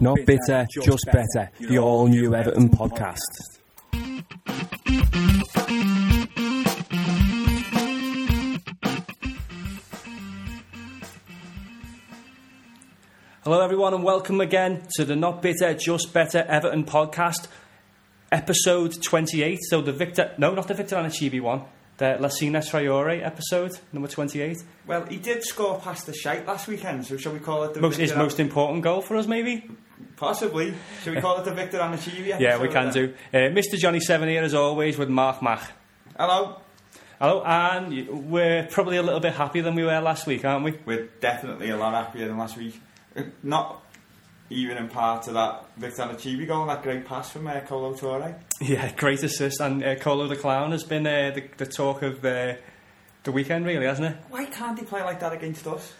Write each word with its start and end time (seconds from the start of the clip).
Not 0.00 0.18
bitter, 0.26 0.66
just 0.70 1.06
better. 1.06 1.50
The 1.60 1.78
all 1.78 2.06
new 2.08 2.34
Everton 2.34 2.68
podcast. 2.68 3.53
Hello, 13.44 13.60
everyone, 13.60 13.92
and 13.92 14.02
welcome 14.02 14.40
again 14.40 14.86
to 14.94 15.04
the 15.04 15.14
Not 15.14 15.42
Bitter, 15.42 15.74
Just 15.74 16.14
Better 16.14 16.46
Everton 16.48 16.84
podcast, 16.84 17.46
episode 18.32 19.02
28. 19.02 19.58
So, 19.64 19.82
the 19.82 19.92
Victor, 19.92 20.32
no, 20.38 20.54
not 20.54 20.66
the 20.66 20.72
Victor 20.72 20.96
Anichebe 20.96 21.42
one, 21.42 21.60
the 21.98 22.16
Lacina 22.18 22.66
Traoré 22.66 23.22
episode, 23.22 23.78
number 23.92 24.08
28. 24.08 24.64
Well, 24.86 25.04
he 25.04 25.18
did 25.18 25.44
score 25.44 25.78
past 25.78 26.06
the 26.06 26.14
shite 26.14 26.46
last 26.46 26.68
weekend, 26.68 27.04
so 27.04 27.18
shall 27.18 27.34
we 27.34 27.38
call 27.38 27.64
it 27.64 27.74
the 27.74 27.82
Most, 27.82 27.98
his 27.98 28.16
most 28.16 28.40
important 28.40 28.82
goal 28.82 29.02
for 29.02 29.14
us, 29.18 29.26
maybe? 29.26 29.68
Possibly. 30.16 30.72
Shall 31.02 31.14
we 31.14 31.20
call 31.20 31.38
it 31.38 31.44
the 31.44 31.52
Victor 31.52 31.82
episode? 31.82 32.40
Yeah, 32.40 32.62
we 32.62 32.68
can 32.68 32.94
do. 32.94 33.12
Uh, 33.30 33.36
Mr. 33.52 33.76
Johnny 33.76 34.00
Seven 34.00 34.26
here, 34.26 34.42
as 34.42 34.54
always, 34.54 34.96
with 34.96 35.10
Mark 35.10 35.42
Mack. 35.42 35.70
Hello. 36.18 36.62
Hello, 37.20 37.42
and 37.44 38.30
we're 38.30 38.66
probably 38.70 38.96
a 38.96 39.02
little 39.02 39.20
bit 39.20 39.34
happier 39.34 39.62
than 39.62 39.74
we 39.74 39.84
were 39.84 40.00
last 40.00 40.26
week, 40.26 40.46
aren't 40.46 40.64
we? 40.64 40.78
We're 40.86 41.08
definitely 41.20 41.68
a 41.68 41.76
lot 41.76 41.92
happier 41.92 42.26
than 42.26 42.38
last 42.38 42.56
week. 42.56 42.80
Not 43.42 43.82
even 44.50 44.76
in 44.76 44.88
part 44.88 45.26
of 45.28 45.34
that 45.34 45.66
Victor 45.76 46.02
Anichebe 46.02 46.46
goal, 46.46 46.66
that 46.66 46.82
great 46.82 47.04
pass 47.04 47.30
from 47.30 47.46
uh, 47.46 47.60
Kolo 47.60 47.94
Touré. 47.94 48.34
Yeah, 48.60 48.92
great 48.92 49.22
assist. 49.22 49.60
And 49.60 49.82
uh, 49.82 49.96
Kolo 49.96 50.28
the 50.28 50.36
Clown 50.36 50.72
has 50.72 50.84
been 50.84 51.06
uh, 51.06 51.32
the, 51.34 51.48
the 51.56 51.66
talk 51.66 52.02
of 52.02 52.24
uh, 52.24 52.54
the 53.24 53.32
weekend, 53.32 53.66
really, 53.66 53.86
hasn't 53.86 54.08
it? 54.08 54.16
Why 54.28 54.44
can't 54.46 54.78
he 54.78 54.84
play 54.84 55.02
like 55.02 55.20
that 55.20 55.32
against 55.32 55.66
us? 55.66 55.92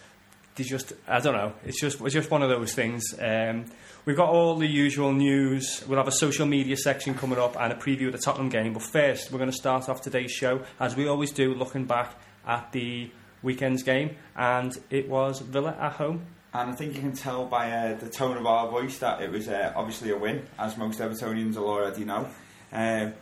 They 0.55 0.63
just, 0.63 0.93
I 1.07 1.19
don't 1.19 1.33
know. 1.33 1.53
It's 1.65 1.81
just, 1.81 1.99
it's 1.99 2.13
just 2.13 2.31
one 2.31 2.41
of 2.41 2.49
those 2.49 2.73
things. 2.73 3.13
Um, 3.19 3.65
we've 4.05 4.15
got 4.15 4.29
all 4.29 4.55
the 4.55 4.67
usual 4.67 5.11
news. 5.11 5.83
We'll 5.85 5.97
have 5.97 6.07
a 6.07 6.13
social 6.13 6.45
media 6.45 6.77
section 6.77 7.13
coming 7.13 7.39
up 7.39 7.59
and 7.59 7.73
a 7.73 7.75
preview 7.75 8.07
of 8.07 8.13
the 8.13 8.19
Tottenham 8.19 8.49
game. 8.49 8.71
But 8.71 8.83
first, 8.83 9.31
we're 9.31 9.39
going 9.39 9.51
to 9.51 9.57
start 9.57 9.89
off 9.89 10.01
today's 10.01 10.31
show, 10.31 10.61
as 10.79 10.95
we 10.95 11.07
always 11.09 11.31
do, 11.31 11.53
looking 11.53 11.85
back 11.85 12.15
at 12.47 12.71
the 12.71 13.11
weekend's 13.43 13.83
game. 13.83 14.15
And 14.33 14.71
it 14.89 15.09
was 15.09 15.39
Villa 15.41 15.75
at 15.77 15.93
home. 15.93 16.25
And 16.55 16.71
I 16.71 16.73
think 16.73 16.95
you 16.95 17.01
can 17.01 17.11
tell 17.11 17.45
by 17.45 17.69
uh, 17.69 17.97
the 17.97 18.07
tone 18.07 18.37
of 18.37 18.45
our 18.45 18.69
voice 18.69 18.97
that 18.99 19.21
it 19.21 19.29
was 19.29 19.49
uh, 19.49 19.73
obviously 19.75 20.11
a 20.11 20.17
win, 20.17 20.47
as 20.57 20.77
most 20.77 20.99
Evertonians 20.99 21.57
will 21.57 21.67
already 21.67 22.05
know. 22.05 22.29
Um, 22.71 23.13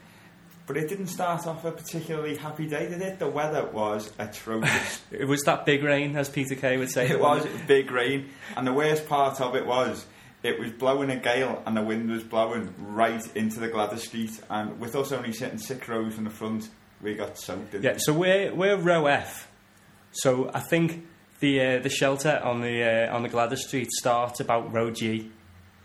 but 0.68 0.78
it 0.78 0.88
didn't 0.88 1.08
start 1.08 1.48
off 1.48 1.66
a 1.66 1.72
particularly 1.72 2.36
happy 2.36 2.68
day, 2.68 2.88
did 2.88 3.02
it? 3.02 3.18
The 3.18 3.28
weather 3.28 3.66
was 3.66 4.14
atrocious. 4.20 5.02
It 5.12 5.26
was 5.26 5.42
that 5.46 5.66
big 5.66 5.84
rain, 5.84 6.16
as 6.16 6.30
Peter 6.30 6.54
Kay 6.54 6.78
would 6.78 6.92
say. 6.92 7.10
It 7.10 7.20
was 7.20 7.48
big 7.68 7.90
rain, 7.90 8.30
and 8.56 8.68
the 8.68 8.74
worst 8.74 9.10
part 9.10 9.42
of 9.42 9.56
it 9.56 9.66
was 9.66 10.06
it 10.44 10.60
was 10.60 10.72
blowing 10.72 11.10
a 11.10 11.18
gale, 11.18 11.64
and 11.66 11.76
the 11.76 11.82
wind 11.82 12.12
was 12.12 12.24
blowing 12.24 12.72
right 12.78 13.26
into 13.36 13.60
the 13.60 13.68
Gladys 13.68 14.04
Street. 14.04 14.40
And 14.52 14.80
with 14.80 14.96
us 14.96 15.12
only 15.12 15.34
sitting 15.34 15.58
six 15.58 15.88
rows 15.88 16.20
in 16.20 16.24
the 16.24 16.30
front, 16.30 16.70
we 17.02 17.16
got 17.16 17.40
soaked. 17.40 17.74
Yeah, 17.82 17.96
so 17.98 18.14
we're 18.14 18.54
we're 18.54 18.78
row 18.78 19.08
F. 19.08 19.50
So 20.12 20.52
I 20.54 20.60
think 20.60 21.08
the 21.44 21.62
uh, 21.62 21.80
the 21.80 21.90
shelter 21.90 22.40
on 22.44 22.62
the 22.62 22.84
uh, 23.10 23.16
on 23.16 23.22
the 23.24 23.30
Gladys 23.30 23.66
Street 23.68 23.92
starts 23.92 24.40
about 24.40 24.72
row 24.74 24.90
G. 24.92 25.30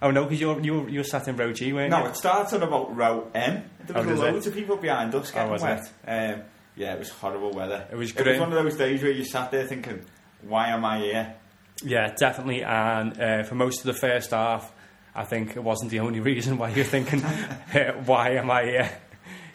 Oh 0.00 0.12
no, 0.12 0.22
because 0.24 0.40
you're 0.40 0.60
you 0.60 0.80
were, 0.80 0.88
you 0.88 1.00
were 1.00 1.04
sat 1.04 1.26
in 1.26 1.36
row 1.36 1.52
G, 1.52 1.72
weren't 1.72 1.90
No, 1.90 2.02
you? 2.04 2.06
it 2.10 2.16
starts 2.16 2.52
on 2.52 2.62
about 2.62 2.94
row 2.96 3.28
M. 3.34 3.64
There 3.86 3.96
Oh, 3.98 4.00
was 4.02 4.08
does 4.08 4.20
it? 4.20 4.32
loads 4.32 4.46
of 4.46 4.54
people 4.54 4.76
behind 4.76 5.12
us 5.14 5.30
getting 5.32 5.50
was 5.50 5.62
wet. 5.62 5.80
Um, 6.06 6.42
yeah, 6.76 6.92
it 6.94 6.98
was 7.00 7.08
horrible 7.10 7.50
weather. 7.50 7.86
It 7.90 7.96
was 7.96 8.12
It 8.14 8.24
was 8.24 8.38
one 8.38 8.52
of 8.52 8.62
those 8.64 8.76
days 8.76 9.02
where 9.02 9.10
you 9.10 9.24
sat 9.24 9.50
there 9.50 9.66
thinking, 9.66 10.04
"Why 10.42 10.68
am 10.68 10.84
I 10.84 10.98
here?" 11.00 11.34
Yeah, 11.82 12.14
definitely. 12.16 12.62
And 12.62 13.20
uh, 13.20 13.42
for 13.42 13.56
most 13.56 13.80
of 13.80 13.86
the 13.86 13.94
first 13.94 14.30
half, 14.30 14.72
I 15.14 15.24
think 15.24 15.56
it 15.56 15.62
wasn't 15.64 15.90
the 15.90 16.00
only 16.00 16.20
reason 16.32 16.56
why 16.58 16.68
you're 16.70 16.84
thinking, 16.84 17.24
uh, 17.74 17.92
"Why 18.06 18.30
am 18.36 18.50
I 18.50 18.62
here?" 18.64 18.90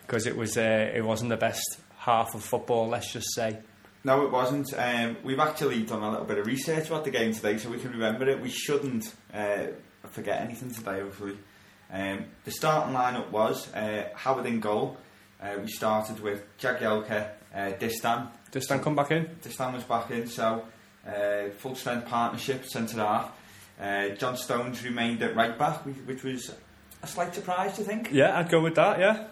Because 0.06 0.28
it 0.28 0.36
was 0.36 0.58
uh, 0.58 0.92
it 0.94 1.04
wasn't 1.06 1.30
the 1.30 1.38
best 1.38 1.80
half 1.98 2.36
of 2.36 2.44
football. 2.44 2.90
Let's 2.90 3.12
just 3.14 3.34
say. 3.34 3.60
No, 4.04 4.26
it 4.26 4.32
wasn't. 4.32 4.74
Um, 4.78 5.18
we've 5.24 5.40
actually 5.40 5.84
done 5.84 6.04
a 6.04 6.10
little 6.12 6.26
bit 6.26 6.38
of 6.38 6.46
research 6.46 6.88
about 6.88 7.06
the 7.06 7.12
game 7.12 7.34
today, 7.34 7.58
so 7.58 7.70
we 7.70 7.80
can 7.80 7.92
remember 7.92 8.28
it. 8.28 8.42
We 8.42 8.50
shouldn't 8.50 9.14
uh, 9.34 9.68
forget 10.10 10.42
anything 10.42 10.72
today, 10.74 11.00
hopefully. 11.00 11.38
Um, 11.92 12.26
the 12.44 12.52
starting 12.52 12.94
lineup 12.94 13.30
was 13.32 13.72
uh, 13.74 14.10
Howard 14.16 14.46
in 14.46 14.60
goal. 14.60 14.98
Uh, 15.42 15.56
we 15.62 15.68
started 15.72 16.20
with 16.20 16.44
Jagielka, 16.58 17.30
uh, 17.56 17.58
Distin. 17.80 18.28
Does 18.52 18.66
Dan 18.68 18.82
come 18.82 18.96
back 18.96 19.12
in? 19.12 19.26
Distin 19.42 19.74
was 19.74 19.84
back 19.84 20.12
in, 20.12 20.28
so 20.28 20.66
uh, 21.08 21.50
full 21.58 21.76
strength 21.76 22.08
partnership, 22.08 22.66
centre 22.66 22.98
half. 22.98 23.32
Uh, 23.80 24.10
John 24.10 24.36
Stones 24.38 24.84
remained 24.84 25.22
at 25.24 25.36
right 25.36 25.58
back, 25.58 25.86
which- 25.86 25.96
which 26.06 26.24
was 26.24 26.54
a 27.02 27.08
slight 27.08 27.34
surprise, 27.34 27.80
I 27.80 27.84
think? 27.84 28.10
Yeah, 28.12 28.38
I'd 28.38 28.50
go 28.50 28.62
with 28.62 28.76
that. 28.76 29.00
Yeah. 29.00 29.28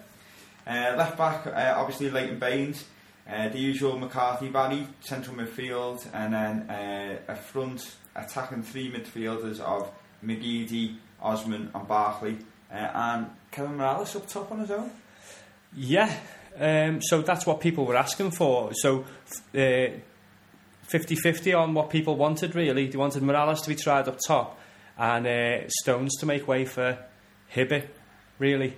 Uh, 0.66 0.96
left 0.96 1.16
back, 1.18 1.46
uh, 1.46 1.74
obviously 1.76 2.08
Leighton 2.10 2.38
Baines. 2.38 2.84
Uh, 3.28 3.48
the 3.48 3.58
usual 3.58 3.98
McCarthy 3.98 4.48
Barry, 4.48 4.86
central 5.00 5.36
midfield, 5.36 6.04
and 6.12 6.34
then 6.34 6.70
uh, 6.70 7.18
a 7.28 7.36
front 7.36 7.94
attacking 8.16 8.62
three 8.62 8.90
midfielders 8.90 9.60
of 9.60 9.90
McGeady, 10.24 10.96
Osman, 11.20 11.70
and 11.74 11.88
Barkley. 11.88 12.38
Uh, 12.70 12.88
and 12.94 13.30
Kevin 13.50 13.76
Mirallas 13.76 14.16
up 14.16 14.26
top 14.26 14.50
on 14.50 14.60
his 14.60 14.70
own. 14.70 14.90
Yeah, 15.76 16.12
um, 16.58 17.00
so 17.00 17.22
that's 17.22 17.46
what 17.46 17.60
people 17.60 17.86
were 17.86 17.96
asking 17.96 18.32
for. 18.32 18.72
So 18.74 19.04
uh, 19.54 19.88
50-50 20.90 21.58
on 21.58 21.74
what 21.74 21.90
people 21.90 22.16
wanted, 22.16 22.54
really. 22.54 22.88
They 22.88 22.98
wanted 22.98 23.22
Mirallas 23.22 23.62
to 23.62 23.68
be 23.68 23.76
tried 23.76 24.08
up 24.08 24.18
top 24.26 24.58
and 24.98 25.26
uh, 25.26 25.68
Stones 25.68 26.16
to 26.18 26.26
make 26.26 26.46
way 26.46 26.64
for 26.64 26.98
Hibbert, 27.48 27.88
really. 28.38 28.76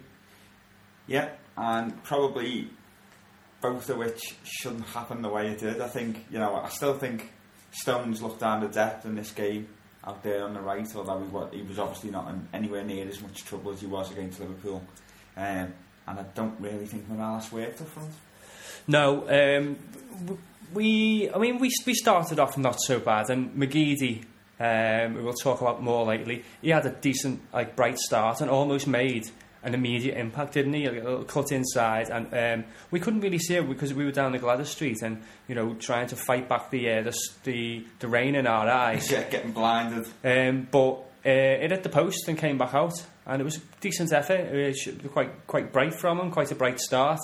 Yeah, 1.07 1.31
and 1.57 2.03
probably 2.03 2.69
both 3.65 3.89
of 3.89 3.97
which 3.97 4.35
shouldn't 4.45 4.85
happen 4.85 5.23
the 5.23 5.29
way 5.31 5.49
it 5.49 5.59
did. 5.59 5.81
I 5.81 5.89
think, 5.89 6.27
you 6.31 6.39
know, 6.39 6.55
I 6.55 6.69
still 6.69 6.93
think 6.93 7.33
Stones 7.71 8.21
looked 8.21 8.41
down 8.41 8.61
to 8.61 8.69
depth 8.69 9.07
in 9.07 9.15
this 9.15 9.31
game 9.31 9.69
out 10.07 10.23
there 10.23 10.45
on 10.45 10.53
the 10.53 10.61
right, 10.61 10.87
although 10.95 11.49
he 11.51 11.63
was, 11.63 11.79
obviously 11.79 12.11
not 12.11 12.29
in 12.29 12.47
anywhere 12.53 12.85
near 12.85 13.09
as 13.09 13.23
much 13.23 13.43
trouble 13.47 13.73
as 13.73 13.81
he 13.81 13.87
was 13.87 14.13
against 14.13 14.39
Liverpool. 14.39 14.83
Um, 15.35 15.73
and 16.07 16.21
I 16.21 16.25
don't 16.35 16.61
really 16.61 16.85
think 16.85 17.09
Mirallas 17.09 17.51
worked 17.51 17.81
up 17.81 17.89
front. 17.89 18.11
No, 18.87 19.27
um, 19.31 19.79
we, 20.75 21.31
I 21.35 21.39
mean, 21.39 21.59
we, 21.59 21.71
we 21.87 21.95
started 21.95 22.39
off 22.39 22.59
not 22.59 22.77
so 22.83 23.01
bad 23.01 23.31
and 23.31 23.55
McGeady, 23.55 24.25
um, 24.61 25.15
we 25.15 25.23
will 25.23 25.33
talk 25.33 25.63
about 25.63 25.83
more 25.83 26.05
lately, 26.05 26.45
he 26.61 26.69
had 26.69 26.85
a 26.85 26.91
decent, 26.91 27.41
like, 27.51 27.77
bright 27.77 27.97
start 27.97 28.43
and 28.43 28.51
almost 28.51 28.87
made 28.87 29.31
an 29.65 29.75
immediate 29.75 30.17
impact, 30.17 30.55
didn't 30.55 30.75
he? 30.75 30.85
A 30.85 30.93
little 30.93 31.25
cut 31.25 31.51
inside, 31.51 32.11
and 32.11 32.33
um, 32.33 32.69
we 32.91 33.01
couldn't 33.01 33.21
really 33.21 33.39
see 33.39 33.57
it 33.57 33.69
because 33.69 33.93
we 33.95 34.05
were 34.05 34.13
down 34.13 34.33
the 34.33 34.39
Gladys 34.39 34.69
Street 34.69 35.03
and 35.03 35.23
you 35.49 35.55
know 35.55 35.75
trying 35.75 36.07
to 36.09 36.17
fight 36.17 36.49
back 36.49 36.71
the 36.71 36.89
uh, 36.91 37.03
the, 37.03 37.19
the 37.45 37.87
the 38.01 38.09
rain 38.09 38.35
in 38.35 38.47
our 38.47 38.69
eyes. 38.85 39.11
Yeah, 39.11 39.29
getting 39.29 39.53
blinded. 39.53 40.07
Um, 40.23 40.69
but 40.71 40.93
uh, 41.27 41.31
it 41.65 41.71
hit 41.71 41.83
the 41.83 41.89
post 41.89 42.29
and 42.29 42.39
came 42.39 42.59
back 42.59 42.75
out, 42.75 42.95
and 43.27 43.41
it 43.41 43.45
was 43.45 43.57
a 43.57 43.61
decent 43.81 44.13
effort. 44.13 44.41
It 44.41 44.77
was 44.87 45.11
quite 45.13 45.47
quite 45.47 45.73
bright 45.73 45.95
from 45.95 46.21
him, 46.21 46.31
quite 46.31 46.53
a 46.53 46.55
bright 46.55 46.79
start. 46.79 47.21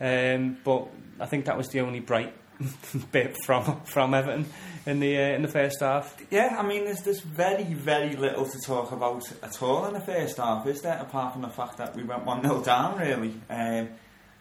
Um, 0.00 0.58
but 0.64 0.88
I 1.20 1.26
think 1.26 1.46
that 1.46 1.56
was 1.56 1.68
the 1.68 1.80
only 1.80 2.00
bright 2.00 2.34
bit 3.12 3.36
from 3.44 3.80
from 3.84 4.14
Everton 4.14 4.46
in 4.86 5.00
the 5.00 5.16
uh, 5.16 5.34
in 5.34 5.42
the 5.42 5.48
first 5.48 5.80
half. 5.80 6.16
Yeah, 6.30 6.56
I 6.58 6.66
mean, 6.66 6.84
there's, 6.84 7.00
there's 7.02 7.20
very, 7.20 7.64
very 7.64 8.16
little 8.16 8.46
to 8.46 8.58
talk 8.64 8.92
about 8.92 9.22
at 9.42 9.62
all 9.62 9.86
in 9.86 9.94
the 9.94 10.00
first 10.00 10.38
half, 10.38 10.66
is 10.66 10.80
there? 10.82 10.98
Apart 10.98 11.34
from 11.34 11.42
the 11.42 11.48
fact 11.48 11.76
that 11.78 11.94
we 11.96 12.02
went 12.02 12.24
1 12.24 12.42
0 12.42 12.62
down, 12.62 12.98
really. 12.98 13.34
Um, 13.48 13.90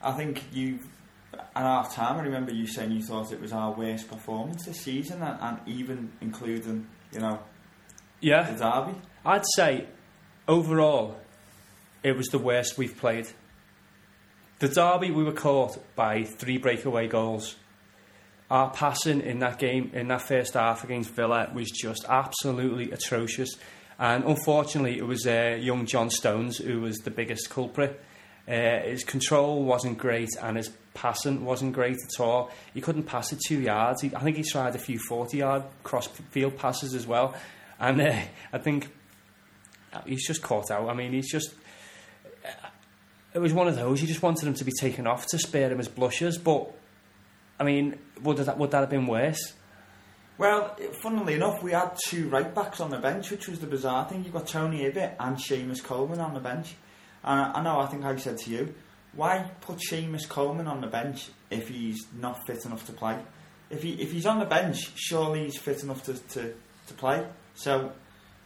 I 0.01 0.12
think 0.13 0.44
you, 0.51 0.79
at 1.33 1.41
half 1.56 1.94
time, 1.94 2.18
I 2.18 2.23
remember 2.23 2.53
you 2.53 2.65
saying 2.65 2.91
you 2.91 3.03
thought 3.03 3.31
it 3.31 3.41
was 3.41 3.53
our 3.53 3.71
worst 3.71 4.07
performance 4.07 4.65
this 4.65 4.81
season, 4.81 5.21
and, 5.21 5.38
and 5.39 5.59
even 5.67 6.12
including, 6.21 6.88
you 7.12 7.19
know, 7.19 7.39
Yeah, 8.19 8.51
the 8.51 8.57
derby. 8.57 8.97
I'd 9.25 9.45
say 9.56 9.85
overall 10.47 11.17
it 12.03 12.17
was 12.17 12.27
the 12.27 12.39
worst 12.39 12.77
we've 12.77 12.97
played. 12.97 13.27
The 14.59 14.67
derby 14.67 15.12
we 15.12 15.24
were 15.24 15.33
caught 15.33 15.77
by 15.95 16.24
three 16.24 16.57
breakaway 16.57 17.07
goals. 17.07 17.56
Our 18.51 18.69
passing 18.69 19.21
in 19.21 19.39
that 19.39 19.59
game, 19.59 19.92
in 19.94 20.09
that 20.09 20.24
first 20.24 20.56
half 20.56 20.83
against 20.83 21.12
Villa, 21.12 21.50
was 21.53 21.71
just 21.71 22.03
absolutely 22.09 22.92
atrocious. 22.92 23.50
And 23.98 24.25
unfortunately, 24.25 24.98
it 24.98 25.07
was 25.07 25.25
uh, 25.25 25.57
young 25.57 25.86
John 25.86 26.09
Stones 26.09 26.57
who 26.57 26.81
was 26.81 26.98
the 26.98 27.12
biggest 27.12 27.50
culprit. 27.50 28.03
Uh, 28.45 28.81
his 28.81 29.06
control 29.06 29.63
wasn't 29.63 29.98
great 29.98 30.27
and 30.42 30.57
his 30.57 30.69
passing 30.94 31.45
wasn't 31.45 31.71
great 31.71 31.95
at 31.95 32.19
all. 32.19 32.51
He 32.74 32.81
couldn't 32.81 33.03
pass 33.03 33.31
it 33.31 33.39
two 33.48 33.62
yards. 33.62 34.01
He, 34.01 34.13
I 34.13 34.19
think 34.19 34.36
he 34.36 34.44
tried 34.44 34.75
a 34.75 34.80
few 34.80 35.00
40 35.00 35.38
yard 35.38 35.63
cross 35.83 36.07
field 36.07 36.57
passes 36.57 36.94
as 36.94 37.07
well. 37.07 37.33
And 37.80 38.01
uh, 38.01 38.19
I 38.51 38.57
think 38.57 38.89
he's 40.06 40.27
just 40.27 40.42
caught 40.42 40.71
out. 40.71 40.89
I 40.89 40.94
mean, 40.94 41.13
he's 41.13 41.31
just. 41.31 41.53
It 43.33 43.39
was 43.39 43.53
one 43.53 43.69
of 43.69 43.77
those. 43.77 44.01
You 44.01 44.09
just 44.09 44.21
wanted 44.21 44.45
him 44.45 44.56
to 44.56 44.65
be 44.65 44.74
taken 44.77 45.07
off 45.07 45.25
to 45.27 45.39
spare 45.39 45.71
him 45.71 45.77
his 45.77 45.88
blushes, 45.88 46.38
but 46.38 46.69
I 47.61 47.63
mean, 47.63 47.99
would 48.23 48.37
that 48.37 48.57
would 48.57 48.71
that 48.71 48.79
have 48.79 48.89
been 48.89 49.05
worse? 49.05 49.53
Well, 50.39 50.75
funnily 51.03 51.35
enough, 51.35 51.61
we 51.61 51.73
had 51.73 51.95
two 52.07 52.27
right 52.27 52.55
backs 52.55 52.79
on 52.79 52.89
the 52.89 52.97
bench, 52.97 53.29
which 53.29 53.47
was 53.47 53.59
the 53.59 53.67
bizarre 53.67 54.09
thing. 54.09 54.23
You've 54.23 54.33
got 54.33 54.47
Tony 54.47 54.79
Hibbert 54.79 55.13
and 55.19 55.37
Seamus 55.37 55.83
Coleman 55.83 56.19
on 56.19 56.33
the 56.33 56.39
bench. 56.39 56.73
And 57.23 57.39
I, 57.39 57.59
I 57.59 57.63
know, 57.63 57.79
I 57.79 57.85
think 57.85 58.03
I 58.03 58.15
said 58.15 58.39
to 58.39 58.49
you, 58.49 58.73
why 59.13 59.51
put 59.61 59.77
Seamus 59.77 60.27
Coleman 60.27 60.65
on 60.65 60.81
the 60.81 60.87
bench 60.87 61.29
if 61.51 61.67
he's 61.67 62.07
not 62.19 62.47
fit 62.47 62.65
enough 62.65 62.83
to 62.87 62.93
play? 62.93 63.19
If 63.69 63.83
he 63.83 63.91
if 64.01 64.11
he's 64.11 64.25
on 64.25 64.39
the 64.39 64.45
bench, 64.45 64.79
surely 64.95 65.43
he's 65.43 65.57
fit 65.59 65.83
enough 65.83 66.03
to, 66.05 66.15
to, 66.15 66.55
to 66.87 66.93
play. 66.95 67.27
So, 67.53 67.91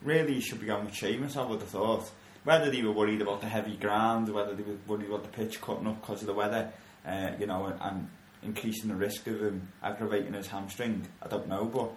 really, 0.01 0.33
you 0.33 0.41
should 0.41 0.59
be 0.59 0.67
going 0.67 0.83
with 0.83 0.93
Seamus, 0.93 1.37
I 1.37 1.45
would 1.45 1.61
have 1.61 1.69
thought. 1.69 2.11
Whether 2.43 2.69
they 2.69 2.83
were 2.83 2.91
worried 2.91 3.21
about 3.21 3.39
the 3.39 3.47
heavy 3.47 3.77
ground, 3.77 4.27
whether 4.27 4.53
they 4.53 4.63
were 4.63 4.75
worried 4.85 5.07
about 5.07 5.23
the 5.23 5.29
pitch 5.29 5.61
cutting 5.61 5.87
up 5.87 6.01
because 6.01 6.19
of 6.19 6.27
the 6.27 6.33
weather, 6.33 6.73
uh, 7.07 7.31
you 7.39 7.47
know, 7.47 7.67
and, 7.67 7.79
and 7.81 8.09
increasing 8.45 8.89
the 8.89 8.95
risk 8.95 9.27
of 9.27 9.41
him 9.41 9.67
aggravating 9.83 10.33
his 10.33 10.47
hamstring. 10.47 11.07
I 11.21 11.27
don't 11.27 11.47
know, 11.47 11.65
but 11.65 11.91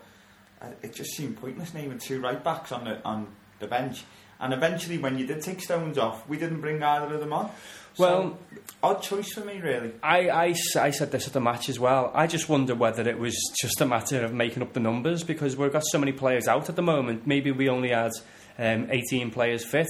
uh, 0.66 0.72
it 0.82 0.94
just 0.94 1.10
seemed 1.12 1.36
pointless 1.40 1.74
naming 1.74 1.98
two 1.98 2.20
right 2.20 2.42
backs 2.42 2.72
on 2.72 2.84
the 2.84 3.02
on 3.04 3.28
the 3.60 3.66
bench. 3.66 4.04
And 4.40 4.52
eventually, 4.52 4.98
when 4.98 5.18
you 5.18 5.26
did 5.26 5.42
take 5.42 5.60
Stones 5.60 5.98
off, 5.98 6.28
we 6.28 6.36
didn't 6.36 6.60
bring 6.60 6.80
either 6.80 7.12
of 7.12 7.18
them 7.20 7.32
on. 7.32 7.50
So, 7.94 8.02
Well- 8.04 8.38
odd 8.84 9.02
choice 9.02 9.32
for 9.32 9.40
me, 9.40 9.60
really. 9.60 9.92
I 10.02 10.52
I 10.76 10.90
said 10.92 11.10
this 11.10 11.26
at 11.26 11.32
the 11.32 11.40
match 11.40 11.68
as 11.68 11.80
well. 11.80 12.12
I 12.14 12.28
just 12.28 12.48
wonder 12.48 12.74
whether 12.76 13.08
it 13.08 13.18
was 13.18 13.34
just 13.60 13.80
a 13.80 13.86
matter 13.86 14.24
of 14.24 14.32
making 14.32 14.62
up 14.62 14.72
the 14.74 14.80
numbers 14.80 15.24
because 15.24 15.56
we've 15.56 15.72
got 15.72 15.82
so 15.90 15.98
many 15.98 16.12
players 16.12 16.46
out 16.46 16.68
at 16.68 16.76
the 16.76 16.82
moment. 16.82 17.26
Maybe 17.26 17.50
we 17.50 17.68
only 17.68 17.90
had 17.90 18.12
um, 18.58 18.86
18 18.90 19.32
players 19.32 19.64
fit. 19.64 19.88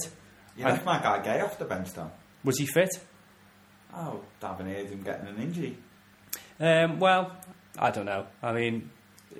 You 0.57 0.65
I- 0.65 0.71
left 0.71 0.85
Magaye 0.85 1.23
Gueye 1.23 1.43
off 1.43 1.59
the 1.59 1.65
bench, 1.65 1.93
though. 1.93 2.09
Was 2.43 2.57
he 2.57 2.65
fit? 2.65 2.89
Oh, 3.93 4.21
haven't 4.41 4.67
heard 4.67 4.87
him 4.87 5.01
getting 5.03 5.27
an 5.27 5.37
injury. 5.37 5.77
Um, 6.59 6.99
well, 6.99 7.31
I 7.77 7.91
don't 7.91 8.05
know. 8.05 8.27
I 8.43 8.51
mean, 8.53 8.89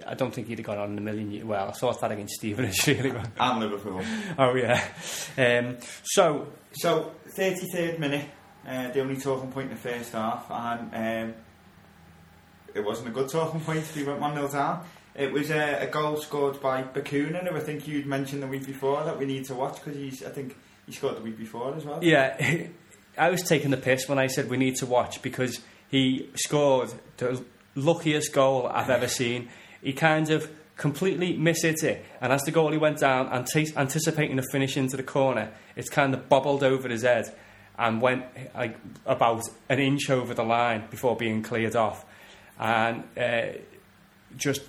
I 0.07 0.13
don't 0.13 0.33
think 0.33 0.47
he'd 0.47 0.59
have 0.59 0.65
gone 0.65 0.77
on 0.77 0.91
in 0.91 0.97
a 0.97 1.01
million 1.01 1.31
years. 1.31 1.45
Well, 1.45 1.67
I 1.69 1.71
thought 1.71 1.99
that 2.01 2.11
against 2.11 2.35
Stevenage, 2.35 2.87
really. 2.87 3.13
And 3.39 3.59
Liverpool. 3.59 4.01
oh, 4.37 4.55
yeah. 4.55 4.83
Um, 5.37 5.77
so, 6.03 6.47
So, 6.73 7.11
33rd 7.35 7.99
minute, 7.99 8.25
uh, 8.67 8.89
the 8.91 9.01
only 9.01 9.17
talking 9.17 9.51
point 9.51 9.69
in 9.69 9.75
the 9.75 9.81
first 9.81 10.13
half, 10.13 10.49
and 10.49 11.29
um, 11.31 11.33
it 12.73 12.85
wasn't 12.85 13.09
a 13.09 13.11
good 13.11 13.29
talking 13.29 13.59
point. 13.61 13.83
We 13.95 14.03
went 14.03 14.19
1 14.19 14.35
0 14.35 14.47
down. 14.49 14.85
It 15.15 15.33
was 15.33 15.49
a, 15.49 15.79
a 15.81 15.87
goal 15.87 16.15
scored 16.17 16.61
by 16.61 16.83
Bacuna, 16.83 17.45
who 17.45 17.57
I 17.57 17.59
think 17.59 17.87
you'd 17.87 18.05
mentioned 18.05 18.41
the 18.41 18.47
week 18.47 18.65
before 18.65 19.03
that 19.03 19.17
we 19.17 19.25
need 19.25 19.43
to 19.45 19.55
watch 19.55 19.75
because 19.83 19.95
he's, 19.95 20.23
I 20.23 20.29
think, 20.29 20.55
he 20.85 20.93
scored 20.93 21.17
the 21.17 21.21
week 21.21 21.37
before 21.37 21.75
as 21.75 21.83
well. 21.83 22.01
yeah, 22.01 22.67
I 23.17 23.29
was 23.29 23.41
taking 23.43 23.71
the 23.71 23.77
piss 23.77 24.07
when 24.07 24.17
I 24.17 24.27
said 24.27 24.49
we 24.49 24.55
need 24.55 24.75
to 24.77 24.85
watch 24.85 25.21
because 25.21 25.59
he 25.89 26.29
scored 26.35 26.93
the 27.17 27.43
luckiest 27.75 28.33
goal 28.33 28.67
I've 28.67 28.89
ever 28.89 29.07
seen. 29.07 29.49
He 29.81 29.93
kind 29.93 30.29
of 30.29 30.49
completely 30.77 31.37
mishit 31.37 31.83
it, 31.83 32.05
and 32.21 32.31
as 32.31 32.41
the 32.43 32.51
goalie 32.51 32.79
went 32.79 32.99
down, 32.99 33.27
ante- 33.27 33.75
anticipating 33.75 34.39
a 34.39 34.43
finish 34.51 34.77
into 34.77 34.95
the 34.95 35.03
corner, 35.03 35.51
it's 35.75 35.89
kind 35.89 36.13
of 36.13 36.29
bobbled 36.29 36.63
over 36.63 36.87
his 36.87 37.03
head 37.03 37.33
and 37.77 38.01
went 38.01 38.25
like 38.55 38.77
about 39.05 39.43
an 39.69 39.79
inch 39.79 40.09
over 40.09 40.33
the 40.33 40.43
line 40.43 40.83
before 40.89 41.15
being 41.15 41.41
cleared 41.41 41.75
off, 41.75 42.05
and 42.59 43.03
uh, 43.17 43.47
just 44.37 44.61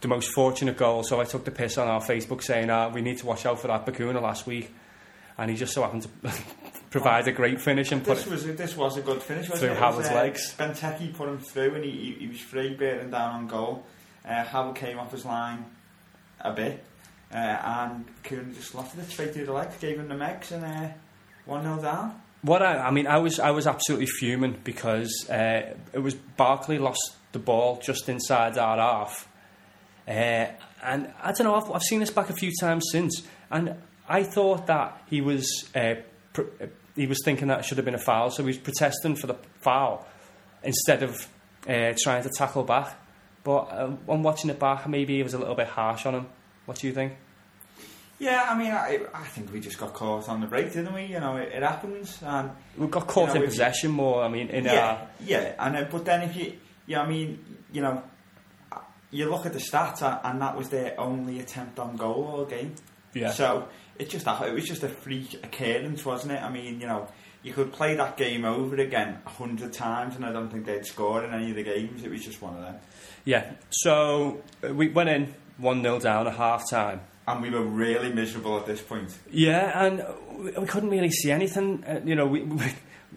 the 0.00 0.08
most 0.08 0.32
fortunate 0.32 0.76
goal. 0.76 1.02
So 1.02 1.20
I 1.20 1.24
took 1.24 1.44
the 1.44 1.50
piss 1.50 1.78
on 1.78 1.88
our 1.88 2.00
Facebook 2.00 2.42
saying, 2.42 2.70
ah, 2.70 2.88
"We 2.88 3.02
need 3.02 3.18
to 3.18 3.26
watch 3.26 3.44
out 3.44 3.60
for 3.60 3.68
that 3.68 3.84
Bacuna 3.86 4.22
last 4.22 4.46
week," 4.46 4.72
and 5.36 5.50
he 5.50 5.56
just 5.56 5.72
so 5.72 5.82
happened 5.82 6.02
to 6.02 6.08
provide 6.90 7.28
a 7.28 7.32
great 7.32 7.60
finish 7.60 7.92
and 7.92 8.04
put 8.04 8.16
This 8.16 8.26
it. 8.26 8.30
was 8.30 8.56
this 8.56 8.76
was 8.76 8.96
a 8.96 9.02
good 9.02 9.22
finish, 9.22 9.46
Through 9.46 9.56
it? 9.56 9.62
It 9.64 9.70
was, 9.70 9.78
Howard's 9.78 10.08
uh, 10.08 10.14
legs. 10.14 10.54
Benteke 10.58 11.14
put 11.14 11.28
him 11.28 11.38
through, 11.38 11.74
and 11.74 11.84
he, 11.84 11.90
he, 11.90 12.12
he 12.20 12.26
was 12.28 12.40
free, 12.40 12.74
bearing 12.74 13.10
down 13.10 13.34
on 13.34 13.46
goal. 13.46 13.84
Uh, 14.24 14.44
Howard 14.44 14.76
came 14.76 14.98
off 14.98 15.12
his 15.12 15.24
line 15.24 15.64
a 16.40 16.52
bit, 16.52 16.84
uh, 17.32 17.36
and 17.36 18.04
Coon 18.24 18.54
just 18.54 18.70
slotted 18.70 19.00
it 19.00 19.10
straight 19.10 19.34
through 19.34 19.46
the 19.46 19.52
legs, 19.52 19.76
gave 19.80 19.98
him 19.98 20.08
the 20.08 20.14
megs, 20.14 20.50
and 20.52 20.64
uh, 20.64 20.88
one 21.44 21.62
0 21.62 21.80
down. 21.80 22.20
What 22.42 22.62
I, 22.62 22.78
I 22.78 22.90
mean, 22.90 23.06
I 23.06 23.18
was 23.18 23.40
I 23.40 23.50
was 23.50 23.66
absolutely 23.66 24.06
fuming 24.06 24.58
because 24.62 25.26
uh, 25.28 25.74
it 25.92 25.98
was 25.98 26.14
Barkley 26.14 26.78
lost 26.78 27.16
the 27.32 27.38
ball 27.40 27.80
just 27.82 28.08
inside 28.08 28.56
our 28.56 28.76
half, 28.78 29.28
uh, 30.06 30.46
and 30.82 31.12
I 31.22 31.32
don't 31.32 31.44
know. 31.44 31.54
I've, 31.56 31.70
I've 31.72 31.82
seen 31.82 31.98
this 32.00 32.10
back 32.10 32.30
a 32.30 32.34
few 32.34 32.52
times 32.60 32.84
since, 32.92 33.22
and 33.50 33.74
I 34.08 34.22
thought 34.22 34.66
that 34.68 35.02
he 35.10 35.20
was 35.20 35.68
uh, 35.74 35.94
he 36.96 37.06
was 37.06 37.18
thinking 37.24 37.48
that 37.48 37.60
it 37.60 37.64
should 37.64 37.78
have 37.78 37.84
been 37.84 37.94
a 37.94 37.98
foul, 37.98 38.30
so 38.30 38.42
he 38.42 38.48
was 38.48 38.58
protesting 38.58 39.16
for 39.16 39.26
the 39.26 39.36
foul 39.60 40.06
instead 40.62 41.02
of 41.02 41.28
uh, 41.68 41.92
trying 41.98 42.22
to 42.22 42.30
tackle 42.30 42.64
back. 42.64 42.96
But 43.44 43.68
um, 43.72 43.98
on 44.08 44.22
watching 44.22 44.50
it 44.50 44.58
back, 44.58 44.86
maybe 44.88 45.16
he 45.16 45.22
was 45.22 45.34
a 45.34 45.38
little 45.38 45.54
bit 45.54 45.68
harsh 45.68 46.04
on 46.06 46.14
him. 46.14 46.26
What 46.66 46.78
do 46.78 46.86
you 46.86 46.92
think? 46.92 47.14
Yeah, 48.18 48.46
I 48.48 48.58
mean, 48.58 48.72
I, 48.72 48.98
I 49.14 49.24
think 49.26 49.52
we 49.52 49.60
just 49.60 49.78
got 49.78 49.94
caught 49.94 50.28
on 50.28 50.40
the 50.40 50.48
break, 50.48 50.72
didn't 50.72 50.92
we? 50.92 51.04
You 51.04 51.20
know, 51.20 51.36
it, 51.36 51.52
it 51.52 51.62
happens, 51.62 52.18
and 52.22 52.50
We 52.76 52.88
got 52.88 53.06
caught 53.06 53.28
You 53.28 53.34
know, 53.34 53.34
in 53.34 53.36
if 53.36 53.42
you- 53.42 53.48
possession 53.50 53.90
more. 53.92 54.22
I 54.24 54.28
mean, 54.28 54.48
in 54.48 54.64
yeah, 54.64 54.86
our 54.86 55.08
yeah, 55.20 55.54
and 55.58 55.76
uh, 55.76 55.84
but 55.90 56.04
then 56.04 56.22
if 56.22 56.34
you, 56.36 56.54
yeah, 56.86 57.02
I 57.02 57.08
mean, 57.08 57.38
you 57.72 57.80
know, 57.80 58.02
you 59.12 59.30
look 59.30 59.46
at 59.46 59.52
the 59.52 59.60
stats, 59.60 60.02
uh, 60.02 60.18
and 60.24 60.42
that 60.42 60.56
was 60.56 60.68
their 60.68 60.98
only 61.00 61.38
attempt 61.38 61.78
on 61.78 61.96
goal 61.96 62.26
all 62.34 62.44
game. 62.44 62.74
Yeah. 63.14 63.30
So 63.32 63.68
it 63.98 64.10
just 64.10 64.26
it 64.26 64.52
was 64.52 64.64
just 64.64 64.82
a 64.82 64.88
freak 64.88 65.34
occurrence, 65.44 66.04
wasn't 66.04 66.32
it? 66.32 66.42
I 66.42 66.50
mean, 66.50 66.80
you 66.80 66.86
know, 66.86 67.08
you 67.42 67.52
could 67.52 67.72
play 67.72 67.94
that 67.96 68.16
game 68.16 68.44
over 68.44 68.76
again 68.76 69.18
a 69.26 69.30
hundred 69.30 69.72
times, 69.72 70.16
and 70.16 70.24
I 70.24 70.32
don't 70.32 70.50
think 70.50 70.66
they'd 70.66 70.84
score 70.86 71.24
in 71.24 71.32
any 71.32 71.50
of 71.50 71.56
the 71.56 71.62
games. 71.62 72.02
It 72.02 72.10
was 72.10 72.24
just 72.24 72.40
one 72.42 72.56
of 72.56 72.62
them, 72.62 72.76
Yeah, 73.24 73.52
so 73.70 74.42
uh, 74.66 74.74
we 74.74 74.88
went 74.88 75.08
in 75.08 75.34
1 75.58 75.82
0 75.82 75.98
down 76.00 76.26
at 76.26 76.34
half 76.36 76.68
time. 76.70 77.00
and 77.26 77.42
we 77.42 77.50
were 77.50 77.62
really 77.62 78.12
miserable 78.12 78.58
at 78.58 78.66
this 78.66 78.80
point. 78.80 79.16
Yeah, 79.30 79.84
and 79.86 80.04
we, 80.38 80.50
we 80.52 80.66
couldn't 80.66 80.90
really 80.90 81.10
see 81.10 81.30
anything. 81.30 81.84
Uh, 81.84 82.00
you 82.04 82.14
know, 82.14 82.26
we, 82.26 82.42
we, 82.42 82.72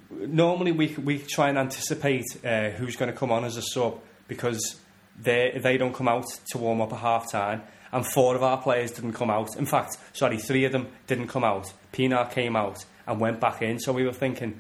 normally 0.10 0.72
we, 0.72 0.88
we 0.96 1.20
try 1.20 1.50
and 1.50 1.58
anticipate 1.58 2.26
uh, 2.44 2.70
who's 2.72 2.96
going 2.96 3.12
to 3.12 3.18
come 3.18 3.32
on 3.32 3.44
as 3.46 3.58
a 3.58 3.62
sub 3.62 4.00
because 4.28 4.80
they, 5.20 5.60
they 5.62 5.78
don't 5.78 5.94
come 5.94 6.08
out 6.08 6.26
to 6.52 6.58
warm 6.58 6.82
up 6.82 6.94
at 6.94 7.00
half 7.00 7.32
time. 7.32 7.62
And 7.92 8.06
four 8.06 8.36
of 8.36 8.44
our 8.44 8.62
players 8.62 8.92
didn't 8.92 9.14
come 9.14 9.30
out. 9.30 9.58
In 9.58 9.66
fact, 9.66 9.98
sorry, 10.14 10.38
three 10.38 10.66
of 10.66 10.72
them 10.72 10.88
didn't 11.08 11.28
come 11.28 11.44
out. 11.44 11.74
Pienaar 11.92 12.32
came 12.32 12.56
out 12.56 12.86
and 13.06 13.20
went 13.20 13.40
back 13.40 13.62
in. 13.62 13.80
So 13.80 13.92
we 13.92 14.06
were 14.06 14.14
thinking 14.14 14.60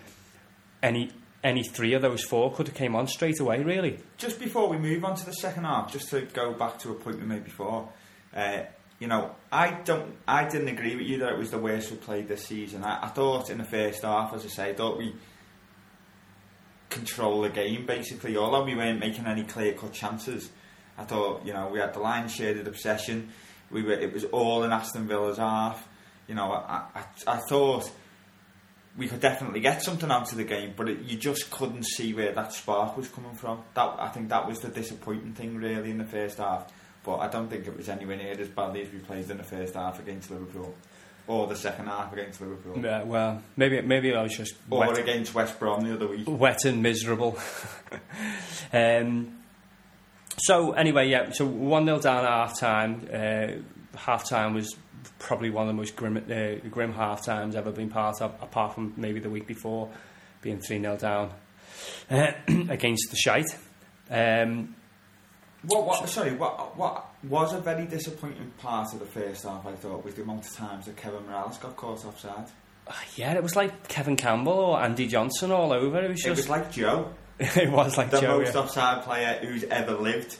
any 0.83 1.11
any 1.43 1.63
three 1.63 1.93
of 1.93 2.01
those 2.01 2.23
four 2.23 2.53
could 2.53 2.67
have 2.67 2.75
came 2.75 2.95
on 2.95 3.07
straight 3.07 3.39
away, 3.39 3.63
really. 3.63 3.97
Just 4.17 4.39
before 4.39 4.69
we 4.69 4.77
move 4.77 5.03
on 5.03 5.15
to 5.15 5.25
the 5.25 5.33
second 5.33 5.63
half, 5.63 5.91
just 5.91 6.09
to 6.09 6.21
go 6.21 6.53
back 6.53 6.77
to 6.79 6.91
a 6.91 6.93
point 6.93 7.19
we 7.19 7.25
made 7.25 7.43
before, 7.43 7.89
uh, 8.35 8.59
you 8.99 9.07
know, 9.07 9.31
I 9.51 9.71
don't, 9.83 10.15
I 10.27 10.47
didn't 10.47 10.67
agree 10.67 10.95
with 10.95 11.07
you 11.07 11.17
that 11.19 11.33
it 11.33 11.39
was 11.39 11.49
the 11.49 11.57
worst 11.57 11.89
we 11.89 11.97
played 11.97 12.27
this 12.27 12.45
season. 12.45 12.83
I, 12.83 13.05
I 13.05 13.07
thought 13.07 13.49
in 13.49 13.57
the 13.57 13.63
first 13.63 14.03
half, 14.03 14.33
as 14.35 14.45
I 14.45 14.49
say, 14.49 14.69
I 14.69 14.73
thought 14.75 14.99
we 14.99 15.15
control 16.89 17.41
the 17.41 17.49
game 17.49 17.87
basically. 17.87 18.37
Although 18.37 18.63
we 18.63 18.75
weren't 18.75 18.99
making 18.99 19.25
any 19.25 19.43
clear 19.43 19.73
cut 19.73 19.93
chances, 19.93 20.51
I 21.01 21.05
thought 21.05 21.45
you 21.45 21.53
know 21.53 21.67
we 21.69 21.79
had 21.79 21.93
the 21.93 21.99
line 21.99 22.29
shared 22.29 22.57
of 22.57 22.67
obsession. 22.67 23.29
We 23.71 23.81
were, 23.81 23.93
it 23.93 24.13
was 24.13 24.25
all 24.25 24.63
in 24.63 24.71
Aston 24.71 25.07
Villa's 25.07 25.37
half. 25.37 25.87
You 26.27 26.35
know, 26.35 26.51
I, 26.51 26.83
I, 26.93 27.03
I 27.27 27.39
thought 27.49 27.89
we 28.97 29.07
could 29.07 29.21
definitely 29.21 29.61
get 29.61 29.81
something 29.81 30.11
out 30.11 30.31
of 30.31 30.37
the 30.37 30.43
game, 30.43 30.73
but 30.75 30.89
it, 30.89 30.99
you 31.03 31.17
just 31.17 31.49
couldn't 31.49 31.85
see 31.85 32.13
where 32.13 32.33
that 32.33 32.53
spark 32.53 32.97
was 32.97 33.07
coming 33.07 33.33
from. 33.33 33.61
That 33.73 33.95
I 33.99 34.09
think 34.09 34.29
that 34.29 34.47
was 34.47 34.59
the 34.59 34.67
disappointing 34.67 35.33
thing 35.33 35.57
really 35.57 35.89
in 35.89 35.97
the 35.97 36.05
first 36.05 36.37
half. 36.37 36.71
But 37.03 37.17
I 37.17 37.29
don't 37.29 37.49
think 37.49 37.65
it 37.65 37.75
was 37.75 37.89
anywhere 37.89 38.17
near 38.17 38.39
as 38.39 38.49
badly 38.49 38.83
as 38.83 38.91
we 38.91 38.99
played 38.99 39.29
in 39.29 39.37
the 39.37 39.43
first 39.43 39.73
half 39.73 39.99
against 39.99 40.29
Liverpool, 40.29 40.75
or 41.25 41.47
the 41.47 41.55
second 41.55 41.87
half 41.87 42.13
against 42.13 42.41
Liverpool, 42.41 42.77
Yeah, 42.83 43.01
well, 43.03 43.41
maybe 43.57 43.81
maybe 43.81 44.13
I 44.13 44.21
was 44.21 44.37
just 44.37 44.53
or 44.69 44.81
wet, 44.81 44.99
against 44.99 45.33
West 45.33 45.57
Brom 45.57 45.83
the 45.83 45.95
other 45.95 46.07
week. 46.07 46.27
wet 46.27 46.65
and 46.65 46.83
miserable. 46.83 47.39
um, 48.73 49.40
so 50.41 50.71
anyway, 50.73 51.09
yeah. 51.09 51.31
So 51.31 51.45
one 51.45 51.85
0 51.85 51.99
down 51.99 52.25
at 52.25 52.29
half 52.29 52.59
time. 52.59 53.07
Uh, 53.11 53.97
half 53.97 54.27
time 54.27 54.53
was 54.53 54.75
probably 55.19 55.49
one 55.49 55.63
of 55.63 55.67
the 55.67 55.73
most 55.77 55.95
grim, 55.95 56.17
uh, 56.17 56.67
grim 56.69 56.93
half 56.93 57.25
times 57.25 57.55
ever 57.55 57.71
been 57.71 57.89
part 57.89 58.21
of, 58.21 58.31
apart 58.41 58.75
from 58.75 58.93
maybe 58.97 59.19
the 59.19 59.29
week 59.29 59.47
before, 59.47 59.89
being 60.41 60.59
three 60.59 60.79
0 60.79 60.97
down 60.97 61.31
uh, 62.09 62.31
against 62.69 63.09
the 63.09 63.17
shite. 63.17 63.55
Um, 64.09 64.75
What, 65.63 65.85
what, 65.85 66.09
sorry, 66.09 66.33
what, 66.35 66.75
what 66.77 67.05
was 67.23 67.53
a 67.53 67.59
very 67.59 67.85
disappointing 67.85 68.51
part 68.57 68.93
of 68.93 68.99
the 68.99 69.05
first 69.05 69.43
half, 69.43 69.65
I 69.65 69.73
thought, 69.73 70.03
was 70.03 70.15
the 70.15 70.23
amount 70.23 70.47
of 70.47 70.53
times 70.55 70.85
that 70.87 70.97
Kevin 70.97 71.21
Mirallas 71.23 71.59
got 71.61 71.75
caught 71.75 72.03
offside. 72.05 72.47
yeah, 73.15 73.33
it 73.33 73.43
was 73.43 73.55
like 73.55 73.87
Kevin 73.87 74.15
Campbell 74.17 74.53
or 74.53 74.81
Andy 74.81 75.07
Johnson 75.07 75.51
all 75.51 75.71
over. 75.71 76.03
It 76.03 76.09
was 76.09 76.19
It 76.25 76.29
just 76.29 76.41
was 76.41 76.49
like 76.49 76.71
Joe, 76.71 77.13
it 77.57 77.71
was 77.71 77.97
like 77.97 78.11
the 78.11 78.21
Joe. 78.21 78.39
most 78.39 78.53
yeah. 78.53 78.61
offside 78.61 79.03
player 79.03 79.39
who's 79.41 79.63
ever 79.63 79.93
lived. 79.93 80.37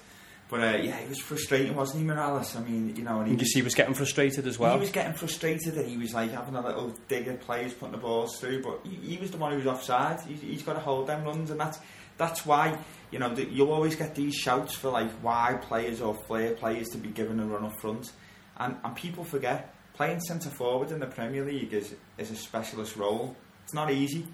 But 0.50 0.60
uh, 0.60 0.78
yeah, 0.84 0.98
it 1.00 1.08
was 1.08 1.20
frustrating, 1.20 1.76
wasn't 1.76 2.04
he, 2.04 2.10
Mirallas? 2.10 2.58
I 2.58 2.62
mean, 2.62 2.94
you 2.96 3.04
know, 3.04 3.22
and 3.22 3.30
he, 3.30 3.38
You 3.38 3.46
see 3.46 3.60
he 3.60 3.64
was 3.64 3.74
getting 3.74 3.94
frustrated 3.94 4.46
as 4.46 4.60
well. 4.60 4.74
he 4.74 4.80
was 4.82 4.92
getting 4.92 5.14
frustrated 5.14 5.76
that 5.76 5.88
he 5.88 5.96
was 5.98 6.14
like 6.14 6.32
having 6.32 6.56
a 6.56 6.62
little 6.62 6.94
dig 7.08 7.28
at 7.28 7.40
players 7.40 7.74
putting 7.74 7.94
the 7.94 7.98
balls 7.98 8.38
through, 8.38 8.62
but 8.62 8.82
he, 8.84 9.14
he 9.14 9.18
was 9.18 9.32
the 9.32 9.38
one 9.38 9.52
who 9.54 9.58
was 9.58 9.68
offside. 9.68 10.20
He, 10.22 10.34
he's 10.34 10.62
got 10.64 10.74
to 10.74 10.82
hold 10.82 11.08
them 11.08 11.24
runs, 11.24 11.52
and 11.52 11.60
that's 11.60 11.80
that's 12.18 12.46
why 12.46 12.78
you 13.12 13.20
know 13.20 13.34
you'll 13.34 13.72
always 13.72 13.96
get 13.96 14.14
these 14.14 14.36
shouts 14.36 14.76
for 14.76 14.92
like 14.92 15.10
why 15.22 15.58
players 15.62 16.02
or 16.02 16.14
flair 16.14 16.54
players 16.54 16.90
to 16.90 16.98
be 16.98 17.10
given 17.10 17.40
a 17.40 17.46
run 17.46 17.64
up 17.64 17.80
front, 17.80 18.12
and 18.58 18.76
and 18.84 18.94
people 18.96 19.24
forget 19.24 19.74
playing 19.94 20.20
centre 20.20 20.50
forward 20.50 20.92
in 20.92 21.00
the 21.00 21.08
Premier 21.08 21.46
League 21.46 21.74
is 21.74 21.96
is 22.18 22.30
a 22.30 22.36
specialist 22.36 22.98
role. 22.98 23.38
It's 23.64 23.74
not 23.74 23.90
easy. 23.90 24.28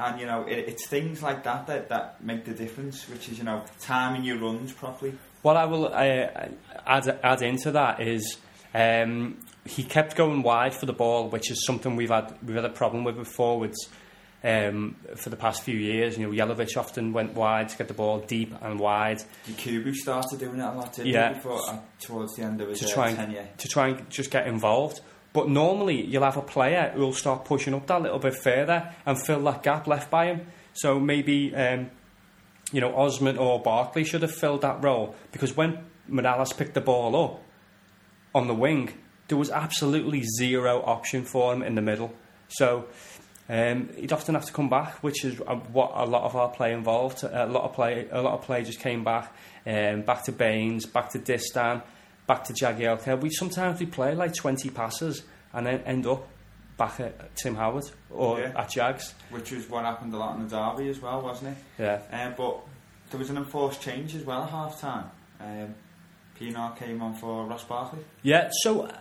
And 0.00 0.20
you 0.20 0.26
know 0.26 0.42
it, 0.46 0.58
it's 0.68 0.86
things 0.88 1.22
like 1.22 1.44
that, 1.44 1.66
that 1.66 1.88
that 1.90 2.24
make 2.24 2.44
the 2.44 2.54
difference, 2.54 3.08
which 3.08 3.28
is 3.28 3.38
you 3.38 3.44
know 3.44 3.62
timing 3.80 4.24
your 4.24 4.38
runs 4.38 4.72
properly. 4.72 5.14
What 5.42 5.56
I 5.56 5.64
will 5.66 5.86
uh, 5.86 6.48
add, 6.86 7.18
add 7.22 7.42
into 7.42 7.72
that 7.72 8.00
is 8.00 8.36
um, 8.74 9.38
he 9.64 9.82
kept 9.82 10.16
going 10.16 10.42
wide 10.42 10.74
for 10.74 10.86
the 10.86 10.92
ball, 10.92 11.28
which 11.28 11.50
is 11.50 11.64
something 11.66 11.96
we've 11.96 12.10
had 12.10 12.34
we've 12.44 12.56
had 12.56 12.64
a 12.64 12.70
problem 12.70 13.04
with 13.04 13.16
with 13.16 13.28
forwards 13.28 13.88
um, 14.42 14.96
for 15.16 15.30
the 15.30 15.36
past 15.36 15.62
few 15.62 15.76
years. 15.76 16.16
You 16.18 16.26
know, 16.26 16.32
Jelavić 16.32 16.76
often 16.76 17.12
went 17.12 17.34
wide 17.34 17.68
to 17.70 17.76
get 17.78 17.88
the 17.88 17.94
ball 17.94 18.20
deep 18.20 18.54
and 18.60 18.78
wide 18.78 19.22
Yakubu 19.48 19.94
started 19.94 20.38
doing 20.38 20.58
it 20.60 20.64
a 20.64 20.72
lot, 20.72 20.92
didn't 20.94 21.12
Yeah. 21.12 21.28
he, 21.28 21.34
before, 21.34 21.60
uh, 21.68 21.78
towards 22.00 22.34
the 22.36 22.42
end 22.42 22.60
of 22.60 22.68
his 22.68 22.80
to 22.80 22.86
uh, 22.86 22.94
try 22.94 23.08
and 23.08 23.16
tenure. 23.16 23.48
to 23.58 23.68
try 23.68 23.88
and 23.88 24.10
just 24.10 24.30
get 24.30 24.46
involved. 24.46 25.00
But 25.32 25.48
normally 25.48 26.04
you'll 26.04 26.24
have 26.24 26.36
a 26.36 26.42
player 26.42 26.92
who'll 26.94 27.12
start 27.12 27.44
pushing 27.44 27.74
up 27.74 27.86
that 27.86 28.02
little 28.02 28.18
bit 28.18 28.34
further 28.34 28.92
and 29.06 29.20
fill 29.20 29.42
that 29.44 29.62
gap 29.62 29.86
left 29.86 30.10
by 30.10 30.26
him. 30.26 30.46
So 30.72 30.98
maybe 30.98 31.54
um, 31.54 31.90
you 32.72 32.80
know 32.80 32.94
Osman 32.94 33.38
or 33.38 33.60
Barkley 33.60 34.04
should 34.04 34.22
have 34.22 34.34
filled 34.34 34.62
that 34.62 34.82
role 34.82 35.14
because 35.32 35.56
when 35.56 35.84
Mirallas 36.10 36.56
picked 36.56 36.74
the 36.74 36.80
ball 36.80 37.16
up 37.24 37.42
on 38.34 38.48
the 38.48 38.54
wing, 38.54 38.92
there 39.28 39.38
was 39.38 39.50
absolutely 39.50 40.24
zero 40.38 40.82
option 40.82 41.24
for 41.24 41.52
him 41.52 41.62
in 41.62 41.74
the 41.74 41.82
middle. 41.82 42.12
So 42.48 42.86
um, 43.48 43.90
he'd 43.96 44.12
often 44.12 44.34
have 44.34 44.44
to 44.46 44.52
come 44.52 44.68
back, 44.68 45.02
which 45.02 45.24
is 45.24 45.38
what 45.72 45.92
a 45.94 46.06
lot 46.06 46.24
of 46.24 46.36
our 46.36 46.48
play 46.48 46.72
involved. 46.72 47.24
A 47.24 47.46
lot 47.46 47.64
of 47.64 47.72
play, 47.74 48.06
a 48.10 48.22
lot 48.22 48.34
of 48.34 48.42
play 48.42 48.62
just 48.62 48.80
came 48.80 49.02
back, 49.02 49.34
um, 49.66 50.02
back 50.02 50.24
to 50.24 50.32
Baines, 50.32 50.86
back 50.86 51.10
to 51.10 51.18
Distin, 51.18 51.82
back 52.30 52.44
to 52.44 52.52
Jagielka. 52.52 53.20
We 53.20 53.28
sometimes 53.30 53.80
we 53.80 53.86
play 53.86 54.14
like 54.14 54.32
twenty 54.34 54.70
passes 54.70 55.22
and 55.52 55.66
then 55.66 55.80
end 55.84 56.06
up 56.06 56.22
back 56.76 57.00
at 57.00 57.34
Tim 57.36 57.56
Howard 57.56 57.86
or 58.08 58.38
Yeah. 58.40 58.52
at 58.62 58.68
Jags. 58.70 59.14
which 59.30 59.50
is 59.52 59.68
what 59.68 59.84
happened 59.84 60.14
a 60.14 60.16
lot 60.16 60.36
in 60.36 60.46
the 60.46 60.56
derby 60.56 60.88
as 60.88 61.00
well, 61.00 61.20
wasn't 61.22 61.56
it? 61.56 61.58
Yeah, 61.82 61.98
Um, 62.12 62.34
but 62.36 62.54
there 63.10 63.18
was 63.18 63.30
an 63.30 63.36
enforced 63.36 63.80
change 63.82 64.14
as 64.14 64.24
well 64.24 64.44
at 64.44 64.50
half 64.50 64.80
time. 64.80 65.06
Um, 65.40 65.74
came 66.38 67.02
on 67.02 67.14
for 67.14 67.44
Ross 67.46 67.64
Barkley. 67.64 68.00
yeah. 68.22 68.48
So. 68.62 68.82
Uh, 68.82 68.92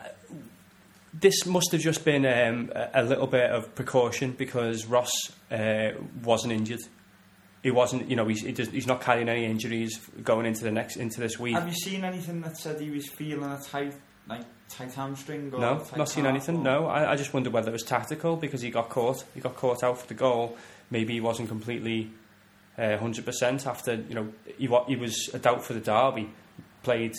this 1.11 1.45
must 1.47 1.71
have 1.71 1.81
just 1.81 2.05
been 2.05 2.23
um, 2.23 2.71
a, 2.75 3.01
a 3.01 3.03
little 3.03 3.25
bit 3.25 3.49
of 3.49 3.73
precaution 3.73 4.31
because 4.31 4.85
Ross 4.85 5.09
uh, 5.51 5.89
wasn't 6.23 6.53
injured. 6.53 6.81
He 7.61 7.71
wasn't, 7.71 8.09
you 8.09 8.15
know, 8.15 8.25
he's, 8.27 8.41
he 8.41 8.53
does, 8.53 8.69
he's 8.69 8.87
not 8.87 9.01
carrying 9.01 9.27
any 9.27 9.45
injuries 9.45 9.99
going 10.23 10.45
into 10.45 10.63
the 10.63 10.71
next 10.71 10.95
into 10.95 11.19
this 11.19 11.37
week. 11.37 11.55
Have 11.55 11.67
you 11.67 11.73
seen 11.73 12.03
anything 12.05 12.39
that 12.41 12.57
said 12.57 12.79
he 12.79 12.89
was 12.89 13.09
feeling 13.09 13.43
a 13.51 13.59
tight, 13.61 13.93
like 14.27 14.43
tight 14.69 14.93
hamstring? 14.93 15.53
Or 15.53 15.59
No, 15.59 15.79
tight 15.79 15.97
not 15.97 16.07
seen 16.09 16.25
anything. 16.25 16.57
or- 16.59 16.63
No, 16.63 16.85
I, 16.87 17.11
I 17.11 17.15
just 17.17 17.33
wonder 17.33 17.49
whether 17.49 17.67
it 17.69 17.73
was 17.73 17.83
tactical 17.83 18.37
because 18.37 18.61
he 18.61 18.69
got 18.71 18.87
caught. 18.89 19.25
He 19.33 19.41
got 19.41 19.55
caught 19.57 19.83
out 19.83 19.97
for 19.97 20.07
the 20.07 20.13
goal. 20.13 20.57
Maybe 20.89 21.13
he 21.13 21.19
wasn't 21.19 21.49
completely 21.49 22.11
uh, 22.77 22.97
hundred 22.97 23.25
percent 23.25 23.67
after. 23.67 23.95
You 23.95 24.15
know, 24.15 24.33
he 24.57 24.67
he 24.87 24.95
was 24.95 25.29
a 25.33 25.39
doubt 25.39 25.61
for 25.63 25.73
the 25.73 25.81
derby. 25.81 26.29
Played 26.83 27.13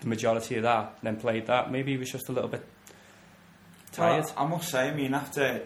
the 0.00 0.08
majority 0.08 0.56
of 0.56 0.62
that, 0.62 0.96
then 1.02 1.16
played 1.16 1.46
that. 1.48 1.70
Maybe 1.70 1.92
he 1.92 1.98
was 1.98 2.10
just 2.10 2.30
a 2.30 2.32
little 2.32 2.48
bit 2.48 2.64
tired. 3.92 4.24
Well, 4.24 4.34
I 4.38 4.46
must 4.46 4.70
say, 4.70 4.88
I 4.88 4.94
mean, 4.94 5.12
after 5.14 5.62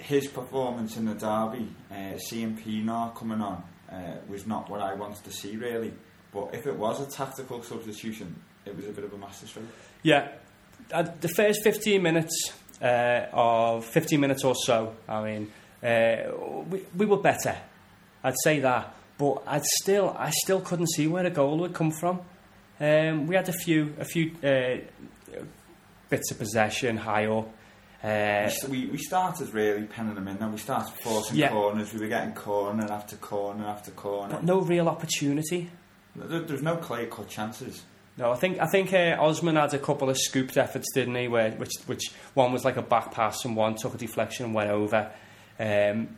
his 0.00 0.26
performance 0.26 0.96
in 0.96 1.04
the 1.04 1.14
derby, 1.14 1.68
uh, 1.90 2.18
seeing 2.18 2.56
Pienaar 2.56 3.14
coming 3.14 3.40
on 3.40 3.62
uh, 3.92 4.16
was 4.28 4.46
not 4.46 4.70
what 4.70 4.80
I 4.80 4.94
wanted 4.94 5.22
to 5.24 5.30
see, 5.30 5.56
really. 5.56 5.92
But 6.32 6.54
if 6.54 6.66
it 6.66 6.76
was 6.76 7.00
a 7.00 7.10
tactical 7.10 7.62
substitution, 7.62 8.34
it 8.64 8.76
was 8.76 8.86
a 8.86 8.92
bit 8.92 9.04
of 9.04 9.12
a 9.12 9.18
masterstroke. 9.18 9.64
Yeah, 10.02 10.28
uh, 10.92 11.04
the 11.20 11.28
first 11.28 11.62
15 11.62 12.02
minutes 12.02 12.52
uh, 12.80 13.26
of 13.32 13.84
15 13.84 14.20
minutes 14.20 14.44
or 14.44 14.54
so, 14.54 14.94
I 15.08 15.22
mean, 15.24 15.52
uh, 15.82 16.64
we, 16.68 16.82
we 16.96 17.06
were 17.06 17.18
better. 17.18 17.56
I'd 18.22 18.34
say 18.44 18.60
that, 18.60 18.94
but 19.18 19.42
I'd 19.46 19.64
still, 19.64 20.14
I 20.18 20.30
still 20.30 20.60
couldn't 20.60 20.90
see 20.90 21.06
where 21.06 21.22
the 21.22 21.30
goal 21.30 21.58
would 21.58 21.74
come 21.74 21.90
from. 21.90 22.20
Um, 22.78 23.26
we 23.26 23.34
had 23.34 23.48
a 23.48 23.52
few, 23.52 23.94
a 23.98 24.04
few 24.04 24.32
uh, 24.42 24.78
bits 26.08 26.30
of 26.30 26.38
possession 26.38 26.96
high 26.96 27.26
up. 27.26 27.48
Uh, 28.02 28.50
we, 28.70 28.86
we 28.86 28.96
started 28.98 29.52
really 29.52 29.84
penning 29.84 30.14
them 30.14 30.26
in, 30.28 30.38
and 30.38 30.52
we 30.52 30.58
started 30.58 30.90
forcing 31.02 31.36
Yeah. 31.36 31.50
corners. 31.50 31.92
We 31.92 32.00
were 32.00 32.08
getting 32.08 32.32
corner 32.32 32.90
after 32.90 33.16
corner 33.16 33.66
after 33.66 33.90
corner. 33.90 34.34
but 34.34 34.44
no 34.44 34.60
real 34.60 34.88
opportunity. 34.88 35.68
There, 36.16 36.40
there's 36.40 36.62
no 36.62 36.76
clear 36.76 37.06
cut 37.06 37.28
chances. 37.28 37.82
No, 38.16 38.32
I 38.32 38.36
think 38.36 38.58
I 38.58 38.66
think 38.66 38.92
uh, 38.92 39.16
Osman 39.20 39.56
had 39.56 39.72
a 39.74 39.78
couple 39.78 40.10
of 40.10 40.16
scooped 40.18 40.56
efforts, 40.56 40.86
didn't 40.94 41.14
he? 41.14 41.28
Where 41.28 41.52
which 41.52 41.72
which 41.86 42.10
one 42.34 42.52
was 42.52 42.64
like 42.64 42.76
a 42.76 42.82
back 42.82 43.12
pass 43.12 43.44
and 43.44 43.54
one 43.56 43.76
took 43.76 43.94
a 43.94 43.98
deflection 43.98 44.46
and 44.46 44.54
went 44.54 44.70
over. 44.70 45.10
Um, 45.58 46.16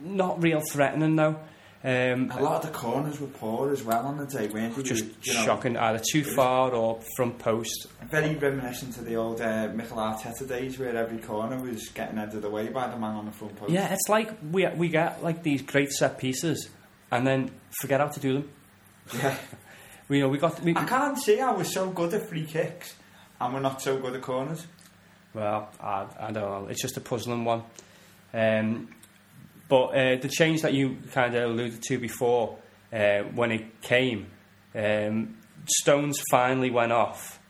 not 0.00 0.42
real 0.42 0.60
threatening 0.72 1.16
though. 1.16 1.36
Um, 1.84 2.30
A 2.30 2.40
lot 2.40 2.64
of 2.64 2.70
the 2.70 2.78
corners 2.78 3.18
were 3.20 3.26
poor 3.26 3.72
as 3.72 3.82
well 3.82 4.06
on 4.06 4.16
the 4.16 4.26
day, 4.26 4.46
weren't 4.46 4.76
they? 4.76 4.82
just 4.84 5.04
You 5.26 5.34
know, 5.34 5.44
shocking, 5.44 5.76
either 5.76 6.00
too 6.12 6.22
far 6.22 6.70
or 6.70 7.00
front 7.16 7.40
post. 7.40 7.88
Very 8.08 8.36
reminiscent 8.36 8.94
to 8.94 9.02
the 9.02 9.16
old 9.16 9.40
uh, 9.40 9.68
Mikel 9.74 9.96
Arteta 9.96 10.46
days 10.48 10.78
where 10.78 10.96
every 10.96 11.18
corner 11.18 11.60
was 11.60 11.88
getting 11.88 12.18
out 12.18 12.32
of 12.34 12.42
the 12.42 12.50
way 12.50 12.68
by 12.68 12.88
the 12.88 12.96
man 12.96 13.16
on 13.16 13.26
the 13.26 13.32
front 13.32 13.56
post. 13.56 13.72
Yeah, 13.72 13.92
it's 13.92 14.08
like 14.08 14.30
we 14.52 14.66
we 14.68 14.88
get 14.88 15.24
like 15.24 15.42
these 15.42 15.62
great 15.62 15.90
set 15.90 16.18
pieces 16.18 16.68
and 17.10 17.26
then 17.26 17.50
forget 17.80 17.98
how 18.00 18.06
to 18.08 18.20
do 18.20 18.32
them. 18.34 18.50
Yeah. 19.16 19.36
We 20.08 20.18
you 20.18 20.24
know 20.24 20.28
we 20.28 20.36
got 20.38 20.60
we, 20.62 20.76
I 20.76 20.84
can't 20.84 21.16
see 21.16 21.36
how 21.38 21.56
we're 21.56 21.64
so 21.64 21.88
good 21.90 22.12
at 22.12 22.28
free 22.28 22.44
kicks 22.44 22.94
and 23.40 23.54
we're 23.54 23.60
not 23.60 23.80
so 23.80 23.96
good 23.98 24.14
at 24.14 24.20
corners. 24.20 24.66
Well, 25.32 25.70
I, 25.80 26.06
I 26.20 26.30
don't 26.32 26.42
know. 26.42 26.66
It's 26.68 26.82
just 26.82 26.96
a 26.96 27.00
puzzling 27.00 27.44
one. 27.44 27.62
Um, 28.34 28.88
but 29.72 29.94
uh, 29.94 30.16
the 30.16 30.28
change 30.28 30.60
that 30.60 30.74
you 30.74 30.98
kind 31.12 31.34
of 31.34 31.50
alluded 31.50 31.80
to 31.84 31.98
before, 31.98 32.58
uh, 32.92 33.20
when 33.34 33.50
it 33.50 33.80
came, 33.80 34.26
um, 34.74 35.38
Stones 35.64 36.22
finally 36.30 36.68
went 36.68 36.92
off, 36.92 37.40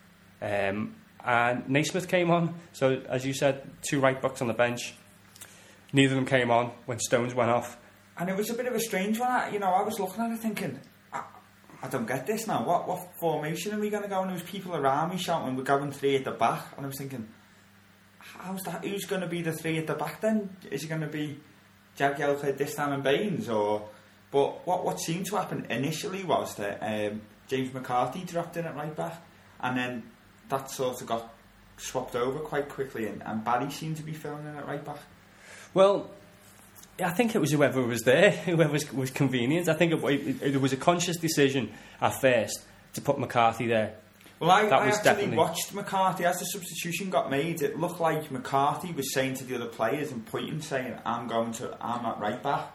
um, 0.40 0.94
and 1.24 1.68
Naismith 1.68 2.06
came 2.06 2.30
on. 2.30 2.54
So, 2.74 3.02
as 3.08 3.26
you 3.26 3.34
said, 3.34 3.68
two 3.90 3.98
right 3.98 4.22
backs 4.22 4.40
on 4.40 4.46
the 4.46 4.54
bench. 4.54 4.94
Neither 5.92 6.12
of 6.12 6.16
them 6.18 6.26
came 6.26 6.52
on 6.52 6.70
when 6.86 7.00
Stones 7.00 7.34
went 7.34 7.50
off. 7.50 7.76
And 8.16 8.30
it 8.30 8.36
was 8.36 8.50
a 8.50 8.54
bit 8.54 8.66
of 8.66 8.74
a 8.76 8.80
strange 8.80 9.18
one. 9.18 9.52
You 9.52 9.58
know, 9.58 9.72
I 9.72 9.82
was 9.82 9.98
looking 9.98 10.22
at 10.22 10.30
it 10.30 10.38
thinking, 10.38 10.78
I, 11.12 11.24
I 11.82 11.88
don't 11.88 12.06
get 12.06 12.24
this 12.24 12.46
now. 12.46 12.64
What 12.64 12.86
what 12.86 13.18
formation 13.18 13.74
are 13.74 13.80
we 13.80 13.90
going 13.90 14.04
to 14.04 14.08
go? 14.08 14.20
And 14.20 14.28
there 14.28 14.34
was 14.34 14.44
people 14.44 14.76
around 14.76 15.10
me 15.10 15.16
shouting, 15.16 15.56
we're 15.56 15.64
going 15.64 15.90
three 15.90 16.14
at 16.14 16.24
the 16.24 16.30
back. 16.30 16.66
And 16.76 16.86
I 16.86 16.88
was 16.88 16.98
thinking, 16.98 17.26
how's 18.20 18.62
that? 18.62 18.84
Who's 18.84 19.06
going 19.06 19.22
to 19.22 19.26
be 19.26 19.42
the 19.42 19.52
three 19.52 19.76
at 19.78 19.88
the 19.88 19.94
back 19.94 20.20
then? 20.20 20.56
Is 20.70 20.84
it 20.84 20.88
going 20.88 21.00
to 21.00 21.08
be 21.08 21.40
Jagielka, 21.98 22.74
time 22.74 22.92
and 22.92 23.02
Baines? 23.02 23.48
Or, 23.48 23.88
but 24.30 24.66
what, 24.66 24.84
what 24.84 25.00
seemed 25.00 25.26
to 25.26 25.36
happen 25.36 25.66
initially 25.70 26.24
was 26.24 26.54
that 26.56 26.78
um, 26.80 27.22
James 27.48 27.72
McCarthy 27.72 28.24
dropped 28.24 28.56
in 28.56 28.64
at 28.64 28.74
right 28.74 28.94
back. 28.94 29.22
And 29.60 29.76
then 29.76 30.02
that 30.48 30.70
sort 30.70 31.00
of 31.00 31.06
got 31.06 31.32
swapped 31.76 32.16
over 32.16 32.40
quite 32.40 32.68
quickly. 32.68 33.06
And, 33.06 33.22
and 33.22 33.44
Barry 33.44 33.70
seemed 33.70 33.96
to 33.98 34.02
be 34.02 34.12
filling 34.12 34.46
in 34.46 34.56
at 34.56 34.66
right 34.66 34.84
back. 34.84 34.98
Well, 35.74 36.10
I 37.02 37.10
think 37.10 37.34
it 37.34 37.38
was 37.38 37.52
whoever 37.52 37.82
was 37.82 38.02
there, 38.02 38.30
whoever 38.46 38.72
was, 38.72 38.92
was 38.92 39.10
convenient. 39.10 39.68
I 39.68 39.74
think 39.74 39.92
it, 39.92 40.04
it, 40.04 40.54
it 40.54 40.60
was 40.60 40.72
a 40.72 40.76
conscious 40.76 41.16
decision 41.16 41.72
at 42.00 42.20
first 42.20 42.62
to 42.94 43.00
put 43.00 43.18
McCarthy 43.18 43.66
there. 43.66 43.94
Well, 44.42 44.50
I, 44.50 44.62
I 44.62 44.86
actually 44.86 45.04
definitely- 45.04 45.36
watched 45.36 45.72
McCarthy 45.72 46.24
as 46.24 46.38
the 46.40 46.46
substitution 46.46 47.10
got 47.10 47.30
made. 47.30 47.62
It 47.62 47.78
looked 47.78 48.00
like 48.00 48.30
McCarthy 48.30 48.92
was 48.92 49.14
saying 49.14 49.34
to 49.34 49.44
the 49.44 49.54
other 49.54 49.66
players 49.66 50.10
and 50.10 50.26
pointing, 50.26 50.60
saying, 50.60 50.98
"I'm 51.06 51.28
going 51.28 51.52
to, 51.52 51.76
I'm 51.80 52.04
at 52.04 52.18
right 52.18 52.42
back." 52.42 52.66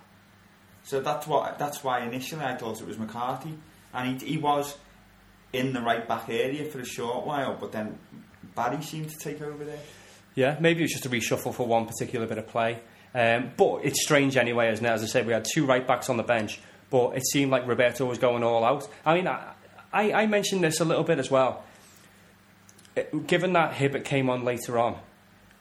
So 0.84 1.02
that's 1.02 1.28
what 1.28 1.60
that's 1.60 1.84
why 1.84 2.06
initially 2.06 2.44
I 2.46 2.56
thought 2.56 2.80
it 2.80 2.88
was 2.88 2.98
McCarthy, 2.98 3.58
and 3.94 4.22
he, 4.22 4.28
he 4.34 4.38
was 4.38 4.78
in 5.52 5.74
the 5.74 5.82
right 5.82 6.08
back 6.08 6.30
area 6.30 6.64
for 6.66 6.80
a 6.80 6.86
short 6.86 7.26
while, 7.26 7.58
but 7.60 7.74
then 7.74 7.98
Barry 8.56 8.82
seemed 8.82 9.10
to 9.10 9.18
take 9.18 9.42
over 9.42 9.64
there. 9.66 9.80
Yeah, 10.36 10.56
maybe 10.60 10.80
it 10.82 10.84
was 10.84 10.94
just 10.94 11.06
a 11.06 11.10
reshuffle 11.10 11.54
for 11.54 11.68
one 11.68 11.86
particular 11.86 12.28
bit 12.28 12.38
of 12.38 12.48
play. 12.48 12.80
Um, 13.14 13.52
but 13.58 13.82
it's 13.84 14.04
strange 14.04 14.38
anyway, 14.38 14.72
isn't 14.72 14.86
it? 14.86 14.90
As 14.90 15.04
I 15.04 15.08
said, 15.08 15.26
we 15.26 15.34
had 15.34 15.46
two 15.52 15.66
right 15.66 15.86
backs 15.86 16.10
on 16.10 16.18
the 16.18 16.24
bench, 16.24 16.60
but 16.90 17.18
it 17.18 17.26
seemed 17.28 17.52
like 17.52 17.68
Roberto 17.68 18.06
was 18.06 18.20
going 18.20 18.44
all 18.44 18.64
out. 18.64 18.88
I 19.06 19.16
mean, 19.16 19.28
I, 19.28 19.54
I, 19.94 20.12
I 20.14 20.26
mentioned 20.28 20.64
this 20.64 20.80
a 20.80 20.86
little 20.86 21.04
bit 21.04 21.20
as 21.20 21.30
well. 21.32 21.64
Uh, 22.96 23.02
Given 23.26 23.54
that 23.54 23.74
Hibbert 23.74 24.06
came 24.06 24.30
on 24.30 24.44
later 24.44 24.78
on, 24.80 24.98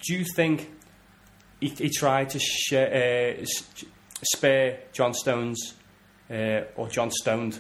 do 0.07 0.15
you 0.15 0.25
think 0.35 0.71
he, 1.61 1.69
he 1.69 1.89
tried 1.91 2.31
to 2.31 2.39
sh- 2.39 2.73
uh, 2.73 3.45
spare 4.23 4.81
John 4.93 5.15
Stones 5.15 5.75
uh, 6.31 6.63
or 6.77 6.89
John 6.89 7.11
Stoned 7.11 7.59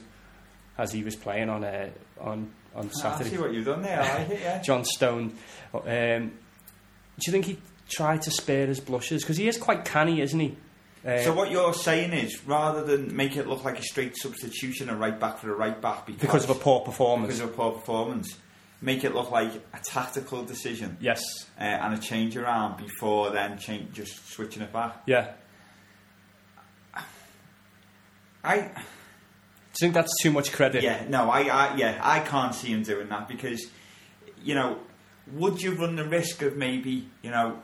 as 0.78 0.92
he 0.92 1.02
was 1.02 1.16
playing 1.16 1.49
on 1.49 1.64
uh, 1.64 1.88
on 2.20 2.50
on 2.75 2.87
I 2.87 3.00
Saturday. 3.00 3.30
see 3.30 3.38
what 3.38 3.54
you've 3.54 3.64
done 3.64 3.82
there. 3.82 4.00
I 4.02 4.18
like 4.18 4.30
it, 4.30 4.40
yeah. 4.42 4.62
John 4.62 4.85
Stone. 4.85 5.32
Um, 5.73 5.82
do 5.87 7.23
you 7.26 7.32
think 7.32 7.46
he 7.46 7.58
tried 7.88 8.20
to 8.23 8.30
spare 8.30 8.66
his 8.66 8.80
blushes 8.80 9.23
because 9.23 9.37
he 9.38 9.49
is 9.49 9.56
quite 9.56 9.85
canny, 9.87 10.20
isn't 10.20 10.38
he? 10.38 10.56
Uh, 11.06 11.22
So 11.22 11.32
what 11.32 11.50
you're 11.50 11.75
saying 11.75 12.12
is, 12.12 12.44
rather 12.46 12.82
than 12.82 13.14
make 13.14 13.36
it 13.36 13.46
look 13.46 13.64
like 13.64 13.78
a 13.78 13.82
straight 13.82 14.16
substitution, 14.16 14.88
a 14.88 14.96
right 14.96 15.18
back 15.18 15.38
for 15.38 15.52
a 15.52 15.54
right 15.54 15.80
back 15.80 16.06
because, 16.06 16.20
because 16.20 16.44
of 16.44 16.50
a 16.50 16.54
poor 16.54 16.80
performance. 16.80 17.28
because 17.28 17.40
of 17.40 17.50
a 17.50 17.52
poor 17.52 17.72
performance, 17.72 18.36
make 18.80 19.04
it 19.04 19.14
look 19.14 19.30
like 19.30 19.52
a 19.72 19.78
tactical 19.84 20.44
decision 20.44 20.96
yes. 21.00 21.22
uh, 21.60 21.62
and 21.62 21.94
a 21.94 21.98
change 21.98 22.36
around 22.36 22.76
before 22.76 23.30
then 23.30 23.56
change, 23.58 23.92
just 23.92 24.28
switching 24.32 24.62
it 24.62 24.72
back. 24.72 25.02
Yeah. 25.06 25.32
I 28.42 28.56
Do 28.58 28.62
you 28.64 28.72
think 29.80 29.94
that's 29.94 30.12
too 30.22 30.30
much 30.30 30.52
credit? 30.52 30.82
yeah 30.82 31.04
no 31.08 31.28
I, 31.30 31.40
I 31.42 31.76
yeah 31.76 32.00
I 32.00 32.20
can't 32.20 32.54
see 32.54 32.68
him 32.68 32.82
doing 32.84 33.08
that 33.08 33.26
because 33.26 33.66
you 34.42 34.54
know 34.54 34.78
would 35.32 35.60
you 35.60 35.72
run 35.75 35.96
the 35.96 36.04
risk 36.04 36.42
of 36.42 36.56
maybe 36.56 37.08
you 37.22 37.30
know 37.30 37.60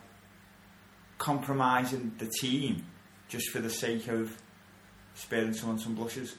compromising 1.18 2.12
the 2.18 2.28
team 2.40 2.84
just 3.32 3.50
for 3.50 3.58
the 3.58 3.70
sake 3.70 4.06
of 4.08 4.36
sparing 5.14 5.54
someone 5.54 5.78
some 5.78 5.94
blushes? 5.94 6.36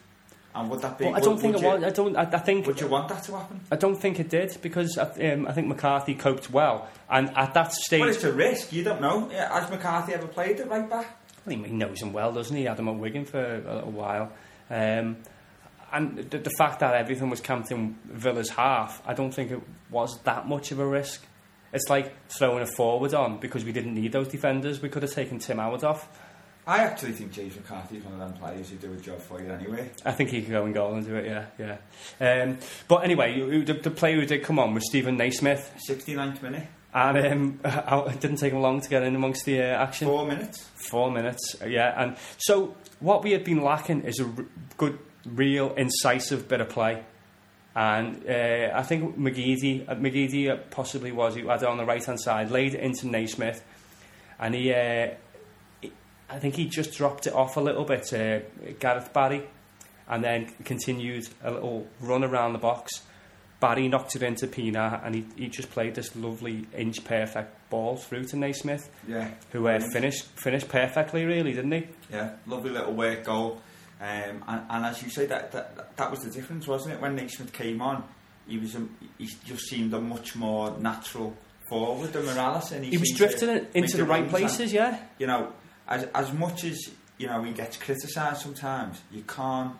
And 0.55 0.69
would 0.69 0.81
that 0.81 0.99
be? 0.99 1.05
Well, 1.05 1.15
I 1.15 1.19
don't 1.19 1.33
would, 1.33 1.41
think 1.41 1.55
would 1.55 1.63
it 1.63 1.65
you, 1.65 1.73
was. 1.73 1.83
I 1.83 1.89
don't. 1.89 2.15
I, 2.15 2.21
I 2.21 2.39
think. 2.39 2.67
Would 2.67 2.79
you 2.79 2.87
want 2.87 3.09
that 3.09 3.23
to 3.23 3.35
happen? 3.35 3.59
I 3.71 3.75
don't 3.75 3.95
think 3.95 4.19
it 4.19 4.29
did 4.29 4.55
because 4.61 4.97
um, 4.99 5.47
I 5.47 5.51
think 5.51 5.67
McCarthy 5.67 6.13
coped 6.13 6.51
well, 6.51 6.87
and 7.09 7.35
at 7.35 7.55
that 7.55 7.73
stage, 7.73 8.01
Well, 8.01 8.09
it's 8.09 8.23
a 8.23 8.31
risk. 8.31 8.71
You 8.71 8.83
don't 8.83 9.01
know. 9.01 9.29
Has 9.29 9.69
McCarthy 9.71 10.13
ever 10.13 10.27
played 10.27 10.59
at 10.59 10.69
right 10.69 10.87
back? 10.87 11.17
I 11.45 11.49
think 11.49 11.65
he 11.65 11.73
knows 11.73 12.01
him 12.01 12.13
well, 12.13 12.31
doesn't 12.31 12.55
he? 12.55 12.61
He 12.61 12.67
had 12.67 12.77
him 12.79 12.87
at 12.87 12.95
Wigan 12.95 13.25
for 13.25 13.43
a 13.43 13.75
little 13.75 13.91
while. 13.91 14.31
Um, 14.69 15.17
and 15.91 16.17
the, 16.17 16.37
the 16.37 16.51
fact 16.57 16.79
that 16.79 16.93
everything 16.95 17.29
was 17.29 17.41
camped 17.41 17.71
in 17.71 17.97
Villa's 18.05 18.49
half, 18.49 19.01
I 19.05 19.13
don't 19.13 19.33
think 19.33 19.51
it 19.51 19.61
was 19.89 20.19
that 20.23 20.47
much 20.47 20.71
of 20.71 20.79
a 20.79 20.85
risk. 20.85 21.25
It's 21.73 21.89
like 21.89 22.13
throwing 22.29 22.61
a 22.61 22.67
forward 22.67 23.13
on 23.13 23.39
because 23.39 23.65
we 23.65 23.71
didn't 23.71 23.95
need 23.95 24.11
those 24.11 24.27
defenders. 24.27 24.81
We 24.81 24.89
could 24.89 25.03
have 25.03 25.13
taken 25.13 25.39
Tim 25.39 25.57
Howard 25.57 25.83
off. 25.83 26.07
I 26.65 26.79
actually 26.79 27.11
think 27.11 27.33
James 27.33 27.55
McCarthy 27.55 27.97
is 27.97 28.03
one 28.05 28.13
of 28.13 28.19
them 28.19 28.33
players 28.33 28.69
who 28.69 28.77
do 28.77 28.93
a 28.93 28.95
job 28.97 29.19
for 29.19 29.41
you 29.41 29.51
anyway. 29.51 29.89
I 30.05 30.11
think 30.13 30.29
he 30.29 30.41
could 30.41 30.51
go 30.51 30.63
and 30.63 30.73
goal 30.73 30.93
and 30.95 31.05
do 31.05 31.15
it, 31.15 31.25
yeah, 31.25 31.77
yeah. 32.19 32.43
Um, 32.43 32.57
but 32.87 33.03
anyway, 33.03 33.35
you- 33.37 33.65
the, 33.65 33.73
the 33.73 33.91
player 33.91 34.15
who 34.19 34.25
did 34.25 34.43
come 34.43 34.59
on 34.59 34.73
was 34.73 34.87
Stephen 34.87 35.17
Naismith, 35.17 35.73
69th 35.89 36.41
minute, 36.41 36.67
and 36.93 37.17
um, 37.17 37.59
it 38.07 38.19
didn't 38.21 38.37
take 38.37 38.53
him 38.53 38.61
long 38.61 38.79
to 38.79 38.87
get 38.89 39.03
in 39.03 39.13
amongst 39.15 39.43
the 39.45 39.59
uh, 39.61 39.65
action. 39.83 40.07
four 40.07 40.25
minutes. 40.25 40.63
Four 40.75 41.11
minutes, 41.11 41.55
uh, 41.61 41.65
yeah. 41.65 42.01
And 42.01 42.15
so 42.37 42.75
what 43.01 43.23
we 43.23 43.31
had 43.31 43.43
been 43.43 43.61
lacking 43.61 44.03
is 44.03 44.19
a 44.21 44.25
r- 44.25 44.45
good, 44.77 44.99
real, 45.25 45.73
incisive 45.73 46.47
bit 46.47 46.61
of 46.61 46.69
play. 46.69 47.03
And 47.75 48.23
uh, 48.29 48.69
I 48.75 48.83
think 48.83 49.17
McGeady, 49.17 49.89
uh, 49.89 49.95
McGeady 49.95 50.57
possibly 50.69 51.11
was, 51.11 51.35
who 51.35 51.47
had 51.47 51.61
it 51.63 51.67
on 51.67 51.77
the 51.77 51.85
right 51.85 52.03
hand 52.05 52.21
side, 52.21 52.51
laid 52.51 52.75
it 52.75 52.79
into 52.81 53.07
Naismith, 53.07 53.63
and 54.39 54.53
he, 54.55 54.71
uh, 54.71 54.75
he- 55.07 55.13
I 56.29 56.39
think 56.39 56.55
he 56.55 56.65
just 56.65 56.93
dropped 56.93 57.27
it 57.27 57.33
off 57.33 57.57
a 57.57 57.61
little 57.61 57.85
bit, 57.85 58.11
uh, 58.13 58.39
Gareth 58.79 59.13
Barry, 59.13 59.43
and 60.07 60.23
then 60.23 60.51
continued 60.65 61.27
a 61.43 61.51
little 61.51 61.87
run 62.01 62.23
around 62.23 62.53
the 62.53 62.59
box. 62.59 63.01
Barry 63.59 63.87
knocked 63.87 64.15
it 64.15 64.23
into 64.23 64.45
Pienaar, 64.47 65.05
and 65.05 65.15
he, 65.15 65.25
he 65.37 65.47
just 65.47 65.69
played 65.69 65.95
this 65.95 66.15
lovely 66.15 66.67
inch 66.75 67.03
perfect 67.05 67.69
ball 67.69 67.95
through 67.95 68.25
to 68.25 68.35
Naismith 68.35 68.89
Yeah, 69.07 69.29
who 69.51 69.67
uh, 69.67 69.79
finished 69.93 70.25
finished 70.35 70.67
perfectly, 70.67 71.23
really, 71.25 71.53
didn't 71.53 71.71
he? 71.71 71.87
yeah, 72.11 72.31
lovely 72.45 72.71
little 72.71 72.93
work 72.93 73.23
goal. 73.23 73.61
Um, 74.01 74.43
and, 74.49 74.61
and 74.69 74.85
as 74.85 75.01
you 75.01 75.09
say, 75.09 75.27
that, 75.27 75.53
that 75.53 75.95
that 75.95 76.11
was 76.11 76.19
the 76.21 76.29
difference, 76.29 76.67
wasn't 76.67 76.95
it? 76.95 77.01
When 77.01 77.15
Naismith 77.15 77.53
came 77.53 77.81
on, 77.81 78.03
he 78.47 78.57
was 78.57 78.75
a, 78.75 78.85
he 79.17 79.27
just 79.45 79.63
seemed 79.67 79.93
a 79.93 80.01
much 80.01 80.35
more 80.35 80.77
natural 80.77 81.33
forward 81.69 82.11
than 82.11 82.23
Mirallas, 82.25 82.73
and 82.73 82.83
he, 82.83 82.91
He 82.91 82.97
was 82.97 83.13
drifting 83.15 83.47
it 83.47 83.71
into 83.73 83.95
the 83.95 84.03
right 84.03 84.23
runs 84.23 84.23
and- 84.23 84.29
places, 84.31 84.73
yeah. 84.73 84.99
you 85.19 85.27
know, 85.27 85.53
as 85.87 86.03
as 86.15 86.31
much 86.33 86.63
as 86.63 86.89
you 87.17 87.27
know 87.27 87.43
he 87.43 87.51
gets 87.53 87.77
criticised 87.77 88.41
sometimes, 88.41 89.01
you 89.11 89.21
can't 89.23 89.73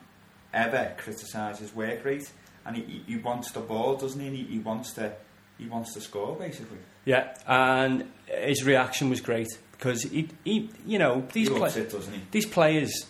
ever 0.54 0.94
criticise 0.98 1.60
his 1.60 1.74
work 1.74 2.06
rate, 2.06 2.32
and 2.66 2.76
he, 2.78 2.84
he- 2.84 3.04
wants 3.18 3.52
the 3.52 3.60
ball, 3.60 3.96
doesn't 3.96 4.20
he? 4.20 4.28
And 4.28 4.36
he, 4.36 4.44
he 4.44 4.60
wants 4.60 4.94
to 4.94 5.14
he 5.58 5.68
wants 5.68 5.94
to 5.94 6.02
score 6.02 6.36
basically. 6.36 6.78
Yeah, 7.06 7.36
and 7.48 8.10
his 8.28 8.64
reaction 8.64 9.10
was 9.10 9.20
great 9.22 9.50
because 9.74 10.04
he, 10.04 10.30
he 10.44 10.70
you 10.86 10.98
know, 11.00 11.26
these 11.34 11.48
he 11.48 11.54
pla- 11.54 11.64
loves 11.64 11.78
it, 11.78 11.90
he? 12.14 12.22
these 12.32 12.46
players, 12.46 13.06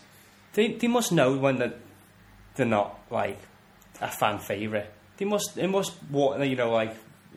they 0.53 0.73
they 0.73 0.87
must 0.87 1.11
know 1.11 1.37
when 1.37 1.57
they're, 1.57 1.73
they're 2.55 2.65
not 2.65 2.99
like 3.11 3.39
a 4.01 4.07
fan 4.07 4.39
favourite. 4.39 4.87
They 5.17 5.25
must 5.25 5.55
they 5.55 5.67
must 5.67 5.93
you 6.11 6.55
know, 6.55 6.71
like 6.71 6.95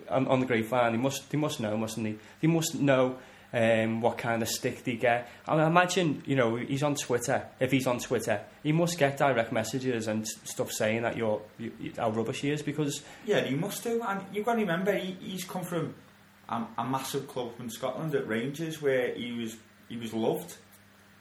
on, 0.09 0.27
on 0.29 0.41
the 0.41 0.47
grapevine. 0.47 0.93
They 0.93 0.99
must 0.99 1.29
they 1.31 1.39
must 1.39 1.61
know, 1.61 1.77
mustn't 1.77 2.05
they? 2.05 2.17
They 2.41 2.49
must 2.49 2.75
know. 2.75 3.19
Um, 3.53 4.01
what 4.01 4.19
kind 4.19 4.43
of 4.43 4.49
stick 4.49 4.85
they 4.85 4.97
get? 4.97 5.29
I 5.47 5.65
imagine, 5.67 6.23
you 6.27 6.37
know, 6.37 6.57
he's 6.57 6.83
on 6.83 6.95
Twitter. 6.97 7.47
If 7.61 7.71
he's 7.71 7.87
on 7.87 8.01
Twitter, 8.01 8.41
he 8.63 8.73
must 8.73 8.99
get 8.99 9.17
direct 9.17 9.53
messages 9.53 10.09
and 10.09 10.27
stuff 10.27 10.73
saying 10.73 11.03
that 11.03 11.17
you're, 11.17 11.41
you, 11.59 11.73
you- 11.81 11.93
how 11.97 12.11
rubbish 12.11 12.41
he 12.41 12.51
is 12.51 12.63
because 12.63 13.03
Yeah, 13.25 13.41
he 13.43 13.55
must 13.55 13.83
do, 13.85 14.03
and 14.07 14.21
you've 14.33 14.45
got 14.45 14.55
to 14.55 14.61
remember 14.61 14.93
he, 14.97 15.17
he's 15.21 15.45
come 15.45 15.63
from 15.65 15.95
a, 16.49 16.65
a 16.77 16.85
massive 16.85 17.29
club 17.29 17.53
in 17.61 17.71
Scotland 17.71 18.15
at 18.15 18.27
Rangers 18.29 18.83
where 18.83 19.15
he 19.15 19.33
was 19.33 19.57
he 19.89 19.97
was 19.97 20.13
loved. 20.13 20.57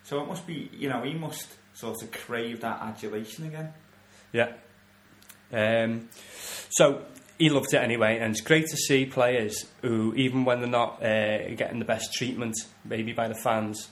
So 0.04 0.20
it 0.22 0.28
must 0.28 0.46
be 0.48 0.70
you 0.74 0.90
know 0.90 1.04
he 1.04 1.14
must 1.14 1.48
sort 1.74 2.02
of 2.04 2.12
crave 2.12 2.62
that 2.62 2.82
adulation 2.82 3.46
again. 3.46 3.72
Yeah. 4.34 4.52
Um, 5.54 6.10
so 6.70 7.06
he 7.38 7.50
loved 7.50 7.74
it 7.74 7.78
anyway, 7.78 8.18
and 8.20 8.32
it's 8.32 8.42
great 8.42 8.66
to 8.68 8.78
see 8.78 9.06
players 9.06 9.66
who, 9.82 10.14
even 10.16 10.46
when 10.46 10.60
they're 10.62 10.70
not 10.70 11.04
uh, 11.04 11.50
getting 11.56 11.80
the 11.80 11.86
best 11.86 12.14
treatment, 12.14 12.56
maybe 12.84 13.14
by 13.14 13.28
the 13.28 13.36
fans, 13.36 13.90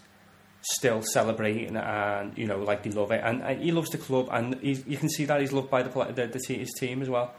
still 0.62 1.02
celebrating 1.02 1.76
and 1.76 2.38
you 2.38 2.48
know 2.48 2.58
like 2.60 2.84
they 2.84 2.90
love 2.90 3.12
it. 3.12 3.22
And, 3.22 3.42
and 3.42 3.62
he 3.62 3.72
loves 3.74 3.90
the 3.90 3.98
club, 3.98 4.30
and 4.32 4.58
you 4.62 4.98
can 4.98 5.10
see 5.10 5.26
that 5.26 5.42
he's 5.42 5.52
loved 5.52 5.70
by 5.70 5.84
the, 5.84 5.90
the, 5.90 6.28
the 6.28 6.54
his 6.54 6.72
team 6.80 7.02
as 7.02 7.10
well. 7.10 7.34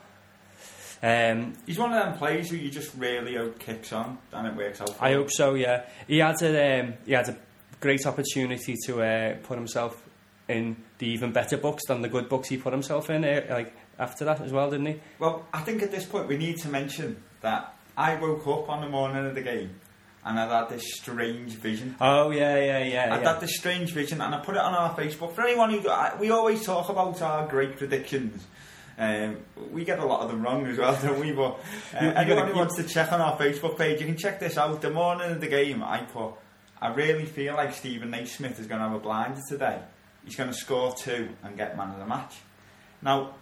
Um, 1.03 1.53
He's 1.67 1.79
one 1.79 1.93
of 1.93 2.03
them 2.03 2.17
players 2.17 2.49
who 2.49 2.57
you 2.57 2.71
just 2.71 2.95
really 2.97 3.35
hope 3.37 3.59
kicks 3.59 3.93
on 3.93 4.17
and 4.33 4.47
it 4.47 4.55
works 4.57 4.81
out. 4.81 4.97
For 4.97 5.05
I 5.05 5.11
him. 5.11 5.19
hope 5.19 5.31
so. 5.31 5.53
Yeah, 5.55 5.85
he 6.07 6.19
had 6.19 6.41
a 6.43 6.81
um, 6.81 6.95
he 7.05 7.13
had 7.13 7.29
a 7.29 7.37
great 7.81 8.07
opportunity 8.07 8.75
to 8.87 9.03
uh, 9.03 9.37
put 9.43 9.59
himself 9.59 10.03
in 10.49 10.77
the 10.99 11.07
even 11.09 11.33
better 11.33 11.59
books 11.59 11.83
than 11.89 12.01
the 12.01 12.09
good 12.09 12.29
books 12.31 12.49
he 12.49 12.57
put 12.57 12.73
himself 12.73 13.11
in. 13.11 13.23
Uh, 13.25 13.43
like 13.51 13.75
after 13.99 14.25
that 14.25 14.41
as 14.41 14.53
well, 14.53 14.71
didn't 14.71 14.87
he? 14.87 15.01
Well, 15.19 15.47
I 15.53 15.61
think 15.61 15.83
at 15.83 15.91
this 15.91 16.05
point 16.05 16.29
we 16.29 16.37
need 16.37 16.59
to 16.59 16.69
mention 16.69 17.23
that 17.41 17.75
I 17.97 18.17
woke 18.17 18.47
up 18.47 18.69
on 18.69 18.81
the 18.81 18.89
morning 18.89 19.27
of 19.27 19.35
the 19.35 19.43
game 19.43 19.81
and 20.25 20.39
I 20.39 20.61
had 20.61 20.71
this 20.71 20.95
strange 20.95 21.53
vision. 21.53 21.97
Oh 22.01 22.31
yeah, 22.31 22.57
yeah, 22.57 22.79
yeah. 22.85 23.15
I 23.15 23.21
yeah. 23.21 23.33
had 23.33 23.41
this 23.41 23.57
strange 23.57 23.93
vision 23.93 24.21
and 24.21 24.35
I 24.35 24.41
put 24.41 24.55
it 24.55 24.61
on 24.61 24.75
our 24.75 24.95
Facebook. 24.97 25.35
For 25.35 25.43
anyone 25.43 25.71
who, 25.71 25.83
we 26.19 26.31
always 26.31 26.65
talk 26.65 26.89
about 26.89 27.21
our 27.21 27.47
great 27.47 27.77
predictions. 27.77 28.47
Um, 28.97 29.39
we 29.73 29.85
get 29.85 29.99
a 29.99 30.07
lot 30.07 30.21
of 30.21 30.31
them 30.31 30.43
wrong 30.43 30.67
as 30.67 30.79
well, 30.79 30.97
don't 31.03 31.21
we? 31.21 31.33
But 31.33 31.59
uh, 31.95 31.99
anyone 31.99 32.49
who 32.49 32.57
wants 32.57 32.77
to 32.77 32.85
check 32.85 33.13
on 33.13 33.21
our 33.21 33.37
Facebook 33.37 33.77
page, 33.77 34.01
you 34.01 34.07
can 34.07 34.17
check 34.17 34.41
this 34.41 34.57
out. 34.57 34.81
The 34.81 34.91
morning 34.91 35.33
of 35.33 35.41
the 35.41 35.49
game, 35.49 35.83
I 35.83 35.99
put, 35.99 36.35
I 36.81 36.95
really 36.95 37.27
feel 37.27 37.55
like 37.55 37.75
Stephen 37.75 38.11
Naismith 38.11 38.59
is 38.61 38.67
going 38.67 38.81
to 38.81 38.89
have 38.89 38.97
a 38.97 39.01
blinder 39.01 39.41
today. 39.49 39.81
He's 40.25 40.37
going 40.37 40.51
to 40.51 40.57
score 40.57 40.95
two 40.95 41.29
and 41.43 41.57
get 41.57 41.77
man 41.77 41.91
of 41.91 41.99
the 41.99 42.07
match. 42.07 42.37
Now, 43.03 43.35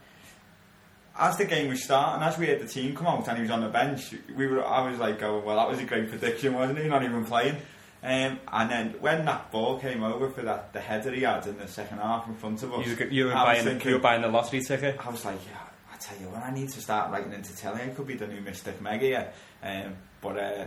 as 1.18 1.36
the 1.36 1.44
game 1.44 1.68
was 1.68 1.82
starting, 1.84 2.22
as 2.26 2.38
we 2.38 2.46
had 2.48 2.60
the 2.60 2.66
team 2.66 2.94
come 2.96 3.06
out 3.06 3.26
and 3.28 3.36
he 3.36 3.42
was 3.42 3.50
on 3.50 3.60
the 3.60 3.68
bench, 3.68 4.14
we 4.34 4.46
were. 4.46 4.64
I 4.64 4.88
was 4.90 4.98
like, 4.98 5.18
going, 5.18 5.44
well, 5.44 5.56
that 5.56 5.68
was 5.68 5.78
a 5.78 5.84
great 5.84 6.08
prediction, 6.08 6.54
wasn't 6.54 6.78
he? 6.78 6.88
Not 6.88 7.02
even 7.02 7.24
playing. 7.24 7.56
Um, 8.04 8.40
and 8.52 8.68
then 8.70 8.88
when 9.00 9.24
that 9.26 9.52
ball 9.52 9.78
came 9.78 10.02
over 10.02 10.28
for 10.28 10.42
that 10.42 10.72
the 10.72 10.80
header 10.80 11.12
he 11.12 11.22
had 11.22 11.46
in 11.46 11.56
the 11.58 11.68
second 11.68 11.98
half 11.98 12.26
in 12.26 12.34
front 12.34 12.60
of 12.64 12.74
us, 12.74 12.84
You 12.86 12.96
were, 12.96 13.04
you 13.04 13.24
were 13.26 13.32
buying 13.32 13.64
thinking- 13.64 13.88
you 13.90 13.94
were 13.94 14.00
buying 14.02 14.22
the 14.22 14.28
lottery 14.28 14.60
ticket. 14.60 14.96
I 15.06 15.08
was 15.10 15.24
like, 15.24 15.38
yeah, 15.46 15.58
I 15.92 15.96
tell 15.98 16.18
you 16.18 16.26
what, 16.28 16.42
I 16.42 16.50
need 16.52 16.68
to 16.70 16.80
start 16.80 17.12
writing 17.12 17.32
into 17.32 17.56
telly. 17.56 17.80
I 17.82 17.88
could 17.90 18.06
be 18.08 18.14
the 18.14 18.26
new 18.26 18.40
Mystic 18.40 18.80
Meg, 18.80 19.02
yeah. 19.02 19.28
Um, 19.62 19.94
but 20.20 20.36
uh, 20.36 20.64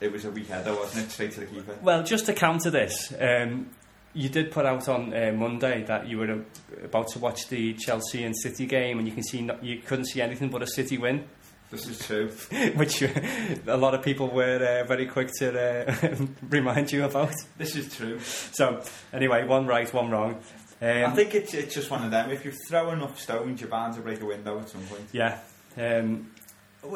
it 0.00 0.10
was 0.10 0.24
a 0.24 0.30
weak 0.30 0.48
header, 0.48 0.74
wasn't 0.74 1.06
it? 1.06 1.10
Straight 1.10 1.32
to 1.32 1.40
the 1.40 1.46
keeper. 1.46 1.76
Well, 1.82 2.04
just 2.04 2.24
to 2.26 2.32
counter 2.32 2.70
this, 2.70 3.12
um, 3.20 3.68
you 4.14 4.28
did 4.28 4.50
put 4.50 4.66
out 4.66 4.88
on 4.88 5.14
uh, 5.14 5.32
Monday 5.34 5.82
that 5.84 6.06
you 6.06 6.18
were 6.18 6.44
about 6.84 7.08
to 7.08 7.18
watch 7.18 7.48
the 7.48 7.74
Chelsea 7.74 8.24
and 8.24 8.36
City 8.36 8.66
game, 8.66 8.98
and 8.98 9.08
you 9.08 9.14
can 9.14 9.22
see 9.22 9.48
you 9.62 9.78
couldn't 9.78 10.06
see 10.06 10.20
anything 10.20 10.50
but 10.50 10.62
a 10.62 10.66
City 10.66 10.98
win, 10.98 11.24
This 11.70 11.88
is 11.88 12.06
true. 12.06 12.28
which 12.76 13.02
uh, 13.02 13.08
a 13.66 13.76
lot 13.76 13.94
of 13.94 14.02
people 14.02 14.28
were 14.28 14.82
uh, 14.82 14.86
very 14.86 15.06
quick 15.06 15.30
to 15.38 15.48
uh, 15.58 16.16
remind 16.48 16.92
you 16.92 17.04
about. 17.04 17.32
This 17.56 17.76
is 17.76 17.94
true. 17.94 18.20
So 18.20 18.82
anyway, 19.12 19.46
one 19.46 19.66
right, 19.66 19.92
one 19.92 20.10
wrong. 20.10 20.40
Um, 20.82 21.04
I 21.04 21.10
think 21.10 21.34
it's 21.34 21.54
it's 21.54 21.74
just 21.74 21.90
one 21.90 22.04
of 22.04 22.10
them. 22.10 22.30
If 22.30 22.44
you 22.44 22.52
throw 22.68 22.90
enough 22.90 23.18
stones, 23.18 23.60
you're 23.60 23.70
bound 23.70 23.94
to 23.94 24.00
break 24.00 24.20
a 24.20 24.26
window 24.26 24.58
at 24.58 24.68
some 24.68 24.82
point. 24.82 25.08
Yeah. 25.12 25.38
Um, 25.76 26.32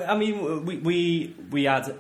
I 0.07 0.17
mean, 0.19 0.67
we, 0.67 0.77
we 0.79 1.35
we 1.51 1.65
had 1.65 1.99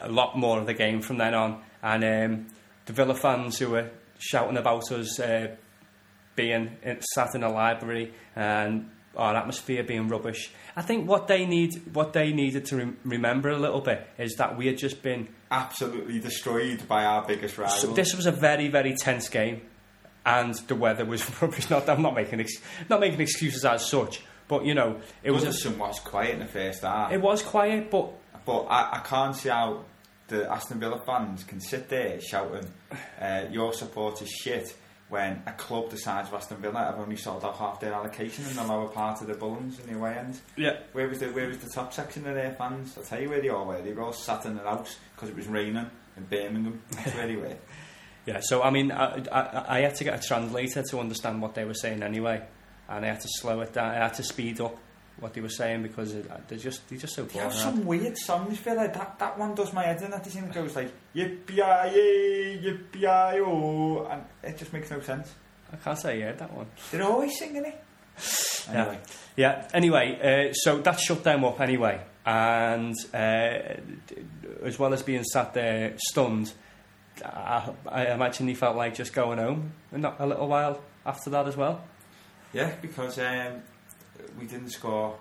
a 0.00 0.08
lot 0.08 0.38
more 0.38 0.58
of 0.58 0.66
the 0.66 0.74
game 0.74 1.02
from 1.02 1.18
then 1.18 1.34
on, 1.34 1.60
and 1.82 2.04
um, 2.04 2.46
the 2.86 2.92
Villa 2.92 3.14
fans 3.14 3.58
who 3.58 3.70
were 3.70 3.90
shouting 4.22 4.56
about 4.56 4.90
us 4.92 5.18
uh, 5.20 5.56
being 6.36 6.70
sat 7.14 7.34
in 7.34 7.42
a 7.42 7.50
library 7.52 8.12
and 8.36 8.88
our 9.16 9.36
atmosphere 9.36 9.82
being 9.84 10.08
rubbish. 10.08 10.50
I 10.74 10.80
think 10.82 11.06
what 11.06 11.26
they 11.28 11.44
need, 11.44 11.70
what 11.92 12.14
they 12.14 12.32
needed 12.32 12.64
to 12.66 12.76
rem- 12.76 12.96
remember 13.04 13.50
a 13.50 13.58
little 13.58 13.80
bit 13.82 14.06
is 14.16 14.36
that 14.36 14.56
we 14.56 14.66
had 14.66 14.78
just 14.78 15.02
been. 15.02 15.28
Absolutely 15.50 16.18
destroyed 16.18 16.88
by 16.88 17.04
our 17.04 17.26
biggest 17.26 17.58
rival. 17.58 17.76
So 17.76 17.92
this 17.92 18.14
was 18.14 18.24
a 18.24 18.32
very, 18.32 18.68
very 18.68 18.94
tense 18.96 19.28
game, 19.28 19.60
and 20.24 20.54
the 20.68 20.74
weather 20.74 21.04
was 21.04 21.22
rubbish. 21.42 21.68
Not, 21.68 21.88
I'm 21.90 22.00
not 22.00 22.14
making 22.14 22.40
ex- 22.40 22.62
not 22.88 23.00
making 23.00 23.20
excuses 23.20 23.64
as 23.66 23.86
such, 23.86 24.22
but 24.48 24.64
you 24.64 24.72
know, 24.72 24.98
it 25.22 25.30
was. 25.30 25.44
Goodison 25.44 25.76
was 25.76 26.00
quiet 26.00 26.30
in 26.30 26.38
the 26.38 26.46
first 26.46 26.80
half. 26.82 27.12
it 27.12 27.20
was 27.20 27.42
quiet, 27.42 27.90
but 27.90 28.12
But 28.46 28.62
I, 28.62 28.96
I 28.96 28.98
can't 29.04 29.36
see 29.36 29.50
how 29.50 29.84
the 30.32 30.50
Aston 30.50 30.80
Villa 30.80 31.00
fans 31.04 31.44
can 31.44 31.60
sit 31.60 31.88
there 31.88 32.20
shouting, 32.20 32.66
uh, 33.20 33.44
your 33.50 33.72
support 33.72 34.20
is 34.22 34.30
shit, 34.30 34.74
when 35.08 35.42
a 35.46 35.52
club 35.52 35.90
the 35.90 35.98
size 35.98 36.26
of 36.28 36.34
Aston 36.34 36.56
Villa 36.56 36.78
have 36.78 36.98
only 36.98 37.16
sold 37.16 37.44
out 37.44 37.56
half 37.58 37.78
their 37.80 37.92
allocation 37.92 38.46
in 38.46 38.56
the 38.56 38.64
lower 38.64 38.88
part 38.88 39.20
of 39.20 39.26
the 39.26 39.34
Bullens 39.34 39.78
in 39.78 39.92
the 39.92 39.98
away 39.98 40.14
end. 40.18 40.40
yeah, 40.56 40.78
Where 40.92 41.06
was 41.06 41.18
the 41.18 41.26
where 41.26 41.46
was 41.48 41.58
the 41.58 41.68
top 41.68 41.92
section 41.92 42.26
of 42.26 42.34
their 42.34 42.52
fans? 42.54 42.96
I'll 42.96 43.04
tell 43.04 43.20
you 43.20 43.28
where 43.28 43.40
they 43.42 43.50
all 43.50 43.66
were. 43.66 43.80
They 43.82 43.92
were 43.92 44.02
all 44.04 44.14
sat 44.14 44.46
in 44.46 44.56
the 44.56 44.62
house 44.62 44.96
because 45.14 45.28
it 45.28 45.36
was 45.36 45.46
raining 45.48 45.90
in 46.16 46.24
Birmingham. 46.24 46.82
That's 46.92 47.14
where 47.14 47.26
they 47.26 47.36
were. 47.36 47.56
Yeah, 48.24 48.38
so 48.40 48.62
I 48.62 48.70
mean, 48.70 48.92
I, 48.92 49.20
I, 49.32 49.78
I 49.78 49.80
had 49.80 49.96
to 49.96 50.04
get 50.04 50.24
a 50.24 50.24
translator 50.24 50.84
to 50.90 51.00
understand 51.00 51.42
what 51.42 51.56
they 51.56 51.64
were 51.64 51.74
saying 51.74 52.04
anyway, 52.04 52.40
and 52.88 53.04
I 53.04 53.08
had 53.08 53.20
to 53.20 53.28
slow 53.40 53.60
it 53.62 53.72
down. 53.72 53.90
I 53.90 53.94
had 53.96 54.14
to 54.14 54.22
speed 54.22 54.60
up 54.60 54.78
what 55.18 55.34
they 55.34 55.40
were 55.40 55.48
saying 55.48 55.82
because 55.82 56.14
it, 56.14 56.30
they're 56.48 56.58
just 56.58 56.88
they're 56.88 56.98
just 56.98 57.14
so 57.14 57.24
They 57.24 57.38
have 57.38 57.54
some 57.54 57.84
weird 57.84 58.16
songs, 58.18 58.58
Villa. 58.58 58.88
That 58.88 59.18
that 59.18 59.38
one 59.38 59.54
does 59.54 59.72
my 59.72 59.84
head 59.84 60.02
in. 60.02 60.10
That 60.10 60.26
thing 60.26 60.42
that 60.42 60.54
goes 60.54 60.74
like 60.74 60.92
yippee 61.14 61.56
yippee 62.62 63.40
oh, 63.44 64.06
and 64.10 64.24
it 64.42 64.58
just 64.58 64.72
makes 64.72 64.90
no 64.90 65.00
sense. 65.00 65.32
I 65.72 65.76
can't 65.76 65.98
say 65.98 66.20
yeah 66.20 66.32
that 66.32 66.52
one. 66.52 66.66
They're 66.90 67.02
always 67.04 67.38
singing 67.38 67.64
it. 67.64 67.82
Anyway, 68.68 68.98
Yeah. 69.36 69.68
Anyway, 69.72 70.48
uh, 70.50 70.52
so 70.52 70.78
that 70.82 71.00
shut 71.00 71.24
them 71.24 71.44
up 71.44 71.60
anyway, 71.60 72.00
and 72.26 72.94
uh, 73.14 73.16
as 74.64 74.78
well 74.78 74.92
as 74.92 75.02
being 75.02 75.24
sat 75.24 75.54
there 75.54 75.94
stunned, 75.96 76.52
I, 77.24 77.70
I 77.88 78.06
imagine 78.06 78.48
he 78.48 78.54
felt 78.54 78.76
like 78.76 78.94
just 78.94 79.12
going 79.12 79.38
home 79.38 79.72
and 79.92 80.02
not 80.02 80.16
a 80.20 80.26
little 80.26 80.48
while 80.48 80.82
after 81.04 81.30
that 81.30 81.48
as 81.48 81.56
well. 81.56 81.82
yeah, 82.52 82.74
because 82.80 83.18
um, 83.18 83.62
we 84.38 84.46
didn't 84.46 84.70
score 84.70 85.18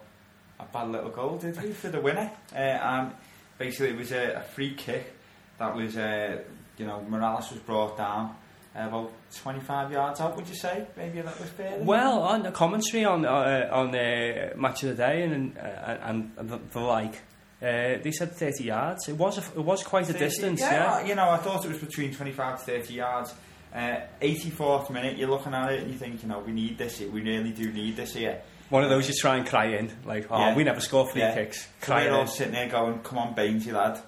a 0.59 0.65
bad 0.65 0.89
little 0.89 1.09
goal, 1.09 1.37
did 1.37 1.61
we, 1.61 1.71
for 1.71 1.89
the 1.89 1.99
winner? 2.01 2.31
Uh, 2.53 2.57
and 2.57 3.11
basically, 3.57 3.89
it 3.89 3.97
was 3.97 4.11
a, 4.11 4.33
a 4.33 4.41
free 4.41 4.73
kick 4.75 5.13
that 5.59 5.75
was, 5.75 5.97
uh, 5.97 6.41
you 6.77 6.85
know, 6.85 7.05
Mirallas 7.09 7.51
was 7.51 7.59
brought 7.65 7.97
down 7.97 8.35
uh, 8.75 8.87
about 8.87 9.11
25 9.35 9.91
yards 9.91 10.19
out, 10.21 10.35
would 10.35 10.47
you 10.47 10.55
say? 10.55 10.85
Maybe 10.95 11.19
a 11.19 11.23
little 11.23 11.39
bit 11.39 11.47
further? 11.49 11.83
Well, 11.83 12.21
on 12.21 12.43
the 12.43 12.51
commentary 12.51 13.05
on 13.05 13.25
uh, 13.25 13.69
on 13.71 13.91
the 13.91 14.53
match 14.55 14.83
of 14.83 14.89
the 14.89 14.95
day 14.95 15.23
and 15.23 15.57
uh, 15.57 15.61
and, 15.61 16.31
and 16.37 16.49
the, 16.49 16.59
the 16.71 16.79
like, 16.79 17.15
uh, 17.61 17.97
they 18.01 18.11
said 18.11 18.31
30 18.31 18.63
yards. 18.63 19.09
It 19.09 19.17
was 19.17 19.37
a, 19.37 19.41
it 19.59 19.63
was 19.63 19.83
quite 19.83 20.09
a 20.09 20.13
30, 20.13 20.19
distance. 20.19 20.61
Yeah, 20.61 20.99
Yeah. 21.01 21.05
you 21.07 21.15
know, 21.15 21.29
I 21.29 21.37
thought 21.37 21.63
it 21.65 21.69
was 21.69 21.77
between 21.79 22.13
25 22.13 22.59
to 22.59 22.71
30 22.79 22.93
yards. 22.93 23.33
Uh, 23.73 24.01
84th 24.21 24.89
minute, 24.89 25.17
you're 25.17 25.29
looking 25.29 25.53
at 25.53 25.71
it 25.71 25.81
and 25.83 25.91
you 25.91 25.97
think, 25.97 26.21
you 26.23 26.27
know, 26.29 26.39
we 26.39 26.51
need 26.51 26.77
this. 26.77 26.99
We 26.99 27.21
really 27.21 27.51
do 27.51 27.71
need 27.71 27.95
this 27.95 28.13
here. 28.15 28.41
One 28.71 28.84
of 28.84 28.89
those 28.89 29.07
you 29.07 29.13
try 29.13 29.36
and 29.38 29.45
cry 29.45 29.65
in, 29.67 29.91
like, 30.05 30.25
oh, 30.31 30.39
Yeah. 30.39 30.55
we 30.55 30.63
never 30.63 30.79
score 30.79 31.07
free 31.07 31.21
Yeah. 31.21 31.36
kicks. 31.36 31.62
So 31.81 31.86
Cry 31.86 32.05
we're 32.05 32.13
all 32.15 32.21
in. 32.21 32.27
sitting 32.27 32.53
there 32.53 32.67
going, 32.69 32.99
"Come 33.03 33.19
on, 33.19 33.36
Bainesy 33.36 33.71
lad, 33.71 33.99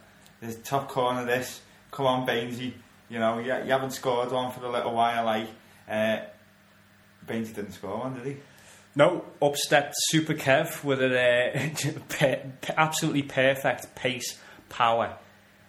there's 0.42 0.56
top 0.58 0.88
corner 0.90 1.22
of 1.22 1.28
this. 1.28 1.62
Come 1.92 2.08
on, 2.08 2.26
Bainesy. 2.26 2.74
You 3.10 3.20
know, 3.20 3.38
you, 3.38 3.54
you 3.54 3.72
haven't 3.72 3.92
scored 3.92 4.32
one 4.32 4.52
for 4.52 4.66
a 4.66 4.72
little 4.72 4.94
while. 4.94 5.26
Like, 5.26 5.48
uh, 5.90 6.18
Bainesy 7.28 7.54
didn't 7.56 7.74
score 7.74 7.98
one, 8.00 8.16
did 8.16 8.26
he? 8.26 8.38
No, 8.96 9.26
up 9.42 9.56
stepped 9.58 9.96
Super 10.10 10.34
Kev 10.34 10.84
with 10.84 11.02
a 11.02 11.72
uh, 11.86 12.00
per, 12.10 12.42
absolutely 12.78 13.24
perfect 13.24 13.96
pace, 13.96 14.40
power. 14.70 15.16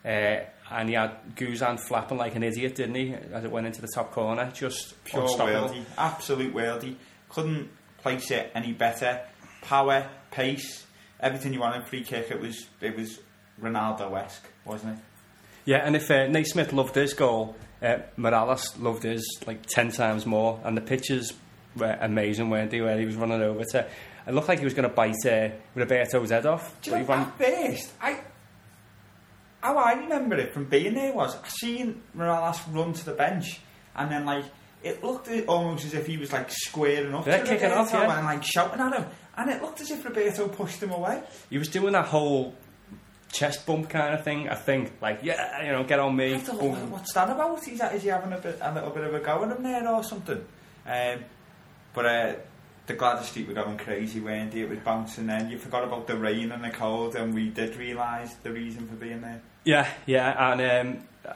Uh, 0.04 0.40
and 0.70 0.88
he 0.88 0.94
had 0.94 1.35
Guzan 1.35 1.78
flapping 1.80 2.18
like 2.18 2.35
an 2.37 2.42
idiot, 2.42 2.76
didn't 2.76 2.94
he? 2.94 3.14
As 3.33 3.44
it 3.44 3.50
went 3.50 3.66
into 3.66 3.80
the 3.80 3.88
top 3.94 4.12
corner, 4.12 4.50
just 4.54 5.02
Pure 5.04 5.26
worldy, 5.26 5.83
absolute 5.98 6.54
worldy. 6.54 6.96
Couldn't 7.28 7.70
place 8.04 8.30
it 8.30 8.52
any 8.54 8.72
better. 8.72 9.22
Power, 9.62 10.06
pace, 10.30 10.84
everything 11.18 11.54
you 11.54 11.60
want 11.60 11.74
in 11.74 11.82
a 11.82 11.86
free 11.86 12.04
kick. 12.04 12.30
It 12.30 12.38
was, 12.38 12.66
it 12.82 12.94
was 12.94 13.18
Ronaldo-esque, 13.60 14.46
wasn't 14.66 14.98
it? 14.98 15.04
Yeah, 15.64 15.78
and 15.78 15.96
if 15.96 16.10
uh, 16.10 16.26
Naismith 16.26 16.74
loved 16.74 16.94
his 16.94 17.14
goal, 17.14 17.56
uh, 17.82 17.96
Mirallas 18.18 18.78
loved 18.78 19.04
his 19.04 19.24
like 19.46 19.64
ten 19.64 19.90
times 19.90 20.26
more. 20.26 20.60
And 20.64 20.76
the 20.76 20.82
pictures 20.82 21.32
were 21.74 21.96
amazing, 21.98 22.50
weren't 22.50 22.70
they? 22.70 22.82
Where 22.82 22.98
he 22.98 23.06
was 23.06 23.16
running 23.16 23.40
over 23.40 23.64
to, 23.72 23.86
it 24.26 24.34
looked 24.34 24.48
like 24.48 24.58
he 24.58 24.64
was 24.66 24.74
going 24.74 24.88
to 24.88 24.94
bite 24.94 25.24
uh, 25.24 25.48
Roberto's 25.74 26.28
head 26.28 26.44
off. 26.44 26.78
Do 26.82 26.90
you 26.90 26.98
know 26.98 27.04
ran- 27.04 27.32
burst? 27.38 27.90
I, 28.02 28.20
how 29.62 29.78
I 29.78 29.94
remember 29.94 30.36
it 30.36 30.52
from 30.52 30.66
being 30.66 30.92
there 30.92 31.14
was 31.14 31.34
I 31.42 31.48
seen 31.48 32.02
Mirallas 32.14 32.60
run 32.70 32.92
to 32.92 33.04
the 33.06 33.14
bench 33.14 33.60
and 33.96 34.10
then 34.10 34.26
like 34.26 34.44
it 34.85 35.03
looked 35.03 35.29
almost 35.49 35.85
as 35.87 35.94
if 35.94 36.07
he 36.07 36.16
was 36.18 36.33
like 36.33 36.51
squaring 36.51 37.14
up 37.14 37.27
Yeah, 37.27 37.38
to 37.38 37.47
kicking 37.47 37.73
off, 37.73 37.90
yeah. 37.92 38.16
and 38.18 38.27
like 38.27 38.44
shouting 38.44 38.81
at 38.81 38.92
him 38.94 39.07
and 39.37 39.51
it 39.51 39.61
looked 39.62 39.81
as 39.81 39.90
if 39.90 40.05
Roberto 40.05 40.47
pushed 40.49 40.83
him 40.83 40.90
away. 40.92 41.23
he 41.51 41.59
was 41.59 41.68
doing 41.68 41.92
that 41.92 42.07
whole 42.07 42.55
chest 43.33 43.66
bump 43.66 43.88
kind 43.90 44.14
of 44.14 44.23
thing. 44.23 44.49
I 44.49 44.55
think, 44.55 44.92
like, 45.03 45.20
yeah, 45.23 45.62
you 45.64 45.73
know, 45.73 45.83
get 45.83 45.99
on 45.99 46.14
me. 46.14 46.35
I 46.35 46.38
thought, 46.38 46.61
boom. 46.61 46.73
"Well, 46.73 46.87
what's 46.87 47.12
that 47.14 47.29
about? 47.29 47.66
Is, 47.66 47.79
that, 47.81 47.94
is 47.94 48.03
he 48.05 48.09
having 48.09 48.33
a, 48.33 48.38
bit, 48.38 48.59
a 48.61 48.73
little 48.73 48.90
bit 48.90 49.03
of 49.05 49.14
a 49.14 49.18
go 49.18 49.42
at 49.44 49.57
him 49.57 49.62
there 49.64 49.88
or 49.88 50.05
something? 50.05 50.44
Um, 50.87 51.25
but 51.92 52.07
uh, 52.07 52.35
the 52.87 52.94
Gladys 52.94 53.27
Street 53.29 53.49
were 53.49 53.55
going 53.55 53.77
crazy, 53.77 54.20
weren't 54.20 54.53
they? 54.53 54.61
It 54.61 54.68
was 54.70 54.79
bouncing 54.81 55.27
then. 55.27 55.51
You 55.51 55.59
forgot 55.59 55.83
about 55.83 56.07
the 56.07 56.16
rain 56.16 56.53
and 56.53 56.62
the 56.62 56.70
cold 56.70 57.16
and 57.16 57.35
we 57.35 57.49
did 57.49 57.75
realise 57.77 58.35
the 58.42 58.53
reason 58.53 58.87
for 58.87 58.94
being 58.94 59.20
there. 59.23 59.42
Yeah, 59.64 59.88
yeah, 60.07 60.53
and 60.53 60.97
um, 60.97 61.33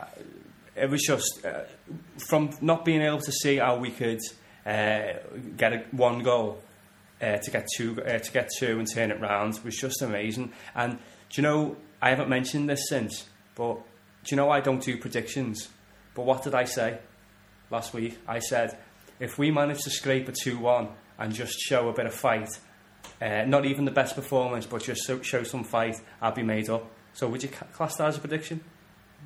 it 0.77 0.89
was 0.91 1.03
just 1.03 1.45
uh, 1.45 1.63
from 2.29 2.51
not 2.61 2.85
being 2.85 3.03
able 3.03 3.21
to 3.21 3.33
see 3.33 3.57
how 3.57 3.77
we 3.77 3.91
could 3.91 4.21
uh, 4.67 5.15
get 5.57 5.73
a, 5.73 5.85
one 5.93 6.23
goal 6.23 6.63
uh, 7.21 7.37
to 7.37 7.51
get 7.51 7.67
two, 7.77 8.03
uh, 8.03 8.19
to 8.19 8.33
get 8.33 8.49
two 8.59 8.79
and 8.79 8.89
turn 8.93 9.11
it 9.11 9.21
round 9.21 9.59
was 9.65 9.77
just 9.77 10.03
amazing. 10.03 10.53
And 10.75 10.99
do 11.31 11.41
you 11.41 11.43
know, 11.43 11.77
I 12.01 12.11
haven't 12.11 12.29
mentioned 12.29 12.69
this 12.69 12.89
since, 12.89 13.29
but 13.55 13.75
do 14.25 14.31
you 14.31 14.37
know 14.37 14.51
I 14.51 14.61
don't 14.61 14.83
do 14.83 14.97
predictions? 14.99 15.69
But 16.15 16.27
what 16.27 16.43
did 16.43 16.55
I 16.55 16.65
say 16.65 16.99
last 17.71 17.95
week? 17.95 18.19
I 18.27 18.39
said 18.41 18.79
if 19.21 19.39
we 19.39 19.51
manage 19.51 19.81
to 19.81 19.91
scrape 19.91 20.29
a 20.29 20.33
two-one 20.33 20.89
and 21.19 21.35
just 21.35 21.59
show 21.59 21.89
a 21.89 21.93
bit 21.93 22.07
of 22.07 22.15
fight, 22.15 22.49
uh, 23.21 23.45
not 23.47 23.65
even 23.65 23.85
the 23.85 23.91
best 23.91 24.15
performance, 24.15 24.67
but 24.67 24.83
just 24.83 25.11
show 25.23 25.43
some 25.43 25.65
fight, 25.65 25.97
I'll 26.21 26.33
be 26.33 26.43
made 26.43 26.71
up. 26.71 26.91
So 27.15 27.29
would 27.29 27.43
you 27.43 27.49
class 27.49 27.97
that 27.97 28.09
as 28.09 28.17
a 28.17 28.21
prediction? 28.21 28.63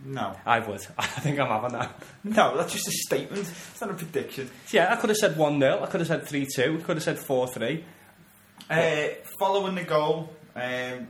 No. 0.05 0.37
I 0.45 0.59
would. 0.59 0.85
I 0.99 1.07
think 1.07 1.39
I'm 1.39 1.49
having 1.49 1.73
that. 1.79 2.03
No, 2.25 2.57
that's 2.57 2.73
just 2.73 2.89
a 2.89 2.93
statement. 2.93 3.41
It's 3.49 3.81
not 3.81 3.91
a 3.91 3.95
prediction. 3.95 4.51
Yeah, 4.71 4.93
I 4.93 4.97
could 4.97 5.11
have 5.11 5.17
said 5.17 5.37
1 5.37 5.61
0. 5.61 5.83
I 5.83 5.87
could 5.87 6.01
have 6.01 6.09
said 6.09 6.27
3 6.27 6.47
2. 6.55 6.79
I 6.81 6.83
could 6.83 6.97
have 6.97 7.03
said 7.03 7.19
4 7.19 7.49
3. 7.49 7.85
Uh, 8.71 9.07
following 9.39 9.75
the 9.75 9.85
goal, 9.85 10.31
um, 10.57 11.09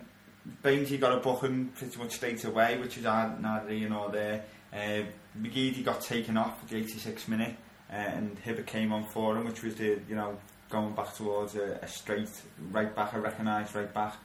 got 0.99 1.13
a 1.13 1.21
booking 1.21 1.67
pretty 1.77 1.97
much 1.99 2.13
straight 2.13 2.45
away, 2.45 2.79
which 2.79 2.97
our- 3.07 3.39
neither 3.39 3.71
here 3.71 3.89
nor 3.89 4.11
there. 4.11 4.45
Uh, 4.73 5.03
McGeady 5.41 5.85
got 5.85 6.01
taken 6.01 6.37
off 6.37 6.63
at 6.63 6.69
the 6.69 6.77
86th 6.77 7.29
minute, 7.29 7.55
uh, 7.91 7.95
and 7.95 8.39
Hibbert 8.39 8.67
came 8.67 8.93
on 8.93 9.05
for 9.05 9.37
him, 9.37 9.45
which 9.45 9.63
was 9.63 9.75
the 9.77 10.01
you 10.09 10.15
know 10.17 10.39
going 10.71 10.95
back 10.95 11.15
towards 11.15 11.55
a, 11.55 11.79
a 11.83 11.87
straight 11.89 12.29
right 12.71 12.95
back, 12.95 13.13
a 13.13 13.21
recognised 13.21 13.75
right 13.75 13.93
back. 13.93 14.17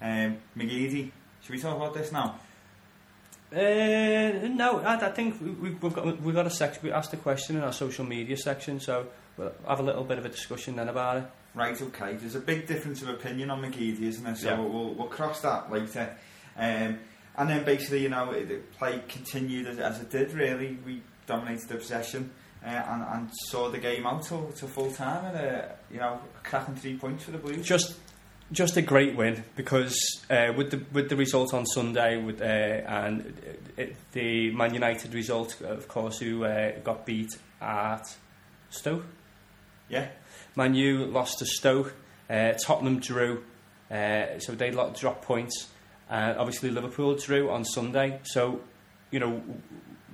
Um, 0.00 0.38
McGeady, 0.56 1.10
should 1.42 1.52
we 1.54 1.58
talk 1.60 1.76
about 1.76 1.94
this 1.94 2.12
now? 2.12 2.38
Uh, 3.52 4.48
no, 4.48 4.80
I, 4.84 4.94
I 5.06 5.10
think 5.12 5.40
we, 5.40 5.50
we've 5.70 5.80
got 5.94 6.20
we've 6.20 6.34
got 6.34 6.46
a 6.46 6.50
section. 6.50 6.82
We 6.82 6.92
asked 6.92 7.12
a 7.12 7.16
question 7.16 7.56
in 7.56 7.62
our 7.62 7.72
social 7.72 8.04
media 8.04 8.36
section, 8.36 8.80
so 8.80 9.06
we'll 9.36 9.52
have 9.68 9.78
a 9.80 9.82
little 9.84 10.04
bit 10.04 10.18
of 10.18 10.24
a 10.24 10.28
discussion 10.28 10.76
then 10.76 10.88
about 10.88 11.18
it. 11.18 11.24
Right, 11.54 11.80
okay. 11.80 12.14
There's 12.16 12.34
a 12.34 12.40
big 12.40 12.66
difference 12.66 13.02
of 13.02 13.08
opinion 13.08 13.50
on 13.50 13.62
McGeady, 13.62 14.02
isn't 14.02 14.24
there? 14.24 14.34
So 14.36 14.48
Yeah. 14.48 14.60
we'll, 14.60 14.94
we'll 14.94 15.06
cross 15.08 15.40
that 15.40 15.70
later. 15.72 16.14
Um, 16.56 16.98
and 17.38 17.48
then 17.48 17.64
basically, 17.64 18.02
you 18.02 18.08
know, 18.08 18.32
the 18.32 18.56
play 18.78 19.00
continued 19.08 19.66
as, 19.66 19.78
as 19.78 20.00
it 20.00 20.10
did, 20.10 20.32
really. 20.32 20.78
We 20.84 21.02
dominated 21.26 21.68
the 21.68 21.76
possession 21.76 22.30
uh, 22.64 22.68
and, 22.68 23.02
and 23.02 23.30
saw 23.48 23.70
the 23.70 23.78
game 23.78 24.06
out 24.06 24.24
to, 24.24 24.52
to 24.56 24.66
full 24.66 24.90
time 24.92 25.24
and, 25.34 25.36
uh, 25.36 25.62
you 25.90 25.98
know, 25.98 26.20
cracking 26.42 26.74
three 26.76 26.96
points 26.98 27.24
for 27.24 27.30
the 27.30 27.38
Blues. 27.38 27.64
Just 27.66 27.94
just 28.52 28.76
a 28.76 28.82
great 28.82 29.16
win 29.16 29.44
because 29.56 29.98
uh, 30.30 30.52
with 30.56 30.70
the 30.70 30.80
with 30.92 31.08
the 31.08 31.16
result 31.16 31.52
on 31.52 31.66
Sunday 31.66 32.22
with 32.22 32.40
uh, 32.40 32.44
and 32.44 33.34
it, 33.76 33.96
the 34.12 34.50
Man 34.52 34.74
United 34.74 35.14
result, 35.14 35.60
of 35.62 35.88
course, 35.88 36.18
who 36.18 36.44
uh, 36.44 36.72
got 36.84 37.06
beat 37.06 37.30
at 37.60 38.04
Stoke. 38.70 39.04
Yeah, 39.88 40.08
Man 40.54 40.74
U 40.74 41.06
lost 41.06 41.38
to 41.40 41.46
Stoke. 41.46 41.94
Uh, 42.28 42.52
Tottenham 42.64 42.98
drew, 42.98 43.44
uh, 43.90 44.38
so 44.40 44.52
they 44.52 44.72
lot 44.72 44.96
dropped 44.96 45.22
points. 45.22 45.68
Uh, 46.10 46.34
obviously, 46.36 46.70
Liverpool 46.70 47.14
drew 47.14 47.50
on 47.50 47.64
Sunday. 47.64 48.20
So, 48.24 48.60
you 49.10 49.20
know, 49.20 49.42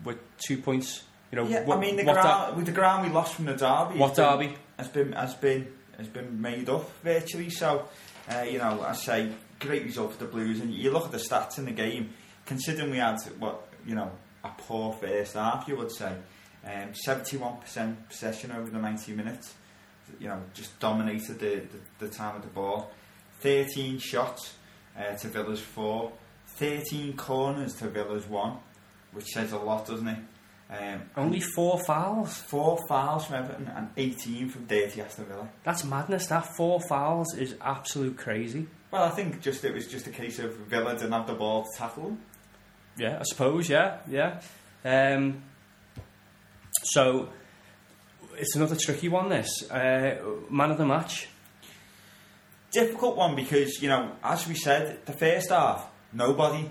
with 0.04 0.18
two 0.38 0.58
points, 0.58 1.04
you 1.30 1.36
know, 1.36 1.46
yeah. 1.46 1.64
what, 1.64 1.78
I 1.78 1.80
mean, 1.80 1.96
the 1.96 2.04
ground, 2.04 2.56
with 2.56 2.66
the 2.66 2.72
ground 2.72 3.06
we 3.06 3.12
lost 3.12 3.34
from 3.34 3.46
the 3.46 3.54
derby, 3.54 3.98
what 3.98 4.14
derby? 4.14 4.54
has 4.78 4.88
been 4.88 5.12
has 5.12 5.34
been 5.34 5.72
has 5.96 6.08
been 6.08 6.40
made 6.40 6.68
up 6.68 6.90
virtually. 7.02 7.50
So, 7.50 7.88
uh, 8.28 8.42
you 8.42 8.58
know, 8.58 8.82
I 8.82 8.92
say 8.94 9.32
great 9.60 9.84
result 9.84 10.12
for 10.12 10.24
the 10.24 10.30
Blues, 10.30 10.60
and 10.60 10.72
you 10.72 10.90
look 10.90 11.06
at 11.06 11.12
the 11.12 11.18
stats 11.18 11.58
in 11.58 11.64
the 11.64 11.72
game. 11.72 12.10
Considering 12.44 12.90
we 12.90 12.98
had 12.98 13.18
what 13.38 13.68
you 13.86 13.94
know 13.94 14.10
a 14.42 14.50
poor 14.58 14.92
first 14.94 15.34
half, 15.34 15.68
you 15.68 15.76
would 15.76 15.92
say, 15.92 16.12
um, 16.64 16.94
seventy-one 16.94 17.58
percent 17.58 18.08
possession 18.08 18.50
over 18.50 18.68
the 18.70 18.78
ninety 18.78 19.12
minutes. 19.12 19.54
You 20.18 20.28
know, 20.28 20.42
just 20.52 20.78
dominated 20.80 21.38
the, 21.38 21.62
the, 21.98 22.06
the 22.06 22.08
time 22.08 22.36
of 22.36 22.42
the 22.42 22.48
ball. 22.48 22.90
Thirteen 23.40 23.98
shots 23.98 24.54
uh, 24.98 25.14
to 25.14 25.28
Villa's 25.28 25.60
four. 25.60 26.12
Thirteen 26.48 27.16
corners 27.16 27.74
to 27.76 27.88
Villa's 27.88 28.26
one, 28.26 28.58
which 29.12 29.26
says 29.26 29.52
a 29.52 29.58
lot, 29.58 29.86
doesn't 29.86 30.08
it? 30.08 30.18
Um, 30.72 31.02
Only 31.16 31.40
four 31.40 31.78
fouls. 31.86 32.34
four 32.34 32.78
fouls 32.88 33.26
from 33.26 33.36
Everton 33.36 33.68
and 33.76 33.90
18 33.96 34.48
from 34.48 34.64
Dirty 34.64 35.02
Aston 35.02 35.26
Villa. 35.26 35.48
That's 35.64 35.84
madness. 35.84 36.26
That 36.28 36.56
four 36.56 36.80
fouls 36.88 37.34
is 37.36 37.54
absolute 37.60 38.16
crazy. 38.16 38.66
Well, 38.90 39.02
I 39.04 39.10
think 39.10 39.40
just 39.42 39.64
it 39.64 39.74
was 39.74 39.86
just 39.86 40.06
a 40.06 40.10
case 40.10 40.38
of 40.38 40.54
Villa 40.56 40.94
didn't 40.94 41.12
have 41.12 41.26
the 41.26 41.34
ball 41.34 41.64
to 41.64 41.78
tackle 41.78 42.04
them. 42.04 42.20
Yeah, 42.96 43.18
I 43.18 43.22
suppose. 43.24 43.68
Yeah, 43.68 43.98
yeah. 44.08 44.40
Um, 44.84 45.42
so 46.84 47.28
it's 48.36 48.56
another 48.56 48.76
tricky 48.76 49.08
one. 49.08 49.28
This 49.28 49.70
uh, 49.70 50.16
man 50.50 50.70
of 50.70 50.78
the 50.78 50.86
match. 50.86 51.28
Difficult 52.72 53.16
one 53.16 53.36
because 53.36 53.82
you 53.82 53.88
know, 53.88 54.12
as 54.24 54.46
we 54.48 54.54
said, 54.54 55.04
the 55.04 55.12
first 55.12 55.50
half, 55.50 55.86
nobody, 56.12 56.70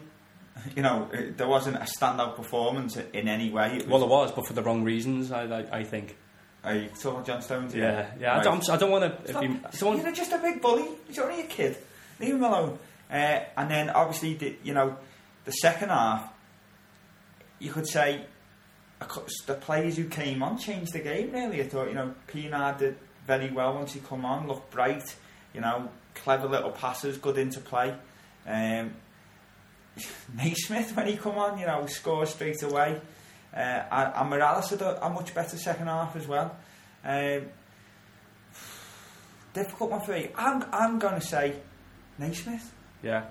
you 0.75 0.81
know, 0.83 1.09
it- 1.13 1.37
there 1.37 1.47
wasn't 1.47 1.77
a 1.77 1.87
standout 1.99 2.35
performance 2.35 2.97
in 2.97 3.27
any 3.27 3.49
way. 3.49 3.77
It 3.77 3.83
was, 3.83 3.87
Well, 3.87 3.99
there 3.99 4.09
was, 4.09 4.31
but 4.31 4.47
for 4.47 4.53
the 4.53 4.61
wrong 4.63 4.83
reasons. 4.83 5.31
I, 5.31 5.43
I, 5.43 5.79
I 5.79 5.83
think. 5.83 6.15
are 6.63 6.75
you 6.75 6.89
talking 6.89 7.11
about 7.11 7.25
John 7.25 7.41
Stones? 7.41 7.73
Yeah, 7.75 8.11
yeah. 8.19 8.33
I 8.33 8.35
Right. 8.37 8.43
don't, 8.43 8.69
I 8.69 8.77
don't 8.77 8.91
want 8.91 9.25
to. 9.25 9.29
I 9.37 9.41
don't 9.41 9.63
want, 9.83 10.03
You're 10.03 10.11
just 10.11 10.31
a 10.31 10.37
big 10.37 10.61
bully. 10.61 10.87
He's 11.07 11.19
only 11.19 11.41
a 11.41 11.45
kid. 11.47 11.77
Leave 12.19 12.35
him 12.35 12.43
alone. 12.43 12.77
Uh, 13.09 13.39
and 13.57 13.69
then 13.69 13.89
obviously, 13.89 14.35
the, 14.35 14.55
you 14.63 14.73
know, 14.73 14.95
the 15.45 15.51
second 15.51 15.89
half, 15.89 16.31
you 17.59 17.71
could 17.71 17.87
say 17.87 18.25
the 19.47 19.55
players 19.55 19.97
who 19.97 20.05
came 20.05 20.43
on 20.43 20.57
changed 20.57 20.93
the 20.93 20.99
game. 20.99 21.31
Really, 21.31 21.61
I 21.61 21.67
thought 21.67 21.87
you 21.89 21.95
know 21.95 22.13
Pienaar 22.27 22.77
did 22.77 22.95
very 23.27 23.49
well 23.51 23.73
once 23.73 23.93
he 23.93 23.99
come 23.99 24.25
on. 24.25 24.47
Looked 24.47 24.71
bright. 24.71 25.15
You 25.53 25.61
know, 25.61 25.89
clever 26.15 26.47
little 26.47 26.71
passes, 26.71 27.17
good 27.17 27.37
into 27.37 27.59
play. 27.59 27.93
Um, 28.47 28.93
Naismith 30.35 30.95
when 30.95 31.07
he 31.07 31.17
come 31.17 31.37
on, 31.37 31.59
you 31.59 31.65
know, 31.65 31.85
scored 31.87 32.27
straight 32.27 32.61
away. 32.63 32.99
Uh, 33.53 33.57
and, 33.91 34.31
Mirallas 34.31 34.69
had 34.69 34.81
a, 34.81 35.05
a 35.05 35.09
much 35.09 35.33
better 35.33 35.57
second 35.57 35.87
half 35.87 36.15
as 36.15 36.27
well. 36.27 36.55
Um, 37.03 37.47
difficult 39.53 39.91
one 39.91 40.01
for 40.01 40.11
me. 40.11 40.29
I'm, 40.35 40.63
I'm 40.71 40.99
going 40.99 41.15
to 41.15 41.25
say 41.25 41.55
Naismith. 42.17 42.71
yeah. 43.03 43.25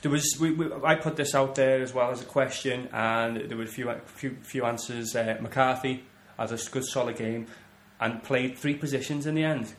There 0.00 0.10
was. 0.10 0.38
We, 0.40 0.52
we, 0.52 0.72
I 0.84 0.94
put 0.94 1.16
this 1.16 1.34
out 1.34 1.54
there 1.54 1.82
as 1.82 1.92
well 1.92 2.10
as 2.10 2.22
a 2.22 2.24
question, 2.24 2.88
and 2.94 3.36
there 3.36 3.58
were 3.58 3.64
a 3.64 3.66
few, 3.66 3.92
few, 4.06 4.36
few 4.40 4.64
answers. 4.64 5.14
Uh, 5.14 5.36
McCarthy 5.40 6.02
had 6.38 6.50
a 6.50 6.56
good, 6.70 6.84
solid 6.84 7.16
game, 7.16 7.46
and 8.00 8.22
played 8.22 8.56
three 8.56 8.74
positions 8.74 9.26
in 9.26 9.34
the 9.34 9.44
end 9.44 9.74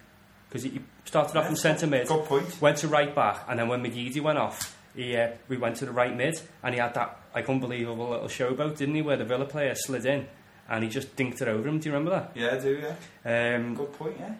because 0.47 0.63
he 0.63 0.81
started 1.05 1.35
off 1.35 1.49
in 1.49 1.55
centre 1.55 1.87
mid. 1.87 2.07
Good 2.07 2.25
point. 2.25 2.61
went 2.61 2.77
to 2.77 2.87
right 2.87 3.13
back, 3.15 3.45
and 3.47 3.59
then 3.59 3.67
when 3.67 3.81
McGeady 3.81 4.21
went 4.21 4.37
off, 4.37 4.76
he, 4.95 5.15
uh, 5.15 5.29
we 5.47 5.57
went 5.57 5.75
to 5.77 5.85
the 5.85 5.91
right 5.91 6.15
mid, 6.15 6.39
and 6.63 6.73
he 6.73 6.79
had 6.79 6.93
that 6.95 7.19
like 7.35 7.47
unbelievable 7.49 8.09
little 8.09 8.27
showboat, 8.27 8.77
didn't 8.77 8.95
he? 8.95 9.01
Where 9.01 9.17
the 9.17 9.25
Villa 9.25 9.45
player 9.45 9.75
slid 9.75 10.05
in, 10.05 10.27
and 10.69 10.83
he 10.83 10.89
just 10.89 11.15
dinked 11.15 11.41
it 11.41 11.47
over 11.47 11.67
him. 11.67 11.79
Do 11.79 11.89
you 11.89 11.95
remember 11.95 12.11
that? 12.19 12.31
Yeah, 12.35 12.55
I 12.55 12.59
do, 12.59 12.81
yeah. 13.23 13.55
Um, 13.55 13.75
Good 13.75 13.93
point, 13.93 14.15
yeah. 14.19 14.33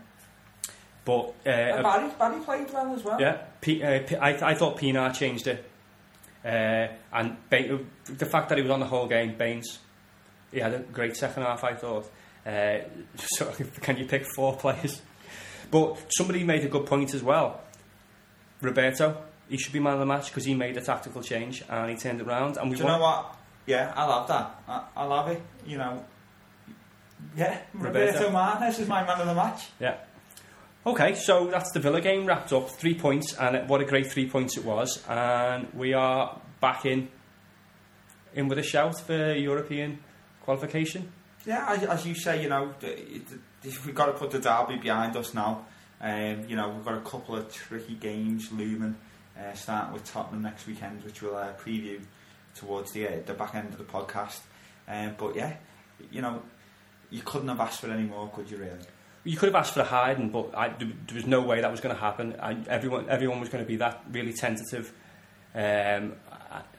but 1.06 1.34
uh, 1.46 1.50
And 1.50 1.84
Barry, 1.84 2.10
Barry 2.18 2.40
played 2.44 2.74
well 2.74 2.94
as 2.94 3.04
well. 3.04 3.22
yeah, 3.22 3.38
P, 3.62 3.84
uh, 3.84 4.00
P, 4.06 4.16
I, 4.16 4.52
I 4.52 4.56
thought 4.56 4.78
Pienaar 4.78 5.14
changed 5.14 5.48
it, 5.48 5.64
uh, 6.44 6.88
and 7.14 7.38
ba- 7.50 7.80
the 8.06 8.26
fact 8.26 8.50
that 8.50 8.58
he 8.58 8.62
was 8.64 8.72
on 8.72 8.80
the 8.80 8.86
whole 8.88 9.08
game, 9.08 9.36
Baines, 9.38 9.80
he 10.52 10.60
had 10.60 10.74
a 10.74 10.80
great 10.80 11.16
second 11.18 11.44
half. 11.44 11.64
I 11.64 11.74
thought. 11.76 12.10
Uh, 12.46 12.80
so 13.36 13.52
can 13.82 13.98
you 13.98 14.06
pick 14.06 14.26
four 14.36 14.56
players? 14.58 15.02
But 15.70 15.98
somebody 16.18 16.46
made 16.46 16.64
a 16.64 16.70
good 16.70 16.86
point 16.86 17.14
as 17.14 17.22
well. 17.22 17.60
Roberto, 18.62 19.22
he 19.50 19.58
should 19.58 19.74
be 19.74 19.80
man 19.80 19.94
of 19.94 20.00
the 20.00 20.06
match 20.06 20.28
because 20.28 20.46
he 20.46 20.54
made 20.54 20.78
a 20.78 20.82
tactical 20.82 21.22
change 21.22 21.64
and 21.70 21.90
he 21.90 21.98
turned 21.98 22.22
it 22.22 22.28
around. 22.28 22.58
And 22.58 22.70
we 22.70 22.78
Do 22.78 22.84
you 22.84 22.90
know 22.90 23.00
what? 23.00 23.36
Yeah, 23.66 23.94
I 23.96 24.06
love 24.06 24.28
that. 24.28 24.62
I, 24.68 24.84
I'll 24.96 25.24
have 25.24 25.36
it. 25.36 25.42
You 25.66 25.78
know. 25.78 26.06
Yeah, 27.36 27.60
Roberto. 27.74 28.14
Roberto 28.14 28.32
Martinez 28.32 28.80
is 28.80 28.88
my 28.88 29.06
man 29.06 29.20
of 29.20 29.28
the 29.28 29.36
match. 29.36 29.68
Yeah. 29.80 29.98
Okay, 30.86 31.16
so 31.16 31.48
that's 31.48 31.72
the 31.74 31.80
Villa 31.82 32.00
game 32.00 32.26
wrapped 32.26 32.54
up. 32.54 32.70
Three 32.70 32.94
points, 32.94 33.34
and 33.34 33.68
what 33.68 33.82
a 33.82 33.86
great 33.86 34.10
three 34.10 34.30
points 34.30 34.56
it 34.58 34.64
was. 34.64 35.04
And 35.10 35.68
we 35.74 35.94
are 35.94 36.40
back 36.62 36.86
in, 36.86 37.10
in 38.34 38.48
with 38.48 38.58
a 38.58 38.64
shout 38.64 39.00
for 39.02 39.34
European 39.34 40.00
qualification. 40.44 41.12
Yeah, 41.46 41.66
as, 41.70 41.84
as 41.84 42.06
you 42.08 42.16
say, 42.16 42.42
you 42.42 42.50
know, 42.50 42.74
we've 42.82 43.96
got 43.96 44.06
to 44.06 44.14
put 44.14 44.32
the 44.32 44.40
derby 44.40 44.78
behind 44.78 45.16
us 45.18 45.34
now. 45.34 45.66
Um, 46.00 46.46
you 46.48 46.56
know, 46.56 46.70
we've 46.70 46.86
got 46.86 46.96
a 46.96 47.02
couple 47.02 47.36
of 47.36 47.52
tricky 47.52 47.96
games 47.96 48.52
looming, 48.52 48.96
uh, 49.38 49.54
starting 49.54 49.94
with 49.94 50.06
Tottenham 50.12 50.44
next 50.44 50.68
weekend, 50.68 51.04
which 51.04 51.22
we'll 51.22 51.36
uh, 51.36 51.54
preview 51.54 52.02
towards 52.56 52.92
the 52.92 53.08
uh, 53.08 53.12
the 53.26 53.34
back 53.34 53.56
end 53.56 53.70
of 53.70 53.78
the 53.78 53.84
podcast. 53.84 54.40
Um, 54.88 55.16
but 55.18 55.36
yeah, 55.36 55.56
you 56.12 56.22
know, 56.22 56.42
you 57.10 57.22
couldn't 57.24 57.48
have 57.48 57.60
asked 57.60 57.82
for 57.82 57.90
any 57.90 58.04
more, 58.04 58.30
could 58.30 58.50
you? 58.50 58.58
Really? 58.58 58.80
You 59.24 59.38
could 59.38 59.48
have 59.48 59.56
asked 59.56 59.74
for 59.74 59.82
a 59.82 59.86
hiding, 59.86 60.30
but 60.30 60.56
I, 60.56 60.70
there, 60.70 60.90
was 61.14 61.26
no 61.26 61.42
way 61.42 61.60
that 61.62 61.70
was 61.70 61.82
going 61.82 61.94
to 61.94 62.00
happen. 62.00 62.36
I, 62.42 62.58
everyone, 62.70 63.10
everyone 63.10 63.42
was 63.42 63.50
going 63.50 63.64
to 63.64 63.68
be 63.68 63.76
that 63.78 64.02
really 64.10 64.32
tentative, 64.32 64.94
um, 65.54 66.14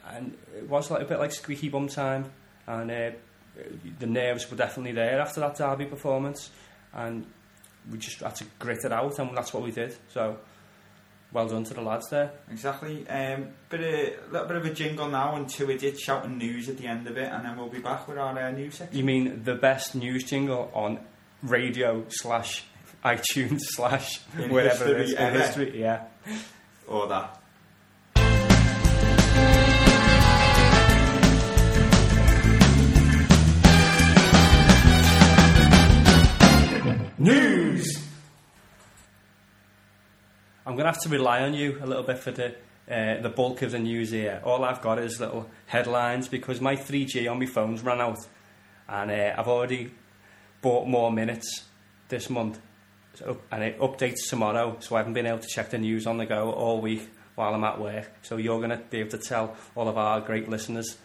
and 0.07 0.35
it 0.57 0.67
was 0.67 0.89
like 0.89 1.01
a 1.01 1.05
bit 1.05 1.19
like 1.19 1.31
squeaky 1.31 1.69
bum 1.69 1.87
time. 1.87 2.31
And 2.65 2.89
uh, 2.89 3.11
the 3.99 4.07
nerves 4.07 4.49
were 4.49 4.57
definitely 4.57 4.93
there 4.93 5.19
after 5.19 5.39
that 5.41 5.57
derby 5.57 5.85
performance, 5.85 6.49
and 6.93 7.25
we 7.91 7.97
just 7.97 8.19
had 8.19 8.35
to 8.37 8.45
grit 8.57 8.83
it 8.83 8.91
out, 8.91 9.19
and 9.19 9.35
that's 9.35 9.53
what 9.53 9.63
we 9.63 9.71
did. 9.71 9.95
So, 10.11 10.37
well 11.31 11.47
done 11.47 11.63
to 11.65 11.73
the 11.73 11.81
lads 11.81 12.09
there. 12.09 12.31
Exactly. 12.51 13.07
Um, 13.07 13.49
bit 13.69 13.81
a 13.81 14.31
little 14.31 14.47
bit 14.47 14.57
of 14.57 14.65
a 14.65 14.73
jingle 14.73 15.07
now, 15.09 15.35
and 15.35 15.47
two 15.49 15.69
idiots 15.69 16.01
shouting 16.03 16.37
news 16.37 16.69
at 16.69 16.77
the 16.77 16.87
end 16.87 17.07
of 17.07 17.17
it, 17.17 17.31
and 17.31 17.45
then 17.45 17.57
we'll 17.57 17.69
be 17.69 17.79
back 17.79 18.07
with 18.07 18.17
our 18.17 18.37
uh, 18.37 18.51
news 18.51 18.75
section. 18.75 18.97
You 18.97 19.03
mean 19.03 19.43
the 19.43 19.55
best 19.55 19.95
news 19.95 20.23
jingle 20.23 20.71
on 20.73 20.99
radio 21.43 22.05
slash 22.09 22.63
iTunes 23.05 23.59
slash 23.75 24.19
In 24.37 24.51
wherever 24.51 24.85
it 24.93 25.01
is 25.01 25.11
in 25.13 25.17
ever. 25.19 25.39
history? 25.39 25.79
Yeah. 25.79 26.05
Or 26.87 27.07
that. 27.07 27.35
News. 37.17 38.08
I'm 40.69 40.75
going 40.75 40.85
to 40.85 40.91
have 40.91 41.01
to 41.01 41.09
rely 41.09 41.41
on 41.41 41.55
you 41.55 41.79
a 41.81 41.87
little 41.87 42.03
bit 42.03 42.19
for 42.19 42.29
the 42.29 42.53
uh, 42.87 43.19
the 43.21 43.29
bulk 43.29 43.63
of 43.63 43.71
the 43.71 43.79
news 43.79 44.11
here. 44.11 44.39
All 44.43 44.63
I've 44.63 44.83
got 44.83 44.99
is 44.99 45.19
little 45.19 45.49
headlines 45.65 46.27
because 46.27 46.61
my 46.61 46.75
3G 46.75 47.29
on 47.29 47.39
my 47.39 47.47
phone's 47.47 47.81
ran 47.81 47.99
out, 47.99 48.19
and 48.87 49.09
uh, 49.09 49.33
I've 49.35 49.47
already 49.47 49.89
bought 50.61 50.87
more 50.87 51.11
minutes 51.11 51.65
this 52.09 52.29
month, 52.29 52.59
so, 53.15 53.39
and 53.51 53.63
it 53.63 53.79
updates 53.79 54.29
tomorrow. 54.29 54.77
So 54.79 54.95
I 54.95 54.99
haven't 54.99 55.13
been 55.13 55.25
able 55.25 55.39
to 55.39 55.47
check 55.47 55.71
the 55.71 55.79
news 55.79 56.05
on 56.05 56.17
the 56.17 56.27
go 56.27 56.51
all 56.51 56.81
week 56.81 57.09
while 57.33 57.55
I'm 57.55 57.63
at 57.63 57.81
work. 57.81 58.11
So 58.21 58.37
you're 58.37 58.59
going 58.59 58.69
to 58.69 58.77
be 58.77 58.99
able 58.99 59.17
to 59.17 59.17
tell 59.17 59.57
all 59.75 59.87
of 59.87 59.97
our 59.97 60.21
great 60.21 60.49
listeners 60.49 60.97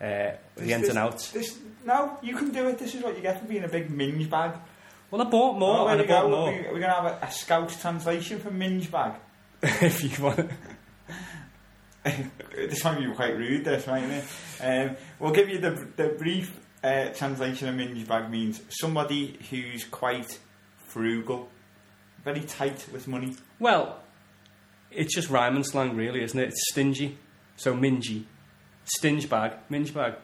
uh, 0.00 0.32
the 0.56 0.72
ins 0.72 0.88
and 0.88 0.98
outs. 0.98 1.30
This, 1.30 1.60
no, 1.84 2.18
you 2.22 2.36
can 2.36 2.50
do 2.50 2.66
it. 2.66 2.76
This 2.76 2.96
is 2.96 3.04
what 3.04 3.14
you 3.14 3.22
get 3.22 3.38
for 3.38 3.46
being 3.46 3.62
a 3.62 3.68
big 3.68 3.88
minge 3.88 4.28
bag. 4.28 4.54
Well, 5.12 5.20
I 5.20 5.30
bought 5.30 5.58
more, 5.58 5.80
Oh, 5.80 5.84
there 5.84 5.92
and 5.92 6.00
I 6.00 6.04
you 6.04 6.08
bought 6.08 6.22
go. 6.22 6.28
more. 6.30 6.50
We're 6.50 6.62
going 6.70 6.80
to 6.82 6.88
have 6.88 7.04
a, 7.04 7.18
a 7.26 7.30
scout 7.30 7.68
translation 7.68 8.40
for 8.40 8.50
minge 8.50 8.90
bag. 8.90 9.12
if 9.62 10.02
you 10.02 10.24
want. 10.24 10.50
this 12.56 12.82
might 12.82 12.98
be 12.98 13.12
quite 13.14 13.36
rude, 13.36 13.64
this, 13.64 13.86
mightn't 13.86 14.12
it? 14.12 14.24
Um, 14.60 14.96
we'll 15.18 15.32
give 15.32 15.48
you 15.50 15.58
the, 15.58 15.86
the 15.96 16.08
brief 16.18 16.58
uh, 16.82 17.10
translation 17.10 17.68
of 17.68 17.74
minge 17.74 18.08
bag 18.08 18.30
means 18.30 18.62
somebody 18.70 19.38
who's 19.50 19.84
quite 19.84 20.38
frugal, 20.88 21.48
very 22.24 22.40
tight 22.40 22.86
with 22.90 23.06
money. 23.06 23.36
Well, 23.60 23.98
it's 24.90 25.14
just 25.14 25.28
rhyming 25.30 25.64
slang, 25.64 25.94
really, 25.94 26.22
isn't 26.22 26.38
it? 26.40 26.48
It's 26.48 26.70
stingy. 26.70 27.18
So 27.56 27.74
mingy. 27.74 28.24
Stinge 28.84 29.28
bag. 29.28 29.52
Minge 29.68 29.92
bag. 29.94 30.14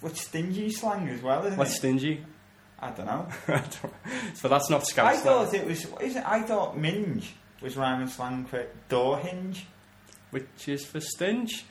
What's 0.00 0.22
stingy 0.22 0.70
slang 0.70 1.08
as 1.08 1.22
well, 1.22 1.46
isn't 1.46 1.56
What's 1.56 1.74
it? 1.74 1.78
stingy? 1.78 2.24
I 2.78 2.90
don't 2.90 3.06
know. 3.06 3.26
so 4.34 4.48
that's 4.48 4.68
not 4.68 4.86
scout 4.86 5.06
I 5.06 5.16
thought 5.16 5.54
it 5.54 5.66
was. 5.66 5.86
Is 6.00 6.16
it, 6.16 6.24
I 6.26 6.42
thought 6.42 6.76
minge 6.76 7.34
was 7.62 7.76
rhyming 7.76 8.08
slang 8.08 8.44
for 8.44 8.66
door 8.88 9.18
hinge. 9.18 9.66
Which 10.30 10.68
is 10.68 10.84
for 10.84 11.00
stinge. 11.00 11.64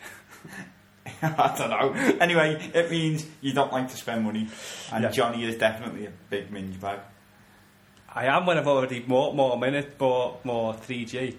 I 1.22 1.56
don't 1.58 1.70
know. 1.70 1.94
Anyway, 2.20 2.72
it 2.74 2.90
means 2.90 3.26
you 3.42 3.54
don't 3.54 3.72
like 3.72 3.90
to 3.92 3.98
spend 3.98 4.24
money, 4.24 4.48
and 4.92 5.04
Yeah. 5.04 5.12
Johnny 5.12 5.44
is 5.46 5.56
definitely 5.58 6.08
a 6.08 6.12
big 6.30 6.52
minge 6.52 6.80
bag. 6.80 7.00
I 8.10 8.26
am 8.26 8.46
when 8.46 8.58
I've 8.58 8.68
already 8.68 9.04
more 9.06 9.34
more 9.34 9.58
minute, 9.60 9.98
bought 9.98 10.44
more 10.46 10.74
3G. 10.74 11.36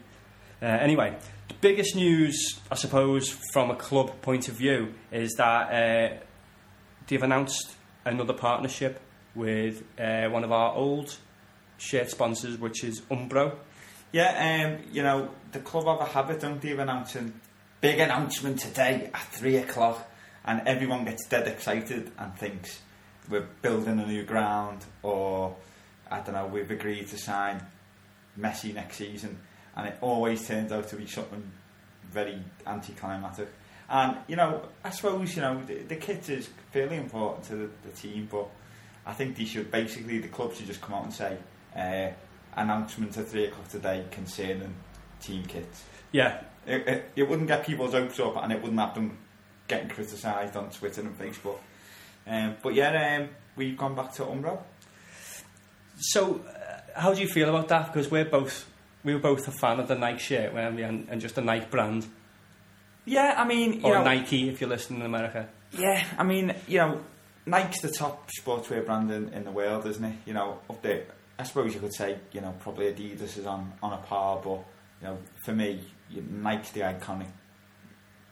Uh, 0.63 0.67
anyway, 0.67 1.17
the 1.49 1.55
biggest 1.61 1.97
news, 1.97 2.61
I 2.71 2.77
suppose, 2.77 3.29
from 3.53 3.71
a 3.71 3.77
club 3.77 4.21
point 4.23 4.49
of 4.49 4.55
view, 4.55 4.95
is 5.11 5.33
that 5.39 5.73
uh, 5.73 6.17
they've 7.07 7.23
announced 7.23 7.75
another 8.05 8.35
partnership 8.35 9.01
with 9.37 9.85
uh, 10.01 10.29
one 10.29 10.43
of 10.43 10.51
our 10.51 10.75
old 10.75 11.17
shirt 11.79 12.11
sponsors, 12.11 12.59
which 12.59 12.83
is 12.83 13.03
Umbro. 13.03 13.55
Yeah, 14.13 14.79
um, 14.79 14.89
you 14.93 15.03
know, 15.03 15.31
the 15.53 15.61
club 15.61 15.87
have 15.87 16.09
a 16.09 16.11
habit, 16.11 16.41
don't 16.41 16.61
they, 16.61 16.73
of 16.73 16.79
announcing 16.79 17.41
big 17.81 18.01
announcement 18.01 18.61
today 18.61 19.11
at 19.13 19.23
three 19.23 19.57
o'clock, 19.57 20.11
and 20.45 20.67
everyone 20.67 21.05
gets 21.05 21.27
dead 21.29 21.47
excited 21.47 22.11
and 22.19 22.35
thinks 22.37 22.81
we're 23.29 23.47
building 23.63 23.99
a 24.01 24.07
new 24.07 24.25
ground, 24.25 24.85
or 25.03 25.55
I 26.11 26.21
don't 26.21 26.35
know, 26.35 26.47
we've 26.47 26.71
agreed 26.71 27.09
to 27.09 27.19
sign 27.19 27.63
Messi 28.39 28.75
next 28.75 28.97
season, 28.97 29.39
and 29.77 29.89
it 29.89 29.99
always 30.01 30.47
turns 30.47 30.73
out 30.73 30.89
to 30.89 30.97
be 30.97 31.07
something 31.07 31.51
very 32.11 32.39
anticlimactic. 32.67 33.49
And 33.89 34.17
you 34.27 34.37
know, 34.37 34.63
I 34.83 34.91
suppose 34.91 35.37
you 35.37 35.43
know 35.43 35.63
the, 35.65 35.83
the 35.83 35.97
kit 35.97 36.29
is 36.29 36.49
fairly 36.73 36.97
important 36.97 37.45
to 37.47 37.57
the, 37.57 37.71
the 37.85 37.93
team, 37.93 38.29
but 38.31 38.49
I 39.07 39.13
think 39.13 39.37
they 39.37 39.45
should 39.45 39.71
basically 39.71 40.19
the 40.19 40.29
club 40.29 40.53
should 40.55 40.67
just 40.67 40.81
come 40.81 40.95
out 40.95 41.05
and 41.05 41.13
say 41.15 41.37
uh, 41.77 42.09
announcement 42.61 43.17
at 43.17 43.29
three 43.29 43.47
o'clock 43.47 43.69
today 43.69 44.05
concerning 44.11 44.75
team 45.21 45.45
kits. 45.45 45.85
Yeah, 46.13 46.41
It, 46.67 46.89
it, 46.89 47.11
it 47.17 47.29
wouldn't 47.29 47.49
get 47.49 47.65
people's 47.65 47.93
hopes 47.93 48.19
up, 48.21 48.37
and 48.43 48.53
it 48.53 48.61
wouldn't 48.61 48.81
have 48.81 48.95
them 48.95 49.17
getting 49.69 49.89
criticised 49.89 50.57
on 50.57 50.71
Twitter 50.71 51.01
and 51.03 51.19
Facebook. 51.19 51.59
Um, 52.27 52.57
but 52.63 52.75
yeah, 52.75 53.19
um, 53.21 53.29
we've 53.55 53.77
gone 53.77 53.95
back 53.95 54.13
to 54.15 54.23
Umbro. 54.25 54.59
So, 55.99 56.41
uh, 56.47 57.01
how 57.01 57.15
do 57.15 57.21
you 57.21 57.29
feel 57.29 57.49
about 57.49 57.69
that? 57.69 57.93
Because 57.93 58.11
we're 58.11 58.25
both 58.25 58.69
we 59.05 59.15
were 59.15 59.21
both 59.21 59.47
a 59.47 59.53
fan 59.53 59.79
of 59.79 59.87
the 59.89 59.95
Nike 59.95 60.19
shirt, 60.19 60.53
weren't 60.53 60.75
we? 60.77 60.83
And, 60.83 61.07
and 61.09 61.21
just 61.21 61.37
the 61.37 61.41
Nike 61.43 61.67
brand, 61.71 62.07
Yeah, 63.05 63.35
I 63.37 63.47
mean, 63.47 63.75
you 63.75 63.85
or 63.85 63.95
know, 63.95 64.05
Nike 64.05 64.49
if 64.49 64.61
you're 64.61 64.69
listening 64.71 65.01
in 65.01 65.07
America. 65.07 65.49
Yeah, 65.79 66.05
I 66.19 66.25
mean, 66.25 66.55
you 66.67 66.79
know, 66.79 67.01
Nike's 67.47 67.81
the 67.81 67.91
top 67.91 68.29
sportswear 68.41 68.85
brand 68.85 69.11
in, 69.11 69.29
in 69.29 69.45
the 69.45 69.53
world, 69.53 69.87
isn't 69.87 70.05
it? 70.05 70.17
You 70.27 70.35
know, 70.35 70.59
up 70.69 70.83
there. 70.83 71.05
I 71.39 71.45
suppose 71.45 71.75
you 71.75 71.81
could 71.81 71.95
say, 71.95 72.19
you 72.33 72.41
know, 72.41 72.55
probably 72.61 72.93
Adidas 72.93 73.39
is 73.39 73.47
on, 73.47 73.73
on 73.83 73.93
a 73.93 73.99
par, 73.99 74.41
but 74.43 74.65
you 75.01 75.09
know, 75.09 75.19
for 75.45 75.53
me, 75.53 75.85
Nike's 76.11 76.71
the 76.71 76.81
iconic 76.81 77.29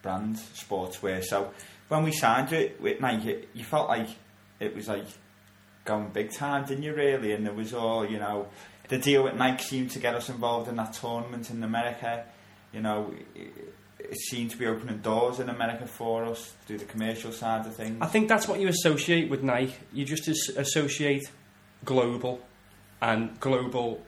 brand 0.02 0.36
sportswear. 0.54 1.22
So 1.22 1.52
when 1.88 2.02
we 2.02 2.12
signed 2.12 2.52
it 2.52 2.80
with 2.80 3.00
Nike, 3.00 3.46
you 3.52 3.64
felt 3.64 3.88
like 3.88 4.08
it 4.58 4.74
was 4.74 4.88
like 4.88 5.06
going 5.84 6.10
big 6.10 6.32
time, 6.32 6.64
didn't 6.64 6.82
you? 6.82 6.94
Really, 6.94 7.32
and 7.32 7.46
there 7.46 7.52
was 7.52 7.74
all, 7.74 8.08
you 8.08 8.18
know, 8.18 8.48
the 8.88 8.98
deal 8.98 9.24
with 9.24 9.34
Nike 9.34 9.62
seemed 9.62 9.90
to 9.92 9.98
get 9.98 10.14
us 10.14 10.28
involved 10.28 10.68
in 10.68 10.76
that 10.76 10.94
tournament 10.94 11.50
in 11.50 11.62
America. 11.62 12.24
You 12.72 12.80
know, 12.80 13.14
it, 14.10 14.16
seemed 14.18 14.50
to 14.50 14.56
be 14.56 14.66
opening 14.66 14.98
doors 14.98 15.40
in 15.40 15.48
America 15.48 15.86
for 15.86 16.24
us 16.24 16.54
through 16.66 16.78
the 16.78 16.84
commercial 16.84 17.32
side 17.32 17.66
of 17.66 17.74
things. 17.74 17.98
I 18.00 18.06
think 18.06 18.28
that's 18.28 18.46
what 18.48 18.60
you 18.60 18.68
associate 18.68 19.30
with 19.30 19.42
Nike. 19.42 19.74
You 19.92 20.04
just 20.04 20.28
associate 20.28 21.24
global 21.84 22.40
and 23.00 23.38
global 23.40 24.02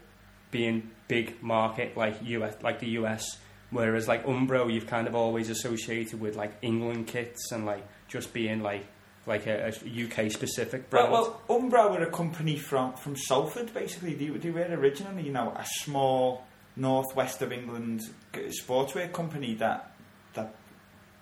being 0.51 0.91
big 1.09 1.43
market 1.43 1.97
like 1.97 2.19
US, 2.23 2.55
like 2.63 2.81
the 2.81 2.91
US. 3.01 3.39
Whereas 3.71 4.09
like 4.09 4.25
Umbro, 4.25 4.73
you've 4.73 4.87
kind 4.87 5.07
of 5.07 5.15
always 5.15 5.51
associated 5.51 6.21
with 6.21 6.37
like 6.37 6.55
England 6.63 7.07
kits 7.09 7.53
and 7.53 7.67
like 7.67 7.87
just 8.09 8.33
being 8.33 8.63
like 8.63 8.87
like 9.27 9.47
a, 9.47 9.73
a 9.73 10.05
UK 10.05 10.31
specific 10.31 10.89
brand. 10.89 11.11
Well, 11.11 11.43
well, 11.49 11.61
Umbro 11.61 11.91
were 11.91 12.05
a 12.05 12.11
company 12.11 12.57
from, 12.57 12.95
from 12.95 13.17
Salford, 13.17 13.75
basically. 13.75 14.15
They, 14.15 14.29
they 14.29 14.51
were 14.51 14.63
originally, 14.63 15.25
you 15.25 15.33
know, 15.33 15.53
a 15.57 15.65
small 15.65 16.45
northwest 16.77 17.43
of 17.43 17.53
England 17.53 18.03
sportswear 18.33 19.13
company 19.13 19.55
that 19.55 19.93
that 20.35 20.55